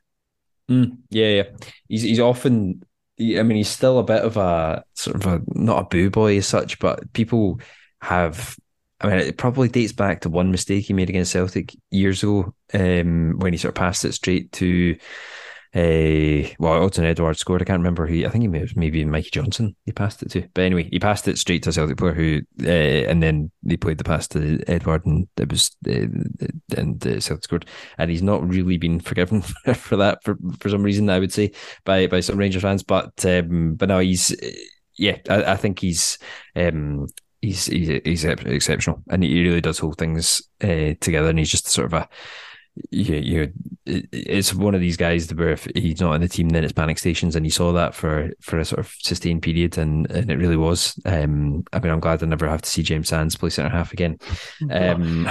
Mm, 0.71 0.99
yeah, 1.11 1.29
yeah. 1.29 1.43
He's 1.89 2.03
he's 2.03 2.21
often. 2.21 2.85
I 3.19 3.43
mean, 3.43 3.57
he's 3.57 3.69
still 3.69 3.99
a 3.99 4.05
bit 4.05 4.23
of 4.23 4.37
a 4.37 4.85
sort 4.95 5.17
of 5.17 5.27
a 5.27 5.43
not 5.49 5.81
a 5.81 5.89
boo 5.89 6.11
boy 6.11 6.39
as 6.39 6.47
such, 6.47 6.79
but 6.79 7.13
people 7.13 7.61
have. 8.01 8.57
I 9.01 9.09
mean, 9.09 9.19
it 9.19 9.37
probably 9.37 9.69
dates 9.69 9.93
back 9.93 10.23
to 10.23 10.31
one 10.31 10.51
mistake 10.51 10.87
he 10.87 10.95
made 10.95 11.11
against 11.11 11.33
Celtic 11.33 11.77
years 11.91 12.23
ago, 12.23 12.55
um, 12.73 13.39
when 13.39 13.53
he 13.53 13.59
sort 13.59 13.71
of 13.71 13.77
passed 13.77 14.05
it 14.05 14.13
straight 14.13 14.53
to. 14.53 14.97
Uh, 15.75 16.47
well, 16.61 16.89
Odsonne 16.89 17.05
Edouard 17.05 17.37
scored. 17.37 17.61
I 17.61 17.65
can't 17.65 17.81
remember 17.81 18.07
who. 18.07 18.25
I 18.25 18.29
think 18.29 18.43
he 18.43 18.49
may 18.49 18.65
maybe 18.77 19.05
Mikey 19.05 19.31
Johnston. 19.31 19.75
He 19.85 19.91
passed 19.91 20.23
it 20.23 20.31
to, 20.31 20.49
but 20.55 20.63
anyway, 20.63 20.89
he 20.93 21.01
passed 21.01 21.27
it 21.27 21.37
straight 21.37 21.65
to 21.65 21.71
a 21.71 21.73
Celtic 21.73 21.97
player 21.97 22.15
who, 22.15 22.43
uh, 22.63 23.11
and 23.11 23.21
then 23.21 23.51
they 23.65 23.77
played 23.77 23.99
the 23.99 24.05
pass 24.05 24.29
to 24.29 24.63
Edouard, 24.69 25.05
and 25.05 25.27
it 25.37 25.51
was 25.51 25.77
uh, 25.89 26.07
and 26.77 27.05
uh, 27.05 27.19
Celtic 27.19 27.43
scored. 27.43 27.67
And 27.99 28.09
he's 28.09 28.23
not 28.23 28.49
really 28.49 28.77
been 28.77 29.01
forgiven 29.01 29.43
for 29.75 29.97
that 29.97 30.23
for 30.23 30.37
for 30.61 30.69
some 30.69 30.85
reason. 30.85 31.11
I 31.11 31.19
would 31.19 31.33
say 31.33 31.51
by 31.85 32.07
by 32.07 32.21
some 32.21 32.37
Rangers 32.37 32.63
fans, 32.63 32.85
but 32.85 33.25
um, 33.25 33.75
but 33.75 33.89
no, 33.89 33.99
he's 33.99 34.33
yeah. 34.97 35.17
I, 35.29 35.55
I 35.55 35.57
think 35.57 35.81
he's 35.81 36.19
um, 36.55 37.09
he's 37.43 37.67
he's 37.67 38.01
he's 38.05 38.25
exceptional, 38.25 39.03
and 39.11 39.25
he 39.25 39.43
really 39.43 39.61
does 39.61 39.81
hold 39.81 39.99
things 39.99 40.41
uh, 40.63 40.95
together. 41.01 41.31
And 41.31 41.39
he's 41.41 41.51
just 41.51 41.67
sort 41.67 41.87
of 41.87 41.95
a 41.95 42.09
you, 42.91 43.15
you 43.17 43.53
it's 43.87 44.55
one 44.55 44.75
of 44.75 44.81
these 44.81 44.97
guys 44.97 45.33
where 45.35 45.51
if 45.51 45.69
he's 45.75 46.01
not 46.01 46.15
in 46.15 46.23
the 46.23 46.29
team, 46.29 46.49
then 46.49 46.65
it's 46.65 46.73
panic 46.73 46.99
stations, 46.99 47.37
and 47.37 47.45
you 47.45 47.51
saw 47.51 47.71
that 47.73 47.95
for 47.95 48.31
for 48.41 48.59
a 48.59 48.65
sort 48.65 48.81
of 48.81 48.93
sustained 48.99 49.43
period, 49.43 49.77
and 49.79 50.11
and 50.11 50.31
it 50.31 50.37
really 50.37 50.57
was. 50.57 50.99
Um, 51.05 51.65
I 51.73 51.81
mean, 51.81 51.93
I'm 51.93 52.01
glad 52.01 52.23
I 52.23 52.27
never 52.27 52.49
have 52.49 52.63
to 52.63 52.69
see 52.69 52.83
James 52.83 53.09
Sands 53.11 53.37
play 53.37 53.51
centre 53.51 53.71
half 53.71 53.93
again. 53.93 54.19
Um, 54.71 55.29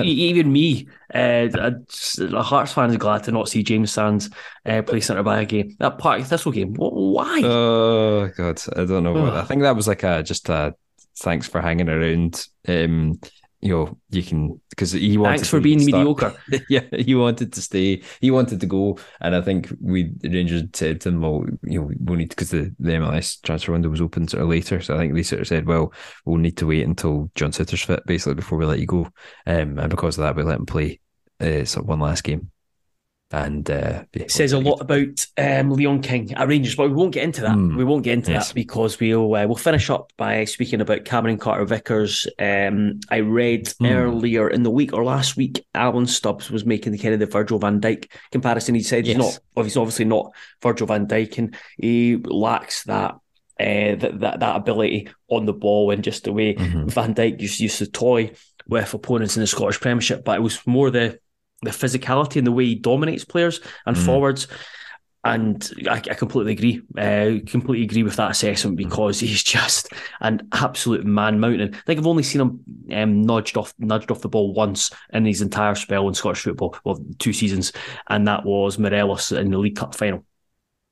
even 0.00 0.52
me, 0.52 0.88
uh, 1.14 1.48
a- 1.54 2.42
Hearts 2.42 2.72
fan 2.72 2.90
is 2.90 2.96
glad 2.96 3.24
to 3.24 3.32
not 3.32 3.48
see 3.48 3.62
James 3.62 3.92
Sands 3.92 4.28
uh, 4.66 4.82
play 4.82 5.00
centre 5.00 5.22
back 5.22 5.42
again. 5.44 5.76
That 5.78 5.98
Partick 5.98 6.26
Thistle 6.26 6.52
game, 6.52 6.74
wh- 6.74 6.92
why? 6.92 7.40
Oh 7.44 8.28
God, 8.36 8.60
I 8.76 8.84
don't 8.84 9.04
know. 9.04 9.12
What, 9.12 9.34
I 9.34 9.44
think 9.44 9.62
that 9.62 9.76
was 9.76 9.86
like 9.88 10.02
a 10.02 10.22
just 10.22 10.48
a 10.48 10.74
thanks 11.18 11.46
for 11.48 11.60
hanging 11.60 11.88
around. 11.88 12.46
Um, 12.66 13.20
you 13.62 13.68
know, 13.68 13.96
you 14.10 14.24
can 14.24 14.60
because 14.70 14.90
he 14.90 15.16
wanted. 15.16 15.36
Thanks 15.36 15.48
for 15.48 15.60
being 15.60 15.78
start- 15.78 16.04
mediocre. 16.04 16.34
yeah, 16.68 16.82
he 16.92 17.14
wanted 17.14 17.52
to 17.52 17.62
stay. 17.62 18.02
He 18.20 18.32
wanted 18.32 18.60
to 18.60 18.66
go, 18.66 18.98
and 19.20 19.36
I 19.36 19.40
think 19.40 19.72
we 19.80 20.12
Rangers 20.24 20.64
said 20.72 21.00
to 21.02 21.10
him, 21.10 21.20
"Well, 21.20 21.44
you 21.62 21.80
know, 21.80 21.90
we'll 22.00 22.16
need 22.16 22.30
because 22.30 22.50
the, 22.50 22.74
the 22.80 22.92
MLS 22.92 23.40
transfer 23.42 23.70
window 23.70 23.88
was 23.88 24.00
open 24.00 24.26
sort 24.26 24.42
of 24.42 24.48
later." 24.48 24.80
So 24.80 24.96
I 24.96 24.98
think 24.98 25.14
they 25.14 25.22
sort 25.22 25.42
of 25.42 25.46
said, 25.46 25.66
"Well, 25.66 25.92
we'll 26.24 26.38
need 26.38 26.56
to 26.56 26.66
wait 26.66 26.84
until 26.84 27.30
John 27.36 27.52
Souttar's 27.52 27.82
fit, 27.82 28.04
basically, 28.04 28.34
before 28.34 28.58
we 28.58 28.66
let 28.66 28.80
you 28.80 28.86
go." 28.86 29.08
Um, 29.46 29.78
and 29.78 29.90
because 29.90 30.18
of 30.18 30.24
that, 30.24 30.34
we 30.34 30.42
let 30.42 30.58
him 30.58 30.66
play 30.66 30.98
uh, 31.40 31.64
sort 31.64 31.84
of 31.84 31.88
one 31.88 32.00
last 32.00 32.24
game. 32.24 32.50
And 33.32 33.70
uh, 33.70 34.04
yeah, 34.12 34.24
says 34.28 34.52
a 34.52 34.58
lot 34.58 34.80
about 34.80 35.26
um, 35.38 35.70
Leon 35.70 36.02
King 36.02 36.34
at 36.34 36.48
Rangers, 36.48 36.76
but 36.76 36.88
we 36.88 36.94
won't 36.94 37.14
get 37.14 37.24
into 37.24 37.40
that. 37.40 37.56
Mm. 37.56 37.76
We 37.76 37.84
won't 37.84 38.04
get 38.04 38.12
into 38.14 38.30
Yes. 38.32 38.48
that 38.48 38.54
because 38.54 39.00
we'll 39.00 39.34
uh, 39.34 39.46
we'll 39.46 39.56
finish 39.56 39.88
up 39.90 40.12
by 40.18 40.44
speaking 40.44 40.80
about 40.82 41.04
Cameron 41.04 41.38
Carter 41.38 41.64
Vickers. 41.64 42.26
Um, 42.38 43.00
I 43.10 43.18
read 43.20 43.66
Mm. 43.80 43.90
earlier 43.90 44.48
in 44.48 44.62
the 44.64 44.70
week 44.70 44.92
or 44.92 45.02
last 45.04 45.36
week, 45.36 45.64
Alan 45.74 46.06
Stubbs 46.06 46.50
was 46.50 46.66
making 46.66 46.92
the 46.92 46.98
kind 46.98 47.14
of 47.14 47.20
the 47.20 47.26
Virgil 47.26 47.58
Van 47.58 47.80
Dijk 47.80 48.10
comparison. 48.30 48.74
He 48.74 48.82
said 48.82 49.06
he's 49.06 49.16
not, 49.16 49.38
he's 49.56 49.76
obviously 49.76 50.04
not 50.04 50.32
Virgil 50.62 50.86
Van 50.86 51.06
Dijk, 51.06 51.38
and 51.38 51.56
he 51.78 52.16
lacks 52.16 52.84
that. 52.84 53.16
Uh, 53.60 53.94
that, 53.94 54.18
that 54.20 54.40
that 54.40 54.56
ability 54.56 55.08
on 55.28 55.44
the 55.46 55.52
ball 55.52 55.90
and 55.92 56.02
just 56.02 56.24
the 56.24 56.32
way 56.32 56.54
Mhm. 56.54 56.90
Van 56.90 57.14
Dijk 57.14 57.40
used, 57.40 57.60
used 57.60 57.78
to 57.78 57.86
toy 57.86 58.32
with 58.66 58.92
opponents 58.94 59.36
in 59.36 59.40
the 59.42 59.46
Scottish 59.46 59.78
Premiership, 59.78 60.24
but 60.24 60.36
it 60.36 60.42
was 60.42 60.58
more 60.66 60.90
the 60.90 61.20
the 61.62 61.70
physicality 61.70 62.36
and 62.36 62.46
the 62.46 62.52
way 62.52 62.66
he 62.66 62.74
dominates 62.74 63.24
players 63.24 63.60
and 63.86 63.96
Mm. 63.96 64.04
forwards. 64.04 64.48
And 65.24 65.70
I, 65.88 65.98
I 65.98 66.14
completely 66.14 66.52
agree. 66.52 66.82
Uh, 66.98 67.38
completely 67.46 67.84
agree 67.84 68.02
with 68.02 68.16
that 68.16 68.32
assessment 68.32 68.76
because 68.76 69.20
he's 69.20 69.42
just 69.42 69.88
an 70.20 70.48
absolute 70.52 71.04
man 71.06 71.38
mountain. 71.38 71.72
I 71.74 71.78
think 71.86 72.00
I've 72.00 72.08
only 72.08 72.24
seen 72.24 72.40
him 72.40 72.64
um, 72.92 73.22
nudged 73.22 73.56
off 73.56 73.72
nudged 73.78 74.10
off 74.10 74.20
the 74.20 74.28
ball 74.28 74.52
once 74.52 74.90
in 75.12 75.24
his 75.24 75.40
entire 75.40 75.76
spell 75.76 76.08
in 76.08 76.14
Scottish 76.14 76.42
football, 76.42 76.76
well, 76.84 76.98
two 77.20 77.32
seasons, 77.32 77.72
and 78.08 78.26
that 78.26 78.44
was 78.44 78.78
Morelos 78.80 79.30
in 79.30 79.50
the 79.52 79.58
League 79.58 79.76
Cup 79.76 79.94
final. 79.94 80.24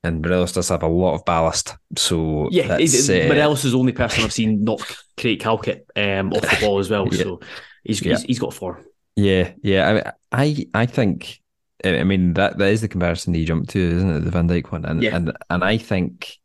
and 0.04 0.22
Morelos 0.22 0.52
does 0.52 0.68
have 0.68 0.84
a 0.84 0.88
lot 0.88 1.14
of 1.14 1.24
ballast, 1.24 1.76
so 1.96 2.48
Yeah, 2.52 2.68
that's, 2.68 3.10
uh, 3.10 3.24
Morelos 3.26 3.64
is 3.64 3.72
the 3.72 3.78
only 3.78 3.92
person 3.92 4.22
I've 4.24 4.32
seen 4.32 4.62
not 4.62 4.80
create 5.18 5.42
Calkett 5.42 5.80
um, 5.96 6.32
off 6.32 6.42
the 6.42 6.56
ball 6.60 6.78
as 6.78 6.88
well. 6.88 7.08
Yeah. 7.12 7.22
So 7.24 7.40
he's, 7.82 8.00
Yeah. 8.00 8.12
he's 8.12 8.22
he's 8.22 8.38
got 8.38 8.54
form. 8.54 8.84
Yeah, 9.16 9.52
yeah. 9.62 10.12
I 10.32 10.44
I 10.44 10.66
I 10.74 10.86
think 10.86 11.40
I 11.84 12.04
mean 12.04 12.34
that 12.34 12.58
that 12.58 12.68
is 12.68 12.80
the 12.80 12.88
comparison 12.88 13.32
that 13.32 13.38
you 13.38 13.46
jumped 13.46 13.70
to, 13.70 13.78
isn't 13.96 14.10
it? 14.16 14.20
The 14.20 14.30
Van 14.30 14.48
Dijk 14.48 14.70
one, 14.70 14.84
and 14.84 15.02
Yeah. 15.02 15.16
and 15.16 15.32
and 15.48 15.64
I 15.64 15.78
think 15.78 16.36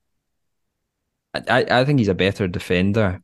I 1.33 1.65
I 1.69 1.85
think 1.85 1.99
he's 1.99 2.07
a 2.07 2.13
better 2.15 2.47
defender 2.47 3.21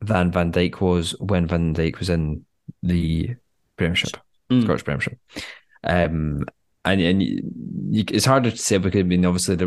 than 0.00 0.30
Van 0.32 0.52
Dijk 0.52 0.80
was 0.80 1.12
when 1.20 1.46
Van 1.46 1.74
Dijk 1.74 1.98
was 1.98 2.10
in 2.10 2.44
the 2.82 3.36
Premiership, 3.76 4.16
Mm. 4.50 4.62
Scottish 4.62 4.84
Premiership. 4.84 5.18
Um, 5.84 6.44
and 6.86 7.00
and 7.00 7.22
you, 7.22 8.04
it's 8.08 8.24
harder 8.24 8.50
to 8.50 8.56
say 8.56 8.78
because 8.78 9.00
I 9.00 9.02
mean, 9.02 9.26
obviously, 9.26 9.56
the 9.56 9.66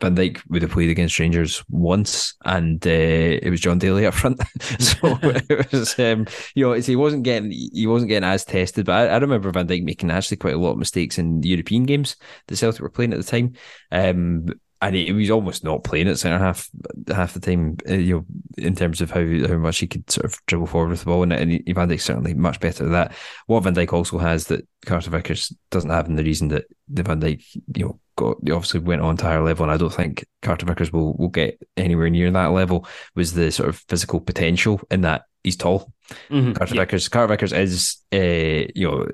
Van 0.00 0.16
Dijk 0.16 0.40
would 0.48 0.62
have 0.62 0.70
played 0.70 0.90
against 0.90 1.18
Rangers 1.18 1.62
once, 1.68 2.34
and 2.44 2.84
uh, 2.86 2.90
it 2.90 3.50
was 3.50 3.60
John 3.60 3.78
Daly 3.78 4.06
up 4.06 4.14
front, 4.14 4.40
so 4.78 4.96
it 5.22 5.72
was 5.72 5.98
um, 5.98 6.26
you 6.54 6.64
know, 6.64 6.72
he 6.72 6.96
wasn't 6.96 7.24
getting 7.24 7.50
he 7.50 7.86
wasn't 7.86 8.08
getting 8.08 8.28
as 8.28 8.44
tested. 8.44 8.86
But 8.86 9.10
I, 9.10 9.14
I 9.14 9.16
remember 9.18 9.50
Van 9.50 9.66
Dijk 9.66 9.82
making 9.82 10.10
actually 10.10 10.38
quite 10.38 10.54
a 10.54 10.58
lot 10.58 10.72
of 10.72 10.78
mistakes 10.78 11.18
in 11.18 11.42
European 11.42 11.84
games 11.84 12.16
that 12.46 12.56
Celtic 12.56 12.80
were 12.80 12.90
playing 12.90 13.12
at 13.12 13.18
the 13.18 13.24
time. 13.24 13.54
Um, 13.90 14.46
and 14.82 14.94
he, 14.94 15.10
was 15.12 15.30
almost 15.30 15.64
not 15.64 15.84
playing 15.84 16.08
at 16.08 16.18
centre 16.18 16.38
half 16.44 16.68
half 17.08 17.32
the 17.32 17.40
time. 17.40 17.76
uh, 17.88 17.94
you 17.94 18.16
know, 18.16 18.24
in 18.58 18.74
terms 18.74 19.00
of 19.00 19.10
how 19.10 19.20
how 19.48 19.56
much 19.56 19.78
he 19.78 19.86
could 19.86 20.10
sort 20.10 20.26
of 20.26 20.38
dribble 20.46 20.66
forward 20.66 20.90
with 20.90 21.00
the 21.00 21.06
ball, 21.06 21.22
and, 21.22 21.32
and 21.32 21.50
Van 21.74 21.88
Dijk's 21.88 22.04
certainly 22.04 22.34
much 22.34 22.60
better 22.60 22.84
at 22.84 22.90
that. 22.90 23.12
What 23.46 23.62
Van 23.62 23.74
Dijk 23.74 23.92
also 23.92 24.18
has 24.18 24.48
that 24.48 24.66
Carter 24.84 25.10
Vickers 25.10 25.52
doesn't 25.70 25.88
have, 25.90 26.06
and 26.08 26.18
the 26.18 26.24
reason 26.24 26.48
that 26.48 26.64
the 26.88 27.02
Van 27.02 27.20
Dijk, 27.20 27.44
you 27.76 27.84
know, 27.84 28.00
got 28.16 28.36
obviously 28.50 28.80
went 28.80 29.00
on 29.00 29.16
to 29.16 29.24
a 29.24 29.28
higher 29.28 29.42
level, 29.42 29.64
and 29.64 29.72
I 29.72 29.76
don't 29.78 29.94
think 29.94 30.26
Carter 30.42 30.66
Vickers 30.66 30.92
will 30.92 31.14
will 31.16 31.28
get 31.28 31.62
anywhere 31.76 32.10
near 32.10 32.30
that 32.32 32.46
level. 32.52 32.86
Was 33.14 33.32
the 33.34 33.50
sort 33.52 33.68
of 33.68 33.76
physical 33.88 34.20
potential 34.20 34.80
in 34.90 35.02
that 35.02 35.22
he's 35.44 35.56
tall. 35.56 35.92
Mhm. 36.30 36.54
Carter 36.56 36.74
Yeah. 36.74 36.82
Vickers. 36.82 37.08
Carter 37.08 37.32
Vickers 37.32 37.52
is, 37.52 37.96
uh, 38.12 38.68
you 38.74 38.88
know, 38.90 39.06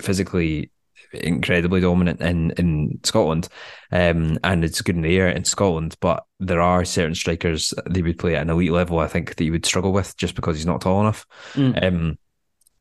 physically 0.00 0.70
incredibly 1.14 1.80
dominant 1.80 2.20
in 2.20 2.50
in 2.52 3.00
Scotland, 3.02 3.48
um, 3.92 4.38
and 4.44 4.64
it's 4.64 4.82
good 4.82 4.96
in 4.96 5.02
the 5.02 5.16
air 5.16 5.28
in 5.28 5.44
Scotland. 5.44 5.96
But 6.00 6.24
there 6.40 6.60
are 6.60 6.84
certain 6.84 7.14
strikers 7.14 7.74
they 7.88 8.02
would 8.02 8.18
play 8.18 8.36
at 8.36 8.42
an 8.42 8.50
elite 8.50 8.72
level. 8.72 8.98
I 8.98 9.08
think 9.08 9.34
that 9.34 9.44
you 9.44 9.52
would 9.52 9.66
struggle 9.66 9.92
with 9.92 10.16
just 10.16 10.34
because 10.34 10.56
he's 10.56 10.66
not 10.66 10.80
tall 10.80 11.00
enough. 11.00 11.26
Mm. 11.54 11.82
Um, 11.82 12.18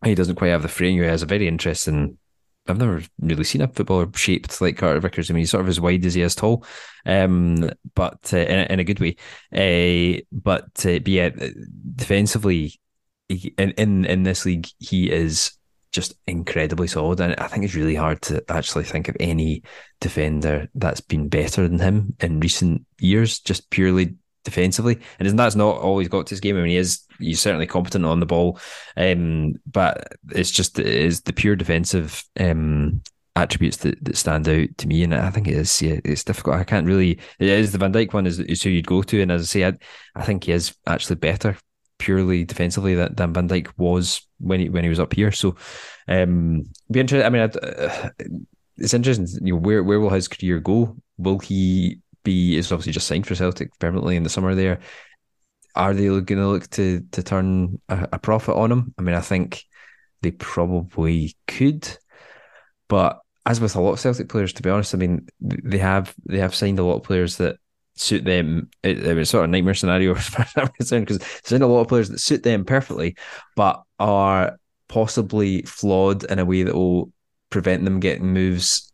he 0.03 0.15
doesn't 0.15 0.35
quite 0.35 0.49
have 0.49 0.61
the 0.61 0.67
frame. 0.67 0.99
He 0.99 1.05
has 1.05 1.23
a 1.23 1.27
very 1.27 1.47
interesting. 1.47 2.17
I've 2.65 2.77
never 2.77 3.01
really 3.19 3.43
seen 3.43 3.61
a 3.61 3.67
footballer 3.67 4.09
shaped 4.15 4.61
like 4.61 4.77
Carter 4.77 5.01
Vickers. 5.01 5.29
I 5.29 5.33
mean, 5.33 5.41
he's 5.41 5.51
sort 5.51 5.61
of 5.61 5.67
as 5.67 5.81
wide 5.81 6.05
as 6.05 6.13
he 6.13 6.21
is 6.21 6.33
tall, 6.33 6.65
um, 7.05 7.69
but 7.93 8.31
uh, 8.31 8.37
in, 8.37 8.59
a, 8.59 8.73
in 8.73 8.79
a 8.79 8.85
good 8.85 9.01
way. 9.01 9.17
Uh, 9.51 10.21
but, 10.31 10.85
uh, 10.85 10.99
but 10.99 11.07
yeah, 11.07 11.29
defensively, 11.95 12.79
he, 13.27 13.53
in, 13.57 13.71
in 13.71 14.05
in 14.05 14.23
this 14.23 14.45
league, 14.45 14.67
he 14.79 15.11
is 15.11 15.51
just 15.93 16.15
incredibly 16.27 16.87
solid, 16.87 17.21
and 17.21 17.35
I 17.35 17.47
think 17.47 17.63
it's 17.63 17.75
really 17.75 17.95
hard 17.95 18.21
to 18.23 18.43
actually 18.49 18.83
think 18.83 19.07
of 19.07 19.15
any 19.19 19.63
defender 20.01 20.67
that's 20.75 21.01
been 21.01 21.29
better 21.29 21.67
than 21.67 21.79
him 21.79 22.15
in 22.19 22.39
recent 22.39 22.85
years, 22.99 23.39
just 23.39 23.69
purely 23.69 24.15
defensively. 24.43 24.99
And 25.19 25.25
isn't 25.25 25.37
that's 25.37 25.55
not 25.55 25.77
always 25.77 26.09
got 26.09 26.27
to 26.27 26.31
his 26.31 26.39
game. 26.39 26.57
I 26.57 26.61
mean, 26.61 26.71
he 26.71 26.77
is 26.77 27.01
he's 27.19 27.39
certainly 27.39 27.67
competent 27.67 28.05
on 28.05 28.19
the 28.19 28.25
ball, 28.25 28.59
um, 28.97 29.53
but 29.71 30.15
it's 30.31 30.51
just 30.51 30.79
is 30.79 31.21
the 31.21 31.33
pure 31.33 31.55
defensive 31.55 32.23
um, 32.39 33.01
attributes 33.35 33.77
that, 33.77 34.03
that 34.03 34.17
stand 34.17 34.49
out 34.49 34.69
to 34.77 34.87
me. 34.87 35.03
And 35.03 35.13
I 35.13 35.29
think 35.29 35.47
it 35.47 35.55
is 35.55 35.81
yeah, 35.81 35.99
it's 36.03 36.23
difficult. 36.23 36.57
I 36.57 36.63
can't 36.63 36.87
really. 36.87 37.19
It 37.39 37.49
is 37.49 37.71
the 37.71 37.77
Van 37.77 37.93
Dijk 37.93 38.13
one 38.13 38.27
is, 38.27 38.39
is 38.39 38.63
who 38.63 38.69
you'd 38.69 38.87
go 38.87 39.03
to, 39.03 39.21
and 39.21 39.31
as 39.31 39.43
I 39.43 39.45
say, 39.45 39.65
I, 39.65 39.73
I 40.15 40.23
think 40.23 40.45
he 40.45 40.51
is 40.51 40.75
actually 40.87 41.15
better 41.15 41.55
purely 41.99 42.43
defensively 42.43 42.95
that 42.95 43.17
than 43.17 43.33
Van 43.33 43.47
Dijk 43.47 43.71
was 43.77 44.25
when 44.39 44.59
he 44.59 44.69
when 44.69 44.83
he 44.83 44.89
was 44.89 44.99
up 44.99 45.13
here. 45.13 45.31
So, 45.31 45.55
um, 46.07 46.63
be 46.91 46.99
interested. 46.99 47.25
I 47.25 47.29
mean, 47.29 47.41
uh, 47.41 48.09
it's 48.77 48.93
interesting. 48.93 49.27
You 49.45 49.53
know, 49.53 49.59
where 49.59 49.83
where 49.83 49.99
will 49.99 50.09
his 50.09 50.27
career 50.27 50.59
go? 50.59 50.95
Will 51.17 51.39
he 51.39 51.99
be? 52.23 52.57
Is 52.57 52.71
obviously 52.71 52.93
just 52.93 53.07
signed 53.07 53.27
for 53.27 53.35
Celtic 53.35 53.77
permanently 53.79 54.15
in 54.15 54.23
the 54.23 54.29
summer. 54.29 54.55
There, 54.55 54.79
are 55.75 55.93
they 55.93 56.07
going 56.07 56.25
to 56.25 56.47
look 56.47 56.69
to 56.71 57.01
to 57.11 57.23
turn 57.23 57.81
a, 57.89 58.09
a 58.13 58.19
profit 58.19 58.55
on 58.55 58.71
him? 58.71 58.93
I 58.97 59.01
mean, 59.01 59.15
I 59.15 59.21
think 59.21 59.63
they 60.21 60.31
probably 60.31 61.35
could, 61.47 61.87
but 62.87 63.19
as 63.45 63.59
with 63.59 63.75
a 63.75 63.81
lot 63.81 63.93
of 63.93 63.99
Celtic 63.99 64.29
players, 64.29 64.53
to 64.53 64.61
be 64.61 64.69
honest, 64.69 64.95
I 64.95 64.97
mean, 64.97 65.27
they 65.41 65.79
have 65.79 66.13
they 66.25 66.39
have 66.39 66.55
signed 66.55 66.79
a 66.79 66.83
lot 66.83 66.97
of 66.97 67.03
players 67.03 67.37
that 67.37 67.57
suit 67.95 68.25
them. 68.25 68.69
It, 68.81 69.05
it 69.05 69.13
was 69.13 69.29
sort 69.29 69.43
of 69.43 69.49
a 69.49 69.51
nightmare 69.51 69.73
scenario 69.73 70.15
as 70.15 70.27
far 70.27 70.45
as 70.45 70.57
I'm 70.57 70.67
concerned 70.69 71.07
because 71.07 71.41
there's 71.43 71.61
a 71.61 71.67
lot 71.67 71.81
of 71.81 71.87
players 71.87 72.09
that 72.09 72.19
suit 72.19 72.43
them 72.43 72.65
perfectly, 72.65 73.15
but 73.55 73.83
are 73.99 74.57
possibly 74.87 75.63
flawed 75.63 76.23
in 76.25 76.39
a 76.39 76.45
way 76.45 76.63
that 76.63 76.75
will 76.75 77.11
prevent 77.49 77.83
them 77.83 77.99
getting 77.99 78.33
moves 78.33 78.91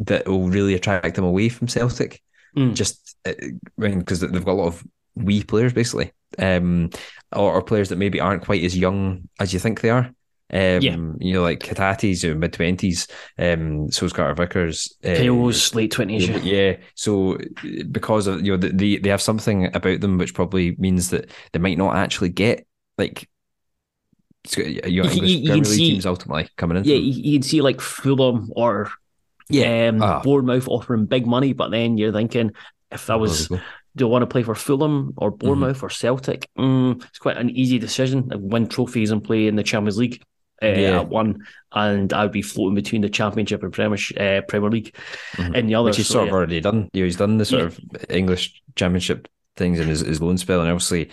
that 0.00 0.26
will 0.26 0.48
really 0.48 0.74
attract 0.74 1.14
them 1.14 1.24
away 1.24 1.48
from 1.48 1.68
Celtic. 1.68 2.22
Mm. 2.56 2.74
Just 2.74 3.16
uh, 3.26 3.32
I 3.40 3.52
mean, 3.76 4.00
because 4.00 4.20
they've 4.20 4.44
got 4.44 4.52
a 4.52 4.54
lot 4.54 4.66
of 4.66 4.84
wee 5.14 5.44
players 5.44 5.72
basically, 5.72 6.12
um, 6.38 6.90
or, 7.32 7.52
or, 7.52 7.62
players 7.62 7.90
that 7.90 7.96
maybe 7.96 8.20
aren't 8.20 8.44
quite 8.44 8.64
as 8.64 8.76
young 8.76 9.28
as 9.38 9.52
you 9.52 9.60
think 9.60 9.80
they 9.80 9.90
are. 9.90 10.10
Um, 10.52 10.80
yeah. 10.80 10.96
you 11.18 11.34
know, 11.34 11.42
like 11.42 11.60
Hatate's 11.60 12.24
mid 12.24 12.52
twenties. 12.52 13.06
Um, 13.38 13.90
so's 13.90 14.12
Carter 14.12 14.34
Vickers. 14.34 14.96
Uh, 15.04 15.14
Kyo's 15.14 15.74
late 15.74 15.92
twenties. 15.92 16.28
Yeah, 16.28 16.38
yeah. 16.38 16.76
So 16.94 17.38
because 17.90 18.26
of 18.26 18.44
you 18.44 18.56
know 18.56 18.68
they 18.68 18.96
they 18.96 19.10
have 19.10 19.22
something 19.22 19.74
about 19.74 20.00
them 20.00 20.18
which 20.18 20.34
probably 20.34 20.74
means 20.78 21.10
that 21.10 21.30
they 21.52 21.58
might 21.58 21.78
not 21.78 21.96
actually 21.96 22.30
get 22.30 22.66
like 22.98 23.28
your 24.56 25.04
English 25.04 25.30
you, 25.30 25.46
Premier 25.46 25.54
League 25.56 25.66
see, 25.66 25.90
teams 25.92 26.06
ultimately 26.06 26.48
coming 26.56 26.78
in. 26.78 26.84
Yeah, 26.84 26.96
you 26.96 27.38
can 27.38 27.42
see 27.42 27.60
like 27.60 27.80
Fulham 27.80 28.50
or 28.56 28.90
yeah, 29.48 29.88
um, 29.88 30.02
ah. 30.02 30.22
Bournemouth 30.22 30.68
offering 30.68 31.06
big 31.06 31.26
money, 31.26 31.52
but 31.52 31.70
then 31.70 31.98
you're 31.98 32.12
thinking 32.12 32.52
if 32.90 33.10
I 33.10 33.16
was 33.16 33.48
do 33.96 34.06
I 34.06 34.10
want 34.10 34.22
to 34.22 34.26
play 34.26 34.42
for 34.42 34.54
Fulham 34.54 35.14
or 35.16 35.30
Bournemouth 35.30 35.78
mm-hmm. 35.78 35.86
or 35.86 35.90
Celtic? 35.90 36.48
Mm, 36.56 37.04
it's 37.04 37.18
quite 37.18 37.36
an 37.36 37.50
easy 37.50 37.78
decision. 37.78 38.30
win 38.34 38.68
trophies 38.68 39.10
and 39.10 39.22
play 39.22 39.46
in 39.46 39.56
the 39.56 39.62
Champions 39.62 39.98
League 39.98 40.22
uh, 40.62 40.66
yeah. 40.66 41.00
at 41.00 41.08
one, 41.08 41.46
and 41.72 42.12
I 42.12 42.22
would 42.22 42.32
be 42.32 42.42
floating 42.42 42.74
between 42.74 43.02
the 43.02 43.08
Championship 43.08 43.62
and 43.62 43.72
Premier 43.72 43.98
uh, 44.18 44.42
Premier 44.48 44.70
League 44.70 44.94
mm-hmm. 45.32 45.54
in 45.54 45.66
the 45.66 45.74
other. 45.74 45.86
Which 45.86 45.96
he's 45.96 46.08
so, 46.08 46.14
sort 46.14 46.24
yeah. 46.26 46.30
of 46.30 46.34
already 46.34 46.60
done. 46.60 46.90
You 46.92 47.02
know, 47.02 47.06
he's 47.06 47.16
done 47.16 47.38
the 47.38 47.44
sort 47.44 47.62
yeah. 47.62 47.66
of 47.68 48.10
English 48.10 48.62
Championship 48.76 49.28
things 49.56 49.80
in 49.80 49.88
his, 49.88 50.00
his 50.00 50.20
loan 50.20 50.38
spell, 50.38 50.60
and 50.60 50.70
obviously 50.70 51.10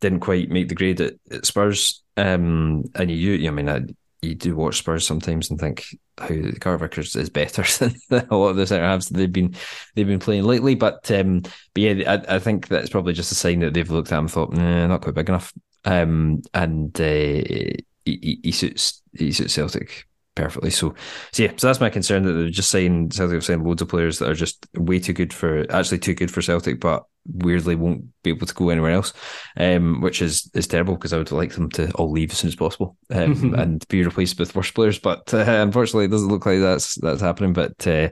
didn't 0.00 0.20
quite 0.20 0.50
make 0.50 0.68
the 0.68 0.74
grade 0.74 1.00
at, 1.00 1.14
at 1.30 1.46
Spurs. 1.46 2.02
Um, 2.16 2.84
and 2.94 3.10
you, 3.10 3.32
you, 3.32 3.48
I 3.48 3.50
mean, 3.50 3.68
I, 3.68 3.82
you 4.22 4.34
do 4.34 4.56
watch 4.56 4.78
Spurs 4.78 5.06
sometimes 5.06 5.50
and 5.50 5.58
think 5.58 5.86
how 6.18 6.28
Carter 6.60 6.78
Vickers 6.78 7.16
is 7.16 7.30
better 7.30 7.62
than 8.10 8.26
a 8.30 8.36
lot 8.36 8.48
of 8.48 8.56
the 8.56 8.66
centre 8.66 8.84
halves 8.84 9.08
that 9.08 9.18
they've 9.18 9.32
been 9.32 9.54
they've 9.94 10.06
been 10.06 10.18
playing 10.18 10.44
lately. 10.44 10.74
But 10.74 11.10
um, 11.10 11.40
but 11.40 11.52
yeah, 11.76 12.20
I, 12.28 12.36
I 12.36 12.38
think 12.38 12.68
that's 12.68 12.90
probably 12.90 13.12
just 13.12 13.32
a 13.32 13.36
sign 13.36 13.60
that 13.60 13.74
they've 13.74 13.90
looked 13.90 14.12
at 14.12 14.18
and 14.18 14.30
thought, 14.30 14.52
nah, 14.52 14.86
not 14.86 15.02
quite 15.02 15.14
big 15.14 15.28
enough. 15.28 15.52
Um, 15.84 16.42
and 16.52 16.98
uh, 17.00 17.76
he, 18.06 18.40
he 18.42 18.52
suits 18.52 19.02
he 19.12 19.32
suits 19.32 19.52
Celtic 19.52 20.06
perfectly. 20.36 20.70
So, 20.70 20.94
so 21.32 21.42
yeah, 21.42 21.52
so 21.56 21.66
that's 21.66 21.80
my 21.80 21.90
concern 21.90 22.22
that 22.22 22.32
they're 22.32 22.48
just 22.48 22.70
saying 22.70 23.10
Celtic 23.10 23.34
have 23.34 23.44
signed 23.44 23.64
loads 23.64 23.82
of 23.82 23.88
players 23.88 24.20
that 24.20 24.30
are 24.30 24.34
just 24.34 24.64
way 24.74 25.00
too 25.00 25.12
good 25.12 25.32
for 25.32 25.70
actually 25.72 25.98
too 25.98 26.14
good 26.14 26.30
for 26.30 26.42
Celtic, 26.42 26.78
but 26.78 27.04
weirdly 27.26 27.74
won't 27.74 28.04
be 28.22 28.30
able 28.30 28.46
to 28.46 28.54
go 28.54 28.68
anywhere 28.68 28.92
else, 28.92 29.12
um, 29.56 30.00
which 30.00 30.22
is 30.22 30.48
is 30.54 30.68
terrible 30.68 30.94
because 30.94 31.12
I 31.12 31.18
would 31.18 31.32
like 31.32 31.54
them 31.54 31.70
to 31.72 31.90
all 31.92 32.12
leave 32.12 32.30
as 32.30 32.38
soon 32.38 32.48
as 32.48 32.54
possible 32.54 32.96
um, 33.10 33.54
and 33.58 33.86
be 33.88 34.04
replaced 34.04 34.38
with 34.38 34.54
worse 34.54 34.70
players. 34.70 35.00
But 35.00 35.34
uh, 35.34 35.38
unfortunately, 35.38 36.04
it 36.04 36.12
doesn't 36.12 36.28
look 36.28 36.46
like 36.46 36.60
that's 36.60 36.94
that's 36.96 37.22
happening. 37.22 37.52
But 37.52 37.84
uh, 37.86 38.10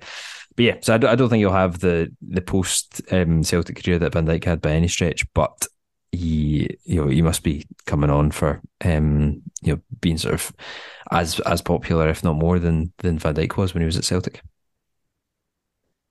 but 0.56 0.64
yeah, 0.64 0.76
so 0.80 0.94
I 0.94 0.98
don't, 0.98 1.10
I 1.10 1.14
don't 1.14 1.28
think 1.28 1.40
you'll 1.40 1.52
have 1.52 1.80
the 1.80 2.10
the 2.26 2.40
post 2.40 3.02
um, 3.12 3.42
Celtic 3.42 3.82
career 3.82 3.98
that 3.98 4.12
Van 4.12 4.26
Dijk 4.26 4.44
had 4.44 4.60
by 4.60 4.72
any 4.72 4.88
stretch, 4.88 5.24
but 5.34 5.66
he 6.14 6.68
you 6.84 7.00
know 7.00 7.08
he 7.08 7.22
must 7.22 7.42
be 7.42 7.64
coming 7.86 8.10
on 8.10 8.30
for 8.30 8.60
um 8.84 9.42
you 9.62 9.74
know 9.74 9.80
being 10.00 10.18
sort 10.18 10.34
of 10.34 10.52
as 11.10 11.40
as 11.40 11.62
popular 11.62 12.08
if 12.08 12.24
not 12.24 12.36
more 12.36 12.58
than 12.58 12.92
than 12.98 13.18
Van 13.18 13.34
Dijk 13.34 13.56
was 13.56 13.74
when 13.74 13.82
he 13.82 13.86
was 13.86 13.96
at 13.96 14.04
Celtic. 14.04 14.42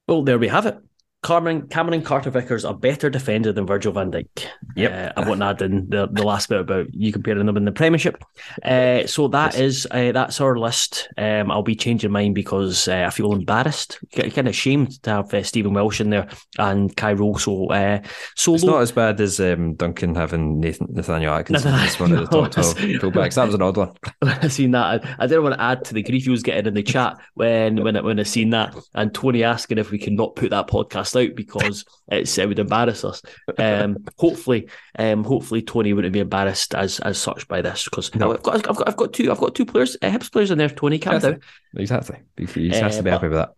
Well, 0.07 0.23
there 0.23 0.37
we 0.39 0.49
have 0.49 0.65
it. 0.65 0.77
Cameron, 1.23 1.67
Cameron 1.69 2.01
Carter 2.01 2.29
Vickers 2.29 2.65
a 2.65 2.73
better 2.73 3.09
defender 3.09 3.53
than 3.53 3.65
Virgil 3.65 3.93
van 3.93 4.11
Dijk. 4.11 4.47
Yep. 4.75 5.15
Uh, 5.17 5.21
I 5.21 5.27
won't 5.27 5.41
add 5.41 5.61
in 5.61 5.89
the, 5.89 6.07
the 6.11 6.23
last 6.23 6.49
bit 6.49 6.59
about 6.59 6.93
you 6.93 7.13
comparing 7.13 7.45
them 7.45 7.55
in 7.55 7.65
the 7.65 7.71
Premiership. 7.71 8.23
Uh, 8.63 9.07
so 9.07 9.29
that 9.29 9.53
yes. 9.53 9.61
is 9.61 9.87
uh, 9.91 10.11
that's 10.11 10.41
our 10.41 10.57
list. 10.57 11.07
Um, 11.17 11.49
I'll 11.49 11.63
be 11.63 11.75
changing 11.75 12.11
mine 12.11 12.33
because 12.33 12.87
uh, 12.87 13.05
I 13.07 13.09
feel 13.09 13.31
embarrassed, 13.33 13.99
kind 14.11 14.37
of 14.37 14.47
ashamed 14.47 15.01
to 15.03 15.09
have 15.09 15.33
uh, 15.33 15.43
Stephen 15.43 15.73
Welsh 15.73 16.01
in 16.01 16.09
there 16.09 16.27
and 16.59 16.95
Kyril. 16.95 17.39
So 17.39 17.67
uh, 17.71 18.01
solo. 18.35 18.55
It's 18.55 18.65
not 18.65 18.81
as 18.81 18.91
bad 18.91 19.21
as 19.21 19.39
um, 19.39 19.75
Duncan 19.75 20.15
having 20.15 20.59
Nathan, 20.59 20.87
Nathaniel 20.91 21.33
Atkinson 21.33 21.73
as 21.73 21.99
one 21.99 22.11
of 22.11 22.19
the 22.19 22.25
top 22.25 22.51
twelve 22.51 22.75
fullbacks. 22.77 23.35
That 23.35 23.45
was 23.45 23.55
an 23.55 23.61
odd 23.61 23.77
one. 23.77 23.93
I 24.21 24.49
seen 24.49 24.71
that. 24.71 24.85
I, 24.85 25.23
I, 25.23 25.27
didn't 25.27 25.43
want 25.43 25.55
to 25.55 25.61
add 25.61 25.85
to 25.85 25.93
the 25.93 26.03
grief 26.03 26.25
you 26.25 26.31
was 26.31 26.43
getting 26.43 26.67
in 26.67 26.73
the 26.73 26.83
chat 26.83 27.17
when 27.35 27.81
when 27.81 27.95
I, 27.95 28.01
when 28.01 28.19
I 28.19 28.23
seen 28.23 28.49
that 28.49 28.75
and 28.93 29.13
Tony 29.13 29.43
asking 29.43 29.77
if 29.77 29.89
we 29.89 29.97
can 29.97 30.15
not 30.15 30.35
put 30.35 30.49
that 30.49 30.67
podcast 30.67 31.12
out 31.15 31.35
because 31.35 31.85
it's 32.07 32.37
it 32.37 32.47
would 32.47 32.59
embarrass 32.59 33.03
us. 33.03 33.21
Um, 33.57 34.03
hopefully, 34.17 34.69
um, 34.97 35.23
hopefully 35.23 35.61
Tony 35.61 35.93
wouldn't 35.93 36.13
be 36.13 36.19
embarrassed 36.19 36.75
as 36.75 36.99
as 36.99 37.17
such 37.17 37.47
by 37.47 37.61
this 37.61 37.85
because 37.85 38.13
no. 38.15 38.33
I've 38.33 38.43
got 38.43 38.55
I've 38.55 38.77
got 38.77 38.87
I've 38.87 38.97
got 38.97 39.13
two 39.13 39.31
I've 39.31 39.39
got 39.39 39.55
two 39.55 39.65
players 39.65 39.95
uh, 40.01 40.09
Hibs 40.09 40.31
players 40.31 40.51
in 40.51 40.57
there. 40.57 40.69
Tony, 40.69 40.99
calm 40.99 41.15
exactly. 41.15 41.39
down. 41.39 41.81
Exactly, 41.81 42.17
he 42.37 42.69
has 42.69 42.95
uh, 42.95 42.97
to 42.97 43.03
be 43.03 43.09
happy 43.09 43.27
with 43.27 43.37
that. 43.37 43.53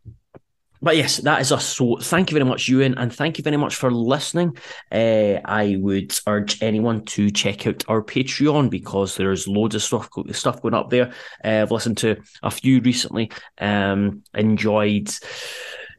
But 0.85 0.97
yes, 0.97 1.17
that 1.17 1.41
is 1.41 1.51
us. 1.51 1.65
So 1.65 1.97
thank 1.97 2.29
you 2.29 2.35
very 2.35 2.45
much, 2.45 2.67
Euan, 2.67 2.93
and 2.97 3.11
thank 3.11 3.39
you 3.39 3.43
very 3.43 3.57
much 3.57 3.75
for 3.75 3.89
listening. 3.91 4.55
Uh, 4.91 5.39
I 5.43 5.77
would 5.79 6.13
urge 6.27 6.61
anyone 6.61 7.05
to 7.05 7.31
check 7.31 7.65
out 7.65 7.83
our 7.87 8.03
Patreon 8.03 8.69
because 8.69 9.15
there's 9.15 9.47
loads 9.47 9.73
of 9.73 9.81
stuff 9.81 10.09
stuff 10.31 10.61
going 10.61 10.75
up 10.75 10.91
there. 10.91 11.11
Uh, 11.43 11.63
I've 11.63 11.71
listened 11.71 11.97
to 11.99 12.17
a 12.43 12.51
few 12.51 12.81
recently. 12.81 13.31
Um, 13.57 14.21
enjoyed 14.35 15.09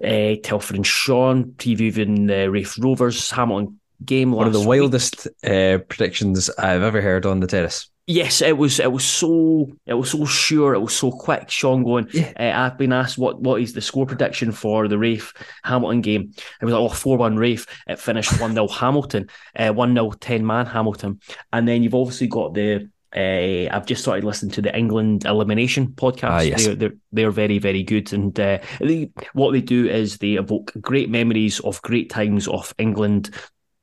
uh, 0.04 0.34
Telford 0.42 0.76
and 0.76 0.86
Sean 0.86 1.44
previewing 1.52 2.26
the 2.28 2.50
Raith 2.50 2.78
Rovers 2.78 3.30
Hamilton 3.30 3.80
game. 4.04 4.32
One 4.32 4.46
of 4.46 4.52
the 4.52 4.60
wildest 4.60 5.26
uh, 5.44 5.78
predictions 5.88 6.50
I've 6.58 6.82
ever 6.82 7.00
heard 7.00 7.26
on 7.26 7.40
the 7.40 7.46
terrace. 7.46 7.88
Yes, 8.08 8.40
it 8.40 8.56
was. 8.56 8.78
It 8.78 8.92
was 8.92 9.04
so. 9.04 9.66
It 9.84 9.94
was 9.94 10.12
so 10.12 10.24
sure. 10.26 10.74
It 10.74 10.80
was 10.80 10.94
so 10.94 11.10
quick. 11.10 11.50
Sean 11.50 11.82
going. 11.82 12.08
Yeah. 12.12 12.32
Uh, 12.38 12.52
I've 12.56 12.78
been 12.78 12.92
asked 12.92 13.18
what 13.18 13.40
what 13.40 13.60
is 13.60 13.72
the 13.72 13.80
score 13.80 14.06
prediction 14.06 14.52
for 14.52 14.86
the 14.86 14.96
Raith 14.96 15.32
Hamilton 15.64 16.02
game. 16.02 16.32
It 16.60 16.64
was 16.64 16.72
like 16.72 16.82
oh 16.82 16.88
four 16.88 17.18
one 17.18 17.36
Raith. 17.36 17.66
It 17.88 17.98
finished 17.98 18.40
one 18.40 18.52
0 18.52 18.68
Hamilton. 18.68 19.28
Uh, 19.56 19.72
one 19.72 19.92
0 19.92 20.12
10 20.12 20.46
man 20.46 20.66
Hamilton. 20.66 21.20
And 21.52 21.66
then 21.66 21.82
you've 21.82 21.96
obviously 21.96 22.28
got 22.28 22.54
the 22.54 22.88
uh, 23.16 23.74
I've 23.74 23.86
just 23.86 24.02
started 24.02 24.24
listening 24.24 24.52
to 24.52 24.62
the 24.62 24.76
England 24.76 25.24
Elimination 25.24 25.88
podcast. 25.88 26.30
Ah, 26.30 26.40
yes. 26.40 26.66
they're, 26.66 26.74
they're, 26.74 26.96
they're 27.12 27.30
very 27.30 27.58
very 27.58 27.82
good, 27.82 28.12
and 28.12 28.38
uh, 28.38 28.58
they, 28.80 29.10
what 29.32 29.52
they 29.52 29.60
do 29.60 29.88
is 29.88 30.18
they 30.18 30.34
evoke 30.34 30.72
great 30.80 31.10
memories 31.10 31.60
of 31.60 31.80
great 31.82 32.10
times 32.10 32.46
of 32.48 32.74
England 32.78 33.30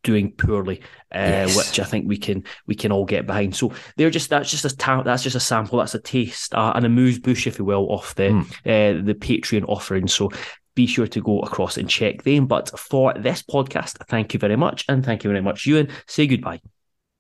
doing 0.04 0.34
poorly, 0.34 0.82
uh, 1.16 1.48
yes. 1.48 1.58
which 1.58 1.80
I 1.80 1.86
think 1.86 2.08
we 2.08 2.18
can 2.18 2.44
we 2.68 2.76
can 2.76 2.92
all 2.92 3.06
get 3.06 3.26
behind. 3.26 3.56
So 3.56 3.74
they're 3.98 4.10
just 4.10 4.30
that's 4.30 4.52
just 4.52 4.66
a 4.66 4.76
ta- 4.76 5.04
that's 5.04 5.24
just 5.24 5.36
a 5.36 5.40
sample, 5.40 5.80
that's 5.80 5.96
a 5.96 6.00
taste 6.00 6.54
uh, 6.54 6.74
and 6.76 6.86
amuse-bouche, 6.86 7.48
if 7.48 7.58
you 7.58 7.66
will, 7.66 7.92
of 7.92 8.14
the 8.16 8.24
mm. 8.24 8.44
uh, 8.66 9.04
the 9.04 9.16
Patreon 9.16 9.66
offering. 9.68 10.08
So 10.08 10.30
be 10.76 10.88
sure 10.88 11.08
to 11.08 11.22
go 11.22 11.40
across 11.40 11.78
and 11.78 11.90
check 11.90 12.24
them. 12.24 12.48
But 12.48 12.78
for 12.78 13.14
this 13.14 13.44
podcast, 13.44 14.06
thank 14.08 14.34
you 14.34 14.40
very 14.40 14.58
much, 14.58 14.86
and 14.88 15.04
thank 15.04 15.24
you 15.24 15.30
very 15.30 15.42
much, 15.42 15.66
Euan. 15.66 15.90
Say 16.08 16.28
goodbye. 16.28 16.62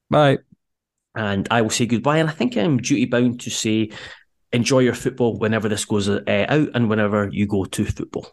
Bye. 0.10 0.40
And 1.16 1.48
I 1.52 1.62
will 1.62 1.70
say 1.70 1.86
goodbye. 1.86 2.18
And 2.18 2.30
I 2.30 2.34
think 2.34 2.58
I'm 2.58 2.78
duty 2.78 3.06
bound 3.06 3.42
to 3.42 3.50
say 3.50 3.92
enjoy 4.52 4.80
your 4.80 4.94
football 4.94 5.38
whenever 5.38 5.68
this 5.68 5.86
goes 5.86 6.08
uh, 6.10 6.22
out 6.28 6.70
and 6.74 6.90
whenever 6.90 7.30
you 7.32 7.48
go 7.48 7.66
to 7.66 7.86
football. 7.86 8.28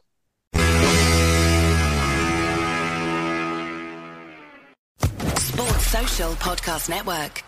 Sports 5.37 5.87
Social 5.87 6.33
Podcast 6.35 6.89
Network. 6.89 7.43